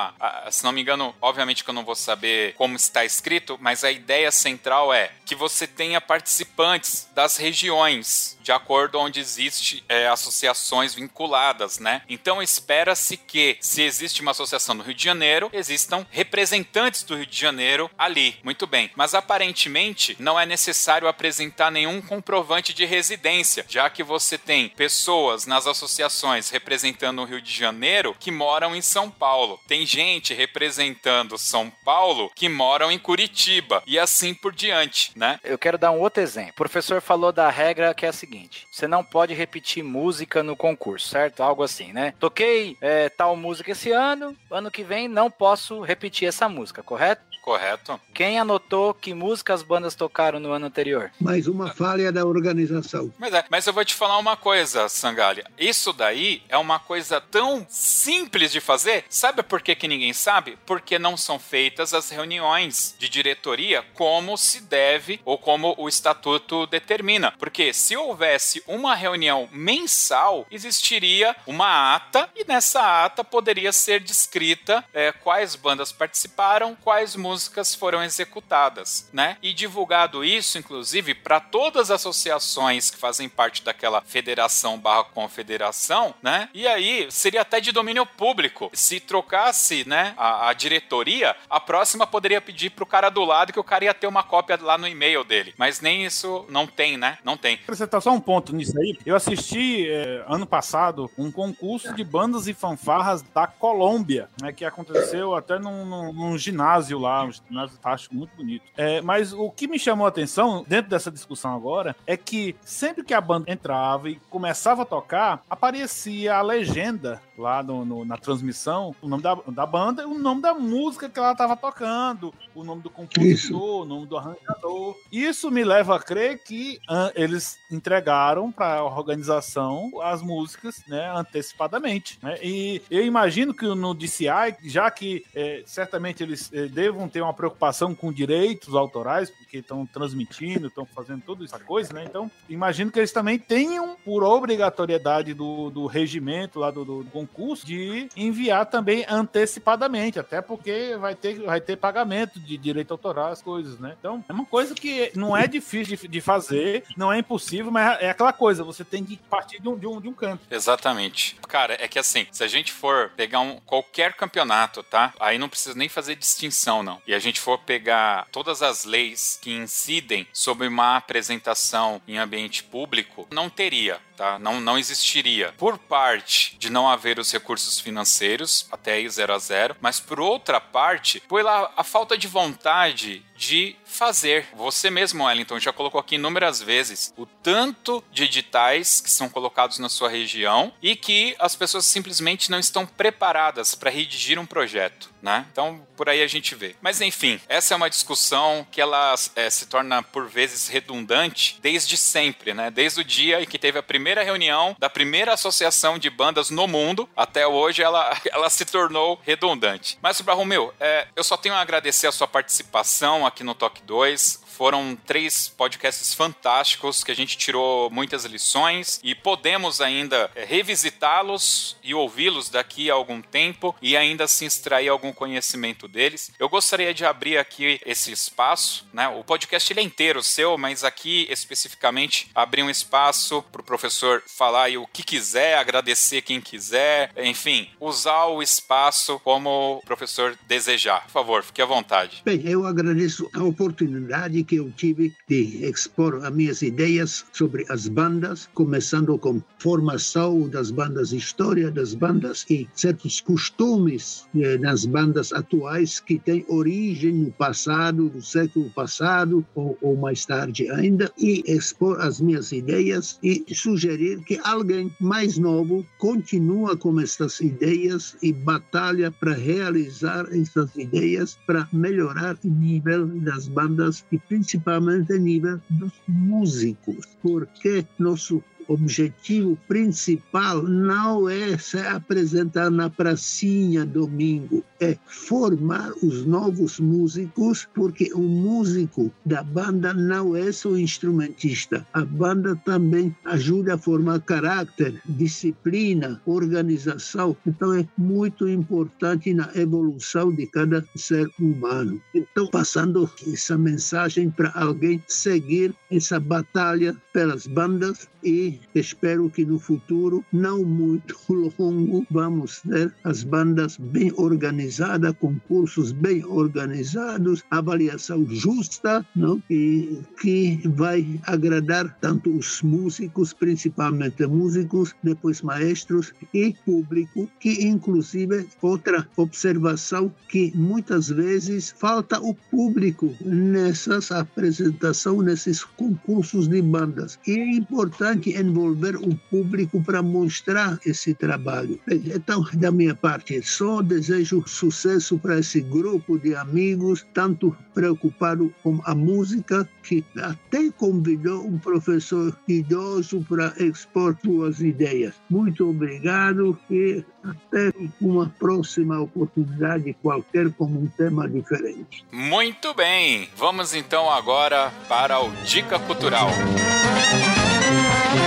se 0.50 0.64
não 0.64 0.72
me 0.72 0.80
engano, 0.80 1.14
obviamente 1.20 1.64
que 1.64 1.70
eu 1.70 1.74
não 1.74 1.84
vou 1.84 1.94
saber 1.94 2.54
como 2.54 2.76
está 2.76 3.04
escrito, 3.04 3.58
mas 3.60 3.84
a 3.84 3.90
ideia 3.90 4.30
central 4.30 4.92
é 4.92 5.10
que 5.28 5.34
você 5.34 5.66
tenha 5.66 6.00
participantes 6.00 7.06
das 7.14 7.36
regiões 7.36 8.38
de 8.48 8.52
acordo 8.52 8.98
onde 8.98 9.20
existe 9.20 9.84
é, 9.86 10.08
associações 10.08 10.94
vinculadas, 10.94 11.78
né? 11.78 12.00
Então 12.08 12.42
espera-se 12.42 13.18
que, 13.18 13.58
se 13.60 13.82
existe 13.82 14.22
uma 14.22 14.30
associação 14.30 14.74
no 14.74 14.82
Rio 14.82 14.94
de 14.94 15.04
Janeiro, 15.04 15.50
existam 15.52 16.06
representantes 16.10 17.02
do 17.02 17.14
Rio 17.14 17.26
de 17.26 17.38
Janeiro 17.38 17.90
ali. 17.98 18.36
Muito 18.42 18.66
bem. 18.66 18.90
Mas 18.96 19.14
aparentemente 19.14 20.16
não 20.18 20.40
é 20.40 20.46
necessário 20.46 21.06
apresentar 21.06 21.70
nenhum 21.70 22.00
comprovante 22.00 22.72
de 22.72 22.86
residência, 22.86 23.66
já 23.68 23.90
que 23.90 24.02
você 24.02 24.38
tem 24.38 24.70
pessoas 24.70 25.44
nas 25.44 25.66
associações 25.66 26.48
representando 26.48 27.20
o 27.20 27.26
Rio 27.26 27.42
de 27.42 27.52
Janeiro 27.52 28.16
que 28.18 28.30
moram 28.30 28.74
em 28.74 28.80
São 28.80 29.10
Paulo. 29.10 29.60
Tem 29.68 29.84
gente 29.84 30.32
representando 30.32 31.36
São 31.36 31.68
Paulo 31.84 32.32
que 32.34 32.48
moram 32.48 32.90
em 32.90 32.98
Curitiba 32.98 33.82
e 33.86 33.98
assim 33.98 34.32
por 34.32 34.54
diante, 34.54 35.12
né? 35.18 35.40
Eu 35.44 35.58
quero 35.58 35.76
dar 35.76 35.90
um 35.90 36.00
outro 36.00 36.22
exemplo. 36.22 36.52
O 36.52 36.54
professor 36.54 37.00
falou 37.00 37.32
da 37.32 37.50
regra 37.50 37.92
que 37.92 38.06
é 38.06 38.08
a 38.08 38.12
seguinte 38.12 38.66
você 38.70 38.86
não 38.86 39.02
pode 39.02 39.34
repetir 39.34 39.82
música 39.82 40.42
no 40.42 40.56
concurso, 40.56 41.08
certo? 41.08 41.42
Algo 41.42 41.62
assim, 41.62 41.92
né? 41.92 42.14
Toquei 42.20 42.76
é, 42.80 43.08
tal 43.08 43.34
música 43.36 43.72
esse 43.72 43.90
ano, 43.90 44.36
ano 44.50 44.70
que 44.70 44.84
vem 44.84 45.08
não 45.08 45.30
posso 45.30 45.80
repetir 45.80 46.28
essa 46.28 46.48
música, 46.48 46.82
correto? 46.82 47.28
Correto. 47.48 47.98
Quem 48.12 48.38
anotou 48.38 48.92
que 48.92 49.14
música 49.14 49.54
as 49.54 49.62
bandas 49.62 49.94
tocaram 49.94 50.38
no 50.38 50.52
ano 50.52 50.66
anterior? 50.66 51.10
Mais 51.18 51.46
uma 51.46 51.72
falha 51.72 52.12
da 52.12 52.26
organização. 52.26 53.10
Mas, 53.18 53.32
é, 53.32 53.42
mas 53.48 53.66
eu 53.66 53.72
vou 53.72 53.82
te 53.86 53.94
falar 53.94 54.18
uma 54.18 54.36
coisa, 54.36 54.86
Sangalha. 54.86 55.46
Isso 55.58 55.94
daí 55.94 56.42
é 56.50 56.58
uma 56.58 56.78
coisa 56.78 57.22
tão 57.22 57.66
simples 57.70 58.52
de 58.52 58.60
fazer. 58.60 59.06
Sabe 59.08 59.42
por 59.42 59.62
que, 59.62 59.74
que 59.74 59.88
ninguém 59.88 60.12
sabe? 60.12 60.58
Porque 60.66 60.98
não 60.98 61.16
são 61.16 61.38
feitas 61.38 61.94
as 61.94 62.10
reuniões 62.10 62.94
de 62.98 63.08
diretoria 63.08 63.82
como 63.94 64.36
se 64.36 64.60
deve 64.60 65.07
ou 65.24 65.38
como 65.38 65.74
o 65.78 65.88
estatuto 65.88 66.66
determina. 66.66 67.32
Porque 67.38 67.72
se 67.72 67.96
houvesse 67.96 68.62
uma 68.66 68.94
reunião 68.94 69.48
mensal, 69.52 70.46
existiria 70.50 71.36
uma 71.46 71.94
ata 71.94 72.28
e 72.34 72.44
nessa 72.46 73.04
ata 73.04 73.22
poderia 73.22 73.72
ser 73.72 74.00
descrita 74.00 74.84
é, 74.92 75.12
quais 75.12 75.54
bandas 75.54 75.92
participaram, 75.92 76.76
quais 76.82 77.14
músicas 77.16 77.74
foram 77.74 78.02
executadas, 78.02 79.08
né? 79.12 79.36
E 79.42 79.52
divulgado 79.52 80.24
isso, 80.24 80.58
inclusive, 80.58 81.14
para 81.14 81.40
todas 81.40 81.90
as 81.90 81.98
associações 81.98 82.90
que 82.90 82.96
fazem 82.96 83.28
parte 83.28 83.62
daquela 83.62 84.00
federação 84.00 84.78
barra 84.78 85.04
confederação, 85.04 86.14
né? 86.22 86.48
E 86.54 86.66
aí 86.66 87.10
seria 87.10 87.42
até 87.42 87.60
de 87.60 87.72
domínio 87.72 88.06
público. 88.06 88.70
Se 88.72 89.00
trocasse, 89.00 89.86
né, 89.86 90.14
a, 90.16 90.48
a 90.48 90.52
diretoria, 90.52 91.36
a 91.48 91.60
próxima 91.60 92.06
poderia 92.06 92.40
pedir 92.40 92.70
pro 92.70 92.86
cara 92.86 93.10
do 93.10 93.24
lado 93.24 93.52
que 93.52 93.60
o 93.60 93.64
cara 93.64 93.84
ia 93.84 93.94
ter 93.94 94.06
uma 94.06 94.22
cópia 94.22 94.58
lá 94.60 94.78
no 94.78 94.86
e-mail 94.98 95.24
dele. 95.24 95.54
Mas 95.56 95.80
nem 95.80 96.04
isso 96.04 96.44
não 96.48 96.66
tem, 96.66 96.96
né? 96.96 97.18
Não 97.24 97.36
tem. 97.36 97.54
Acrescentar 97.54 98.02
só 98.02 98.12
um 98.12 98.20
ponto 98.20 98.54
nisso 98.54 98.78
aí. 98.78 98.98
Eu 99.06 99.14
assisti 99.14 99.88
é, 99.88 100.24
ano 100.26 100.46
passado 100.46 101.10
um 101.16 101.30
concurso 101.30 101.94
de 101.94 102.02
bandas 102.02 102.48
e 102.48 102.52
fanfarras 102.52 103.22
da 103.22 103.46
Colômbia, 103.46 104.28
né? 104.42 104.52
Que 104.52 104.64
aconteceu 104.64 105.34
até 105.34 105.58
num, 105.58 105.86
num, 105.86 106.12
num 106.12 106.38
ginásio 106.38 106.98
lá, 106.98 107.24
um 107.24 107.32
ginásio 107.32 107.76
fantástico, 107.76 108.14
muito 108.14 108.36
bonito. 108.36 108.64
É, 108.76 109.00
mas 109.00 109.32
o 109.32 109.50
que 109.50 109.68
me 109.68 109.78
chamou 109.78 110.06
a 110.06 110.08
atenção 110.08 110.64
dentro 110.66 110.90
dessa 110.90 111.10
discussão 111.10 111.54
agora 111.54 111.94
é 112.06 112.16
que 112.16 112.56
sempre 112.62 113.04
que 113.04 113.14
a 113.14 113.20
banda 113.20 113.50
entrava 113.50 114.10
e 114.10 114.16
começava 114.28 114.82
a 114.82 114.86
tocar, 114.86 115.42
aparecia 115.48 116.34
a 116.36 116.42
legenda 116.42 117.22
lá 117.36 117.62
no, 117.62 117.84
no, 117.84 118.04
na 118.04 118.16
transmissão, 118.16 118.94
o 119.00 119.08
nome 119.08 119.22
da, 119.22 119.34
da 119.34 119.64
banda 119.64 120.02
e 120.02 120.06
o 120.06 120.18
nome 120.18 120.42
da 120.42 120.52
música 120.54 121.08
que 121.08 121.18
ela 121.18 121.32
estava 121.32 121.56
tocando, 121.56 122.34
o 122.54 122.64
nome 122.64 122.82
do 122.82 122.90
compositor, 122.90 123.32
Isso. 123.32 123.56
o 123.56 123.84
nome 123.84 124.06
do 124.06 124.16
arranjador. 124.16 124.87
Isso 125.10 125.50
me 125.50 125.64
leva 125.64 125.96
a 125.96 126.00
crer 126.00 126.42
que 126.42 126.78
uh, 126.88 127.12
eles 127.14 127.58
entregaram 127.70 128.50
para 128.52 128.78
a 128.78 128.84
organização 128.84 129.90
as 130.02 130.22
músicas 130.22 130.82
né, 130.86 131.10
antecipadamente. 131.14 132.18
Né? 132.22 132.38
E 132.42 132.82
eu 132.90 133.04
imagino 133.04 133.54
que 133.54 133.66
no 133.66 133.94
DCI, 133.94 134.56
já 134.64 134.90
que 134.90 135.24
é, 135.34 135.62
certamente 135.66 136.22
eles 136.22 136.50
é, 136.52 136.66
devam 136.66 137.08
ter 137.08 137.22
uma 137.22 137.34
preocupação 137.34 137.94
com 137.94 138.12
direitos 138.12 138.74
autorais, 138.74 139.30
porque 139.30 139.58
estão 139.58 139.86
transmitindo, 139.86 140.68
estão 140.68 140.86
fazendo 140.86 141.22
toda 141.22 141.44
essa 141.44 141.58
coisa, 141.58 141.92
né? 141.92 142.04
Então, 142.04 142.30
imagino 142.48 142.90
que 142.90 142.98
eles 142.98 143.12
também 143.12 143.38
tenham, 143.38 143.96
por 144.04 144.22
obrigatoriedade 144.22 145.34
do, 145.34 145.70
do 145.70 145.86
regimento 145.86 146.58
lá 146.58 146.70
do, 146.70 146.84
do 146.84 147.04
concurso, 147.10 147.66
de 147.66 148.08
enviar 148.16 148.66
também 148.66 149.04
antecipadamente, 149.08 150.18
até 150.18 150.40
porque 150.40 150.96
vai 150.96 151.14
ter, 151.14 151.40
vai 151.40 151.60
ter 151.60 151.76
pagamento 151.76 152.38
de 152.40 152.56
direito 152.56 152.92
autoral, 152.92 153.30
as 153.32 153.42
coisas, 153.42 153.78
né? 153.78 153.96
Então, 153.98 154.24
é 154.28 154.32
uma 154.32 154.44
coisa 154.44 154.74
que 154.80 155.12
não 155.14 155.36
é 155.36 155.46
difícil 155.46 155.96
de, 155.96 156.08
de 156.08 156.20
fazer, 156.20 156.84
não 156.96 157.12
é 157.12 157.18
impossível, 157.18 157.70
mas 157.70 158.00
é 158.00 158.10
aquela 158.10 158.32
coisa, 158.32 158.64
você 158.64 158.84
tem 158.84 159.04
que 159.04 159.16
partir 159.16 159.60
de 159.60 159.68
um, 159.68 159.76
de 159.76 159.86
um, 159.86 160.00
de 160.00 160.08
um 160.08 160.12
canto. 160.12 160.42
Exatamente. 160.50 161.36
Cara, 161.48 161.76
é 161.80 161.88
que 161.88 161.98
assim, 161.98 162.26
se 162.30 162.44
a 162.44 162.48
gente 162.48 162.72
for 162.72 163.10
pegar 163.16 163.40
um, 163.40 163.58
qualquer 163.60 164.14
campeonato, 164.14 164.82
tá? 164.82 165.12
Aí 165.20 165.38
não 165.38 165.48
precisa 165.48 165.76
nem 165.76 165.88
fazer 165.88 166.16
distinção, 166.16 166.82
não. 166.82 167.00
E 167.06 167.14
a 167.14 167.18
gente 167.18 167.40
for 167.40 167.58
pegar 167.58 168.26
todas 168.30 168.62
as 168.62 168.84
leis 168.84 169.38
que 169.40 169.52
incidem 169.52 170.26
sobre 170.32 170.66
uma 170.66 170.96
apresentação 170.96 172.00
em 172.06 172.18
ambiente 172.18 172.62
público, 172.62 173.26
não 173.30 173.48
teria 173.48 174.00
tá? 174.18 174.38
Não, 174.38 174.60
não 174.60 174.76
existiria. 174.76 175.54
Por 175.56 175.78
parte 175.78 176.56
de 176.58 176.68
não 176.68 176.88
haver 176.88 177.18
os 177.18 177.32
recursos 177.32 177.78
financeiros, 177.78 178.66
até 178.70 178.94
aí 178.94 179.08
0 179.08 179.32
a 179.32 179.38
0, 179.38 179.76
mas 179.80 180.00
por 180.00 180.20
outra 180.20 180.60
parte, 180.60 181.20
pela 181.20 181.72
a 181.76 181.84
falta 181.84 182.18
de 182.18 182.26
vontade 182.26 183.24
de 183.38 183.76
fazer. 183.84 184.48
Você 184.54 184.90
mesmo, 184.90 185.24
Wellington, 185.24 185.60
já 185.60 185.72
colocou 185.72 186.00
aqui 186.00 186.16
inúmeras 186.16 186.60
vezes 186.60 187.14
o 187.16 187.24
tanto 187.24 188.04
de 188.12 188.24
editais 188.24 189.00
que 189.00 189.10
são 189.10 189.28
colocados 189.28 189.78
na 189.78 189.88
sua 189.88 190.08
região 190.08 190.72
e 190.82 190.96
que 190.96 191.36
as 191.38 191.54
pessoas 191.54 191.86
simplesmente 191.86 192.50
não 192.50 192.58
estão 192.58 192.84
preparadas 192.84 193.74
para 193.74 193.90
redigir 193.90 194.38
um 194.38 194.44
projeto, 194.44 195.10
né? 195.22 195.46
Então, 195.52 195.86
por 195.96 196.08
aí 196.08 196.20
a 196.20 196.26
gente 196.26 196.54
vê. 196.54 196.74
Mas 196.80 197.00
enfim, 197.00 197.40
essa 197.48 197.74
é 197.74 197.76
uma 197.76 197.88
discussão 197.88 198.66
que 198.70 198.80
ela 198.80 199.14
é, 199.36 199.48
se 199.48 199.66
torna 199.66 200.02
por 200.02 200.28
vezes 200.28 200.66
redundante 200.66 201.58
desde 201.62 201.96
sempre, 201.96 202.52
né? 202.52 202.70
Desde 202.70 203.00
o 203.00 203.04
dia 203.04 203.40
em 203.40 203.46
que 203.46 203.58
teve 203.58 203.78
a 203.78 203.82
primeira 203.82 204.07
reunião 204.22 204.76
da 204.78 204.88
primeira 204.88 205.32
associação 205.32 205.98
de 205.98 206.10
bandas 206.10 206.50
no 206.50 206.66
mundo, 206.66 207.08
até 207.16 207.46
hoje 207.46 207.82
ela, 207.82 208.16
ela 208.32 208.50
se 208.50 208.64
tornou 208.64 209.20
redundante. 209.24 209.98
Mas, 210.02 210.20
Romeu, 210.20 210.72
é, 210.80 211.06
eu 211.16 211.24
só 211.24 211.36
tenho 211.36 211.54
a 211.54 211.60
agradecer 211.60 212.06
a 212.06 212.12
sua 212.12 212.28
participação 212.28 213.26
aqui 213.26 213.42
no 213.44 213.54
Toque 213.54 213.82
2. 213.82 214.47
Foram 214.58 214.98
três 215.06 215.48
podcasts 215.48 216.12
fantásticos 216.12 217.04
que 217.04 217.12
a 217.12 217.14
gente 217.14 217.38
tirou 217.38 217.88
muitas 217.90 218.24
lições 218.24 218.98
e 219.04 219.14
podemos 219.14 219.80
ainda 219.80 220.28
é, 220.34 220.44
revisitá-los 220.44 221.76
e 221.80 221.94
ouvi-los 221.94 222.50
daqui 222.50 222.90
a 222.90 222.94
algum 222.94 223.22
tempo 223.22 223.72
e 223.80 223.96
ainda 223.96 224.26
se 224.26 224.44
extrair 224.44 224.88
algum 224.88 225.12
conhecimento 225.12 225.86
deles. 225.86 226.32
Eu 226.40 226.48
gostaria 226.48 226.92
de 226.92 227.04
abrir 227.04 227.38
aqui 227.38 227.80
esse 227.86 228.10
espaço, 228.10 228.84
né? 228.92 229.06
O 229.06 229.22
podcast 229.22 229.72
ele 229.72 229.78
é 229.78 229.82
inteiro 229.84 230.24
seu, 230.24 230.58
mas 230.58 230.82
aqui 230.82 231.28
especificamente 231.30 232.28
abrir 232.34 232.64
um 232.64 232.70
espaço 232.70 233.44
para 233.52 233.60
o 233.60 233.64
professor 233.64 234.24
falar 234.26 234.76
o 234.76 234.88
que 234.88 235.04
quiser, 235.04 235.56
agradecer 235.56 236.22
quem 236.22 236.40
quiser, 236.40 237.12
enfim, 237.16 237.70
usar 237.78 238.24
o 238.24 238.42
espaço 238.42 239.20
como 239.20 239.76
o 239.76 239.86
professor 239.86 240.36
desejar. 240.48 241.04
Por 241.04 241.12
favor, 241.12 241.44
fique 241.44 241.62
à 241.62 241.64
vontade. 241.64 242.22
Bem, 242.24 242.42
eu 242.44 242.66
agradeço 242.66 243.30
a 243.32 243.44
oportunidade 243.44 244.47
que 244.48 244.56
eu 244.56 244.72
tive 244.72 245.14
de 245.28 245.64
expor 245.64 246.24
as 246.24 246.34
minhas 246.34 246.62
ideias 246.62 247.26
sobre 247.32 247.66
as 247.68 247.86
bandas, 247.86 248.48
começando 248.54 249.16
com 249.18 249.42
formação 249.58 250.48
das 250.48 250.70
bandas, 250.70 251.12
história 251.12 251.70
das 251.70 251.94
bandas 251.94 252.46
e 252.48 252.66
certos 252.74 253.20
costumes 253.20 254.26
eh, 254.34 254.56
nas 254.58 254.86
bandas 254.86 255.32
atuais 255.32 256.00
que 256.00 256.18
têm 256.18 256.44
origem 256.48 257.12
no 257.12 257.30
passado, 257.32 258.08
do 258.08 258.22
século 258.22 258.70
passado 258.70 259.44
ou, 259.54 259.76
ou 259.82 259.96
mais 259.96 260.24
tarde 260.24 260.70
ainda, 260.70 261.12
e 261.18 261.44
expor 261.46 262.00
as 262.00 262.20
minhas 262.20 262.50
ideias 262.50 263.18
e 263.22 263.44
sugerir 263.54 264.24
que 264.24 264.40
alguém 264.44 264.90
mais 264.98 265.36
novo 265.36 265.86
continua 265.98 266.76
com 266.76 266.98
estas 266.98 267.40
ideias 267.40 268.16
e 268.22 268.32
batalha 268.32 269.10
para 269.10 269.34
realizar 269.34 270.26
essas 270.32 270.74
ideias 270.76 271.38
para 271.46 271.68
melhorar 271.72 272.38
o 272.44 272.48
nível 272.48 273.06
das 273.06 273.48
bandas 273.48 274.04
e 274.10 274.18
principalmente 274.38 275.12
o 275.14 275.18
nível 275.18 275.60
dos 275.68 275.92
músicos, 276.06 277.08
porque 277.20 277.84
nosso 277.98 278.42
objetivo 278.68 279.58
principal 279.66 280.62
não 280.62 281.28
é 281.28 281.56
se 281.56 281.78
apresentar 281.78 282.70
na 282.70 282.90
pracinha 282.90 283.84
domingo, 283.84 284.62
é 284.80 284.96
formar 285.06 285.90
os 286.02 286.24
novos 286.24 286.78
músicos, 286.78 287.66
porque 287.74 288.12
o 288.12 288.22
músico 288.22 289.10
da 289.24 289.42
banda 289.42 289.92
não 289.94 290.36
é 290.36 290.52
só 290.52 290.76
instrumentista. 290.76 291.86
A 291.92 292.04
banda 292.04 292.54
também 292.64 293.14
ajuda 293.24 293.74
a 293.74 293.78
formar 293.78 294.20
caráter, 294.20 295.00
disciplina, 295.06 296.20
organização. 296.26 297.36
Então 297.46 297.72
é 297.74 297.88
muito 297.96 298.48
importante 298.48 299.32
na 299.32 299.50
evolução 299.54 300.32
de 300.32 300.46
cada 300.46 300.84
ser 300.94 301.28
humano. 301.40 302.00
Então, 302.14 302.46
passando 302.48 303.10
essa 303.32 303.56
mensagem 303.56 304.30
para 304.30 304.52
alguém 304.54 305.02
seguir 305.08 305.74
essa 305.90 306.20
batalha 306.20 306.96
pelas 307.12 307.46
bandas 307.46 308.08
e 308.28 308.60
espero 308.74 309.30
que 309.30 309.44
no 309.44 309.58
futuro, 309.58 310.22
não 310.30 310.62
muito 310.62 311.16
longo, 311.58 312.06
vamos 312.10 312.60
ter 312.60 312.92
as 313.04 313.24
bandas 313.24 313.78
bem 313.78 314.12
organizadas, 314.16 315.14
concursos 315.18 315.92
bem 315.92 316.22
organizados, 316.24 317.42
avaliação 317.50 318.26
justa, 318.28 319.04
não? 319.16 319.42
e 319.48 319.98
que 320.20 320.60
vai 320.76 321.20
agradar 321.24 321.96
tanto 322.00 322.36
os 322.36 322.60
músicos, 322.60 323.32
principalmente 323.32 324.26
músicos, 324.26 324.94
depois 325.02 325.40
maestros 325.40 326.12
e 326.34 326.54
público, 326.66 327.30
que 327.40 327.64
inclusive 327.64 328.46
outra 328.60 329.08
observação 329.16 330.12
que 330.28 330.52
muitas 330.54 331.08
vezes 331.08 331.70
falta 331.70 332.20
o 332.20 332.34
público 332.34 333.14
nessas 333.24 334.12
apresentações, 334.12 335.24
nesses 335.24 335.64
concursos 335.64 336.48
de 336.48 336.60
bandas. 336.60 337.18
E 337.26 337.38
é 337.38 337.50
importante 337.52 338.17
envolver 338.26 338.96
o 338.96 339.14
público 339.30 339.82
para 339.82 340.02
mostrar 340.02 340.78
esse 340.84 341.14
trabalho. 341.14 341.78
Então, 341.88 342.44
da 342.54 342.70
minha 342.70 342.94
parte, 342.94 343.40
só 343.42 343.82
desejo 343.82 344.42
sucesso 344.46 345.18
para 345.18 345.38
esse 345.38 345.60
grupo 345.60 346.18
de 346.18 346.34
amigos, 346.34 347.06
tanto 347.14 347.56
preocupado 347.74 348.52
com 348.62 348.80
a 348.84 348.94
música, 348.94 349.68
que 349.82 350.04
até 350.16 350.70
convidou 350.70 351.46
um 351.46 351.58
professor 351.58 352.36
idoso 352.46 353.24
para 353.28 353.54
expor 353.58 354.16
suas 354.22 354.60
ideias. 354.60 355.14
Muito 355.30 355.70
obrigado 355.70 356.58
e 356.70 357.04
até 357.22 357.72
uma 358.00 358.28
próxima 358.38 359.00
oportunidade 359.00 359.96
qualquer 360.02 360.50
com 360.52 360.64
um 360.64 360.86
tema 360.96 361.28
diferente. 361.28 362.04
Muito 362.12 362.74
bem, 362.74 363.28
vamos 363.36 363.74
então 363.74 364.10
agora 364.10 364.72
para 364.88 365.20
o 365.20 365.30
Dica 365.44 365.78
Cultural. 365.78 366.28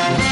Muito 0.09 0.30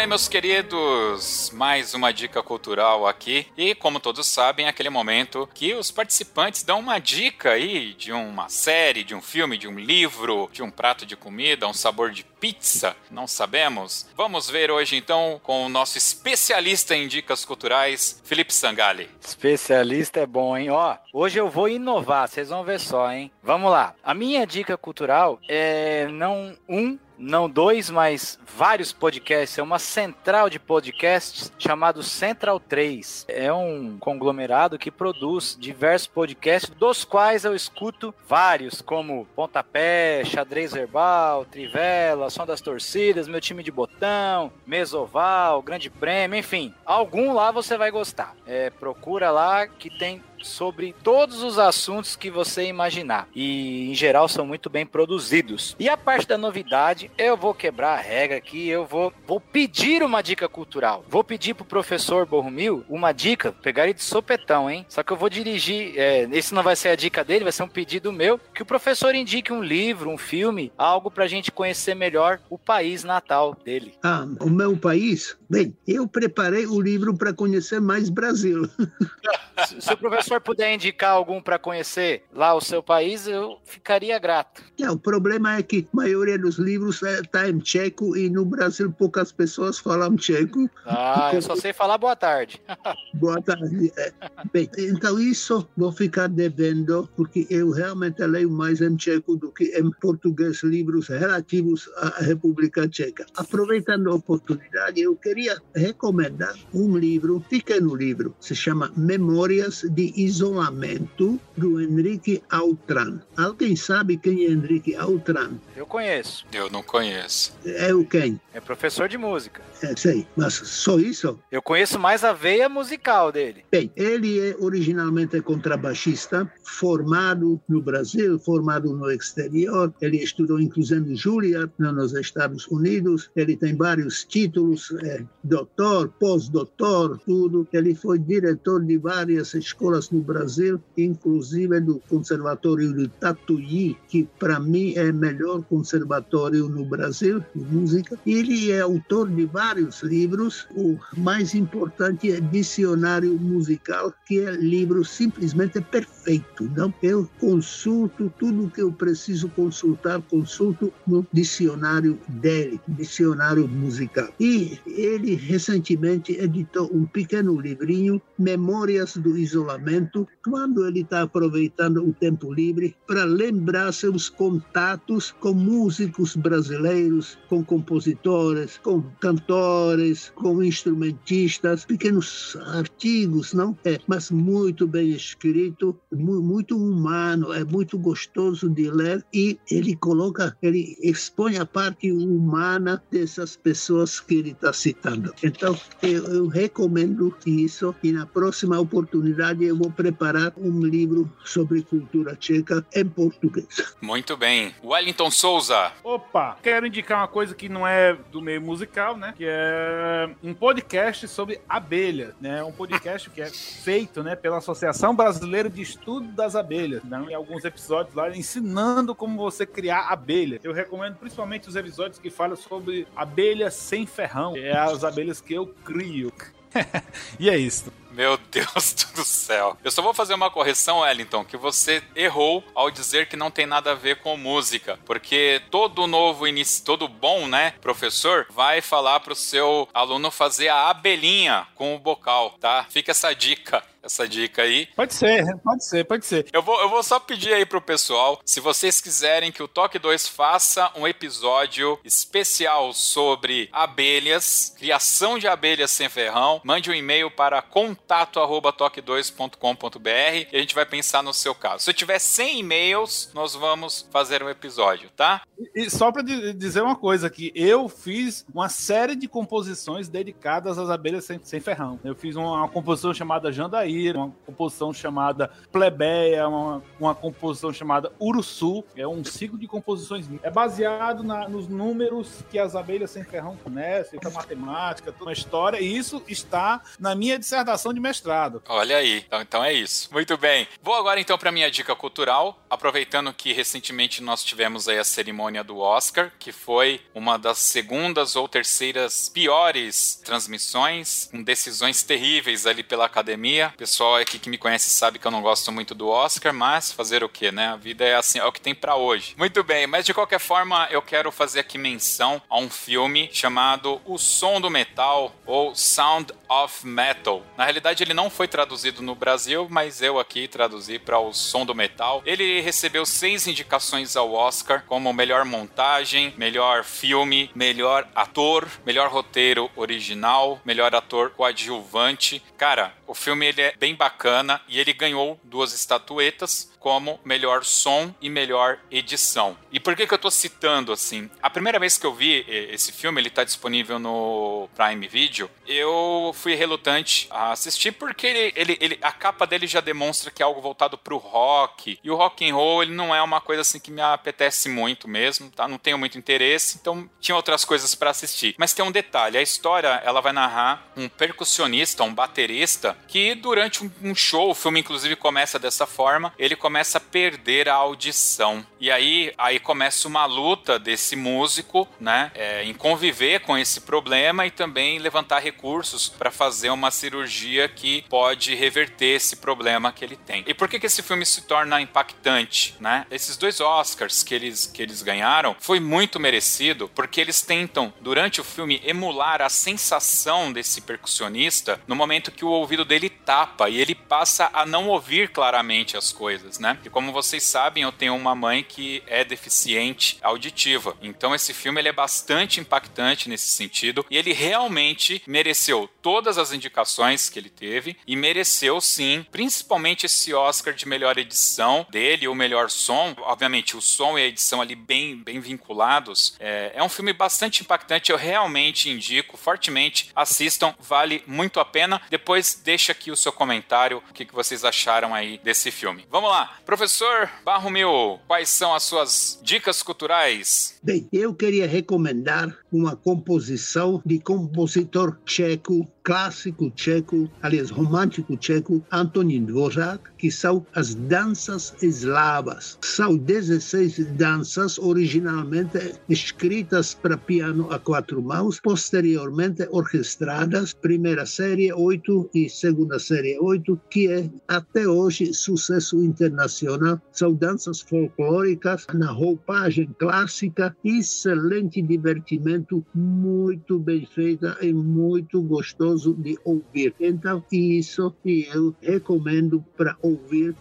bem, 0.00 0.06
meus 0.06 0.28
queridos, 0.28 1.50
mais 1.52 1.92
uma 1.92 2.10
dica 2.10 2.42
cultural 2.42 3.06
aqui. 3.06 3.46
E 3.54 3.74
como 3.74 4.00
todos 4.00 4.26
sabem, 4.26 4.64
é 4.64 4.70
aquele 4.70 4.88
momento 4.88 5.46
que 5.52 5.74
os 5.74 5.90
participantes 5.90 6.62
dão 6.62 6.80
uma 6.80 6.98
dica 6.98 7.50
aí 7.50 7.92
de 7.92 8.10
uma 8.10 8.48
série, 8.48 9.04
de 9.04 9.14
um 9.14 9.20
filme, 9.20 9.58
de 9.58 9.68
um 9.68 9.78
livro, 9.78 10.48
de 10.54 10.62
um 10.62 10.70
prato 10.70 11.04
de 11.04 11.16
comida, 11.16 11.68
um 11.68 11.74
sabor 11.74 12.12
de 12.12 12.24
pizza, 12.24 12.96
não 13.10 13.26
sabemos. 13.26 14.08
Vamos 14.16 14.48
ver 14.48 14.70
hoje 14.70 14.96
então 14.96 15.38
com 15.42 15.66
o 15.66 15.68
nosso 15.68 15.98
especialista 15.98 16.96
em 16.96 17.06
dicas 17.06 17.44
culturais, 17.44 18.22
Felipe 18.24 18.54
Sangali. 18.54 19.10
Especialista 19.20 20.20
é 20.20 20.26
bom, 20.26 20.56
hein? 20.56 20.70
Ó, 20.70 20.96
hoje 21.12 21.38
eu 21.38 21.50
vou 21.50 21.68
inovar, 21.68 22.26
vocês 22.26 22.48
vão 22.48 22.64
ver 22.64 22.80
só, 22.80 23.12
hein? 23.12 23.30
Vamos 23.42 23.70
lá. 23.70 23.94
A 24.02 24.14
minha 24.14 24.46
dica 24.46 24.78
cultural 24.78 25.38
é 25.46 26.08
não 26.08 26.56
um 26.66 26.98
não 27.20 27.48
dois, 27.48 27.90
mas 27.90 28.38
vários 28.56 28.92
podcasts. 28.92 29.58
É 29.58 29.62
uma 29.62 29.78
central 29.78 30.48
de 30.48 30.58
podcasts 30.58 31.52
chamado 31.58 32.02
Central 32.02 32.58
3. 32.58 33.26
É 33.28 33.52
um 33.52 33.98
conglomerado 33.98 34.78
que 34.78 34.90
produz 34.90 35.56
diversos 35.58 36.08
podcasts, 36.08 36.70
dos 36.70 37.04
quais 37.04 37.44
eu 37.44 37.54
escuto 37.54 38.14
vários, 38.26 38.80
como 38.80 39.26
Pontapé, 39.36 40.22
Xadrez 40.24 40.72
Verbal, 40.72 41.44
Trivela, 41.44 42.30
Som 42.30 42.46
das 42.46 42.60
Torcidas, 42.60 43.28
Meu 43.28 43.40
Time 43.40 43.62
de 43.62 43.70
Botão, 43.70 44.52
Mesoval, 44.66 45.62
Grande 45.62 45.90
Prêmio, 45.90 46.38
enfim. 46.38 46.74
Algum 46.84 47.32
lá 47.34 47.50
você 47.50 47.76
vai 47.76 47.90
gostar. 47.90 48.34
É, 48.46 48.70
procura 48.70 49.30
lá 49.30 49.66
que 49.66 49.90
tem 49.90 50.22
sobre 50.42 50.94
todos 51.02 51.42
os 51.42 51.58
assuntos 51.58 52.16
que 52.16 52.30
você 52.30 52.64
imaginar. 52.64 53.28
E 53.34 53.90
em 53.90 53.94
geral 53.94 54.28
são 54.28 54.46
muito 54.46 54.68
bem 54.70 54.86
produzidos. 54.86 55.76
E 55.78 55.88
a 55.88 55.96
parte 55.96 56.26
da 56.26 56.38
novidade, 56.38 57.10
eu 57.18 57.36
vou 57.36 57.54
quebrar 57.54 57.98
a 57.98 58.00
regra 58.00 58.36
aqui, 58.36 58.68
eu 58.68 58.86
vou, 58.86 59.12
vou 59.26 59.40
pedir 59.40 60.02
uma 60.02 60.22
dica 60.22 60.48
cultural. 60.48 61.04
Vou 61.08 61.24
pedir 61.24 61.54
pro 61.54 61.64
professor 61.64 62.26
Borromil 62.26 62.84
uma 62.88 63.12
dica, 63.12 63.52
pegar 63.52 63.84
ele 63.84 63.94
de 63.94 64.02
sopetão, 64.02 64.70
hein? 64.70 64.86
Só 64.88 65.02
que 65.02 65.12
eu 65.12 65.16
vou 65.16 65.28
dirigir, 65.28 65.92
é, 65.96 66.28
esse 66.32 66.54
não 66.54 66.62
vai 66.62 66.76
ser 66.76 66.90
a 66.90 66.96
dica 66.96 67.24
dele, 67.24 67.44
vai 67.44 67.52
ser 67.52 67.62
um 67.62 67.68
pedido 67.68 68.12
meu, 68.12 68.38
que 68.54 68.62
o 68.62 68.66
professor 68.66 69.14
indique 69.14 69.52
um 69.52 69.62
livro, 69.62 70.10
um 70.10 70.18
filme, 70.18 70.72
algo 70.76 71.10
pra 71.10 71.26
gente 71.26 71.50
conhecer 71.50 71.94
melhor 71.94 72.40
o 72.48 72.58
país 72.58 73.04
natal 73.04 73.56
dele. 73.64 73.94
Ah, 74.02 74.26
o 74.40 74.48
meu 74.48 74.76
país? 74.76 75.36
Bem, 75.48 75.76
eu 75.86 76.06
preparei 76.06 76.66
o 76.66 76.80
livro 76.80 77.16
para 77.16 77.32
conhecer 77.32 77.80
mais 77.80 78.08
Brasil. 78.08 78.68
Se 79.80 79.92
o 79.92 79.96
professor 79.96 80.29
puder 80.38 80.72
indicar 80.72 81.12
algum 81.12 81.40
para 81.40 81.58
conhecer 81.58 82.24
lá 82.32 82.54
o 82.54 82.60
seu 82.60 82.82
país, 82.82 83.26
eu 83.26 83.58
ficaria 83.64 84.18
grato. 84.18 84.62
É, 84.78 84.90
o 84.90 84.98
problema 84.98 85.56
é 85.56 85.62
que 85.62 85.88
a 85.92 85.96
maioria 85.96 86.38
dos 86.38 86.58
livros 86.58 87.02
está 87.02 87.46
é, 87.46 87.50
em 87.50 87.58
tcheco 87.58 88.16
e 88.16 88.28
no 88.30 88.44
Brasil 88.44 88.92
poucas 88.92 89.32
pessoas 89.32 89.78
falam 89.78 90.16
tcheco. 90.16 90.68
Ah, 90.86 91.30
eu 91.32 91.42
só 91.42 91.56
sei 91.56 91.72
falar 91.72 91.98
boa 91.98 92.14
tarde. 92.14 92.62
boa 93.14 93.42
tarde. 93.42 93.92
É. 93.96 94.12
Bem, 94.52 94.70
então 94.78 95.18
isso 95.18 95.68
vou 95.76 95.90
ficar 95.90 96.28
devendo, 96.28 97.08
porque 97.16 97.46
eu 97.50 97.70
realmente 97.70 98.24
leio 98.24 98.50
mais 98.50 98.80
em 98.80 98.96
tcheco 98.96 99.36
do 99.36 99.50
que 99.50 99.76
em 99.76 99.90
português 100.00 100.62
livros 100.62 101.08
relativos 101.08 101.88
à 101.96 102.22
República 102.22 102.86
Tcheca. 102.86 103.26
Aproveitando 103.36 104.10
a 104.10 104.14
oportunidade, 104.14 105.00
eu 105.00 105.16
queria 105.16 105.60
recomendar 105.74 106.54
um 106.74 106.96
livro, 106.96 107.40
pequeno 107.48 107.94
livro, 107.94 108.34
se 108.38 108.54
chama 108.54 108.92
Memória 108.96 109.40
Memórias 109.40 109.86
de 109.90 110.12
Isolamento, 110.24 111.40
do 111.56 111.80
Henrique 111.80 112.42
Altran. 112.48 113.20
Alguém 113.36 113.76
sabe 113.76 114.16
quem 114.16 114.46
é 114.46 114.50
Henrique 114.50 114.94
Altran? 114.94 115.52
Eu 115.76 115.86
conheço. 115.86 116.46
Eu 116.52 116.70
não 116.70 116.82
conheço. 116.82 117.54
É 117.64 117.94
o 117.94 118.04
quem? 118.04 118.40
É 118.52 118.60
professor 118.60 119.08
de 119.08 119.18
música. 119.18 119.62
É, 119.82 119.94
sei, 119.96 120.26
mas 120.36 120.54
só 120.54 120.98
isso? 120.98 121.38
Eu 121.50 121.62
conheço 121.62 121.98
mais 121.98 122.24
a 122.24 122.32
veia 122.32 122.68
musical 122.68 123.30
dele. 123.30 123.64
Bem, 123.70 123.90
ele 123.96 124.38
é 124.40 124.56
originalmente 124.58 125.40
contrabaixista, 125.40 126.50
formado 126.62 127.60
no 127.68 127.80
Brasil, 127.80 128.38
formado 128.38 128.92
no 128.94 129.10
exterior. 129.10 129.92
Ele 130.00 130.18
estudou 130.18 130.60
inclusive 130.60 131.14
Juilliard 131.14 131.72
nos 131.78 132.12
Estados 132.14 132.66
Unidos. 132.68 133.30
Ele 133.36 133.56
tem 133.56 133.76
vários 133.76 134.24
títulos, 134.24 134.92
é, 135.02 135.22
doutor, 135.42 136.08
pós-doutor, 136.18 137.18
tudo. 137.24 137.66
Ele 137.72 137.94
foi 137.94 138.18
diretor 138.18 138.84
de 138.84 138.98
várias 138.98 139.54
escolas 139.54 140.09
no 140.10 140.20
Brasil, 140.20 140.80
inclusive 140.96 141.80
do 141.80 142.00
Conservatório 142.08 142.92
de 142.92 143.08
Tatuí, 143.08 143.96
que 144.08 144.28
para 144.38 144.58
mim 144.58 144.94
é 144.96 145.10
o 145.10 145.14
melhor 145.14 145.62
conservatório 145.64 146.68
no 146.68 146.84
Brasil 146.84 147.42
de 147.54 147.64
música. 147.64 148.18
Ele 148.26 148.70
é 148.70 148.80
autor 148.80 149.28
de 149.28 149.44
vários 149.46 150.02
livros. 150.02 150.66
O 150.74 150.98
mais 151.16 151.54
importante 151.54 152.30
é 152.30 152.40
Dicionário 152.40 153.38
Musical, 153.38 154.12
que 154.26 154.40
é 154.40 154.50
livro 154.52 155.04
simplesmente 155.04 155.80
perfeito. 155.80 156.70
Não? 156.76 156.92
Eu 157.02 157.28
consulto 157.38 158.32
tudo 158.38 158.70
que 158.70 158.82
eu 158.82 158.92
preciso 158.92 159.48
consultar, 159.50 160.20
consulto 160.22 160.92
no 161.06 161.26
dicionário 161.32 162.18
dele, 162.28 162.80
dicionário 162.88 163.66
musical. 163.68 164.28
E 164.38 164.78
ele 164.86 165.34
recentemente 165.34 166.32
editou 166.32 166.90
um 166.92 167.04
pequeno 167.04 167.60
livrinho, 167.60 168.20
Memórias 168.38 169.16
do 169.16 169.36
isolamento 169.36 169.99
momento, 170.00 170.26
quando 170.42 170.86
ele 170.86 171.00
está 171.00 171.22
aproveitando 171.22 171.98
o 171.98 172.12
tempo 172.12 172.52
livre, 172.52 172.96
para 173.06 173.24
lembrar 173.24 173.92
seus 173.92 174.28
contatos 174.28 175.32
com 175.40 175.52
músicos 175.52 176.36
brasileiros, 176.36 177.38
com 177.48 177.62
compositores, 177.64 178.78
com 178.78 179.02
cantores, 179.20 180.32
com 180.34 180.62
instrumentistas, 180.62 181.84
pequenos 181.84 182.56
artigos, 182.72 183.52
não? 183.52 183.76
É, 183.84 183.98
mas 184.06 184.30
muito 184.30 184.86
bem 184.86 185.10
escrito, 185.10 185.96
muito 186.12 186.76
humano, 186.76 187.52
é 187.52 187.64
muito 187.64 187.98
gostoso 187.98 188.68
de 188.68 188.90
ler 188.90 189.24
e 189.32 189.58
ele 189.70 189.96
coloca, 189.96 190.56
ele 190.62 190.96
expõe 191.02 191.58
a 191.58 191.66
parte 191.66 192.10
humana 192.10 193.02
dessas 193.10 193.56
pessoas 193.56 194.20
que 194.20 194.36
ele 194.36 194.50
está 194.50 194.72
citando. 194.72 195.32
Então, 195.42 195.76
eu, 196.02 196.24
eu 196.26 196.46
recomendo 196.46 197.34
isso 197.46 197.94
e 198.02 198.12
na 198.12 198.26
próxima 198.26 198.78
oportunidade 198.78 199.64
eu 199.64 199.76
vou 199.76 199.89
preparar 199.90 200.52
um 200.56 200.80
livro 200.80 201.30
sobre 201.44 201.82
cultura 201.82 202.36
tcheca 202.36 202.84
em 202.94 203.04
português. 203.04 203.94
Muito 204.00 204.36
bem. 204.36 204.74
Wellington 204.82 205.30
Souza. 205.30 205.92
Opa, 206.02 206.58
quero 206.62 206.86
indicar 206.86 207.18
uma 207.18 207.28
coisa 207.28 207.54
que 207.54 207.68
não 207.68 207.86
é 207.86 208.14
do 208.30 208.40
meio 208.40 208.60
musical, 208.60 209.16
né? 209.16 209.34
Que 209.36 209.44
é 209.46 210.30
um 210.42 210.54
podcast 210.54 211.26
sobre 211.28 211.60
abelhas, 211.68 212.34
né? 212.40 212.62
Um 212.62 212.72
podcast 212.72 213.28
que 213.30 213.40
é 213.40 213.46
feito, 213.50 214.22
né, 214.22 214.36
pela 214.36 214.58
Associação 214.58 215.14
Brasileira 215.14 215.68
de 215.68 215.82
Estudo 215.82 216.28
das 216.28 216.54
Abelhas, 216.54 217.02
né? 217.04 217.24
Em 217.30 217.34
alguns 217.34 217.64
episódios 217.64 218.14
lá 218.14 218.30
ensinando 218.30 219.14
como 219.14 219.36
você 219.36 219.66
criar 219.66 220.08
abelha. 220.08 220.60
Eu 220.62 220.72
recomendo 220.72 221.16
principalmente 221.16 221.68
os 221.68 221.76
episódios 221.76 222.18
que 222.18 222.30
falam 222.30 222.56
sobre 222.56 223.06
abelhas 223.14 223.74
sem 223.74 224.06
ferrão, 224.06 224.56
é 224.56 224.72
as 224.72 225.04
abelhas 225.04 225.40
que 225.40 225.54
eu 225.54 225.66
crio. 225.84 226.32
e 227.38 227.48
é 227.48 227.56
isso. 227.56 227.92
Meu 228.20 228.36
Deus 228.36 228.92
do 229.16 229.24
céu. 229.24 229.78
Eu 229.82 229.90
só 229.90 230.02
vou 230.02 230.12
fazer 230.12 230.34
uma 230.34 230.50
correção, 230.50 230.98
Wellington, 230.98 231.42
que 231.42 231.56
você 231.56 232.02
errou 232.14 232.62
ao 232.74 232.90
dizer 232.90 233.26
que 233.26 233.34
não 233.34 233.50
tem 233.50 233.64
nada 233.64 233.92
a 233.92 233.94
ver 233.94 234.16
com 234.16 234.36
música, 234.36 234.98
porque 235.06 235.62
todo 235.70 236.06
novo 236.06 236.46
inicio, 236.46 236.84
todo 236.84 237.08
bom, 237.08 237.46
né, 237.46 237.72
professor, 237.80 238.46
vai 238.50 238.82
falar 238.82 239.20
pro 239.20 239.34
seu 239.34 239.88
aluno 239.94 240.30
fazer 240.30 240.68
a 240.68 240.90
abelhinha 240.90 241.66
com 241.74 241.94
o 241.94 241.98
bocal, 241.98 242.58
tá? 242.60 242.84
Fica 242.90 243.12
essa 243.12 243.34
dica 243.34 243.82
essa 244.02 244.28
dica 244.28 244.62
aí. 244.62 244.88
Pode 244.96 245.14
ser, 245.14 245.44
pode 245.58 245.84
ser, 245.84 246.04
pode 246.04 246.26
ser. 246.26 246.46
Eu 246.52 246.62
vou, 246.62 246.80
eu 246.80 246.88
vou 246.88 247.02
só 247.02 247.18
pedir 247.20 247.52
aí 247.52 247.66
pro 247.66 247.80
pessoal, 247.80 248.40
se 248.44 248.60
vocês 248.60 249.00
quiserem 249.00 249.50
que 249.52 249.62
o 249.62 249.68
Toque 249.68 249.98
2 249.98 250.28
faça 250.28 250.90
um 250.96 251.06
episódio 251.06 251.98
especial 252.04 252.92
sobre 252.92 253.68
abelhas, 253.72 254.74
criação 254.76 255.38
de 255.38 255.46
abelhas 255.46 255.90
sem 255.90 256.08
ferrão, 256.08 256.60
mande 256.64 256.90
um 256.90 256.94
e-mail 256.94 257.30
para 257.30 257.62
contato@toque2.com.br 257.62 260.48
e 260.52 260.56
a 260.56 260.58
gente 260.58 260.74
vai 260.74 260.86
pensar 260.86 261.22
no 261.22 261.34
seu 261.34 261.54
caso. 261.54 261.84
Se 261.84 261.90
eu 261.90 261.94
tiver 261.94 262.18
100 262.18 262.60
e-mails, 262.60 263.30
nós 263.34 263.54
vamos 263.54 264.08
fazer 264.10 264.42
um 264.42 264.48
episódio, 264.48 265.10
tá? 265.16 265.42
E, 265.58 265.84
e 265.84 265.90
só 265.90 266.10
para 266.10 266.22
dizer 266.22 266.82
uma 266.82 266.96
coisa 266.96 267.26
aqui, 267.26 267.52
eu 267.54 267.88
fiz 267.88 268.46
uma 268.52 268.68
série 268.68 269.14
de 269.14 269.28
composições 269.28 270.08
dedicadas 270.08 270.78
às 270.78 270.88
abelhas 270.88 271.24
sem, 271.24 271.38
sem 271.42 271.60
ferrão. 271.60 271.98
Eu 272.04 272.14
fiz 272.14 272.36
uma, 272.36 272.58
uma 272.58 272.68
composição 272.68 273.12
chamada 273.12 273.52
Jandaí 273.52 273.89
uma 274.16 274.32
composição 274.46 274.92
chamada 274.92 275.50
Plebeia, 275.72 276.48
uma, 276.48 276.82
uma 276.98 277.14
composição 277.14 277.72
chamada 277.72 278.12
Uruçu. 278.20 278.84
É 278.96 279.06
um 279.06 279.24
ciclo 279.24 279.58
de 279.58 279.66
composições. 279.66 280.26
É 280.42 280.50
baseado 280.50 281.22
na, 281.22 281.48
nos 281.48 281.68
números 281.68 282.44
que 282.50 282.58
as 282.58 282.74
abelhas 282.74 283.10
sem 283.10 283.24
ferrão 283.24 283.56
conhecem, 283.56 284.18
a 284.24 284.30
matemática, 284.30 285.12
toda 285.12 285.30
a 285.30 285.32
história. 285.32 285.80
E 285.80 285.96
isso 285.96 286.22
está 286.28 286.82
na 286.98 287.14
minha 287.14 287.38
dissertação 287.38 287.92
de 287.92 288.00
mestrado. 288.00 288.62
Olha 288.68 288.96
aí, 288.96 289.24
então, 289.26 289.40
então 289.40 289.64
é 289.64 289.72
isso. 289.72 290.08
Muito 290.12 290.36
bem. 290.36 290.66
Vou 290.82 290.94
agora 290.94 291.20
então 291.20 291.36
para 291.36 291.52
minha 291.52 291.70
dica 291.70 291.94
cultural, 291.94 292.62
aproveitando 292.68 293.32
que 293.32 293.52
recentemente 293.52 294.22
nós 294.22 294.44
tivemos 294.44 294.88
aí 294.88 294.98
a 294.98 295.04
cerimônia 295.04 295.64
do 295.64 295.78
Oscar, 295.78 296.32
que 296.38 296.52
foi 296.52 297.00
uma 297.14 297.38
das 297.38 297.58
segundas 297.58 298.36
ou 298.36 298.48
terceiras 298.48 299.28
piores 299.28 300.20
transmissões, 300.24 301.28
com 301.30 301.42
decisões 301.42 302.02
terríveis 302.02 302.66
ali 302.66 302.82
pela 302.82 303.06
academia 303.06 303.72
pessoal 303.80 304.16
aqui 304.16 304.38
que 304.38 304.50
me 304.50 304.58
conhece 304.58 304.90
sabe 304.90 305.18
que 305.18 305.26
eu 305.26 305.30
não 305.30 305.40
gosto 305.40 305.72
muito 305.72 305.94
do 305.94 306.06
Oscar, 306.06 306.52
mas 306.52 306.92
fazer 306.92 307.24
o 307.24 307.30
que, 307.30 307.50
né? 307.50 307.68
A 307.68 307.76
vida 307.76 308.04
é 308.04 308.14
assim, 308.14 308.38
é 308.38 308.44
o 308.44 308.52
que 308.52 308.60
tem 308.60 308.74
para 308.74 308.94
hoje. 308.94 309.34
Muito 309.38 309.64
bem, 309.64 309.86
mas 309.86 310.04
de 310.04 310.12
qualquer 310.12 310.38
forma, 310.38 310.86
eu 310.90 311.00
quero 311.00 311.32
fazer 311.32 311.60
aqui 311.60 311.78
menção 311.78 312.42
a 312.50 312.58
um 312.58 312.68
filme 312.68 313.30
chamado 313.32 313.98
O 314.04 314.18
Som 314.18 314.60
do 314.60 314.68
Metal 314.68 315.34
ou 315.46 315.74
Sound 315.74 316.30
of 316.46 316.86
Metal. 316.86 317.42
Na 317.56 317.64
realidade, 317.64 318.02
ele 318.02 318.12
não 318.12 318.28
foi 318.28 318.46
traduzido 318.46 319.00
no 319.00 319.14
Brasil, 319.14 319.66
mas 319.70 320.02
eu 320.02 320.18
aqui 320.18 320.46
traduzi 320.46 320.98
para 320.98 321.18
O 321.18 321.32
Som 321.32 321.64
do 321.64 321.74
Metal. 321.74 322.20
Ele 322.26 322.60
recebeu 322.60 323.06
seis 323.06 323.46
indicações 323.46 324.14
ao 324.14 324.34
Oscar, 324.34 324.84
como 324.86 325.10
melhor 325.10 325.46
montagem, 325.46 326.34
melhor 326.36 326.84
filme, 326.84 327.50
melhor 327.54 328.06
ator, 328.14 328.68
melhor 328.84 329.08
roteiro 329.08 329.70
original, 329.74 330.60
melhor 330.66 330.94
ator 330.94 331.30
coadjuvante. 331.30 332.42
Cara, 332.58 332.92
o 333.10 333.14
filme 333.14 333.44
ele 333.46 333.60
é 333.60 333.74
bem 333.76 333.96
bacana 333.96 334.60
e 334.68 334.78
ele 334.78 334.92
ganhou 334.92 335.40
duas 335.42 335.72
estatuetas 335.72 336.70
como 336.80 337.20
melhor 337.24 337.62
som 337.62 338.12
e 338.20 338.30
melhor 338.30 338.78
edição. 338.90 339.56
E 339.70 339.78
por 339.78 339.94
que, 339.94 340.06
que 340.06 340.14
eu 340.14 340.18
tô 340.18 340.30
citando 340.30 340.92
assim? 340.92 341.30
A 341.42 341.50
primeira 341.50 341.78
vez 341.78 341.98
que 341.98 342.06
eu 342.06 342.14
vi 342.14 342.44
esse 342.48 342.90
filme, 342.90 343.20
ele 343.20 343.30
tá 343.30 343.44
disponível 343.44 343.98
no 343.98 344.68
Prime 344.74 345.06
Video, 345.06 345.48
eu 345.66 346.34
fui 346.34 346.54
relutante 346.54 347.28
a 347.30 347.52
assistir 347.52 347.92
porque 347.92 348.26
ele, 348.26 348.52
ele, 348.56 348.78
ele, 348.80 348.98
a 349.02 349.12
capa 349.12 349.46
dele 349.46 349.66
já 349.66 349.80
demonstra 349.80 350.30
que 350.30 350.42
é 350.42 350.44
algo 350.44 350.60
voltado 350.60 350.96
pro 350.96 351.18
rock. 351.18 351.98
E 352.02 352.10
o 352.10 352.16
rock 352.16 352.48
and 352.48 352.54
roll, 352.54 352.82
ele 352.82 352.94
não 352.94 353.14
é 353.14 353.22
uma 353.22 353.40
coisa 353.40 353.60
assim 353.60 353.78
que 353.78 353.90
me 353.90 354.00
apetece 354.00 354.68
muito 354.68 355.06
mesmo, 355.06 355.50
tá? 355.50 355.68
Não 355.68 355.78
tenho 355.78 355.98
muito 355.98 356.16
interesse, 356.16 356.78
então 356.80 357.08
tinha 357.20 357.36
outras 357.36 357.64
coisas 357.64 357.94
para 357.94 358.10
assistir. 358.10 358.54
Mas 358.58 358.72
tem 358.72 358.84
um 358.84 358.90
detalhe, 358.90 359.36
a 359.36 359.42
história, 359.42 360.00
ela 360.04 360.22
vai 360.22 360.32
narrar 360.32 360.90
um 360.96 361.08
percussionista, 361.08 362.02
um 362.02 362.14
baterista, 362.14 362.96
que 363.06 363.34
durante 363.34 363.84
um 364.02 364.14
show, 364.14 364.50
o 364.50 364.54
filme 364.54 364.80
inclusive 364.80 365.14
começa 365.14 365.58
dessa 365.58 365.86
forma, 365.86 366.32
ele 366.38 366.56
começa 366.56 366.69
começa 366.70 366.98
a 366.98 367.00
perder 367.00 367.68
a 367.68 367.74
audição. 367.74 368.64
E 368.78 368.92
aí, 368.92 369.32
aí 369.36 369.58
começa 369.58 370.06
uma 370.06 370.24
luta 370.24 370.78
desse 370.78 371.16
músico, 371.16 371.86
né, 371.98 372.30
é, 372.32 372.62
em 372.62 372.72
conviver 372.72 373.40
com 373.40 373.58
esse 373.58 373.80
problema 373.80 374.46
e 374.46 374.52
também 374.52 375.00
levantar 375.00 375.40
recursos 375.40 376.08
para 376.08 376.30
fazer 376.30 376.70
uma 376.70 376.92
cirurgia 376.92 377.68
que 377.68 378.02
pode 378.08 378.54
reverter 378.54 379.16
esse 379.16 379.36
problema 379.36 379.90
que 379.90 380.04
ele 380.04 380.14
tem. 380.14 380.44
E 380.46 380.54
por 380.54 380.68
que, 380.68 380.78
que 380.78 380.86
esse 380.86 381.02
filme 381.02 381.26
se 381.26 381.42
torna 381.42 381.80
impactante, 381.80 382.76
né? 382.78 383.04
Esses 383.10 383.36
dois 383.36 383.60
Oscars 383.60 384.22
que 384.22 384.32
eles, 384.32 384.66
que 384.66 384.80
eles 384.80 385.02
ganharam 385.02 385.56
foi 385.58 385.80
muito 385.80 386.20
merecido 386.20 386.88
porque 386.94 387.20
eles 387.20 387.42
tentam, 387.42 387.92
durante 388.00 388.40
o 388.40 388.44
filme, 388.44 388.80
emular 388.84 389.42
a 389.42 389.48
sensação 389.48 390.52
desse 390.52 390.82
percussionista 390.82 391.80
no 391.88 391.96
momento 391.96 392.30
que 392.30 392.44
o 392.44 392.48
ouvido 392.48 392.84
dele 392.84 393.10
tapa 393.10 393.68
e 393.68 393.80
ele 393.80 393.96
passa 393.96 394.48
a 394.52 394.64
não 394.64 394.86
ouvir 394.86 395.30
claramente 395.30 395.96
as 395.96 396.12
coisas 396.12 396.59
né? 396.60 396.78
E 396.84 396.90
como 396.90 397.12
vocês 397.12 397.42
sabem, 397.42 397.82
eu 397.82 397.92
tenho 397.92 398.14
uma 398.14 398.34
mãe 398.34 398.62
que 398.62 399.02
é 399.06 399.24
deficiente 399.24 400.18
auditiva. 400.22 400.96
Então 401.02 401.34
esse 401.34 401.52
filme 401.52 401.80
ele 401.80 401.88
é 401.88 401.92
bastante 401.92 402.60
impactante 402.60 403.28
nesse 403.28 403.48
sentido 403.48 404.04
e 404.10 404.16
ele 404.16 404.32
realmente 404.32 405.22
mereceu 405.26 405.88
todas 406.02 406.38
as 406.38 406.52
indicações 406.52 407.28
que 407.28 407.38
ele 407.38 407.50
teve 407.50 407.96
e 408.06 408.16
mereceu 408.16 408.80
sim, 408.80 409.24
principalmente 409.30 410.06
esse 410.06 410.32
Oscar 410.34 410.74
de 410.74 410.86
melhor 410.86 411.18
edição 411.18 411.86
dele, 411.90 412.28
o 412.28 412.34
melhor 412.34 412.70
som. 412.70 413.14
Obviamente, 413.18 413.76
o 413.76 413.80
som 413.80 414.18
e 414.18 414.22
a 414.22 414.26
edição 414.26 414.60
ali 414.60 414.74
bem, 414.74 415.16
bem 415.16 415.40
vinculados. 415.40 416.34
É, 416.38 416.72
é 416.74 416.82
um 416.82 416.88
filme 416.88 417.12
bastante 417.12 417.62
impactante. 417.62 418.10
Eu 418.10 418.18
realmente 418.18 418.90
indico 418.90 419.36
fortemente. 419.36 420.10
Assistam, 420.14 420.74
vale 420.80 421.22
muito 421.26 421.60
a 421.60 421.64
pena. 421.64 422.00
Depois 422.10 422.60
deixa 422.64 422.92
aqui 422.92 423.10
o 423.10 423.16
seu 423.16 423.32
comentário, 423.32 424.02
o 424.10 424.12
que, 424.12 424.24
que 424.24 424.34
vocês 424.34 424.64
acharam 424.64 425.14
aí 425.14 425.38
desse 425.38 425.70
filme. 425.70 426.06
Vamos 426.10 426.30
lá. 426.30 426.58
Professor 426.64 427.30
Barromil, 427.44 428.20
quais 428.26 428.48
são 428.48 428.74
as 428.74 428.82
suas 428.82 429.40
dicas 429.42 429.82
culturais? 429.82 430.78
Bem, 430.82 431.08
eu 431.12 431.34
queria 431.34 431.66
recomendar 431.66 432.56
uma 432.72 432.96
composição 432.96 434.02
de 434.04 434.18
compositor 434.18 435.18
tcheco 435.24 435.86
klasiku 436.10 436.70
Čeku, 436.74 437.30
alias 437.42 437.70
romantiku 437.70 438.36
Čeku 438.36 438.82
Antonín 438.90 439.46
Dvořák, 439.46 440.09
que 440.20 440.30
são 440.30 440.66
as 440.74 440.94
danças 440.94 441.74
eslavas. 441.80 442.76
São 442.82 443.16
16 443.16 444.04
danças 444.12 444.78
originalmente 444.78 445.94
escritas 446.10 446.92
para 446.92 447.16
piano 447.16 447.72
a 447.72 447.78
quatro 447.78 448.20
mãos, 448.20 448.60
posteriormente 448.60 449.66
orquestradas, 449.70 450.74
primeira 450.74 451.24
série 451.24 451.72
8 451.72 452.30
e 452.34 452.50
segunda 452.50 452.98
série 452.98 453.38
8, 453.40 453.80
que 453.88 454.08
é 454.08 454.30
até 454.46 454.86
hoje 454.86 455.32
sucesso 455.32 456.04
internacional. 456.04 457.00
São 457.12 457.32
danças 457.32 457.80
folclóricas 457.80 458.86
na 458.92 459.10
roupagem 459.10 459.88
clássica, 459.98 460.76
excelente 460.84 461.80
divertimento, 461.80 462.84
muito 462.94 463.78
bem 463.78 464.04
feita 464.04 464.58
e 464.60 464.70
muito 464.70 465.40
gostoso 465.40 466.12
de 466.12 466.38
ouvir. 466.44 466.94
Então, 467.00 467.42
isso 467.50 468.14
eu 468.52 468.74
recomendo 468.82 469.64
para 469.78 469.96
ouvir 470.02 470.09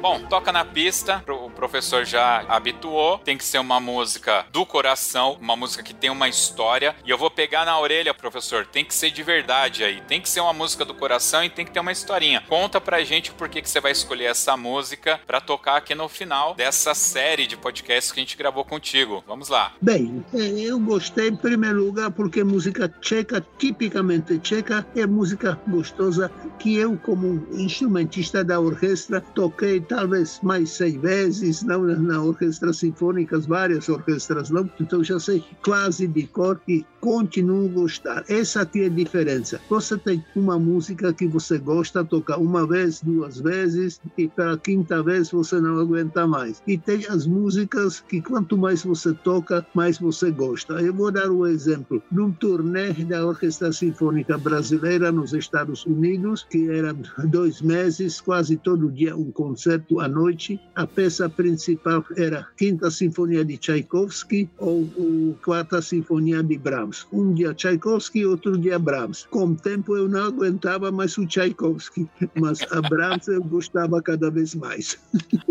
Bom, 0.00 0.18
toca 0.28 0.50
na 0.50 0.64
pista, 0.64 1.22
o 1.28 1.49
professor 1.60 2.06
já 2.06 2.42
habituou. 2.48 3.18
Tem 3.18 3.36
que 3.36 3.44
ser 3.44 3.58
uma 3.58 3.78
música 3.78 4.46
do 4.50 4.64
coração, 4.64 5.36
uma 5.38 5.54
música 5.54 5.82
que 5.82 5.92
tem 5.92 6.08
uma 6.08 6.26
história. 6.26 6.96
E 7.04 7.10
eu 7.10 7.18
vou 7.18 7.30
pegar 7.30 7.66
na 7.66 7.78
orelha, 7.78 8.14
professor. 8.14 8.64
Tem 8.64 8.82
que 8.82 8.94
ser 8.94 9.10
de 9.10 9.22
verdade 9.22 9.84
aí. 9.84 10.00
Tem 10.08 10.22
que 10.22 10.28
ser 10.28 10.40
uma 10.40 10.54
música 10.54 10.86
do 10.86 10.94
coração 10.94 11.44
e 11.44 11.50
tem 11.50 11.66
que 11.66 11.70
ter 11.70 11.80
uma 11.80 11.92
historinha. 11.92 12.42
Conta 12.48 12.80
pra 12.80 13.04
gente 13.04 13.30
por 13.32 13.46
que, 13.50 13.60
que 13.60 13.68
você 13.68 13.78
vai 13.78 13.92
escolher 13.92 14.24
essa 14.24 14.56
música 14.56 15.20
para 15.26 15.38
tocar 15.38 15.76
aqui 15.76 15.94
no 15.94 16.08
final 16.08 16.54
dessa 16.54 16.94
série 16.94 17.46
de 17.46 17.58
podcasts 17.58 18.10
que 18.10 18.20
a 18.20 18.22
gente 18.22 18.38
gravou 18.38 18.64
contigo. 18.64 19.22
Vamos 19.26 19.50
lá. 19.50 19.74
Bem, 19.82 20.24
é, 20.32 20.60
eu 20.60 20.80
gostei 20.80 21.28
em 21.28 21.36
primeiro 21.36 21.84
lugar 21.84 22.10
porque 22.10 22.42
música 22.42 22.88
tcheca, 23.02 23.44
tipicamente 23.58 24.38
tcheca, 24.38 24.86
é 24.96 25.06
música 25.06 25.60
gostosa 25.68 26.32
que 26.58 26.76
eu, 26.76 26.96
como 26.96 27.46
instrumentista 27.52 28.42
da 28.42 28.58
orquestra, 28.58 29.20
toquei 29.34 29.78
talvez 29.80 30.40
mais 30.42 30.70
seis 30.70 30.94
vezes, 30.94 31.49
não 31.62 31.84
na 31.84 32.22
orquestra 32.22 32.72
sinfônica, 32.72 33.38
várias 33.40 33.88
orquestras, 33.88 34.50
não? 34.50 34.68
Então 34.80 35.02
já 35.02 35.18
sei 35.18 35.42
quase 35.64 36.06
de 36.06 36.26
cor 36.26 36.60
e 36.68 36.84
continuo 37.00 37.66
a 37.66 37.72
gostar. 37.72 38.24
Essa 38.28 38.62
aqui 38.62 38.82
é 38.82 38.86
a 38.86 38.90
diferença. 38.90 39.60
Você 39.68 39.96
tem 39.98 40.24
uma 40.36 40.58
música 40.58 41.12
que 41.12 41.26
você 41.26 41.58
gosta, 41.58 42.04
toca 42.04 42.38
uma 42.38 42.66
vez, 42.66 43.00
duas 43.02 43.40
vezes, 43.40 44.00
e 44.16 44.28
para 44.28 44.52
a 44.52 44.58
quinta 44.58 45.02
vez 45.02 45.30
você 45.30 45.60
não 45.60 45.78
aguenta 45.78 46.26
mais. 46.26 46.62
E 46.66 46.76
tem 46.76 47.04
as 47.08 47.26
músicas 47.26 48.00
que 48.00 48.20
quanto 48.20 48.56
mais 48.56 48.82
você 48.84 49.12
toca, 49.12 49.66
mais 49.74 49.98
você 49.98 50.30
gosta. 50.30 50.74
Eu 50.74 50.94
vou 50.94 51.10
dar 51.10 51.30
um 51.30 51.46
exemplo. 51.46 52.02
Num 52.12 52.30
turnê 52.32 52.92
da 52.92 53.26
Orquestra 53.26 53.72
Sinfônica 53.72 54.36
Brasileira 54.38 55.10
nos 55.10 55.32
Estados 55.32 55.84
Unidos, 55.86 56.46
que 56.48 56.68
era 56.70 56.94
dois 57.24 57.62
meses, 57.62 58.20
quase 58.20 58.56
todo 58.56 58.90
dia 58.90 59.16
um 59.16 59.30
concerto 59.30 60.00
à 60.00 60.08
noite. 60.08 60.60
A 60.74 60.86
peça 60.86 61.28
principal 61.40 62.04
era 62.18 62.46
Quinta 62.58 62.90
Sinfonia 62.90 63.42
de 63.42 63.56
Tchaikovsky 63.56 64.46
ou 64.58 64.84
a 64.84 65.42
Quarta 65.42 65.80
Sinfonia 65.80 66.42
de 66.42 66.58
Brahms. 66.58 67.06
Um 67.10 67.32
dia 67.32 67.54
Tchaikovsky, 67.54 68.26
outro 68.26 68.58
dia 68.58 68.78
Brahms. 68.78 69.26
Com 69.30 69.46
o 69.46 69.56
tempo 69.56 69.96
eu 69.96 70.06
não 70.06 70.26
aguentava 70.26 70.92
mais 70.92 71.16
o 71.16 71.26
Tchaikovsky, 71.26 72.06
mas 72.38 72.60
a 72.70 72.82
Brahms 72.82 73.26
eu 73.28 73.42
gostava 73.42 74.02
cada 74.02 74.30
vez 74.30 74.54
mais. 74.54 74.98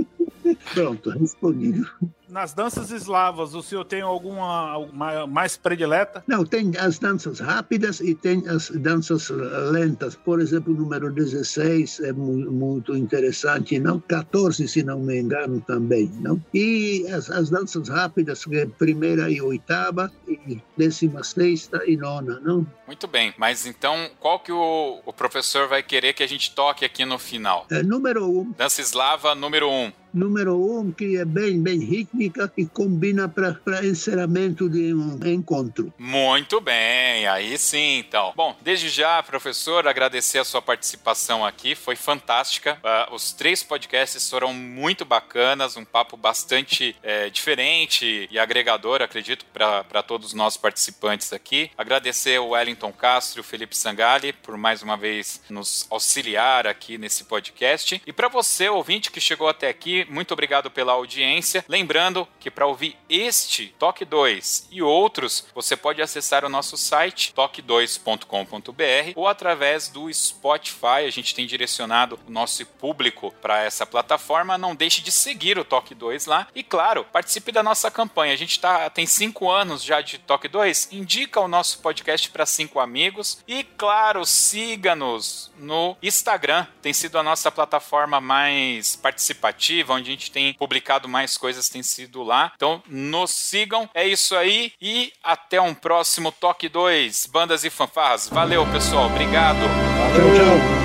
Pronto, 0.75 1.09
respondido 1.09 1.87
nas 2.29 2.53
danças 2.53 2.91
eslavas, 2.91 3.53
o 3.53 3.61
senhor 3.61 3.83
tem 3.85 4.01
alguma 4.01 4.87
mais 5.27 5.57
predileta? 5.57 6.23
Não, 6.27 6.45
tem 6.45 6.71
as 6.77 6.99
danças 6.99 7.39
rápidas 7.39 7.99
e 7.99 8.15
tem 8.15 8.47
as 8.47 8.69
danças 8.69 9.29
lentas. 9.29 10.15
Por 10.15 10.39
exemplo, 10.39 10.73
o 10.73 10.77
número 10.77 11.11
16 11.11 11.99
é 12.01 12.13
muito 12.13 12.95
interessante, 12.95 13.79
não? 13.79 13.99
14, 13.99 14.67
se 14.67 14.83
não 14.83 14.99
me 14.99 15.19
engano, 15.19 15.59
também, 15.61 16.09
não? 16.19 16.41
E 16.53 17.05
as, 17.11 17.29
as 17.29 17.49
danças 17.49 17.89
rápidas, 17.89 18.45
que 18.45 18.57
é 18.57 18.65
primeira 18.65 19.29
e 19.29 19.41
oitava, 19.41 20.11
e 20.27 20.61
décima 20.77 21.23
sexta 21.23 21.81
e 21.85 21.97
nona, 21.97 22.39
não? 22.39 22.65
Muito 22.85 23.07
bem, 23.07 23.33
mas 23.37 23.65
então 23.65 24.09
qual 24.19 24.39
que 24.39 24.51
o, 24.51 25.01
o 25.05 25.13
professor 25.13 25.67
vai 25.67 25.83
querer 25.83 26.13
que 26.13 26.23
a 26.23 26.27
gente 26.27 26.53
toque 26.53 26.85
aqui 26.85 27.05
no 27.05 27.19
final? 27.19 27.65
É, 27.69 27.83
número 27.83 28.29
um. 28.29 28.51
Dança 28.51 28.81
eslava, 28.81 29.35
número 29.35 29.69
um 29.69 29.91
número 30.13 30.55
um, 30.55 30.91
que 30.91 31.17
é 31.17 31.25
bem, 31.25 31.61
bem 31.61 31.79
rítmica 31.79 32.51
e 32.57 32.65
combina 32.65 33.27
para 33.27 33.85
encerramento 33.85 34.69
de 34.69 34.93
um 34.93 35.19
encontro. 35.25 35.93
Muito 35.97 36.59
bem, 36.61 37.27
aí 37.27 37.57
sim, 37.57 37.99
então. 37.99 38.33
Bom, 38.35 38.55
desde 38.61 38.89
já, 38.89 39.21
professor, 39.23 39.87
agradecer 39.87 40.39
a 40.39 40.43
sua 40.43 40.61
participação 40.61 41.45
aqui, 41.45 41.75
foi 41.75 41.95
fantástica. 41.95 42.79
Uh, 42.83 43.15
os 43.15 43.31
três 43.31 43.63
podcasts 43.63 44.29
foram 44.29 44.53
muito 44.53 45.05
bacanas, 45.05 45.77
um 45.77 45.85
papo 45.85 46.17
bastante 46.17 46.95
é, 47.03 47.29
diferente 47.29 48.27
e 48.31 48.39
agregador, 48.39 49.01
acredito, 49.01 49.45
para 49.53 50.03
todos 50.03 50.33
nós 50.33 50.57
participantes 50.57 51.33
aqui. 51.33 51.71
Agradecer 51.77 52.39
o 52.39 52.49
Wellington 52.49 52.91
Castro 52.91 53.39
e 53.39 53.41
o 53.41 53.43
Felipe 53.43 53.75
Sangali 53.75 54.33
por 54.33 54.57
mais 54.57 54.81
uma 54.81 54.97
vez 54.97 55.41
nos 55.49 55.87
auxiliar 55.89 56.67
aqui 56.67 56.97
nesse 56.97 57.23
podcast. 57.25 58.01
E 58.05 58.13
para 58.13 58.27
você, 58.27 58.69
ouvinte 58.69 59.11
que 59.11 59.21
chegou 59.21 59.47
até 59.47 59.69
aqui, 59.69 59.98
muito 60.05 60.33
obrigado 60.33 60.69
pela 60.69 60.93
audiência. 60.93 61.65
Lembrando 61.67 62.27
que 62.39 62.51
para 62.51 62.67
ouvir 62.67 62.97
este 63.09 63.67
Toque 63.79 64.05
2 64.05 64.67
e 64.71 64.81
outros, 64.81 65.47
você 65.53 65.75
pode 65.75 66.01
acessar 66.01 66.45
o 66.45 66.49
nosso 66.49 66.77
site 66.77 67.33
toque2.com.br 67.35 69.13
ou 69.15 69.27
através 69.27 69.87
do 69.87 70.11
Spotify. 70.13 71.05
A 71.05 71.09
gente 71.09 71.33
tem 71.33 71.45
direcionado 71.45 72.19
o 72.27 72.31
nosso 72.31 72.65
público 72.65 73.33
para 73.41 73.63
essa 73.63 73.85
plataforma. 73.85 74.57
Não 74.57 74.75
deixe 74.75 75.01
de 75.01 75.11
seguir 75.11 75.57
o 75.57 75.65
Toque 75.65 75.95
2 75.95 76.25
lá 76.25 76.47
e, 76.53 76.63
claro, 76.63 77.05
participe 77.05 77.51
da 77.51 77.63
nossa 77.63 77.89
campanha. 77.89 78.33
A 78.33 78.37
gente 78.37 78.59
tá, 78.59 78.89
tem 78.89 79.05
cinco 79.05 79.49
anos 79.49 79.83
já 79.83 80.01
de 80.01 80.17
Toque 80.17 80.47
2. 80.47 80.89
Indica 80.91 81.39
o 81.39 81.47
nosso 81.47 81.79
podcast 81.79 82.29
para 82.29 82.45
cinco 82.45 82.79
amigos 82.79 83.43
e, 83.47 83.63
claro, 83.63 84.25
siga-nos 84.25 85.51
no 85.57 85.97
Instagram. 86.01 86.65
Tem 86.81 86.93
sido 86.93 87.17
a 87.17 87.23
nossa 87.23 87.51
plataforma 87.51 88.21
mais 88.21 88.95
participativa 88.95 89.88
onde 89.93 90.09
a 90.09 90.13
gente 90.13 90.31
tem 90.31 90.53
publicado 90.53 91.07
mais 91.07 91.37
coisas, 91.37 91.69
tem 91.69 91.83
sido 91.83 92.23
lá. 92.23 92.51
Então, 92.55 92.81
nos 92.87 93.31
sigam. 93.31 93.89
É 93.93 94.07
isso 94.07 94.35
aí 94.35 94.73
e 94.81 95.11
até 95.23 95.59
um 95.61 95.73
próximo 95.73 96.31
Toque 96.31 96.69
2, 96.69 97.27
Bandas 97.27 97.63
e 97.63 97.69
Fanfarras. 97.69 98.29
Valeu, 98.29 98.65
pessoal. 98.67 99.07
Obrigado. 99.07 99.59
Tchau, 99.59 100.33
tchau. 100.35 100.78